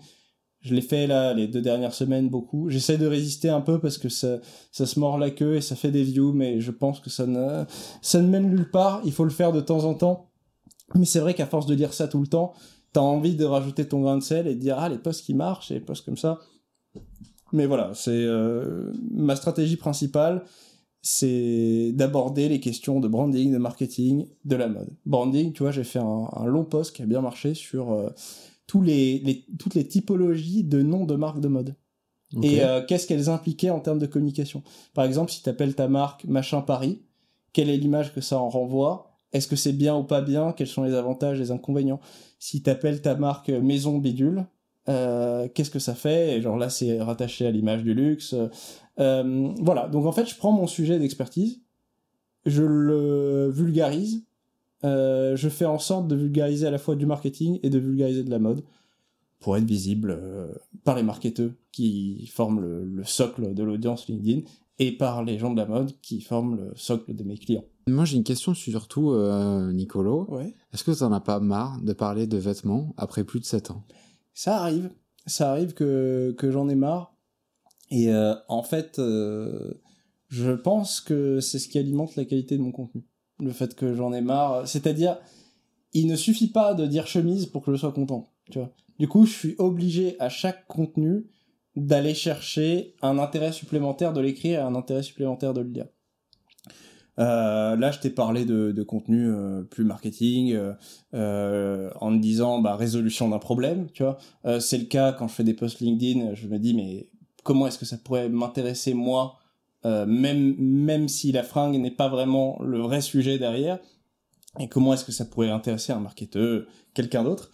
je 0.63 0.73
l'ai 0.73 0.81
fait 0.81 1.07
là 1.07 1.33
les 1.33 1.47
deux 1.47 1.61
dernières 1.61 1.93
semaines 1.93 2.29
beaucoup. 2.29 2.69
J'essaie 2.69 2.97
de 2.97 3.05
résister 3.05 3.49
un 3.49 3.59
peu 3.59 3.79
parce 3.79 3.97
que 3.97 4.07
ça, 4.07 4.39
ça 4.71 4.85
se 4.85 4.97
mord 4.97 5.17
la 5.17 5.29
queue 5.29 5.57
et 5.57 5.61
ça 5.61 5.75
fait 5.75 5.91
des 5.91 6.03
views, 6.03 6.31
mais 6.31 6.61
je 6.61 6.71
pense 6.71 7.01
que 7.01 7.09
ça 7.09 7.27
ne, 7.27 7.65
ça 8.01 8.21
ne 8.21 8.27
mène 8.29 8.49
nulle 8.49 8.71
part. 8.71 9.01
Il 9.03 9.11
faut 9.11 9.25
le 9.25 9.29
faire 9.29 9.51
de 9.51 9.59
temps 9.59 9.83
en 9.83 9.93
temps. 9.93 10.29
Mais 10.95 11.05
c'est 11.05 11.19
vrai 11.19 11.33
qu'à 11.33 11.47
force 11.47 11.65
de 11.65 11.75
dire 11.75 11.93
ça 11.93 12.07
tout 12.07 12.21
le 12.21 12.27
temps, 12.27 12.53
t'as 12.93 13.01
envie 13.01 13.35
de 13.35 13.43
rajouter 13.43 13.85
ton 13.85 14.01
grain 14.01 14.17
de 14.17 14.23
sel 14.23 14.47
et 14.47 14.55
de 14.55 14.59
dire 14.59 14.77
ah 14.79 14.87
les 14.87 14.97
posts 14.97 15.25
qui 15.25 15.33
marchent 15.33 15.69
et 15.71 15.75
les 15.75 15.79
posts 15.81 16.05
comme 16.05 16.17
ça. 16.17 16.39
Mais 17.51 17.65
voilà, 17.65 17.91
c'est 17.93 18.11
euh, 18.11 18.93
ma 19.11 19.35
stratégie 19.35 19.75
principale, 19.75 20.43
c'est 21.01 21.91
d'aborder 21.93 22.47
les 22.47 22.61
questions 22.61 23.01
de 23.01 23.07
branding, 23.09 23.51
de 23.51 23.57
marketing, 23.57 24.27
de 24.45 24.55
la 24.55 24.69
mode. 24.69 24.89
Branding, 25.05 25.51
tu 25.51 25.63
vois, 25.63 25.71
j'ai 25.71 25.83
fait 25.83 25.99
un, 25.99 26.29
un, 26.31 26.45
long 26.45 26.63
post 26.63 26.95
qui 26.95 27.01
a 27.01 27.05
bien 27.05 27.21
marché 27.21 27.53
sur 27.53 27.91
euh, 27.91 28.09
tous 28.73 28.81
les, 28.81 29.45
toutes 29.59 29.75
les 29.75 29.87
typologies 29.87 30.63
de 30.63 30.81
noms 30.81 31.05
de 31.05 31.13
marques 31.13 31.39
de 31.39 31.47
mode. 31.47 31.75
Et 32.41 32.63
euh, 32.63 32.81
qu'est-ce 32.83 33.05
qu'elles 33.05 33.29
impliquaient 33.29 33.69
en 33.69 33.79
termes 33.79 33.99
de 33.99 34.07
communication? 34.07 34.63
Par 34.95 35.05
exemple, 35.05 35.31
si 35.31 35.43
tu 35.43 35.49
appelles 35.49 35.75
ta 35.75 35.87
marque 35.87 36.25
machin 36.25 36.61
Paris, 36.61 37.03
quelle 37.53 37.69
est 37.69 37.77
l'image 37.77 38.15
que 38.15 38.19
ça 38.19 38.39
en 38.39 38.49
renvoie? 38.49 39.11
Est-ce 39.31 39.47
que 39.47 39.55
c'est 39.55 39.73
bien 39.73 39.95
ou 39.95 40.03
pas 40.03 40.21
bien? 40.21 40.53
Quels 40.53 40.65
sont 40.65 40.81
les 40.81 40.95
avantages, 40.95 41.37
les 41.37 41.51
inconvénients? 41.51 41.99
Si 42.39 42.63
t'appelles 42.63 43.03
ta 43.03 43.13
marque 43.13 43.49
Maison 43.49 43.99
Bidule, 43.99 44.47
euh, 44.89 45.47
qu'est-ce 45.53 45.69
que 45.69 45.77
ça 45.77 45.93
fait? 45.93 46.35
Et 46.35 46.41
genre 46.41 46.57
là, 46.57 46.71
c'est 46.71 46.99
rattaché 46.99 47.45
à 47.45 47.51
l'image 47.51 47.83
du 47.83 47.93
luxe. 47.93 48.33
Euh, 48.99 49.53
voilà. 49.61 49.87
Donc 49.87 50.07
en 50.07 50.11
fait, 50.11 50.27
je 50.27 50.35
prends 50.35 50.51
mon 50.51 50.65
sujet 50.65 50.97
d'expertise, 50.97 51.61
je 52.47 52.63
le 52.63 53.51
vulgarise, 53.51 54.25
euh, 54.83 55.35
je 55.35 55.49
fais 55.49 55.65
en 55.65 55.79
sorte 55.79 56.07
de 56.07 56.15
vulgariser 56.15 56.67
à 56.67 56.71
la 56.71 56.77
fois 56.77 56.95
du 56.95 57.05
marketing 57.05 57.59
et 57.63 57.69
de 57.69 57.79
vulgariser 57.79 58.23
de 58.23 58.29
la 58.29 58.39
mode 58.39 58.63
pour 59.39 59.57
être 59.57 59.65
visible 59.65 60.17
par 60.85 60.95
les 60.95 61.03
marketeurs 61.03 61.51
qui 61.71 62.27
forment 62.27 62.61
le, 62.61 62.85
le 62.85 63.03
socle 63.03 63.53
de 63.53 63.63
l'audience 63.63 64.07
LinkedIn 64.07 64.41
et 64.79 64.91
par 64.91 65.23
les 65.23 65.37
gens 65.37 65.51
de 65.51 65.57
la 65.57 65.65
mode 65.65 65.93
qui 66.01 66.21
forment 66.21 66.55
le 66.55 66.71
socle 66.75 67.13
de 67.15 67.23
mes 67.23 67.37
clients. 67.37 67.65
Moi, 67.87 68.05
j'ai 68.05 68.17
une 68.17 68.23
question 68.23 68.53
surtout, 68.53 69.11
euh, 69.11 69.71
Nicolo. 69.71 70.25
Ouais. 70.29 70.53
Est-ce 70.73 70.83
que 70.83 70.91
tu 70.91 71.03
n'en 71.03 71.11
as 71.11 71.19
pas 71.19 71.39
marre 71.39 71.81
de 71.81 71.93
parler 71.93 72.27
de 72.27 72.37
vêtements 72.37 72.93
après 72.97 73.23
plus 73.23 73.39
de 73.39 73.45
7 73.45 73.71
ans? 73.71 73.83
Ça 74.33 74.57
arrive. 74.57 74.89
Ça 75.25 75.51
arrive 75.51 75.73
que, 75.73 76.33
que 76.37 76.49
j'en 76.49 76.69
ai 76.69 76.75
marre. 76.75 77.13
Et 77.91 78.09
euh, 78.09 78.33
en 78.47 78.63
fait, 78.63 78.99
euh, 78.99 79.73
je 80.29 80.51
pense 80.51 81.01
que 81.01 81.39
c'est 81.39 81.59
ce 81.59 81.67
qui 81.67 81.77
alimente 81.77 82.15
la 82.15 82.25
qualité 82.25 82.57
de 82.57 82.63
mon 82.63 82.71
contenu. 82.71 83.03
Le 83.39 83.51
fait 83.51 83.75
que 83.75 83.95
j'en 83.95 84.13
ai 84.13 84.21
marre. 84.21 84.67
C'est-à-dire, 84.67 85.17
il 85.93 86.07
ne 86.07 86.15
suffit 86.15 86.49
pas 86.49 86.73
de 86.73 86.85
dire 86.85 87.07
chemise 87.07 87.45
pour 87.45 87.63
que 87.63 87.71
je 87.71 87.77
sois 87.77 87.91
content. 87.91 88.27
Tu 88.51 88.59
vois. 88.59 88.71
Du 88.99 89.07
coup, 89.07 89.25
je 89.25 89.33
suis 89.33 89.55
obligé 89.57 90.15
à 90.19 90.29
chaque 90.29 90.67
contenu 90.67 91.25
d'aller 91.75 92.13
chercher 92.13 92.95
un 93.01 93.17
intérêt 93.17 93.51
supplémentaire 93.51 94.13
de 94.13 94.21
l'écrire 94.21 94.59
et 94.59 94.63
un 94.63 94.75
intérêt 94.75 95.03
supplémentaire 95.03 95.53
de 95.53 95.61
le 95.61 95.69
lire. 95.69 95.87
Euh, 97.19 97.75
là, 97.75 97.91
je 97.91 97.99
t'ai 97.99 98.09
parlé 98.09 98.45
de, 98.45 98.71
de 98.71 98.83
contenu 98.83 99.27
euh, 99.27 99.63
plus 99.63 99.83
marketing, 99.83 100.57
euh, 101.13 101.89
en 101.99 102.11
me 102.11 102.19
disant 102.19 102.59
bah, 102.59 102.75
résolution 102.75 103.29
d'un 103.29 103.39
problème, 103.39 103.87
tu 103.93 104.03
vois. 104.03 104.17
C'est 104.59 104.77
le 104.77 104.85
cas 104.85 105.13
quand 105.13 105.27
je 105.27 105.33
fais 105.33 105.43
des 105.43 105.53
posts 105.53 105.79
LinkedIn, 105.79 106.33
je 106.33 106.47
me 106.47 106.57
dis 106.59 106.73
mais 106.73 107.09
comment 107.43 107.67
est-ce 107.67 107.77
que 107.77 107.85
ça 107.85 107.97
pourrait 107.97 108.29
m'intéresser 108.29 108.93
moi, 108.93 109.39
même 109.83 110.55
même 110.57 111.07
si 111.07 111.31
la 111.31 111.43
fringue 111.43 111.75
n'est 111.75 111.91
pas 111.91 112.07
vraiment 112.07 112.61
le 112.61 112.79
vrai 112.79 113.01
sujet 113.01 113.37
derrière, 113.37 113.79
et 114.59 114.67
comment 114.67 114.93
est-ce 114.93 115.05
que 115.05 115.11
ça 115.11 115.25
pourrait 115.25 115.49
intéresser 115.49 115.91
un 115.91 115.99
marketeur, 115.99 116.65
quelqu'un 116.93 117.23
d'autre. 117.23 117.51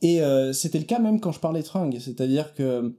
Et 0.00 0.20
c'était 0.52 0.78
le 0.78 0.84
cas 0.84 0.98
même 0.98 1.20
quand 1.20 1.32
je 1.32 1.40
parlais 1.40 1.62
de 1.62 1.66
fringues, 1.66 1.98
c'est-à-dire 2.00 2.54
que 2.54 2.96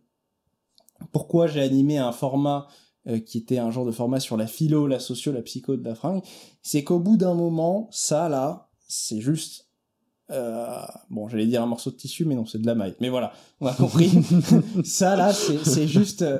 pourquoi 1.11 1.47
j'ai 1.47 1.61
animé 1.61 1.97
un 1.97 2.11
format 2.11 2.67
euh, 3.07 3.19
qui 3.19 3.37
était 3.37 3.59
un 3.59 3.71
genre 3.71 3.85
de 3.85 3.91
format 3.91 4.19
sur 4.19 4.35
la 4.35 4.45
philo, 4.45 4.85
la 4.85 4.99
socio, 4.99 5.31
la 5.31 5.41
psycho 5.41 5.77
de 5.77 5.83
la 5.83 5.95
fringue, 5.95 6.21
c'est 6.61 6.83
qu'au 6.83 6.99
bout 6.99 7.15
d'un 7.15 7.33
moment, 7.33 7.87
ça 7.91 8.27
là, 8.27 8.69
c'est 8.87 9.21
juste 9.21 9.68
euh, 10.31 10.77
bon, 11.09 11.27
j'allais 11.27 11.47
dire 11.47 11.63
un 11.63 11.65
morceau 11.65 11.89
de 11.89 11.95
tissu, 11.95 12.25
mais 12.25 12.35
non, 12.35 12.45
c'est 12.45 12.61
de 12.61 12.65
la 12.65 12.75
maille. 12.75 12.95
Mais 12.99 13.09
voilà, 13.09 13.33
on 13.61 13.67
a 13.67 13.73
compris. 13.73 14.11
ça 14.83 15.15
là, 15.15 15.33
c'est 15.33 15.87
juste, 15.87 16.21
euh, 16.21 16.39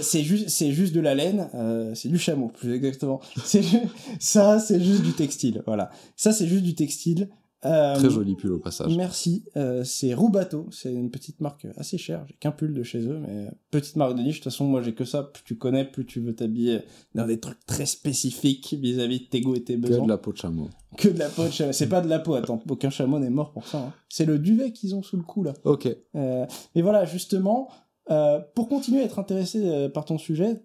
c'est 0.00 0.22
juste, 0.22 0.48
c'est 0.48 0.72
juste 0.72 0.94
de 0.94 1.00
la 1.00 1.14
laine, 1.14 1.48
euh, 1.54 1.94
c'est 1.94 2.08
du 2.08 2.18
chameau, 2.18 2.48
plus 2.48 2.74
exactement. 2.74 3.20
C'est 3.44 3.62
ça, 4.20 4.58
c'est 4.58 4.82
juste 4.82 5.02
du 5.02 5.12
textile. 5.12 5.62
Voilà, 5.66 5.90
ça 6.16 6.32
c'est 6.32 6.46
juste 6.46 6.64
du 6.64 6.74
textile. 6.74 7.28
Euh, 7.64 7.94
Très 7.94 8.10
joli 8.10 8.34
pull 8.34 8.52
au 8.52 8.58
passage. 8.58 8.96
Merci. 8.96 9.44
Euh, 9.56 9.84
c'est 9.84 10.14
Roubato. 10.14 10.66
C'est 10.72 10.92
une 10.92 11.10
petite 11.10 11.40
marque 11.40 11.66
assez 11.76 11.96
chère. 11.98 12.24
J'ai 12.26 12.34
qu'un 12.34 12.50
pull 12.50 12.74
de 12.74 12.82
chez 12.82 13.06
eux, 13.06 13.18
mais 13.20 13.48
petite 13.70 13.96
marque 13.96 14.16
de 14.16 14.22
niche. 14.22 14.38
De 14.38 14.42
toute 14.42 14.52
façon, 14.52 14.64
moi, 14.64 14.82
j'ai 14.82 14.94
que 14.94 15.04
ça. 15.04 15.22
Plus 15.22 15.42
tu 15.44 15.56
connais, 15.56 15.84
plus 15.84 16.04
tu 16.04 16.20
veux 16.20 16.34
t'habiller 16.34 16.80
dans 17.14 17.26
des 17.26 17.38
trucs 17.38 17.64
très 17.66 17.86
spécifiques 17.86 18.74
vis-à-vis 18.80 19.20
de 19.20 19.24
tes 19.26 19.40
goûts 19.40 19.54
et 19.54 19.62
tes 19.62 19.76
besoins. 19.76 19.98
Que 19.98 20.04
de 20.04 20.08
la 20.08 20.18
peau 20.18 20.32
de 20.32 20.38
chameau. 20.38 20.68
Que 20.96 21.08
de 21.08 21.18
la 21.18 21.28
peau 21.28 21.44
de 21.44 21.50
chameau. 21.50 21.72
C'est 21.72 21.88
pas 21.88 22.00
de 22.00 22.08
la 22.08 22.18
peau. 22.18 22.34
Attends, 22.34 22.60
aucun 22.68 22.90
chameau 22.90 23.18
n'est 23.18 23.30
mort 23.30 23.52
pour 23.52 23.66
ça. 23.66 23.78
Hein. 23.78 23.92
C'est 24.08 24.26
le 24.26 24.38
duvet 24.38 24.72
qu'ils 24.72 24.94
ont 24.94 25.02
sous 25.02 25.16
le 25.16 25.22
cou 25.22 25.44
là. 25.44 25.54
Ok. 25.64 25.88
Euh, 26.16 26.46
mais 26.74 26.82
voilà, 26.82 27.04
justement, 27.04 27.68
euh, 28.10 28.40
pour 28.54 28.68
continuer 28.68 29.02
à 29.02 29.04
être 29.04 29.18
intéressé 29.18 29.60
euh, 29.64 29.88
par 29.88 30.04
ton 30.04 30.18
sujet, 30.18 30.62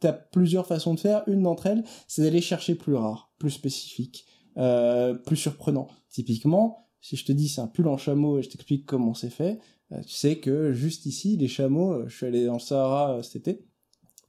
t'as 0.00 0.12
plusieurs 0.12 0.66
façons 0.66 0.94
de 0.94 1.00
faire. 1.00 1.22
Une 1.26 1.42
d'entre 1.42 1.66
elles, 1.66 1.84
c'est 2.06 2.22
d'aller 2.22 2.40
chercher 2.40 2.74
plus 2.74 2.94
rare, 2.94 3.32
plus 3.38 3.50
spécifique, 3.50 4.26
euh, 4.56 5.14
plus 5.14 5.36
surprenant. 5.36 5.88
Typiquement, 6.16 6.88
si 7.02 7.14
je 7.14 7.26
te 7.26 7.32
dis 7.32 7.46
c'est 7.46 7.60
un 7.60 7.66
pull 7.66 7.88
en 7.88 7.98
chameau 7.98 8.38
et 8.38 8.42
je 8.42 8.48
t'explique 8.48 8.86
comment 8.86 9.12
c'est 9.12 9.28
fait, 9.28 9.58
euh, 9.92 10.00
tu 10.00 10.14
sais 10.14 10.38
que 10.38 10.72
juste 10.72 11.04
ici, 11.04 11.36
les 11.36 11.46
chameaux, 11.46 11.92
euh, 11.92 12.04
je 12.08 12.16
suis 12.16 12.24
allé 12.24 12.46
dans 12.46 12.54
le 12.54 12.58
Sahara 12.58 13.16
euh, 13.16 13.22
cet 13.22 13.46
été, 13.46 13.66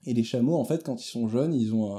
et 0.06 0.14
les 0.14 0.26
chameaux, 0.26 0.58
en 0.58 0.66
fait, 0.66 0.84
quand 0.84 1.02
ils 1.02 1.08
sont 1.08 1.30
jeunes, 1.30 1.54
ils 1.54 1.74
ont 1.74 1.96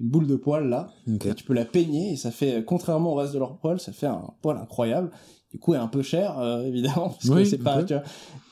une 0.00 0.08
boule 0.08 0.26
de 0.26 0.36
poil 0.36 0.70
là, 0.70 0.88
tu 1.04 1.44
peux 1.44 1.52
la 1.52 1.66
peigner 1.66 2.14
et 2.14 2.16
ça 2.16 2.30
fait, 2.30 2.64
contrairement 2.64 3.12
au 3.12 3.16
reste 3.16 3.34
de 3.34 3.38
leur 3.38 3.58
poil, 3.58 3.78
ça 3.78 3.92
fait 3.92 4.06
un 4.06 4.30
poil 4.40 4.56
incroyable. 4.56 5.10
Du 5.50 5.58
coup, 5.58 5.74
est 5.74 5.78
un 5.78 5.88
peu 5.88 6.00
cher, 6.00 6.42
évidemment, 6.64 7.10
parce 7.20 7.28
que 7.28 7.44
c'est 7.44 7.58
pas, 7.58 7.84
tu 7.84 7.92
vois. 7.92 8.02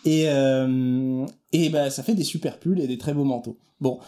Et, 0.04 0.24
et 1.52 1.70
bah, 1.70 1.88
ça 1.88 2.02
fait 2.02 2.14
des 2.14 2.24
super 2.24 2.58
pulls 2.58 2.80
et 2.80 2.86
des 2.86 2.98
très 2.98 3.14
beaux 3.14 3.24
manteaux. 3.24 3.56
Bon, 3.80 3.98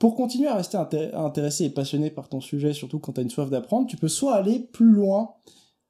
pour 0.00 0.16
continuer 0.16 0.48
à 0.48 0.56
rester 0.56 0.76
intéressé 0.76 1.66
et 1.66 1.70
passionné 1.70 2.10
par 2.10 2.28
ton 2.28 2.40
sujet, 2.40 2.72
surtout 2.72 2.98
quand 2.98 3.12
tu 3.12 3.20
as 3.20 3.22
une 3.22 3.30
soif 3.30 3.48
d'apprendre, 3.48 3.86
tu 3.86 3.96
peux 3.96 4.08
soit 4.08 4.34
aller 4.34 4.58
plus 4.58 4.90
loin 4.90 5.34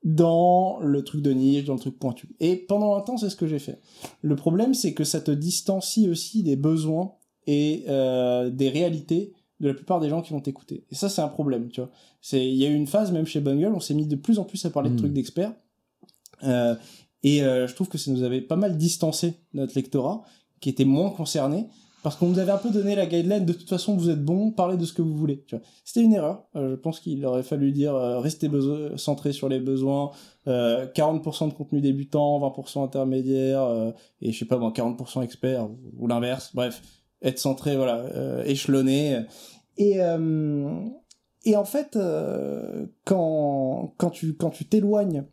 dans 0.02 0.78
le 0.80 1.04
truc 1.04 1.20
de 1.22 1.32
niche, 1.32 1.64
dans 1.64 1.74
le 1.74 1.80
truc 1.80 1.98
pointu. 1.98 2.28
Et 2.40 2.56
pendant 2.56 2.96
un 2.96 3.00
temps, 3.02 3.18
c'est 3.18 3.28
ce 3.28 3.36
que 3.36 3.46
j'ai 3.46 3.58
fait. 3.58 3.80
Le 4.22 4.34
problème, 4.34 4.72
c'est 4.72 4.94
que 4.94 5.04
ça 5.04 5.20
te 5.20 5.30
distancie 5.30 6.08
aussi 6.08 6.42
des 6.42 6.56
besoins 6.56 7.12
et 7.46 7.84
euh, 7.88 8.50
des 8.50 8.68
réalités 8.70 9.34
de 9.60 9.68
la 9.68 9.74
plupart 9.74 10.00
des 10.00 10.08
gens 10.08 10.22
qui 10.22 10.32
vont 10.32 10.40
t'écouter. 10.40 10.84
Et 10.90 10.94
ça, 10.94 11.10
c'est 11.10 11.20
un 11.20 11.28
problème, 11.28 11.68
tu 11.68 11.80
vois. 11.80 11.90
C'est, 12.22 12.44
il 12.46 12.56
y 12.56 12.64
a 12.64 12.70
eu 12.70 12.74
une 12.74 12.86
phase, 12.86 13.12
même 13.12 13.26
chez 13.26 13.40
Bungle, 13.40 13.74
on 13.74 13.80
s'est 13.80 13.94
mis 13.94 14.06
de 14.06 14.16
plus 14.16 14.38
en 14.38 14.44
plus 14.44 14.64
à 14.64 14.70
parler 14.70 14.88
de 14.88 14.94
hmm. 14.94 14.98
trucs 14.98 15.12
d'experts. 15.12 15.52
Euh, 16.44 16.74
et 17.22 17.42
euh, 17.42 17.66
je 17.66 17.74
trouve 17.74 17.88
que 17.88 17.98
ça 17.98 18.10
nous 18.10 18.22
avait 18.22 18.40
pas 18.40 18.56
mal 18.56 18.78
distancé 18.78 19.34
notre 19.52 19.74
lectorat, 19.74 20.22
qui 20.60 20.70
était 20.70 20.86
moins 20.86 21.10
concerné 21.10 21.66
parce 22.02 22.16
qu'on 22.16 22.28
nous 22.28 22.38
avait 22.38 22.52
un 22.52 22.58
peu 22.58 22.70
donné 22.70 22.94
la 22.94 23.06
guideline 23.06 23.44
de 23.44 23.52
toute 23.52 23.68
façon 23.68 23.96
vous 23.96 24.10
êtes 24.10 24.24
bon, 24.24 24.50
parlez 24.50 24.76
de 24.76 24.84
ce 24.84 24.92
que 24.92 25.02
vous 25.02 25.16
voulez. 25.16 25.44
C'était 25.84 26.04
une 26.04 26.12
erreur. 26.12 26.44
Euh, 26.56 26.70
je 26.70 26.76
pense 26.76 27.00
qu'il 27.00 27.24
aurait 27.26 27.42
fallu 27.42 27.72
dire 27.72 27.94
euh, 27.94 28.20
restez 28.20 28.50
centré 28.96 29.32
sur 29.32 29.48
les 29.48 29.60
besoins, 29.60 30.10
euh, 30.48 30.86
40% 30.86 31.48
de 31.48 31.54
contenu 31.54 31.80
débutant, 31.80 32.40
20% 32.40 32.84
intermédiaire 32.84 33.62
euh, 33.62 33.90
et 34.22 34.32
je 34.32 34.38
sais 34.38 34.46
pas 34.46 34.58
moi 34.58 34.72
40% 34.74 35.22
expert 35.22 35.68
ou, 35.98 36.06
l'inverse. 36.06 36.52
Bref, 36.54 36.82
être 37.22 37.38
centré 37.38 37.76
voilà, 37.76 38.06
échelonné 38.46 39.24
et 39.76 39.98
et 41.44 41.56
en 41.56 41.64
fait 41.64 41.98
quand 43.04 43.94
quand 43.98 44.10
tu 44.10 44.34
quand 44.34 44.50
tu 44.50 44.64
t'éloignes 44.64 45.24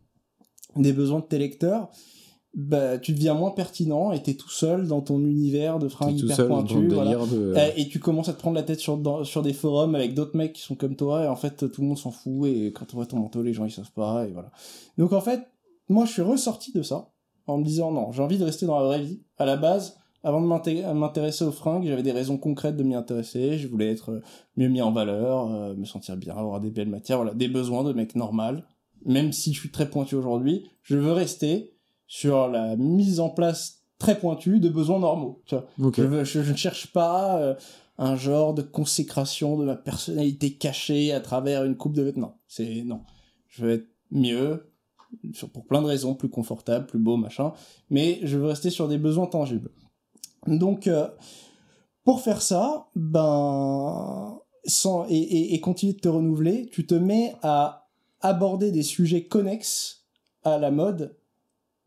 des 0.75 0.93
besoins 0.93 1.19
de 1.19 1.25
tes 1.25 1.37
lecteurs, 1.37 1.89
bah, 2.57 2.97
tu 2.97 3.13
deviens 3.13 3.35
moins 3.35 3.51
pertinent 3.51 4.11
et 4.11 4.23
t'es 4.23 4.33
tout 4.33 4.49
seul 4.49 4.87
dans 4.87 5.01
ton 5.01 5.23
univers 5.23 5.77
de 5.77 5.87
fringues 5.87 6.19
hyper 6.19 6.47
pointues. 6.47 6.89
Et 7.75 7.87
tu 7.87 7.99
commences 7.99 8.29
à 8.29 8.33
te 8.33 8.39
prendre 8.39 8.55
la 8.55 8.63
tête 8.63 8.79
sur, 8.79 8.99
sur 9.27 9.43
des 9.43 9.53
forums 9.53 9.93
avec 9.93 10.15
d'autres 10.15 10.35
mecs 10.35 10.53
qui 10.53 10.63
sont 10.63 10.73
comme 10.73 10.95
toi 10.95 11.25
et 11.25 11.27
en 11.27 11.35
fait 11.35 11.71
tout 11.71 11.81
le 11.81 11.87
monde 11.87 11.99
s'en 11.99 12.09
fout 12.09 12.47
et 12.47 12.73
quand 12.73 12.87
on 12.93 12.97
voit 12.97 13.05
ton 13.05 13.17
manteau 13.19 13.43
les 13.43 13.53
gens 13.53 13.65
ils 13.65 13.71
savent 13.71 13.91
pas 13.91 14.25
et 14.25 14.31
voilà. 14.31 14.49
Donc 14.97 15.13
en 15.13 15.21
fait, 15.21 15.41
moi 15.87 16.05
je 16.05 16.13
suis 16.13 16.23
ressorti 16.23 16.71
de 16.71 16.81
ça 16.81 17.11
en 17.45 17.59
me 17.59 17.63
disant 17.63 17.91
non, 17.91 18.11
j'ai 18.11 18.23
envie 18.23 18.39
de 18.39 18.43
rester 18.43 18.65
dans 18.65 18.79
la 18.79 18.85
vraie 18.85 19.03
vie. 19.03 19.21
À 19.37 19.45
la 19.45 19.55
base, 19.55 19.99
avant 20.23 20.41
de 20.41 20.47
m'intéresser 20.47 21.45
aux 21.45 21.51
fringues, 21.51 21.85
j'avais 21.85 22.01
des 22.01 22.11
raisons 22.11 22.39
concrètes 22.39 22.75
de 22.75 22.81
m'y 22.81 22.95
intéresser. 22.95 23.59
Je 23.59 23.67
voulais 23.67 23.91
être 23.91 24.19
mieux 24.55 24.67
mis 24.67 24.81
en 24.81 24.91
valeur, 24.91 25.51
euh, 25.53 25.75
me 25.75 25.85
sentir 25.85 26.17
bien, 26.17 26.35
avoir 26.35 26.59
des 26.59 26.71
belles 26.71 26.89
matières, 26.89 27.17
voilà, 27.17 27.35
des 27.35 27.49
besoins 27.49 27.83
de 27.83 27.93
mec 27.93 28.15
normal. 28.15 28.65
Même 29.05 29.31
si 29.31 29.53
je 29.53 29.59
suis 29.59 29.69
très 29.69 29.91
pointu 29.91 30.15
aujourd'hui, 30.15 30.67
je 30.81 30.97
veux 30.97 31.11
rester 31.11 31.76
sur 32.07 32.47
la 32.47 32.75
mise 32.77 33.19
en 33.19 33.29
place 33.29 33.83
très 33.99 34.17
pointue 34.19 34.59
de 34.59 34.69
besoins 34.69 34.99
normaux. 34.99 35.41
Tu 35.45 35.55
vois. 35.55 35.91
Je, 35.95 36.23
je, 36.23 36.51
ne 36.51 36.57
cherche 36.57 36.87
pas 36.87 37.39
euh, 37.39 37.55
un 37.97 38.15
genre 38.15 38.53
de 38.53 38.61
consécration 38.61 39.57
de 39.57 39.65
ma 39.65 39.75
personnalité 39.75 40.53
cachée 40.53 41.11
à 41.11 41.19
travers 41.19 41.63
une 41.63 41.75
coupe 41.75 41.93
de 41.93 42.03
vêtements. 42.03 42.39
C'est 42.47 42.83
non. 42.83 43.01
Je 43.47 43.65
veux 43.65 43.71
être 43.73 43.87
mieux 44.11 44.71
pour 45.53 45.65
plein 45.65 45.81
de 45.81 45.87
raisons, 45.87 46.15
plus 46.15 46.29
confortable, 46.29 46.85
plus 46.85 46.99
beau, 46.99 47.17
machin. 47.17 47.53
Mais 47.89 48.19
je 48.23 48.37
veux 48.37 48.47
rester 48.47 48.69
sur 48.69 48.87
des 48.87 48.97
besoins 48.97 49.27
tangibles. 49.27 49.71
Donc, 50.45 50.87
euh, 50.87 51.07
pour 52.03 52.21
faire 52.21 52.41
ça, 52.41 52.87
ben, 52.95 54.39
sans, 54.65 55.05
et, 55.09 55.15
et, 55.15 55.53
et 55.53 55.59
continuer 55.59 55.93
de 55.93 55.99
te 55.99 56.07
renouveler, 56.07 56.69
tu 56.71 56.85
te 56.85 56.95
mets 56.95 57.35
à 57.41 57.89
aborder 58.21 58.71
des 58.71 58.83
sujets 58.83 59.25
connexes 59.25 60.05
à 60.43 60.57
la 60.57 60.71
mode 60.71 61.17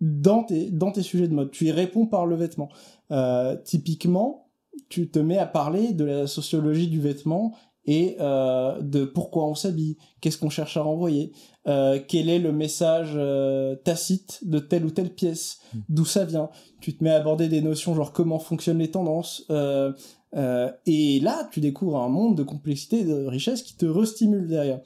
dans 0.01 0.45
tes, 0.45 0.71
dans 0.71 0.93
tes 0.93 1.03
sujets 1.03 1.29
de 1.29 1.35
mode. 1.35 1.51
Tu 1.51 1.67
y 1.67 1.73
réponds 1.73 2.07
par 2.07 2.27
le 2.27 2.37
vêtement. 2.37 2.69
Euh, 3.11 3.57
typiquement, 3.65 4.49
tu 4.89 5.11
te 5.11 5.19
mets 5.19 5.39
à 5.39 5.47
parler 5.47 5.93
de 5.93 6.05
la 6.05 6.27
sociologie 6.27 6.89
du 6.89 7.01
vêtement 7.01 7.55
et 7.87 8.17
euh, 8.21 8.81
de 8.83 9.05
pourquoi 9.05 9.47
on 9.47 9.55
s'habille, 9.55 9.97
qu'est-ce 10.21 10.39
qu'on 10.39 10.51
cherche 10.51 10.77
à 10.77 10.83
renvoyer, 10.83 11.33
euh, 11.67 11.99
quel 12.07 12.29
est 12.29 12.39
le 12.39 12.53
message 12.53 13.13
euh, 13.15 13.75
tacite 13.75 14.41
de 14.43 14.59
telle 14.59 14.85
ou 14.85 14.91
telle 14.91 15.15
pièce, 15.15 15.61
hmm. 15.75 15.79
d'où 15.89 16.05
ça 16.05 16.25
vient. 16.25 16.51
Tu 16.81 16.97
te 16.97 17.03
mets 17.03 17.11
à 17.11 17.17
aborder 17.17 17.49
des 17.49 17.63
notions 17.63 17.95
genre 17.95 18.13
comment 18.13 18.39
fonctionnent 18.39 18.79
les 18.79 18.91
tendances. 18.91 19.45
Euh, 19.51 19.93
euh, 20.37 20.71
et 20.87 21.21
là, 21.21 21.49
tu 21.51 21.61
découvres 21.61 21.99
un 21.99 22.09
monde 22.09 22.37
de 22.37 22.43
complexité 22.43 23.01
et 23.01 23.05
de 23.05 23.27
richesse 23.27 23.63
qui 23.63 23.77
te 23.77 23.87
restimule 23.87 24.47
derrière. 24.47 24.81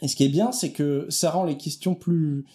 Et 0.00 0.08
ce 0.08 0.16
qui 0.16 0.24
est 0.24 0.28
bien, 0.28 0.52
c'est 0.52 0.72
que 0.72 1.06
ça 1.08 1.30
rend 1.30 1.44
les 1.44 1.56
questions 1.56 1.94
plus, 1.94 2.46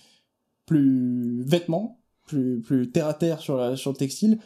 plus 0.69 1.41
vêtements, 1.41 1.99
plus, 2.27 2.61
plus 2.61 2.91
terre 2.91 3.07
à 3.07 3.15
terre 3.15 3.39
sur, 3.39 3.57
la, 3.57 3.75
sur 3.75 3.89
le 3.89 3.97
textile, 3.97 4.37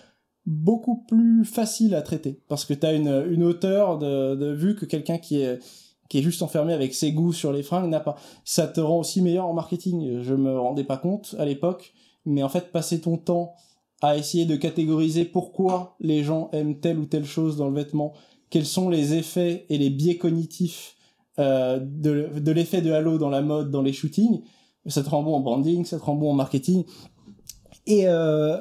beaucoup 0.45 1.03
plus 1.05 1.43
faciles 1.43 1.95
à 1.95 2.01
traiter. 2.01 2.39
Parce 2.47 2.63
que 2.63 2.73
tu 2.73 2.85
as 2.85 2.93
une, 2.93 3.25
une 3.29 3.43
hauteur 3.43 3.97
de, 3.97 4.35
de 4.35 4.53
vue 4.53 4.75
que 4.75 4.85
quelqu'un 4.85 5.17
qui 5.17 5.41
est, 5.41 5.59
qui 6.07 6.19
est 6.19 6.21
juste 6.21 6.41
enfermé 6.41 6.71
avec 6.71 6.93
ses 6.93 7.11
goûts 7.11 7.33
sur 7.33 7.51
les 7.51 7.61
fringues 7.61 7.89
n'a 7.89 7.99
pas. 7.99 8.15
Ça 8.45 8.67
te 8.67 8.79
rend 8.79 8.99
aussi 8.99 9.21
meilleur 9.21 9.45
en 9.45 9.53
marketing. 9.53 10.21
Je 10.21 10.33
me 10.33 10.57
rendais 10.57 10.85
pas 10.85 10.95
compte 10.95 11.35
à 11.39 11.43
l'époque, 11.43 11.93
mais 12.25 12.41
en 12.41 12.47
fait, 12.49 12.71
passer 12.71 13.01
ton 13.01 13.17
temps 13.17 13.53
à 14.01 14.15
essayer 14.15 14.45
de 14.45 14.55
catégoriser 14.55 15.25
pourquoi 15.25 15.97
les 15.99 16.23
gens 16.23 16.49
aiment 16.53 16.79
telle 16.79 16.99
ou 16.99 17.05
telle 17.05 17.25
chose 17.25 17.57
dans 17.57 17.67
le 17.67 17.75
vêtement, 17.75 18.13
quels 18.49 18.65
sont 18.65 18.89
les 18.89 19.13
effets 19.13 19.65
et 19.67 19.77
les 19.77 19.89
biais 19.89 20.17
cognitifs 20.17 20.95
euh, 21.39 21.79
de, 21.81 22.29
de 22.39 22.51
l'effet 22.53 22.81
de 22.81 22.91
halo 22.91 23.17
dans 23.17 23.29
la 23.29 23.41
mode, 23.41 23.71
dans 23.71 23.81
les 23.81 23.93
shootings, 23.93 24.41
ça 24.87 25.03
te 25.03 25.09
rend 25.09 25.23
bon 25.23 25.35
en 25.35 25.39
branding, 25.39 25.85
ça 25.85 25.99
te 25.99 26.03
rend 26.03 26.15
bon 26.15 26.31
en 26.31 26.33
marketing. 26.33 26.83
Et, 27.85 28.07
euh, 28.07 28.57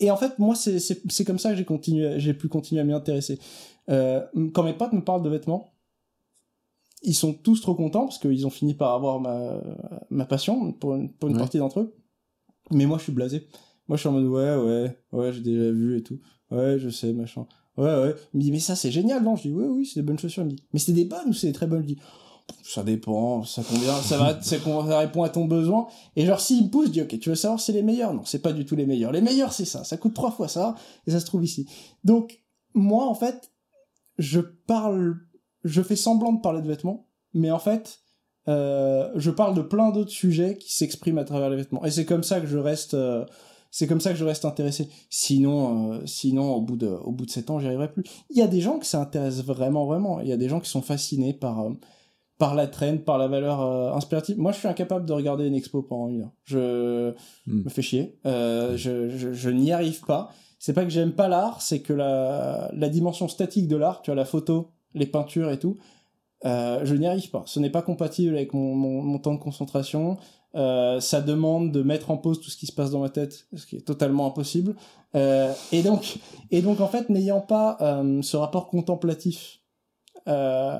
et 0.00 0.10
en 0.10 0.16
fait, 0.16 0.38
moi, 0.38 0.54
c'est, 0.54 1.24
comme 1.24 1.38
ça 1.38 1.50
que 1.50 1.56
j'ai 1.56 1.64
continué, 1.64 2.18
j'ai 2.20 2.34
pu 2.34 2.48
continuer 2.48 2.80
à 2.80 2.84
m'y 2.84 2.92
intéresser. 2.92 3.38
Euh, 3.88 4.24
quand 4.54 4.62
mes 4.62 4.74
potes 4.74 4.92
me 4.92 5.02
parlent 5.02 5.22
de 5.22 5.30
vêtements, 5.30 5.72
ils 7.02 7.14
sont 7.14 7.32
tous 7.32 7.60
trop 7.60 7.74
contents 7.74 8.06
parce 8.06 8.18
qu'ils 8.18 8.46
ont 8.46 8.50
fini 8.50 8.74
par 8.74 8.92
avoir 8.92 9.20
ma, 9.20 9.60
ma 10.10 10.24
passion 10.24 10.72
pour 10.72 10.94
une, 10.96 11.12
pour 11.12 11.28
une 11.28 11.36
Ouais. 11.36 11.40
partie 11.40 11.58
d'entre 11.58 11.80
eux. 11.80 11.94
Mais 12.70 12.86
moi, 12.86 12.98
je 12.98 13.04
suis 13.04 13.12
blasé. 13.12 13.46
Moi, 13.86 13.96
je 13.96 14.00
suis 14.00 14.08
en 14.08 14.12
mode, 14.12 14.26
ouais, 14.26 14.56
ouais, 14.56 14.98
ouais, 15.12 15.32
j'ai 15.32 15.40
déjà 15.40 15.70
vu 15.70 15.96
et 15.96 16.02
tout. 16.02 16.20
Ouais, 16.50 16.78
je 16.78 16.88
sais, 16.90 17.12
machin. 17.12 17.46
Ouais, 17.76 17.84
ouais. 17.84 18.14
Il 18.34 18.38
me 18.38 18.42
dit, 18.42 18.52
mais 18.52 18.58
ça, 18.58 18.74
c'est 18.76 18.90
génial, 18.90 19.22
non? 19.22 19.36
Je 19.36 19.42
dis, 19.42 19.50
oui, 19.52 19.64
oui, 19.66 19.86
c'est 19.86 20.00
des 20.00 20.06
bonnes 20.06 20.18
chaussures. 20.18 20.42
Il 20.42 20.46
me 20.46 20.50
dit, 20.50 20.62
mais 20.72 20.78
c'est 20.80 20.92
des 20.92 21.04
bonnes 21.04 21.28
ou 21.28 21.32
c'est 21.32 21.46
des 21.46 21.52
très 21.52 21.66
bonnes? 21.66 21.82
Je 21.82 21.86
dis, 21.86 21.98
ça 22.62 22.82
dépend, 22.82 23.44
ça 23.44 23.62
convient, 23.62 23.94
ça 23.96 24.18
va, 24.18 24.42
ça, 24.42 24.56
ça 24.58 24.98
répond 24.98 25.22
à 25.22 25.28
ton 25.30 25.46
besoin. 25.46 25.86
Et 26.16 26.26
genre, 26.26 26.40
s'il 26.40 26.64
me 26.64 26.70
pousse, 26.70 26.90
dis, 26.90 27.00
ok, 27.00 27.18
tu 27.18 27.30
veux 27.30 27.34
savoir 27.34 27.58
c'est 27.60 27.72
les 27.72 27.82
meilleurs? 27.82 28.12
Non, 28.12 28.22
c'est 28.24 28.42
pas 28.42 28.52
du 28.52 28.66
tout 28.66 28.76
les 28.76 28.86
meilleurs. 28.86 29.10
Les 29.10 29.22
meilleurs, 29.22 29.52
c'est 29.52 29.64
ça. 29.64 29.84
Ça 29.84 29.96
coûte 29.96 30.14
trois 30.14 30.30
fois 30.30 30.48
ça, 30.48 30.74
et 31.06 31.10
ça 31.10 31.20
se 31.20 31.26
trouve 31.26 31.44
ici. 31.44 31.66
Donc, 32.04 32.42
moi, 32.74 33.06
en 33.06 33.14
fait, 33.14 33.50
je 34.18 34.40
parle, 34.40 35.16
je 35.64 35.80
fais 35.80 35.96
semblant 35.96 36.32
de 36.32 36.40
parler 36.40 36.60
de 36.60 36.68
vêtements, 36.68 37.06
mais 37.32 37.50
en 37.50 37.58
fait, 37.58 38.00
euh, 38.48 39.10
je 39.14 39.30
parle 39.30 39.54
de 39.54 39.62
plein 39.62 39.90
d'autres 39.90 40.10
sujets 40.10 40.56
qui 40.56 40.74
s'expriment 40.74 41.18
à 41.18 41.24
travers 41.24 41.50
les 41.50 41.56
vêtements. 41.56 41.84
Et 41.84 41.90
c'est 41.90 42.04
comme 42.04 42.22
ça 42.22 42.40
que 42.40 42.46
je 42.46 42.58
reste, 42.58 42.94
euh, 42.94 43.24
c'est 43.70 43.86
comme 43.86 44.00
ça 44.00 44.10
que 44.10 44.18
je 44.18 44.24
reste 44.24 44.44
intéressé. 44.44 44.88
Sinon, 45.08 45.92
euh, 45.92 46.06
sinon, 46.06 46.52
au 46.52 46.60
bout 46.60 46.76
de, 46.76 46.88
au 46.88 47.12
bout 47.12 47.26
de 47.26 47.30
sept 47.30 47.48
ans, 47.50 47.60
j'y 47.60 47.66
arriverai 47.66 47.92
plus. 47.92 48.04
Il 48.30 48.36
y 48.36 48.42
a 48.42 48.46
des 48.46 48.60
gens 48.60 48.78
qui 48.78 48.88
s'intéressent 48.88 49.44
vraiment, 49.44 49.86
vraiment. 49.86 50.20
Il 50.20 50.28
y 50.28 50.32
a 50.32 50.36
des 50.36 50.48
gens 50.48 50.60
qui 50.60 50.70
sont 50.70 50.82
fascinés 50.82 51.32
par, 51.32 51.66
par 52.38 52.54
la 52.54 52.66
trend, 52.68 52.98
par 52.98 53.18
la 53.18 53.26
valeur 53.28 53.60
euh, 53.60 53.92
inspirative. 53.92 54.38
Moi, 54.38 54.52
je 54.52 54.58
suis 54.58 54.68
incapable 54.68 55.04
de 55.06 55.12
regarder 55.12 55.46
une 55.46 55.54
expo 55.54 55.82
pendant 55.82 56.08
une 56.08 56.22
heure. 56.22 56.32
Je 56.44 57.10
Hmm. 57.46 57.62
me 57.64 57.68
fais 57.68 57.82
chier. 57.82 58.18
Euh, 58.26 58.76
je, 58.76 59.08
je, 59.10 59.32
je 59.32 59.50
n'y 59.50 59.72
arrive 59.72 60.02
pas. 60.04 60.30
C'est 60.60 60.72
pas 60.72 60.84
que 60.84 60.90
j'aime 60.90 61.12
pas 61.12 61.28
l'art, 61.28 61.62
c'est 61.62 61.80
que 61.82 61.92
la, 61.92 62.70
la 62.72 62.88
dimension 62.88 63.28
statique 63.28 63.68
de 63.68 63.76
l'art, 63.76 64.02
tu 64.02 64.10
vois, 64.10 64.16
la 64.16 64.24
photo, 64.24 64.70
les 64.94 65.06
peintures 65.06 65.50
et 65.50 65.58
tout, 65.58 65.76
euh, 66.44 66.80
je 66.84 66.94
n'y 66.94 67.06
arrive 67.06 67.30
pas. 67.30 67.42
Ce 67.46 67.60
n'est 67.60 67.70
pas 67.70 67.82
compatible 67.82 68.34
avec 68.34 68.52
mon, 68.54 68.74
mon, 68.74 69.02
mon 69.02 69.18
temps 69.18 69.34
de 69.34 69.40
concentration. 69.40 70.16
Euh, 70.54 70.98
ça 71.00 71.20
demande 71.20 71.72
de 71.72 71.82
mettre 71.82 72.10
en 72.10 72.16
pause 72.16 72.40
tout 72.40 72.50
ce 72.50 72.56
qui 72.56 72.66
se 72.66 72.72
passe 72.72 72.90
dans 72.90 73.00
ma 73.00 73.08
tête, 73.10 73.46
ce 73.54 73.66
qui 73.66 73.76
est 73.76 73.86
totalement 73.86 74.26
impossible. 74.26 74.74
Euh, 75.14 75.52
et 75.72 75.82
donc, 75.82 76.18
et 76.50 76.62
donc 76.62 76.80
en 76.80 76.88
fait, 76.88 77.08
n'ayant 77.10 77.40
pas 77.40 77.76
euh, 77.80 78.22
ce 78.22 78.36
rapport 78.36 78.68
contemplatif, 78.68 79.60
euh, 80.26 80.78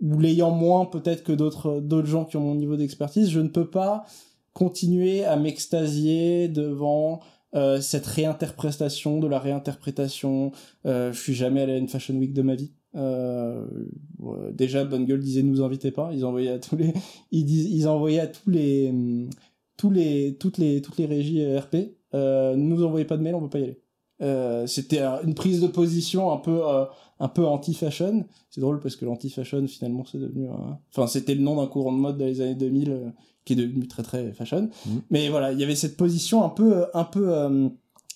ou 0.00 0.18
l'ayant 0.18 0.50
moins 0.50 0.84
peut-être 0.84 1.22
que 1.22 1.32
d'autres 1.32 1.80
d'autres 1.80 2.08
gens 2.08 2.24
qui 2.24 2.36
ont 2.36 2.40
mon 2.40 2.54
niveau 2.54 2.76
d'expertise, 2.76 3.30
je 3.30 3.40
ne 3.40 3.48
peux 3.48 3.70
pas 3.70 4.04
continuer 4.52 5.24
à 5.24 5.36
m'extasier 5.36 6.48
devant 6.48 7.20
euh, 7.54 7.80
cette 7.80 8.06
réinterprétation 8.06 9.18
de 9.18 9.26
la 9.26 9.38
réinterprétation. 9.38 10.52
Euh, 10.86 11.12
je 11.12 11.20
suis 11.20 11.34
jamais 11.34 11.62
allé 11.62 11.74
à 11.74 11.78
une 11.78 11.88
fashion 11.88 12.14
week 12.16 12.32
de 12.32 12.42
ma 12.42 12.54
vie. 12.54 12.72
Euh, 12.96 13.66
déjà, 14.52 14.84
Bonne 14.84 15.04
Gueule 15.04 15.20
disait 15.20 15.42
nous 15.42 15.62
invitez 15.62 15.90
pas. 15.90 16.10
Ils 16.12 16.24
envoyaient 16.24 16.50
à 16.50 16.58
tous 16.58 16.76
les, 16.76 16.92
ils 17.30 17.44
disent, 17.44 17.70
ils 17.70 17.88
envoyaient 17.88 18.20
à 18.20 18.26
tous 18.26 18.50
les, 18.50 18.88
hum, 18.90 19.28
tous 19.76 19.90
les, 19.90 20.36
toutes 20.38 20.58
les, 20.58 20.82
toutes 20.82 20.98
les 20.98 21.06
régies 21.06 21.42
euh, 21.42 21.60
RP. 21.60 21.76
Euh, 22.14 22.56
nous 22.56 22.82
envoyez 22.84 23.04
pas 23.04 23.16
de 23.16 23.22
mail, 23.22 23.34
on 23.34 23.42
peut 23.42 23.50
pas 23.50 23.58
y 23.60 23.64
aller. 23.64 23.82
Euh, 24.22 24.66
c'était 24.66 25.00
euh, 25.00 25.22
une 25.24 25.34
prise 25.34 25.60
de 25.60 25.66
position 25.66 26.32
un 26.32 26.38
peu, 26.38 26.66
euh, 26.66 26.84
un 27.20 27.28
peu 27.28 27.44
anti-fashion. 27.46 28.24
C'est 28.50 28.60
drôle 28.62 28.80
parce 28.80 28.96
que 28.96 29.04
l'anti-fashion 29.04 29.66
finalement 29.68 30.04
c'est 30.10 30.18
devenu, 30.18 30.48
un- 30.48 30.78
enfin 30.90 31.06
c'était 31.06 31.34
le 31.34 31.42
nom 31.42 31.56
d'un 31.56 31.66
courant 31.66 31.92
de 31.92 31.98
mode 31.98 32.16
dans 32.16 32.24
les 32.24 32.40
années 32.40 32.54
2000 32.54 32.90
euh, 32.90 33.10
qui 33.44 33.52
est 33.52 33.56
devenu 33.56 33.86
très 33.86 34.02
très 34.02 34.32
fashion. 34.32 34.70
Mhm. 34.86 35.02
Mais 35.10 35.28
voilà, 35.28 35.52
il 35.52 35.60
y 35.60 35.64
avait 35.64 35.74
cette 35.76 35.96
position 35.98 36.42
un 36.44 36.48
peu, 36.48 36.86
un 36.94 37.04
peu, 37.04 37.28
euh, 37.34 37.68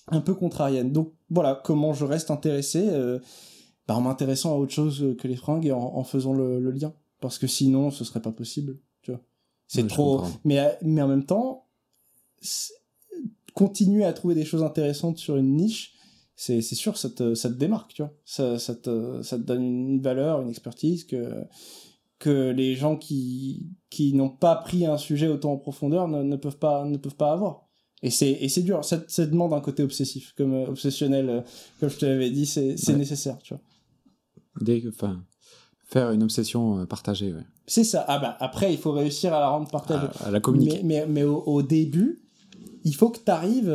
un 0.07 0.21
peu 0.21 0.33
contrarienne. 0.33 0.91
Donc 0.91 1.13
voilà, 1.29 1.61
comment 1.63 1.93
je 1.93 2.03
reste 2.05 2.31
intéressé 2.31 2.83
euh, 2.89 3.19
bah, 3.87 3.95
en 3.95 4.01
m'intéressant 4.01 4.53
à 4.55 4.57
autre 4.57 4.73
chose 4.73 5.15
que 5.19 5.27
les 5.27 5.35
fringues 5.35 5.67
et 5.67 5.71
en, 5.71 5.79
en 5.79 6.03
faisant 6.03 6.33
le, 6.33 6.59
le 6.59 6.71
lien. 6.71 6.93
Parce 7.21 7.37
que 7.37 7.45
sinon, 7.45 7.91
ce 7.91 8.03
serait 8.03 8.21
pas 8.21 8.31
possible, 8.31 8.79
tu 9.03 9.11
vois. 9.11 9.21
C'est 9.67 9.85
trop. 9.87 10.23
Mais, 10.43 10.57
euh, 10.59 10.69
mais 10.81 11.01
en 11.03 11.07
même 11.07 11.25
temps, 11.25 11.67
continuer 13.53 14.03
à 14.03 14.13
trouver 14.13 14.35
des 14.35 14.45
choses 14.45 14.63
intéressantes 14.63 15.17
sur 15.17 15.35
une 15.37 15.55
niche, 15.55 15.90
c'est 16.43 16.61
c'est 16.63 16.73
sûr, 16.75 16.97
ça 16.97 17.09
te, 17.11 17.35
ça 17.35 17.49
te 17.49 17.53
démarque, 17.53 17.93
tu 17.93 18.01
vois. 18.01 18.11
Ça, 18.25 18.57
ça, 18.57 18.73
te, 18.73 19.21
ça 19.21 19.37
te 19.37 19.43
donne 19.43 19.61
une 19.63 20.01
valeur, 20.01 20.41
une 20.41 20.49
expertise 20.49 21.03
que, 21.03 21.43
que 22.17 22.49
les 22.49 22.73
gens 22.75 22.97
qui, 22.97 23.67
qui 23.91 24.13
n'ont 24.13 24.29
pas 24.31 24.55
pris 24.55 24.87
un 24.87 24.97
sujet 24.97 25.27
autant 25.27 25.51
en 25.53 25.57
profondeur 25.57 26.07
ne, 26.07 26.23
ne, 26.23 26.35
peuvent, 26.37 26.57
pas, 26.57 26.83
ne 26.85 26.97
peuvent 26.97 27.15
pas 27.15 27.31
avoir. 27.31 27.67
Et 28.01 28.09
c'est 28.09 28.31
et 28.31 28.49
c'est 28.49 28.63
dur, 28.63 28.83
ça, 28.83 29.03
ça 29.07 29.27
demande 29.27 29.53
un 29.53 29.61
côté 29.61 29.83
obsessif, 29.83 30.33
comme 30.35 30.53
euh, 30.55 30.65
obsessionnel, 30.67 31.29
euh, 31.29 31.41
comme 31.79 31.89
je 31.89 31.97
te 31.99 32.05
l'avais 32.07 32.31
dit, 32.31 32.47
c'est 32.47 32.75
Ouais. 32.89 32.95
nécessaire, 32.97 33.37
tu 33.43 33.53
vois. 33.53 33.61
Dès 34.61 34.81
que, 34.81 34.87
enfin, 34.89 35.23
faire 35.85 36.09
une 36.09 36.23
obsession 36.23 36.79
euh, 36.79 36.85
partagée, 36.85 37.31
ouais. 37.33 37.45
C'est 37.67 37.83
ça. 37.83 38.03
Ah 38.07 38.17
bah 38.17 38.35
après, 38.39 38.73
il 38.73 38.79
faut 38.79 38.91
réussir 38.91 39.31
à 39.35 39.39
la 39.39 39.49
rendre 39.49 39.69
partagée. 39.69 40.07
À, 40.21 40.27
à 40.27 40.31
la 40.31 40.39
communiquer. 40.39 40.81
Mais, 40.83 41.05
mais, 41.05 41.07
mais 41.07 41.23
au, 41.23 41.37
au 41.43 41.61
début, 41.61 42.20
il 42.83 42.95
faut 42.95 43.09
que 43.09 43.19
tu 43.19 43.31
arrives. 43.31 43.69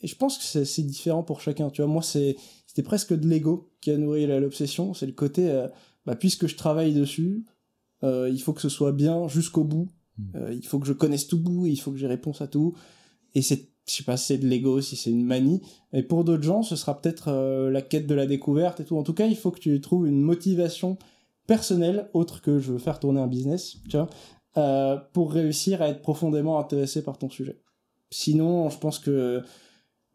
et 0.00 0.06
je 0.06 0.16
pense 0.16 0.38
que 0.38 0.44
c'est 0.44 0.64
c'est 0.64 0.82
différent 0.82 1.22
pour 1.22 1.40
chacun. 1.40 1.70
Tu 1.70 1.82
vois, 1.82 1.90
moi, 1.90 2.02
c'est 2.02 2.36
c'était 2.66 2.82
presque 2.82 3.12
de 3.12 3.28
l'ego 3.28 3.70
qui 3.82 3.90
a 3.90 3.98
nourri 3.98 4.26
l'obsession. 4.26 4.94
C'est 4.94 5.04
le 5.04 5.12
côté, 5.12 5.50
euh, 5.50 5.68
bah, 6.06 6.16
puisque 6.16 6.46
je 6.46 6.56
travaille 6.56 6.94
dessus, 6.94 7.44
euh, 8.02 8.30
il 8.32 8.40
faut 8.40 8.54
que 8.54 8.62
ce 8.62 8.70
soit 8.70 8.92
bien 8.92 9.28
jusqu'au 9.28 9.64
bout. 9.64 9.90
Mm. 10.16 10.22
Euh, 10.36 10.54
il 10.54 10.66
faut 10.66 10.78
que 10.78 10.86
je 10.86 10.94
connaisse 10.94 11.26
tout 11.26 11.38
bout. 11.38 11.66
Il 11.66 11.76
faut 11.76 11.92
que 11.92 11.98
j'ai 11.98 12.06
réponse 12.06 12.40
à 12.40 12.46
tout. 12.46 12.74
Et 13.34 13.42
c'est, 13.42 13.68
je 13.86 13.94
sais 13.94 14.04
pas, 14.04 14.16
c'est 14.16 14.38
de 14.38 14.46
l'ego, 14.46 14.80
si 14.80 14.96
c'est 14.96 15.10
une 15.10 15.24
manie. 15.24 15.60
Et 15.92 16.02
pour 16.02 16.24
d'autres 16.24 16.42
gens, 16.42 16.62
ce 16.62 16.76
sera 16.76 17.00
peut-être 17.00 17.28
euh, 17.28 17.70
la 17.70 17.82
quête 17.82 18.06
de 18.06 18.14
la 18.14 18.26
découverte 18.26 18.80
et 18.80 18.84
tout. 18.84 18.96
En 18.96 19.02
tout 19.02 19.14
cas, 19.14 19.26
il 19.26 19.36
faut 19.36 19.50
que 19.50 19.60
tu 19.60 19.80
trouves 19.80 20.06
une 20.06 20.22
motivation 20.22 20.96
personnelle 21.46 22.08
autre 22.14 22.40
que 22.40 22.58
je 22.58 22.72
veux 22.72 22.78
faire 22.78 23.00
tourner 23.00 23.20
un 23.20 23.26
business, 23.26 23.76
tu 23.88 23.96
vois, 23.96 24.08
euh, 24.56 24.96
pour 25.12 25.32
réussir 25.32 25.82
à 25.82 25.88
être 25.88 26.00
profondément 26.00 26.58
intéressé 26.58 27.02
par 27.02 27.18
ton 27.18 27.28
sujet. 27.28 27.61
Sinon, 28.12 28.68
je 28.70 28.78
pense 28.78 28.98
que 28.98 29.42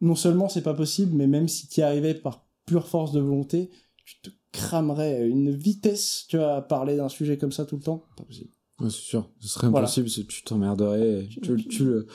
non 0.00 0.14
seulement 0.14 0.48
c'est 0.48 0.62
pas 0.62 0.74
possible, 0.74 1.14
mais 1.16 1.26
même 1.26 1.48
si 1.48 1.66
tu 1.68 1.80
y 1.80 1.82
arrivais 1.82 2.14
par 2.14 2.46
pure 2.64 2.86
force 2.88 3.12
de 3.12 3.20
volonté, 3.20 3.70
tu 4.04 4.20
te 4.22 4.30
cramerais 4.52 5.16
à 5.16 5.24
une 5.24 5.50
vitesse, 5.50 6.24
tu 6.28 6.36
vois, 6.38 6.54
à 6.56 6.62
parler 6.62 6.96
d'un 6.96 7.08
sujet 7.08 7.36
comme 7.36 7.52
ça 7.52 7.66
tout 7.66 7.76
le 7.76 7.82
temps. 7.82 8.04
Pas 8.16 8.24
possible. 8.24 8.50
Ouais, 8.80 8.90
c'est 8.90 8.96
sûr. 9.02 9.28
Ce 9.40 9.48
serait 9.48 9.66
impossible, 9.66 10.08
tu 10.08 10.42
t'emmerderais. 10.44 11.28
Tu, 11.42 11.56
tu, 11.68 11.84
le- 11.84 12.06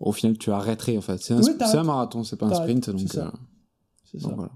au 0.00 0.12
final, 0.12 0.36
tu 0.36 0.50
arrêterais, 0.50 0.96
en 0.96 1.00
fait. 1.00 1.18
C'est 1.18 1.34
un, 1.34 1.40
Oui, 1.42 1.52
un 1.60 1.82
marathon, 1.84 2.24
c'est 2.24 2.36
pas 2.36 2.46
un 2.46 2.54
sprint. 2.54 2.90
Donc, 2.90 3.00
c'est 3.00 3.08
ça. 3.14 3.26
euh, 3.28 4.18
donc 4.18 4.30
ça. 4.30 4.34
voilà. 4.34 4.52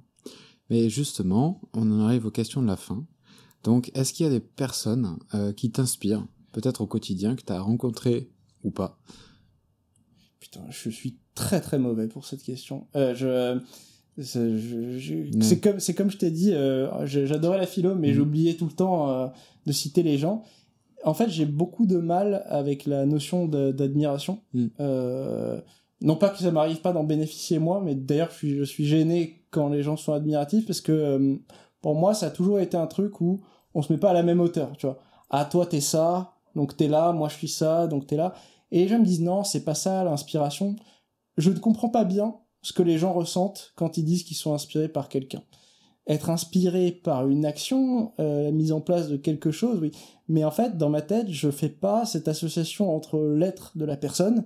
Mais 0.71 0.91
justement, 0.91 1.61
on 1.75 1.91
en 1.93 2.01
arrive 2.01 2.27
aux 2.27 2.31
questions 2.33 2.61
de 2.63 2.67
la 2.67 2.77
fin. 2.77 3.07
Donc, 3.63 3.91
est-ce 3.95 4.13
qu'il 4.13 4.25
y 4.25 4.29
a 4.29 4.33
des 4.33 4.41
personnes 4.41 5.19
euh, 5.35 5.53
qui 5.53 5.71
t'inspirent, 5.71 6.27
peut-être 6.53 6.81
au 6.81 6.87
quotidien, 6.87 7.37
que 7.37 7.43
tu 7.43 7.53
as 7.53 7.61
rencontrées 7.61 8.31
ou 8.65 8.71
pas? 8.71 8.99
Putain, 10.55 10.67
je 10.71 10.91
suis 10.91 11.17
très 11.35 11.61
très 11.61 11.79
mauvais 11.79 12.09
pour 12.09 12.25
cette 12.25 12.43
question. 12.43 12.87
Euh, 12.97 13.15
je, 13.15 13.59
c'est 14.23 14.59
je- 14.59 14.99
je- 14.99 15.15
Non. 15.37 15.41
c'est 15.43 15.59
comme 15.61 15.81
c'est 15.81 15.95
comme 15.95 16.11
je 16.11 16.19
t'ai 16.19 16.31
dit, 16.31 16.53
euh, 16.53 17.05
je- 17.07 17.27
j'adorais 17.27 17.59
la 17.59 17.67
philo, 17.67 17.95
mais 17.95 18.09
Mhm. 18.09 18.15
j'oubliais 18.15 18.55
tout 18.55 18.67
le 18.67 18.73
temps 18.73 19.11
euh, 19.11 19.27
de 19.67 19.73
citer 19.73 20.03
les 20.03 20.19
gens. 20.19 20.43
En 21.05 21.13
fait, 21.15 21.29
j'ai 21.29 21.45
beaucoup 21.47 21.85
de 21.87 21.99
mal 21.99 22.45
avec 22.49 22.87
la 22.87 23.05
notion 23.07 23.47
de- 23.47 23.73
d'admiration. 23.73 24.39
Euh, 24.81 25.61
non 26.01 26.17
pas 26.17 26.29
que 26.31 26.39
ça 26.39 26.51
m'arrive 26.51 26.81
pas 26.81 26.93
d'en 26.93 27.05
bénéficier 27.05 27.59
moi, 27.59 27.81
mais 27.85 27.95
d'ailleurs 27.95 28.31
je 28.31 28.37
suis, 28.37 28.57
je 28.59 28.65
suis 28.65 28.87
gêné 28.87 29.43
quand 29.51 29.69
les 29.69 29.83
gens 29.83 29.97
sont 29.97 30.13
admiratifs 30.13 30.67
parce 30.67 30.81
que 30.81 31.39
pour 31.83 31.95
moi 31.95 32.15
ça 32.15 32.27
a 32.27 32.31
toujours 32.31 32.59
été 32.61 32.77
un 32.77 32.87
truc 32.87 33.21
où 33.21 33.41
on 33.75 33.83
se 33.83 33.93
met 33.93 33.99
pas 33.99 34.11
à 34.11 34.15
la 34.15 34.23
même 34.23 34.41
hauteur, 34.41 34.73
tu 34.79 34.87
vois. 34.87 34.99
Ah 35.31 35.45
toi 35.45 35.67
t'es 35.67 35.81
ça, 35.81 36.33
donc 36.57 36.77
t'es 36.77 36.89
là, 36.89 37.13
moi 37.13 37.29
je 37.29 37.35
suis 37.37 37.49
ça, 37.49 37.87
donc 37.87 38.07
t'es 38.07 38.17
là. 38.17 38.35
Et 38.75 38.79
les 38.81 38.89
gens 38.89 38.99
me 38.99 39.05
disent 39.05 39.21
non, 39.21 39.45
c'est 39.45 39.65
pas 39.65 39.77
ça 39.77 40.03
l'inspiration. 40.03 40.75
Je 41.37 41.51
ne 41.51 41.59
comprends 41.61 41.89
pas 41.89 42.03
bien 42.03 42.35
ce 42.61 42.73
que 42.73 42.83
les 42.83 42.99
gens 42.99 43.13
ressentent 43.13 43.73
quand 43.77 43.99
ils 43.99 44.05
disent 44.05 44.25
qu'ils 44.25 44.37
sont 44.37 44.53
inspirés 44.53 44.89
par 44.89 45.09
quelqu'un. 45.09 45.43
être 46.09 46.29
inspiré 46.29 46.91
par 46.91 47.29
une 47.29 47.47
action, 47.47 48.13
euh, 48.19 48.51
mise 48.51 48.73
en 48.73 48.81
place 48.81 49.09
de 49.09 49.17
quelque 49.17 49.53
chose, 49.53 49.79
oui. 49.81 49.93
Mais 50.27 50.45
en 50.45 50.51
fait, 50.51 50.77
dans 50.77 50.91
ma 50.91 51.03
tête, 51.03 51.31
je 51.31 51.53
fais 51.53 51.69
pas 51.69 52.05
cette 52.05 52.27
association 52.27 52.95
entre 52.95 53.21
l'être 53.21 53.79
de 53.79 53.85
la 53.85 53.97
personne 53.97 54.45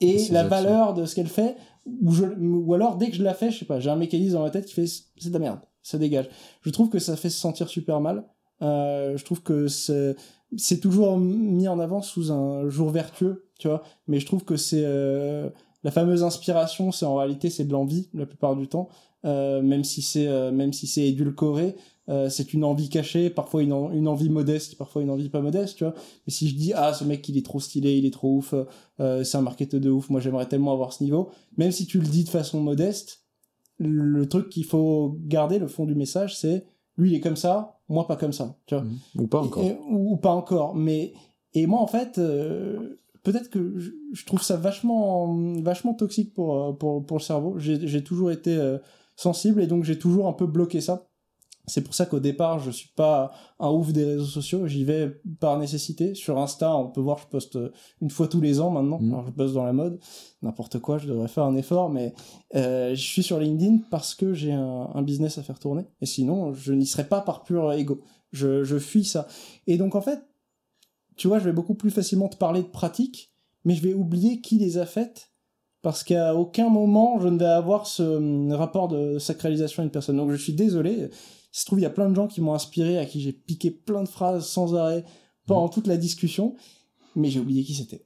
et 0.00 0.28
la 0.30 0.40
actions. 0.40 0.48
valeur 0.48 0.94
de 0.94 1.06
ce 1.06 1.14
qu'elle 1.14 1.28
fait, 1.28 1.56
ou, 1.86 2.10
je, 2.10 2.24
ou 2.24 2.74
alors 2.74 2.96
dès 2.96 3.08
que 3.08 3.16
je 3.16 3.22
la 3.22 3.34
fais, 3.34 3.52
je 3.52 3.60
sais 3.60 3.64
pas, 3.66 3.78
j'ai 3.78 3.88
un 3.88 3.96
mécanisme 3.96 4.34
dans 4.34 4.42
ma 4.42 4.50
tête 4.50 4.66
qui 4.66 4.74
fait 4.74 4.86
c'est 4.86 5.28
de 5.28 5.32
la 5.32 5.38
merde, 5.38 5.60
ça 5.80 5.96
dégage. 5.96 6.28
Je 6.62 6.70
trouve 6.70 6.90
que 6.90 6.98
ça 6.98 7.16
fait 7.16 7.30
se 7.30 7.38
sentir 7.38 7.68
super 7.68 8.00
mal. 8.00 8.24
Euh, 8.62 9.16
je 9.16 9.24
trouve 9.24 9.42
que 9.42 9.68
c'est 9.68 10.16
c'est 10.56 10.80
toujours 10.80 11.18
mis 11.18 11.68
en 11.68 11.78
avant 11.78 12.02
sous 12.02 12.32
un 12.32 12.68
jour 12.68 12.90
vertueux, 12.90 13.48
tu 13.58 13.68
vois. 13.68 13.82
Mais 14.06 14.20
je 14.20 14.26
trouve 14.26 14.44
que 14.44 14.56
c'est 14.56 14.84
euh, 14.84 15.48
la 15.82 15.90
fameuse 15.90 16.22
inspiration, 16.22 16.92
c'est 16.92 17.06
en 17.06 17.16
réalité 17.16 17.50
c'est 17.50 17.64
de 17.64 17.72
l'envie 17.72 18.08
la 18.14 18.26
plupart 18.26 18.56
du 18.56 18.68
temps, 18.68 18.88
euh, 19.24 19.62
même 19.62 19.84
si 19.84 20.02
c'est 20.02 20.28
euh, 20.28 20.52
même 20.52 20.72
si 20.72 20.86
c'est 20.86 21.06
édulcoré. 21.06 21.76
euh, 22.08 22.28
c'est 22.28 22.52
une 22.52 22.64
envie 22.64 22.88
cachée, 22.90 23.30
parfois 23.30 23.62
une, 23.62 23.72
une 23.92 24.08
envie 24.08 24.28
modeste, 24.28 24.76
parfois 24.76 25.02
une 25.02 25.10
envie 25.10 25.30
pas 25.30 25.40
modeste, 25.40 25.76
tu 25.78 25.84
vois. 25.84 25.94
Mais 26.26 26.32
si 26.32 26.48
je 26.48 26.54
dis 26.56 26.72
ah 26.74 26.92
ce 26.92 27.04
mec 27.04 27.26
il 27.28 27.36
est 27.38 27.44
trop 27.44 27.60
stylé, 27.60 27.96
il 27.96 28.04
est 28.06 28.12
trop 28.12 28.36
ouf, 28.36 28.54
euh, 29.00 29.24
c'est 29.24 29.38
un 29.38 29.42
marketeur 29.42 29.80
de 29.80 29.90
ouf, 29.90 30.10
moi 30.10 30.20
j'aimerais 30.20 30.46
tellement 30.46 30.72
avoir 30.72 30.92
ce 30.92 31.02
niveau. 31.02 31.30
Même 31.56 31.72
si 31.72 31.86
tu 31.86 31.98
le 31.98 32.06
dis 32.06 32.24
de 32.24 32.28
façon 32.28 32.60
modeste, 32.60 33.24
le 33.78 34.28
truc 34.28 34.50
qu'il 34.50 34.64
faut 34.64 35.16
garder, 35.26 35.58
le 35.58 35.66
fond 35.66 35.84
du 35.86 35.94
message, 35.94 36.36
c'est 36.36 36.64
lui 36.96 37.10
il 37.10 37.14
est 37.16 37.20
comme 37.20 37.36
ça, 37.36 37.73
moi 37.88 38.06
pas 38.06 38.16
comme 38.16 38.32
ça, 38.32 38.56
tu 38.66 38.74
vois. 38.74 38.84
Ou 39.16 39.26
pas 39.26 39.40
encore. 39.40 39.62
Et- 39.64 39.76
ou, 39.90 40.12
ou 40.12 40.16
pas 40.16 40.32
encore. 40.32 40.74
Mais 40.74 41.12
et 41.52 41.66
moi 41.66 41.80
en 41.80 41.86
fait, 41.86 42.18
euh, 42.18 43.00
peut-être 43.22 43.50
que 43.50 43.78
je, 43.78 43.90
je 44.12 44.26
trouve 44.26 44.42
ça 44.42 44.56
vachement 44.56 45.34
vachement 45.62 45.94
toxique 45.94 46.34
pour 46.34 46.54
euh, 46.62 46.72
pour 46.72 47.04
pour 47.04 47.18
le 47.18 47.22
cerveau. 47.22 47.58
J'ai 47.58 47.86
j'ai 47.86 48.02
toujours 48.04 48.30
été 48.30 48.56
euh, 48.56 48.78
sensible 49.16 49.60
et 49.62 49.66
donc 49.66 49.84
j'ai 49.84 49.98
toujours 49.98 50.28
un 50.28 50.32
peu 50.32 50.46
bloqué 50.46 50.80
ça. 50.80 51.06
C'est 51.66 51.80
pour 51.80 51.94
ça 51.94 52.04
qu'au 52.04 52.20
départ, 52.20 52.58
je 52.58 52.70
suis 52.70 52.90
pas 52.94 53.32
un 53.58 53.70
ouf 53.70 53.92
des 53.92 54.04
réseaux 54.04 54.24
sociaux. 54.24 54.66
J'y 54.66 54.84
vais 54.84 55.20
par 55.40 55.58
nécessité. 55.58 56.14
Sur 56.14 56.38
Insta, 56.38 56.76
on 56.76 56.90
peut 56.90 57.00
voir, 57.00 57.18
je 57.18 57.26
poste 57.26 57.56
euh, 57.56 57.72
une 58.02 58.10
fois 58.10 58.28
tous 58.28 58.40
les 58.40 58.60
ans 58.60 58.70
maintenant. 58.70 58.98
Alors, 58.98 59.24
je 59.26 59.30
poste 59.30 59.54
dans 59.54 59.64
la 59.64 59.72
mode, 59.72 59.98
n'importe 60.42 60.78
quoi. 60.78 60.98
Je 60.98 61.08
devrais 61.08 61.28
faire 61.28 61.44
un 61.44 61.56
effort, 61.56 61.88
mais 61.88 62.12
euh, 62.54 62.94
je 62.94 63.00
suis 63.00 63.22
sur 63.22 63.38
LinkedIn 63.38 63.78
parce 63.90 64.14
que 64.14 64.34
j'ai 64.34 64.52
un, 64.52 64.90
un 64.94 65.02
business 65.02 65.38
à 65.38 65.42
faire 65.42 65.58
tourner. 65.58 65.86
Et 66.02 66.06
sinon, 66.06 66.52
je 66.52 66.74
n'y 66.74 66.86
serais 66.86 67.08
pas 67.08 67.22
par 67.22 67.44
pur 67.44 67.72
ego. 67.72 68.02
Je, 68.32 68.62
je 68.62 68.78
fuis 68.78 69.04
ça. 69.04 69.26
Et 69.66 69.78
donc, 69.78 69.94
en 69.94 70.02
fait, 70.02 70.20
tu 71.16 71.28
vois, 71.28 71.38
je 71.38 71.44
vais 71.44 71.52
beaucoup 71.52 71.74
plus 71.74 71.90
facilement 71.90 72.28
te 72.28 72.36
parler 72.36 72.62
de 72.62 72.68
pratiques, 72.68 73.32
mais 73.64 73.74
je 73.74 73.82
vais 73.82 73.94
oublier 73.94 74.40
qui 74.40 74.58
les 74.58 74.76
a 74.76 74.84
faites 74.84 75.30
parce 75.84 76.02
qu'à 76.02 76.34
aucun 76.34 76.70
moment 76.70 77.20
je 77.20 77.28
ne 77.28 77.38
vais 77.38 77.44
avoir 77.44 77.86
ce 77.86 78.02
hum, 78.02 78.52
rapport 78.52 78.88
de 78.88 79.18
sacralisation 79.18 79.82
à 79.82 79.84
une 79.84 79.90
personne. 79.92 80.16
Donc 80.16 80.30
je 80.30 80.36
suis 80.36 80.54
désolé. 80.54 81.10
Il 81.54 81.58
se 81.60 81.64
trouve, 81.66 81.78
il 81.78 81.82
y 81.82 81.86
a 81.86 81.90
plein 81.90 82.10
de 82.10 82.14
gens 82.16 82.26
qui 82.26 82.40
m'ont 82.40 82.52
inspiré, 82.54 82.98
à 82.98 83.06
qui 83.06 83.20
j'ai 83.20 83.32
piqué 83.32 83.70
plein 83.70 84.02
de 84.02 84.08
phrases 84.08 84.44
sans 84.46 84.74
arrêt 84.74 85.04
pendant 85.46 85.68
toute 85.68 85.86
la 85.86 85.96
discussion, 85.96 86.54
mais 87.14 87.28
j'ai 87.30 87.38
oublié 87.38 87.62
qui 87.62 87.74
c'était. 87.74 88.04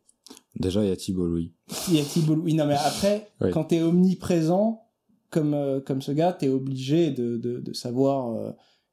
Déjà, 0.61 0.83
il 0.85 0.89
y 0.89 0.93
a 0.93 0.97
Thibault 0.97 1.27
Louis. 1.27 1.55
Il 1.89 1.95
y 1.97 2.01
a 2.01 2.05
Thibault 2.05 2.35
Louis. 2.35 2.53
Non, 2.55 2.67
mais 2.67 2.75
après, 2.75 3.31
Ouais. 3.41 3.51
quand 3.51 3.65
t'es 3.65 3.81
omniprésent, 3.81 4.83
comme, 5.31 5.55
euh, 5.55 5.81
comme 5.81 6.03
ce 6.03 6.13
gars, 6.13 6.33
t'es 6.35 6.49
obligé 6.49 7.11
de, 7.11 7.37
de, 7.39 7.61
de 7.61 7.73
savoir 7.73 8.35
euh, 8.37 8.51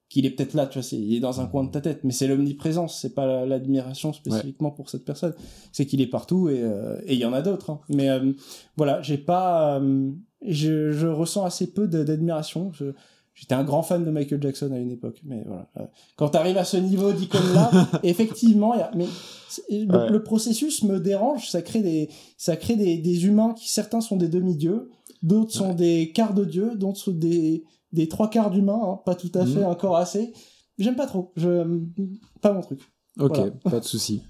qu'il 0.08 0.26
est 0.26 0.30
peut-être 0.30 0.54
là, 0.54 0.68
tu 0.68 0.80
vois, 0.80 0.88
il 0.94 1.16
est 1.16 1.20
dans 1.20 1.42
un 1.42 1.48
coin 1.48 1.64
de 1.66 1.72
ta 1.72 1.82
tête, 1.82 2.04
mais 2.04 2.12
c'est 2.14 2.28
l'omniprésence, 2.28 3.00
c'est 3.02 3.14
pas 3.16 3.26
la- 3.26 3.46
l'admiration 3.46 4.14
spécifiquement 4.14 4.72
pour 4.72 4.90
cette 4.90 5.04
personne. 5.04 5.34
C'est 5.74 5.86
qu'il 5.86 6.00
est 6.00 6.08
partout 6.08 6.48
et 6.50 6.62
euh, 6.62 6.98
et 7.06 7.16
il 7.16 7.20
y 7.20 7.26
en 7.26 7.34
a 7.34 7.42
d'autres. 7.42 7.72
hein. 7.72 7.82
Mais 7.90 8.08
voilà, 8.78 9.02
j'ai 9.02 9.18
pas, 9.18 9.82
je, 10.48 10.92
je 10.92 11.08
ressens 11.08 11.44
assez 11.44 11.74
peu 11.74 11.88
d'admiration. 11.88 12.72
Je- 12.72 12.94
J'étais 13.38 13.54
un 13.54 13.66
grand 13.66 13.84
fan 13.84 14.06
de 14.06 14.10
Michael 14.12 14.42
Jackson 14.42 14.72
à 14.72 14.78
une 14.80 14.92
époque, 14.92 15.20
mais 15.26 15.44
voilà. 15.46 15.70
Euh, 15.78 15.84
Quand 16.16 16.30
t'arrives 16.30 16.58
à 16.58 16.64
ce 16.64 16.78
niveau 16.78 17.12
d'icône-là, 17.12 17.70
effectivement, 18.04 18.74
il 18.74 18.80
y 18.80 18.84
a, 18.84 18.92
mais 18.96 19.08
le, 19.70 19.86
Ouais. 19.98 20.10
le 20.10 20.24
processus 20.24 20.84
me 20.84 21.00
dérange. 21.02 21.50
Ça 21.50 21.62
crée 21.62 21.82
des, 21.82 22.10
ça 22.38 22.56
crée 22.56 22.78
des, 22.78 22.98
des 22.98 23.26
humains 23.26 23.54
qui 23.54 23.70
certains 23.70 24.00
sont 24.00 24.16
des 24.16 24.30
demi-dieux, 24.30 24.90
d'autres 25.22 25.52
sont 25.54 25.74
des 25.74 26.12
quarts 26.14 26.34
de 26.34 26.46
dieux, 26.46 26.76
d'autres 26.78 26.98
sont 27.00 27.12
des, 27.12 27.66
des 27.92 28.08
trois 28.08 28.30
quarts 28.30 28.52
d'humains, 28.52 28.80
hein, 28.82 29.00
pas 29.06 29.16
tout 29.16 29.32
à 29.36 29.46
fait 29.46 29.60
Mhm. 29.60 29.66
encore 29.66 29.98
assez. 29.98 30.32
J'aime 30.78 30.96
pas 30.96 31.06
trop. 31.08 31.34
Je, 31.36 31.82
pas 32.42 32.54
mon 32.54 32.62
truc. 32.62 32.80
Ok, 33.20 33.36
Voilà. 33.36 33.52
pas 33.70 33.80
de 33.82 33.86
souci. 33.86 34.22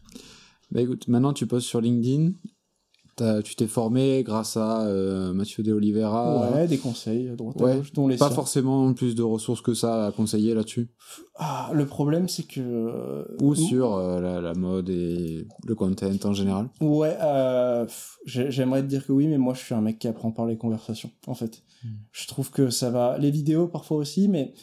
Bah 0.72 0.82
écoute, 0.82 1.08
maintenant 1.08 1.32
tu 1.34 1.46
postes 1.46 1.68
sur 1.68 1.80
LinkedIn. 1.80 2.32
Tu 3.18 3.56
t'es 3.56 3.68
formé 3.68 4.24
grâce 4.24 4.58
à 4.58 4.82
euh, 4.88 5.32
Mathieu 5.32 5.64
De 5.64 5.72
Oliveira. 5.72 6.52
ouais, 6.54 6.68
des 6.68 6.78
conseils 6.78 7.30
à 7.30 7.36
droite 7.36 7.56
à 7.62 7.64
Ouais, 7.64 7.78
gauche, 7.78 7.94
dont 7.94 8.08
les 8.10 8.18
Pas 8.18 8.28
siens. 8.28 8.36
forcément 8.36 8.94
plus 8.94 9.16
de 9.16 9.24
ressources 9.24 9.62
que 9.62 9.74
ça 9.74 10.08
à 10.08 10.12
conseiller 10.12 10.54
là-dessus. 10.54 10.90
Ah, 11.36 11.72
le 11.74 11.86
problème, 11.86 12.28
c'est 12.28 12.44
que. 12.44 12.60
euh, 12.60 13.24
Ou 13.42 13.56
sur 13.56 13.94
euh, 13.96 14.20
la, 14.20 14.42
la 14.42 14.54
mode 14.54 14.90
et 14.90 15.48
le 15.66 15.76
content 15.76 16.08
en 16.26 16.34
général. 16.34 16.68
Ouais, 16.82 17.16
euh, 17.22 17.86
j'aimerais 18.26 18.82
te 18.82 18.88
dire 18.88 19.06
que 19.06 19.14
oui, 19.14 19.28
mais 19.28 19.38
moi 19.38 19.54
je 19.54 19.62
suis 19.64 19.74
un 19.74 19.82
mec 19.82 19.98
qui 19.98 20.08
apprend 20.10 20.32
par 20.32 20.46
les 20.46 20.58
conversations, 20.58 21.12
en 21.28 21.36
fait. 21.36 21.64
Hmm. 21.86 21.90
Je 22.12 22.28
trouve 22.28 22.52
que 22.52 22.70
ça 22.70 22.90
va. 22.90 23.18
Les 23.18 23.32
vidéos 23.32 23.68
parfois 23.68 23.96
aussi, 23.98 24.28
mais 24.28 24.54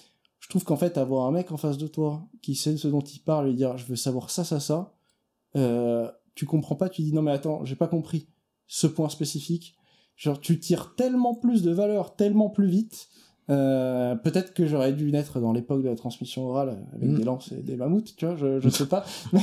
je 0.41 0.49
trouve 0.51 0.65
qu'en 0.65 0.77
fait, 0.77 0.99
avoir 0.99 1.27
un 1.27 1.31
mec 1.31 1.53
en 1.53 1.57
face 1.57 1.79
de 1.79 1.87
toi 1.87 2.27
qui 2.43 2.55
sait 2.55 2.77
ce 2.77 2.89
dont 2.89 3.01
il 3.01 3.21
parle 3.21 3.49
et 3.49 3.55
dire 3.55 3.79
je 3.79 3.87
veux 3.87 3.97
savoir 3.97 4.29
ça, 4.29 4.45
ça, 4.45 4.61
ça, 4.61 4.93
euh, 5.57 6.07
tu 6.35 6.45
comprends 6.45 6.75
pas, 6.77 6.91
tu 6.91 7.01
dis 7.03 7.15
non, 7.15 7.23
mais 7.23 7.33
attends, 7.33 7.65
j'ai 7.65 7.77
pas 7.77 7.87
compris 7.89 8.29
ce 8.75 8.87
point 8.87 9.11
spécifique. 9.11 9.77
Genre, 10.17 10.41
tu 10.41 10.59
tires 10.59 10.95
tellement 10.97 11.35
plus 11.35 11.61
de 11.63 11.71
valeur, 11.73 12.17
tellement 12.17 12.49
plus 12.49 12.69
vite. 12.69 13.09
Euh, 13.51 14.15
peut-être 14.15 14.55
que 14.55 14.67
j'aurais 14.67 14.95
dû 14.95 15.11
naître 15.13 15.41
dans 15.41 15.53
l'époque 15.53 15.83
de 15.83 15.89
la 15.91 15.95
transmission 15.97 16.47
orale 16.49 16.79
avec 16.95 17.11
Mm. 17.11 17.15
des 17.19 17.25
lances 17.25 17.53
et 17.53 17.63
des 17.63 17.77
mammouths, 17.77 18.15
tu 18.17 18.25
vois, 18.25 18.35
je, 18.37 18.61
je 18.61 18.69
sais 18.79 18.87
pas. 18.87 19.05
mais 19.35 19.41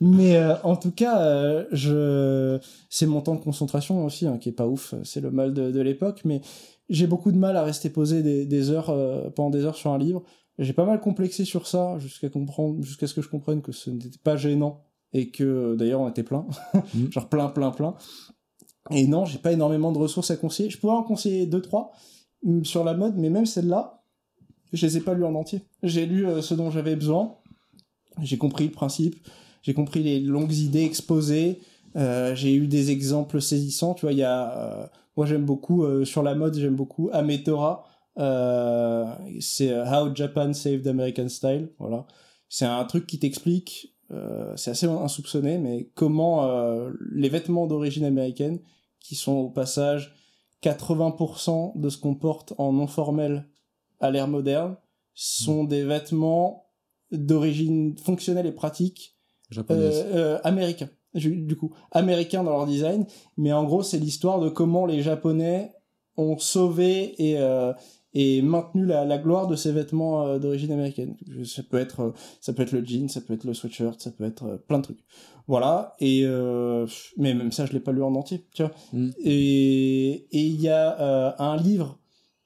mais 0.00 0.36
euh, 0.36 0.54
en 0.64 0.74
tout 0.74 0.90
cas, 0.90 1.20
euh, 1.22 1.64
je 1.70 2.58
c'est 2.88 3.06
mon 3.06 3.20
temps 3.20 3.36
de 3.36 3.40
concentration 3.44 4.04
aussi 4.04 4.26
hein, 4.26 4.38
qui 4.38 4.48
est 4.48 4.52
pas 4.52 4.66
ouf. 4.66 4.94
C'est 5.04 5.20
le 5.20 5.30
mal 5.30 5.54
de, 5.54 5.70
de 5.70 5.80
l'époque, 5.80 6.22
mais 6.24 6.40
j'ai 6.88 7.06
beaucoup 7.06 7.30
de 7.30 7.38
mal 7.38 7.56
à 7.56 7.62
rester 7.62 7.88
posé 7.88 8.22
des, 8.22 8.46
des 8.46 8.70
heures 8.70 8.92
pendant 9.36 9.50
des 9.50 9.64
heures 9.64 9.76
sur 9.76 9.92
un 9.92 9.98
livre. 9.98 10.24
J'ai 10.58 10.72
pas 10.72 10.84
mal 10.86 11.00
complexé 11.00 11.44
sur 11.44 11.66
ça 11.68 11.98
jusqu'à 12.00 12.30
comprendre, 12.30 12.82
jusqu'à 12.82 13.06
ce 13.06 13.14
que 13.14 13.22
je 13.22 13.28
comprenne 13.28 13.62
que 13.62 13.70
ce 13.72 13.90
n'était 13.90 14.18
pas 14.24 14.36
gênant 14.36 14.80
et 15.12 15.30
que 15.30 15.76
d'ailleurs 15.76 16.00
on 16.00 16.08
était 16.08 16.24
plein, 16.24 16.46
Mm. 16.94 17.10
genre 17.12 17.28
plein, 17.28 17.48
plein, 17.48 17.70
plein. 17.70 17.94
Et 18.90 19.06
non, 19.06 19.24
j'ai 19.24 19.38
pas 19.38 19.52
énormément 19.52 19.92
de 19.92 19.98
ressources 19.98 20.30
à 20.30 20.36
conseiller. 20.36 20.70
Je 20.70 20.78
pourrais 20.78 20.96
en 20.96 21.02
conseiller 21.02 21.46
deux, 21.46 21.62
trois 21.62 21.92
hum, 22.44 22.64
sur 22.64 22.84
la 22.84 22.94
mode, 22.94 23.16
mais 23.16 23.30
même 23.30 23.46
celle-là, 23.46 24.02
je 24.72 24.86
les 24.86 24.96
ai 24.96 25.00
pas 25.00 25.14
lues 25.14 25.24
en 25.24 25.34
entier. 25.34 25.62
J'ai 25.82 26.06
lu 26.06 26.26
euh, 26.26 26.42
ce 26.42 26.54
dont 26.54 26.70
j'avais 26.70 26.96
besoin. 26.96 27.36
J'ai 28.22 28.38
compris 28.38 28.66
le 28.66 28.72
principe. 28.72 29.16
J'ai 29.62 29.74
compris 29.74 30.02
les 30.02 30.20
longues 30.20 30.54
idées 30.54 30.84
exposées. 30.84 31.60
Euh, 31.96 32.34
j'ai 32.34 32.54
eu 32.54 32.66
des 32.66 32.90
exemples 32.90 33.40
saisissants. 33.40 33.94
Tu 33.94 34.06
vois, 34.06 34.12
il 34.12 34.18
y 34.18 34.24
a, 34.24 34.58
euh, 34.58 34.86
moi 35.16 35.26
j'aime 35.26 35.44
beaucoup 35.44 36.04
sur 36.04 36.22
la 36.22 36.34
mode, 36.34 36.56
j'aime 36.56 36.74
beaucoup 36.74 37.10
Ametora. 37.12 37.84
C'est 38.16 39.72
How 39.72 40.14
Japan 40.14 40.52
Saved 40.52 40.86
American 40.86 41.28
Style. 41.28 41.68
Voilà, 41.78 42.06
c'est 42.48 42.64
un 42.64 42.84
truc 42.84 43.06
qui 43.06 43.18
t'explique. 43.18 43.94
Euh, 44.12 44.54
c'est 44.56 44.70
assez 44.70 44.86
insoupçonné, 44.86 45.58
mais 45.58 45.90
comment 45.94 46.44
euh, 46.44 46.92
les 47.12 47.28
vêtements 47.28 47.66
d'origine 47.66 48.04
américaine, 48.04 48.60
qui 49.00 49.14
sont 49.14 49.32
au 49.32 49.50
passage 49.50 50.14
80% 50.62 51.78
de 51.78 51.88
ce 51.88 51.98
qu'on 51.98 52.14
porte 52.14 52.54
en 52.58 52.72
non 52.72 52.86
formel 52.86 53.48
à 54.00 54.10
l'ère 54.10 54.28
moderne, 54.28 54.76
sont 55.14 55.64
des 55.64 55.84
vêtements 55.84 56.66
d'origine 57.10 57.96
fonctionnelle 57.98 58.46
et 58.46 58.52
pratique 58.52 59.16
euh, 59.70 60.02
euh, 60.14 60.38
américains. 60.44 60.88
Du, 61.14 61.56
coup, 61.56 61.74
américains 61.90 62.42
dans 62.42 62.52
leur 62.52 62.66
design, 62.66 63.04
mais 63.36 63.52
en 63.52 63.64
gros, 63.64 63.82
c'est 63.82 63.98
l'histoire 63.98 64.40
de 64.40 64.48
comment 64.48 64.86
les 64.86 65.02
Japonais 65.02 65.74
ont 66.16 66.38
sauvé 66.38 67.14
et, 67.22 67.38
et 68.14 68.42
maintenu 68.42 68.84
la, 68.86 69.04
la 69.04 69.18
gloire 69.18 69.46
de 69.46 69.56
ces 69.56 69.72
vêtements 69.72 70.26
euh, 70.26 70.38
d'origine 70.38 70.72
américaine. 70.72 71.16
Ça 71.44 71.62
peut 71.62 71.78
être, 71.78 72.00
euh, 72.00 72.10
ça 72.40 72.52
peut 72.52 72.62
être 72.62 72.72
le 72.72 72.84
jean, 72.84 73.08
ça 73.08 73.20
peut 73.20 73.34
être 73.34 73.44
le 73.44 73.54
sweatshirt, 73.54 74.00
ça 74.00 74.10
peut 74.10 74.24
être 74.24 74.44
euh, 74.44 74.56
plein 74.58 74.78
de 74.78 74.82
trucs. 74.84 75.04
Voilà. 75.48 75.94
Et 75.98 76.22
euh, 76.24 76.86
mais 77.16 77.34
même 77.34 77.52
ça, 77.52 77.66
je 77.66 77.72
l'ai 77.72 77.80
pas 77.80 77.92
lu 77.92 78.02
en 78.02 78.14
entier, 78.14 78.44
tu 78.54 78.62
vois. 78.62 78.72
Mm. 78.92 79.10
Et 79.24 80.26
et 80.30 80.40
il 80.46 80.60
y 80.60 80.68
a 80.68 81.00
euh, 81.00 81.32
un 81.38 81.56
livre 81.56 81.98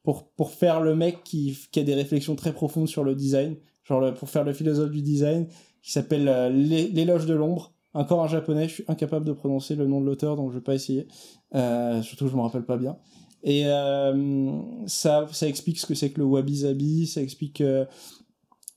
pour 0.02 0.28
pour 0.30 0.51
faire 0.51 0.80
le 0.80 0.94
mec 0.94 1.22
qui 1.24 1.56
qui 1.72 1.80
a 1.80 1.82
des 1.82 1.94
réflexions 1.94 2.36
très 2.36 2.52
profondes 2.52 2.88
sur 2.88 3.05
le 3.05 3.14
design, 3.14 3.56
genre 3.84 4.01
le- 4.01 4.14
pour 4.14 4.30
faire 4.30 4.44
le 4.44 4.52
philosophe 4.52 4.90
du 4.90 5.02
design, 5.02 5.47
qui 5.82 5.93
s'appelle 5.93 6.24
L'é- 6.55 6.88
l'éloge 6.88 7.26
de 7.26 7.34
l'ombre. 7.34 7.72
Encore 7.93 8.22
un 8.22 8.28
japonais, 8.28 8.68
je 8.68 8.74
suis 8.74 8.84
incapable 8.88 9.24
de 9.24 9.32
prononcer 9.32 9.74
le 9.74 9.86
nom 9.86 10.02
de 10.02 10.06
l'auteur, 10.06 10.36
donc 10.36 10.51
je 10.52 10.56
vais 10.59 10.62
pas 10.62 10.74
essayer. 10.74 11.09
Euh, 11.55 12.02
surtout, 12.02 12.28
je 12.28 12.36
me 12.36 12.43
rappelle 12.43 12.64
pas 12.66 12.76
bien. 12.76 12.98
Et 13.47 13.62
euh, 13.66 14.60
ça, 14.89 15.28
ça 15.31 15.47
explique 15.47 15.78
ce 15.78 15.86
que 15.86 15.94
c'est 15.94 16.10
que 16.10 16.18
le 16.18 16.27
wabi-sabi, 16.27 17.06
ça 17.06 17.23
explique, 17.23 17.60
euh, 17.60 17.86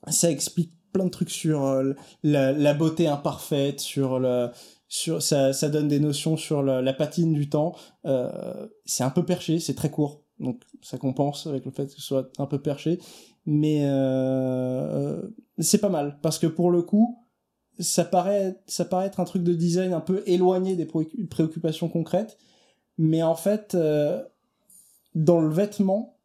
ça 0.07 0.29
explique 0.29 0.73
plein 0.93 1.05
de 1.05 1.09
trucs 1.09 1.31
sur 1.31 1.65
euh, 1.65 1.93
la, 2.21 2.73
beauté 2.75 3.07
imparfaite, 3.07 3.79
sur 3.79 4.19
le, 4.19 4.49
sur 4.87 5.23
ça, 5.23 5.53
ça 5.53 5.69
donne 5.69 5.87
des 5.87 5.99
notions 5.99 6.37
sur 6.37 6.61
la, 6.61 6.93
patine 6.93 7.33
du 7.33 7.49
temps. 7.49 7.75
C'est 8.85 9.03
un 9.03 9.09
peu 9.09 9.25
perché, 9.25 9.59
c'est 9.59 9.73
très 9.73 9.89
court. 9.89 10.23
donc 10.39 10.61
ça 10.83 10.99
compense 10.99 11.47
avec 11.47 11.65
le 11.65 11.71
fait 11.71 11.87
que 11.87 11.93
ce 11.93 12.01
soit 12.01 12.29
un 12.37 12.45
peu 12.45 12.61
perché. 12.61 12.99
Mais 13.47 13.79
c'est 15.57 15.81
pas 15.81 15.89
mal 15.89 16.19
parce 16.21 16.37
que 16.37 16.45
pour 16.45 16.69
le 16.69 16.83
coup, 16.83 17.25
ça 17.79 18.05
paraît, 18.05 18.61
ça 18.67 18.85
paraît 18.85 19.07
être 19.07 19.19
un 19.19 19.25
truc 19.25 19.41
de 19.41 19.53
design 19.53 19.93
un 19.93 20.01
peu 20.01 20.21
éloigné 20.27 20.75
des 20.75 20.85
préoccupations 20.85 21.89
concrètes, 21.89 22.37
mais 22.99 23.23
en 23.23 23.35
fait, 23.35 23.75
dans 25.15 25.41
le 25.41 25.49
vêtement, 25.49 26.17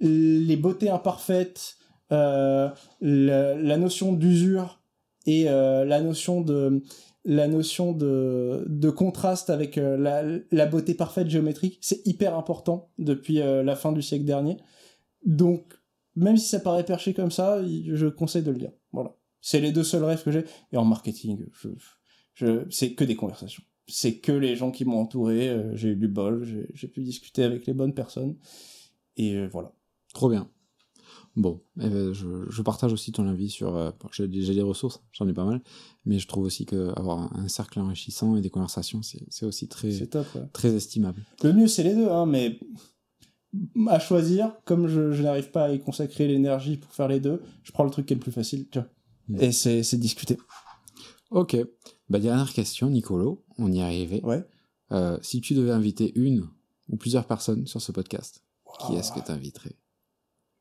les 0.00 0.56
beautés 0.56 0.90
imparfaites, 0.90 1.76
euh, 2.12 2.68
la, 3.00 3.76
notion 3.76 4.12
d'usure 4.12 4.82
et 5.26 5.48
euh, 5.48 5.84
la 5.84 6.00
notion 6.00 6.42
de 6.42 6.82
la 7.24 7.48
notion 7.48 7.92
de, 7.92 8.66
de 8.68 8.90
contraste 8.90 9.48
avec 9.48 9.78
euh, 9.78 9.96
la, 9.96 10.22
la, 10.50 10.66
beauté 10.66 10.92
parfaite 10.92 11.30
géométrique, 11.30 11.78
c'est 11.80 12.06
hyper 12.06 12.36
important 12.36 12.90
depuis 12.98 13.36
la 13.36 13.76
fin 13.76 13.92
du 13.92 14.02
siècle 14.02 14.26
dernier. 14.26 14.58
Donc, 15.24 15.72
même 16.16 16.36
si 16.36 16.48
ça 16.48 16.60
paraît 16.60 16.84
perché 16.84 17.14
comme 17.14 17.30
ça, 17.30 17.62
je 17.64 18.06
conseille 18.06 18.42
de 18.42 18.50
le 18.50 18.58
lire. 18.58 18.72
Voilà. 18.92 19.16
C'est 19.40 19.60
les 19.60 19.72
deux 19.72 19.84
seuls 19.84 20.04
rêves 20.04 20.22
que 20.22 20.30
j'ai. 20.30 20.44
Et 20.72 20.76
en 20.76 20.84
marketing, 20.84 21.46
je, 21.52 21.68
je, 22.34 22.66
c'est 22.70 22.92
que 22.92 23.04
des 23.04 23.16
conversations. 23.16 23.62
C'est 23.86 24.18
que 24.18 24.32
les 24.32 24.56
gens 24.56 24.70
qui 24.70 24.84
m'ont 24.84 25.00
entouré. 25.00 25.48
Euh, 25.48 25.76
j'ai 25.76 25.90
eu 25.90 25.96
du 25.96 26.08
bol, 26.08 26.66
j'ai 26.72 26.88
pu 26.88 27.02
discuter 27.02 27.42
avec 27.42 27.66
les 27.66 27.74
bonnes 27.74 27.94
personnes. 27.94 28.36
Et 29.16 29.46
voilà. 29.46 29.72
Trop 30.12 30.28
bien. 30.28 30.48
Bon, 31.36 31.60
eh 31.80 31.88
ben, 31.88 32.12
je, 32.12 32.48
je, 32.48 32.62
partage 32.62 32.92
aussi 32.92 33.10
ton 33.10 33.26
avis 33.26 33.50
sur. 33.50 33.76
Euh, 33.76 33.90
j'ai 34.12 34.28
des 34.28 34.62
ressources, 34.62 35.02
j'en 35.10 35.26
ai 35.26 35.32
pas 35.32 35.44
mal, 35.44 35.60
mais 36.04 36.20
je 36.20 36.28
trouve 36.28 36.44
aussi 36.44 36.64
que 36.64 36.96
avoir 36.96 37.36
un 37.36 37.48
cercle 37.48 37.80
enrichissant 37.80 38.36
et 38.36 38.40
des 38.40 38.50
conversations, 38.50 39.00
c'est 39.02 39.44
aussi 39.44 39.66
très, 39.66 39.90
top, 40.06 40.26
très 40.52 40.74
estimable. 40.74 41.24
Le 41.42 41.52
mieux, 41.52 41.66
c'est 41.66 41.82
les 41.82 41.94
deux, 41.94 42.08
hein, 42.08 42.26
mais 42.26 42.60
à 43.88 43.98
choisir, 43.98 44.52
comme 44.64 44.86
je, 44.86 45.10
je 45.10 45.22
n'arrive 45.24 45.50
pas 45.50 45.64
à 45.64 45.72
y 45.72 45.80
consacrer 45.80 46.28
l'énergie 46.28 46.76
pour 46.76 46.92
faire 46.92 47.08
les 47.08 47.18
deux, 47.18 47.42
je 47.64 47.72
prends 47.72 47.84
le 47.84 47.90
truc 47.90 48.06
qui 48.06 48.12
est 48.12 48.16
le 48.16 48.22
plus 48.22 48.32
facile, 48.32 48.68
tu 48.70 48.78
vois. 48.78 48.88
Mm. 49.28 49.42
Et 49.42 49.52
c'est 49.52 49.96
discuter. 49.96 50.38
Ok. 51.34 51.56
Bah, 52.08 52.20
dernière 52.20 52.52
question, 52.52 52.88
Nicolo, 52.88 53.44
on 53.58 53.70
y 53.72 53.80
est 53.80 53.82
arrivé. 53.82 54.20
Ouais. 54.22 54.44
Euh, 54.92 55.18
si 55.20 55.40
tu 55.40 55.54
devais 55.54 55.72
inviter 55.72 56.12
une 56.14 56.48
ou 56.88 56.96
plusieurs 56.96 57.26
personnes 57.26 57.66
sur 57.66 57.82
ce 57.82 57.90
podcast, 57.90 58.42
qui 58.86 58.94
est-ce 58.94 59.12
que 59.12 59.20
tu 59.20 59.32
inviterais 59.32 59.76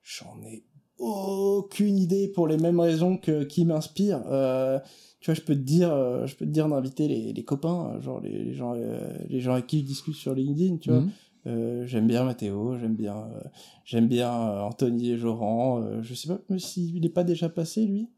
J'en 0.01 0.41
ai 0.43 0.63
aucune 0.97 1.97
idée 1.97 2.27
pour 2.27 2.47
les 2.47 2.57
mêmes 2.57 2.79
raisons 2.79 3.17
que 3.17 3.43
qui 3.43 3.65
m'inspire. 3.65 4.23
Euh, 4.27 4.79
tu 5.19 5.29
vois, 5.29 5.35
je 5.35 5.41
peux 5.41 5.53
te 5.53 5.59
dire, 5.59 5.93
euh, 5.93 6.25
je 6.25 6.35
peux 6.35 6.45
te 6.45 6.51
dire 6.51 6.67
d'inviter 6.67 7.07
les, 7.07 7.33
les, 7.33 7.43
copains, 7.43 7.99
genre 7.99 8.19
les, 8.19 8.43
les 8.43 8.53
gens, 8.53 8.73
les 8.73 9.39
gens 9.39 9.53
avec 9.53 9.67
qui 9.67 9.79
je 9.79 9.85
discute 9.85 10.15
sur 10.15 10.33
LinkedIn, 10.33 10.77
tu 10.77 10.89
vois. 10.89 11.01
Mhm. 11.01 11.11
Euh, 11.45 11.85
j'aime 11.85 12.07
bien 12.07 12.23
Mathéo, 12.23 12.77
j'aime 12.79 12.95
bien, 12.95 13.17
euh, 13.17 13.43
j'aime 13.85 14.07
bien 14.07 14.31
Anthony 14.31 15.11
et 15.11 15.17
Joran. 15.17 16.01
je 16.01 16.13
sais 16.13 16.29
pas 16.29 16.39
s'il 16.57 16.99
n'est 17.01 17.09
pas 17.09 17.23
déjà 17.23 17.47
passé 17.49 17.85
lui? 17.85 18.09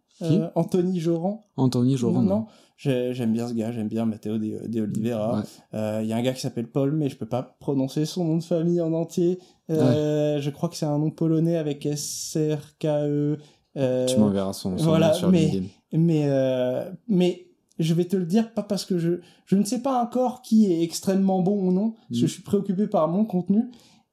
Anthony 0.56 1.00
Joran. 1.00 1.44
Anthony 1.58 1.98
Joran. 1.98 2.22
Non, 2.22 2.36
non. 2.38 2.46
J'aime 2.78 3.32
bien 3.32 3.48
ce 3.48 3.54
gars, 3.54 3.72
j'aime 3.72 3.88
bien 3.88 4.06
Matteo 4.06 4.38
de, 4.38 4.68
de 4.68 4.82
Oliveira. 4.82 5.44
Il 5.74 6.06
y 6.06 6.14
a 6.14 6.18
un 6.18 6.22
gars 6.22 6.34
qui 6.34 6.42
s'appelle 6.42 6.68
Paul, 6.68 6.92
mais 6.92 7.10
je 7.10 7.18
peux 7.18 7.26
pas 7.26 7.56
prononcer 7.60 8.06
son 8.06 8.26
nom 8.26 8.38
de 8.38 8.44
famille 8.44 8.82
en 8.82 8.94
entier. 8.94 9.40
Euh, 9.70 10.40
je 10.42 10.50
crois 10.50 10.70
que 10.70 10.76
c'est 10.76 10.86
un 10.86 10.98
nom 10.98 11.10
polonais 11.10 11.58
avec 11.58 11.86
S-R-K-E. 11.86 13.38
Euh, 13.78 14.06
tu 14.06 14.18
m'enverras 14.18 14.54
son, 14.54 14.78
son 14.78 14.86
voilà, 14.86 15.10
nom 15.10 15.14
sur 15.16 15.30
mais, 15.30 15.64
Mais, 15.92 16.24
euh, 16.26 16.90
mais 17.08 17.48
je 17.78 17.94
vais 17.94 18.06
te 18.06 18.16
le 18.16 18.26
dire, 18.26 18.54
pas 18.54 18.64
parce 18.64 18.86
que 18.86 18.98
je, 18.98 19.20
je 19.46 19.56
ne 19.56 19.64
sais 19.64 19.82
pas 19.82 20.02
encore 20.02 20.42
qui 20.42 20.72
est 20.72 20.82
extrêmement 20.82 21.42
bon 21.42 21.68
ou 21.68 21.72
non, 21.74 21.92
parce 21.92 22.22
que 22.22 22.26
mm. 22.26 22.28
je 22.28 22.34
suis 22.34 22.44
préoccupé 22.44 22.88
par 22.88 23.08
mon 23.08 23.26
contenu. 23.26 23.70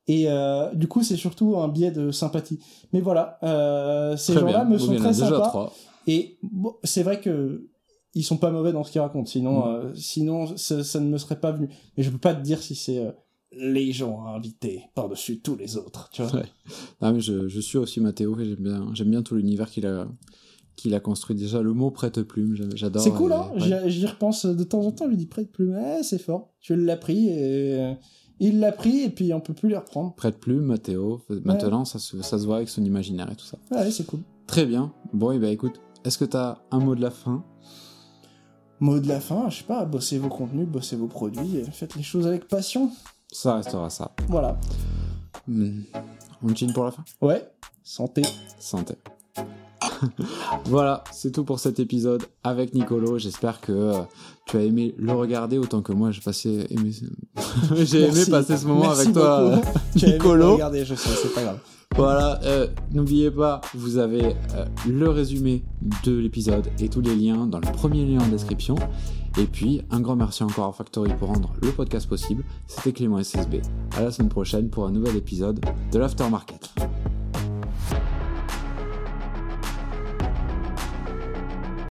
Et 0.09 0.25
euh, 0.27 0.75
du 0.75 0.89
coup, 0.89 1.03
c'est 1.03 1.17
surtout 1.17 1.57
un 1.59 1.69
biais 1.69 1.93
de 1.93 2.11
sympathie. 2.11 2.59
Mais 2.93 3.01
voilà, 3.01 3.39
euh, 3.45 4.17
ces 4.17 4.35
gens-là 4.35 4.65
me 4.65 4.79
sont 4.79 4.97
très 4.97 5.13
sympas. 5.13 5.71
Et 6.07 6.39
bon, 6.43 6.75
c'est 6.85 7.03
vrai 7.03 7.21
que 7.21 7.69
ils 8.15 8.25
sont 8.25 8.37
pas 8.37 8.51
mauvais 8.51 8.73
dans 8.73 8.85
ce 8.85 8.93
qu'ils 8.93 9.01
racontent. 9.01 9.27
Sinon, 9.27 9.61
mm. 9.61 9.69
euh, 9.69 9.95
sinon 9.95 10.57
ça, 10.57 10.85
ça, 10.85 11.01
ne 11.01 11.09
me 11.09 11.19
serait 11.19 11.41
pas 11.41 11.53
venu. 11.53 11.69
Mais 11.97 12.03
je 12.03 12.11
peux 12.11 12.19
pas 12.19 12.35
te 12.35 12.43
dire 12.43 12.63
si 12.63 12.75
c'est 12.75 12.99
euh, 12.99 13.13
les 13.53 13.93
gens 13.93 14.27
invités 14.27 14.85
par-dessus 14.95 15.41
tous 15.41 15.57
les 15.57 15.77
autres, 15.77 16.11
tu 16.13 16.23
vois. 16.23 16.41
Ouais. 16.41 16.47
mais 17.13 17.21
je, 17.21 17.49
je 17.49 17.61
suis 17.61 17.79
aussi 17.79 18.01
Mathéo 18.01 18.39
et 18.39 18.45
j'aime 18.45 18.57
bien, 18.57 18.91
j'aime 18.95 19.11
bien 19.11 19.23
tout 19.23 19.35
l'univers 19.35 19.71
qu'il 19.71 19.87
a, 19.87 20.09
qu'il 20.77 20.95
a 20.95 21.01
construit. 21.01 21.37
Déjà, 21.37 21.63
le 21.63 21.73
mot 21.73 21.91
prête-plume, 21.91 22.57
j'adore. 22.75 23.03
C'est 23.03 23.11
cool, 23.11 23.33
hein 23.33 23.51
J'y 23.87 24.07
repense 24.07 24.47
de 24.47 24.65
temps 24.65 24.83
en 24.83 24.93
temps, 24.93 25.05
je 25.07 25.11
lui 25.11 25.17
dis 25.17 25.27
prête-plume, 25.27 25.79
eh, 25.79 26.03
c'est 26.03 26.21
fort. 26.21 26.51
Tu 26.61 26.77
l'as 26.77 26.97
pris 26.97 27.29
et... 27.29 27.95
Il 28.45 28.59
l'a 28.59 28.73
pris 28.73 29.03
et 29.03 29.09
puis 29.09 29.33
on 29.33 29.41
peut 29.41 29.55
plus 29.55 29.69
les 29.69 29.77
reprendre. 29.77 30.15
Prête-plume, 30.17 30.65
Mathéo. 30.65 31.21
Maintenant, 31.45 31.85
ça, 31.85 32.01
se, 32.01 32.21
ça 32.23 32.41
se 32.41 32.45
voit 32.45 32.57
avec 32.57 32.69
son 32.69 32.85
imaginaire 32.85 33.31
et 33.31 33.37
tout 33.37 33.45
ça. 33.45 33.57
Ouais, 33.71 33.89
c'est 33.93 34.05
cool. 34.05 34.19
Très 34.49 34.67
bien. 34.67 34.93
Bon, 35.13 35.31
et 35.31 35.37
eh 35.37 35.39
ben 35.39 35.53
écoute, 35.53 35.81
est-ce 36.05 36.19
que 36.19 36.25
tu 36.25 36.37
as 36.37 36.59
un 36.71 36.79
mot 36.79 36.95
de 36.95 37.01
la 37.01 37.11
fin? 37.11 37.45
Mot 38.81 38.99
de 38.99 39.09
la 39.09 39.21
fin, 39.21 39.49
je 39.49 39.59
sais 39.59 39.65
pas, 39.65 39.85
bossez 39.85 40.19
vos 40.19 40.29
contenus, 40.29 40.67
bossez 40.67 40.97
vos 40.97 41.07
produits, 41.07 41.63
faites 41.73 41.95
les 41.95 42.03
choses 42.03 42.27
avec 42.27 42.49
passion. 42.49 42.91
Ça 43.31 43.57
restera 43.57 43.89
ça. 43.89 44.13
Voilà. 44.29 44.59
Hmm. 45.47 45.83
On 46.43 46.55
chine 46.55 46.73
pour 46.73 46.85
la 46.85 46.91
fin? 46.91 47.05
Ouais. 47.21 47.49
Santé. 47.85 48.23
Santé. 48.59 48.95
voilà, 50.67 51.05
c'est 51.13 51.31
tout 51.31 51.45
pour 51.45 51.61
cet 51.61 51.79
épisode 51.81 52.25
avec 52.43 52.75
Nicolo. 52.75 53.19
J'espère 53.19 53.61
que 53.61 53.73
euh, 53.73 54.01
tu 54.47 54.57
as 54.57 54.63
aimé 54.63 54.95
le 54.99 55.13
regarder 55.13 55.59
autant 55.59 55.83
que 55.83 55.93
moi. 55.93 56.11
J'ai 56.11 56.21
passé, 56.21 56.67
aimé... 56.71 56.91
j'ai 57.77 58.09
aimé 58.09 58.25
passer 58.29 58.57
ce 58.57 58.67
moment 58.67 58.91
avec 58.91 59.13
toi, 59.13 59.61
Nicolo. 59.97 60.55
Regardez, 60.55 60.85
je 60.85 60.95
sais, 60.95 61.11
c'est 61.23 61.35
pas 61.35 61.43
grave. 61.43 61.59
Voilà, 61.97 62.41
euh, 62.45 62.69
n'oubliez 62.93 63.31
pas, 63.31 63.61
vous 63.75 63.99
avez 63.99 64.35
euh, 64.55 64.65
le 64.89 65.11
résumé 65.11 65.63
de 66.05 66.17
l'épisode 66.17 66.69
et 66.81 66.89
tous 66.89 67.03
les 67.03 67.15
liens 67.15 67.47
dans 67.47 67.59
le 67.59 67.71
premier 67.71 68.07
lien 68.07 68.21
en 68.21 68.29
description. 68.29 68.77
Et 69.39 69.45
puis, 69.45 69.83
un 69.91 70.01
grand 70.01 70.17
merci 70.17 70.43
encore 70.43 70.69
à 70.69 70.73
Factory 70.73 71.13
pour 71.19 71.29
rendre 71.29 71.53
le 71.63 71.71
podcast 71.71 72.09
possible. 72.09 72.45
C'était 72.67 72.93
Clément 72.93 73.23
SSB. 73.23 73.63
À 73.97 74.03
la 74.03 74.11
semaine 74.11 74.31
prochaine 74.31 74.69
pour 74.69 74.87
un 74.87 74.91
nouvel 74.91 75.17
épisode 75.17 75.61
de 75.91 75.99
l'Aftermarket. 75.99 76.71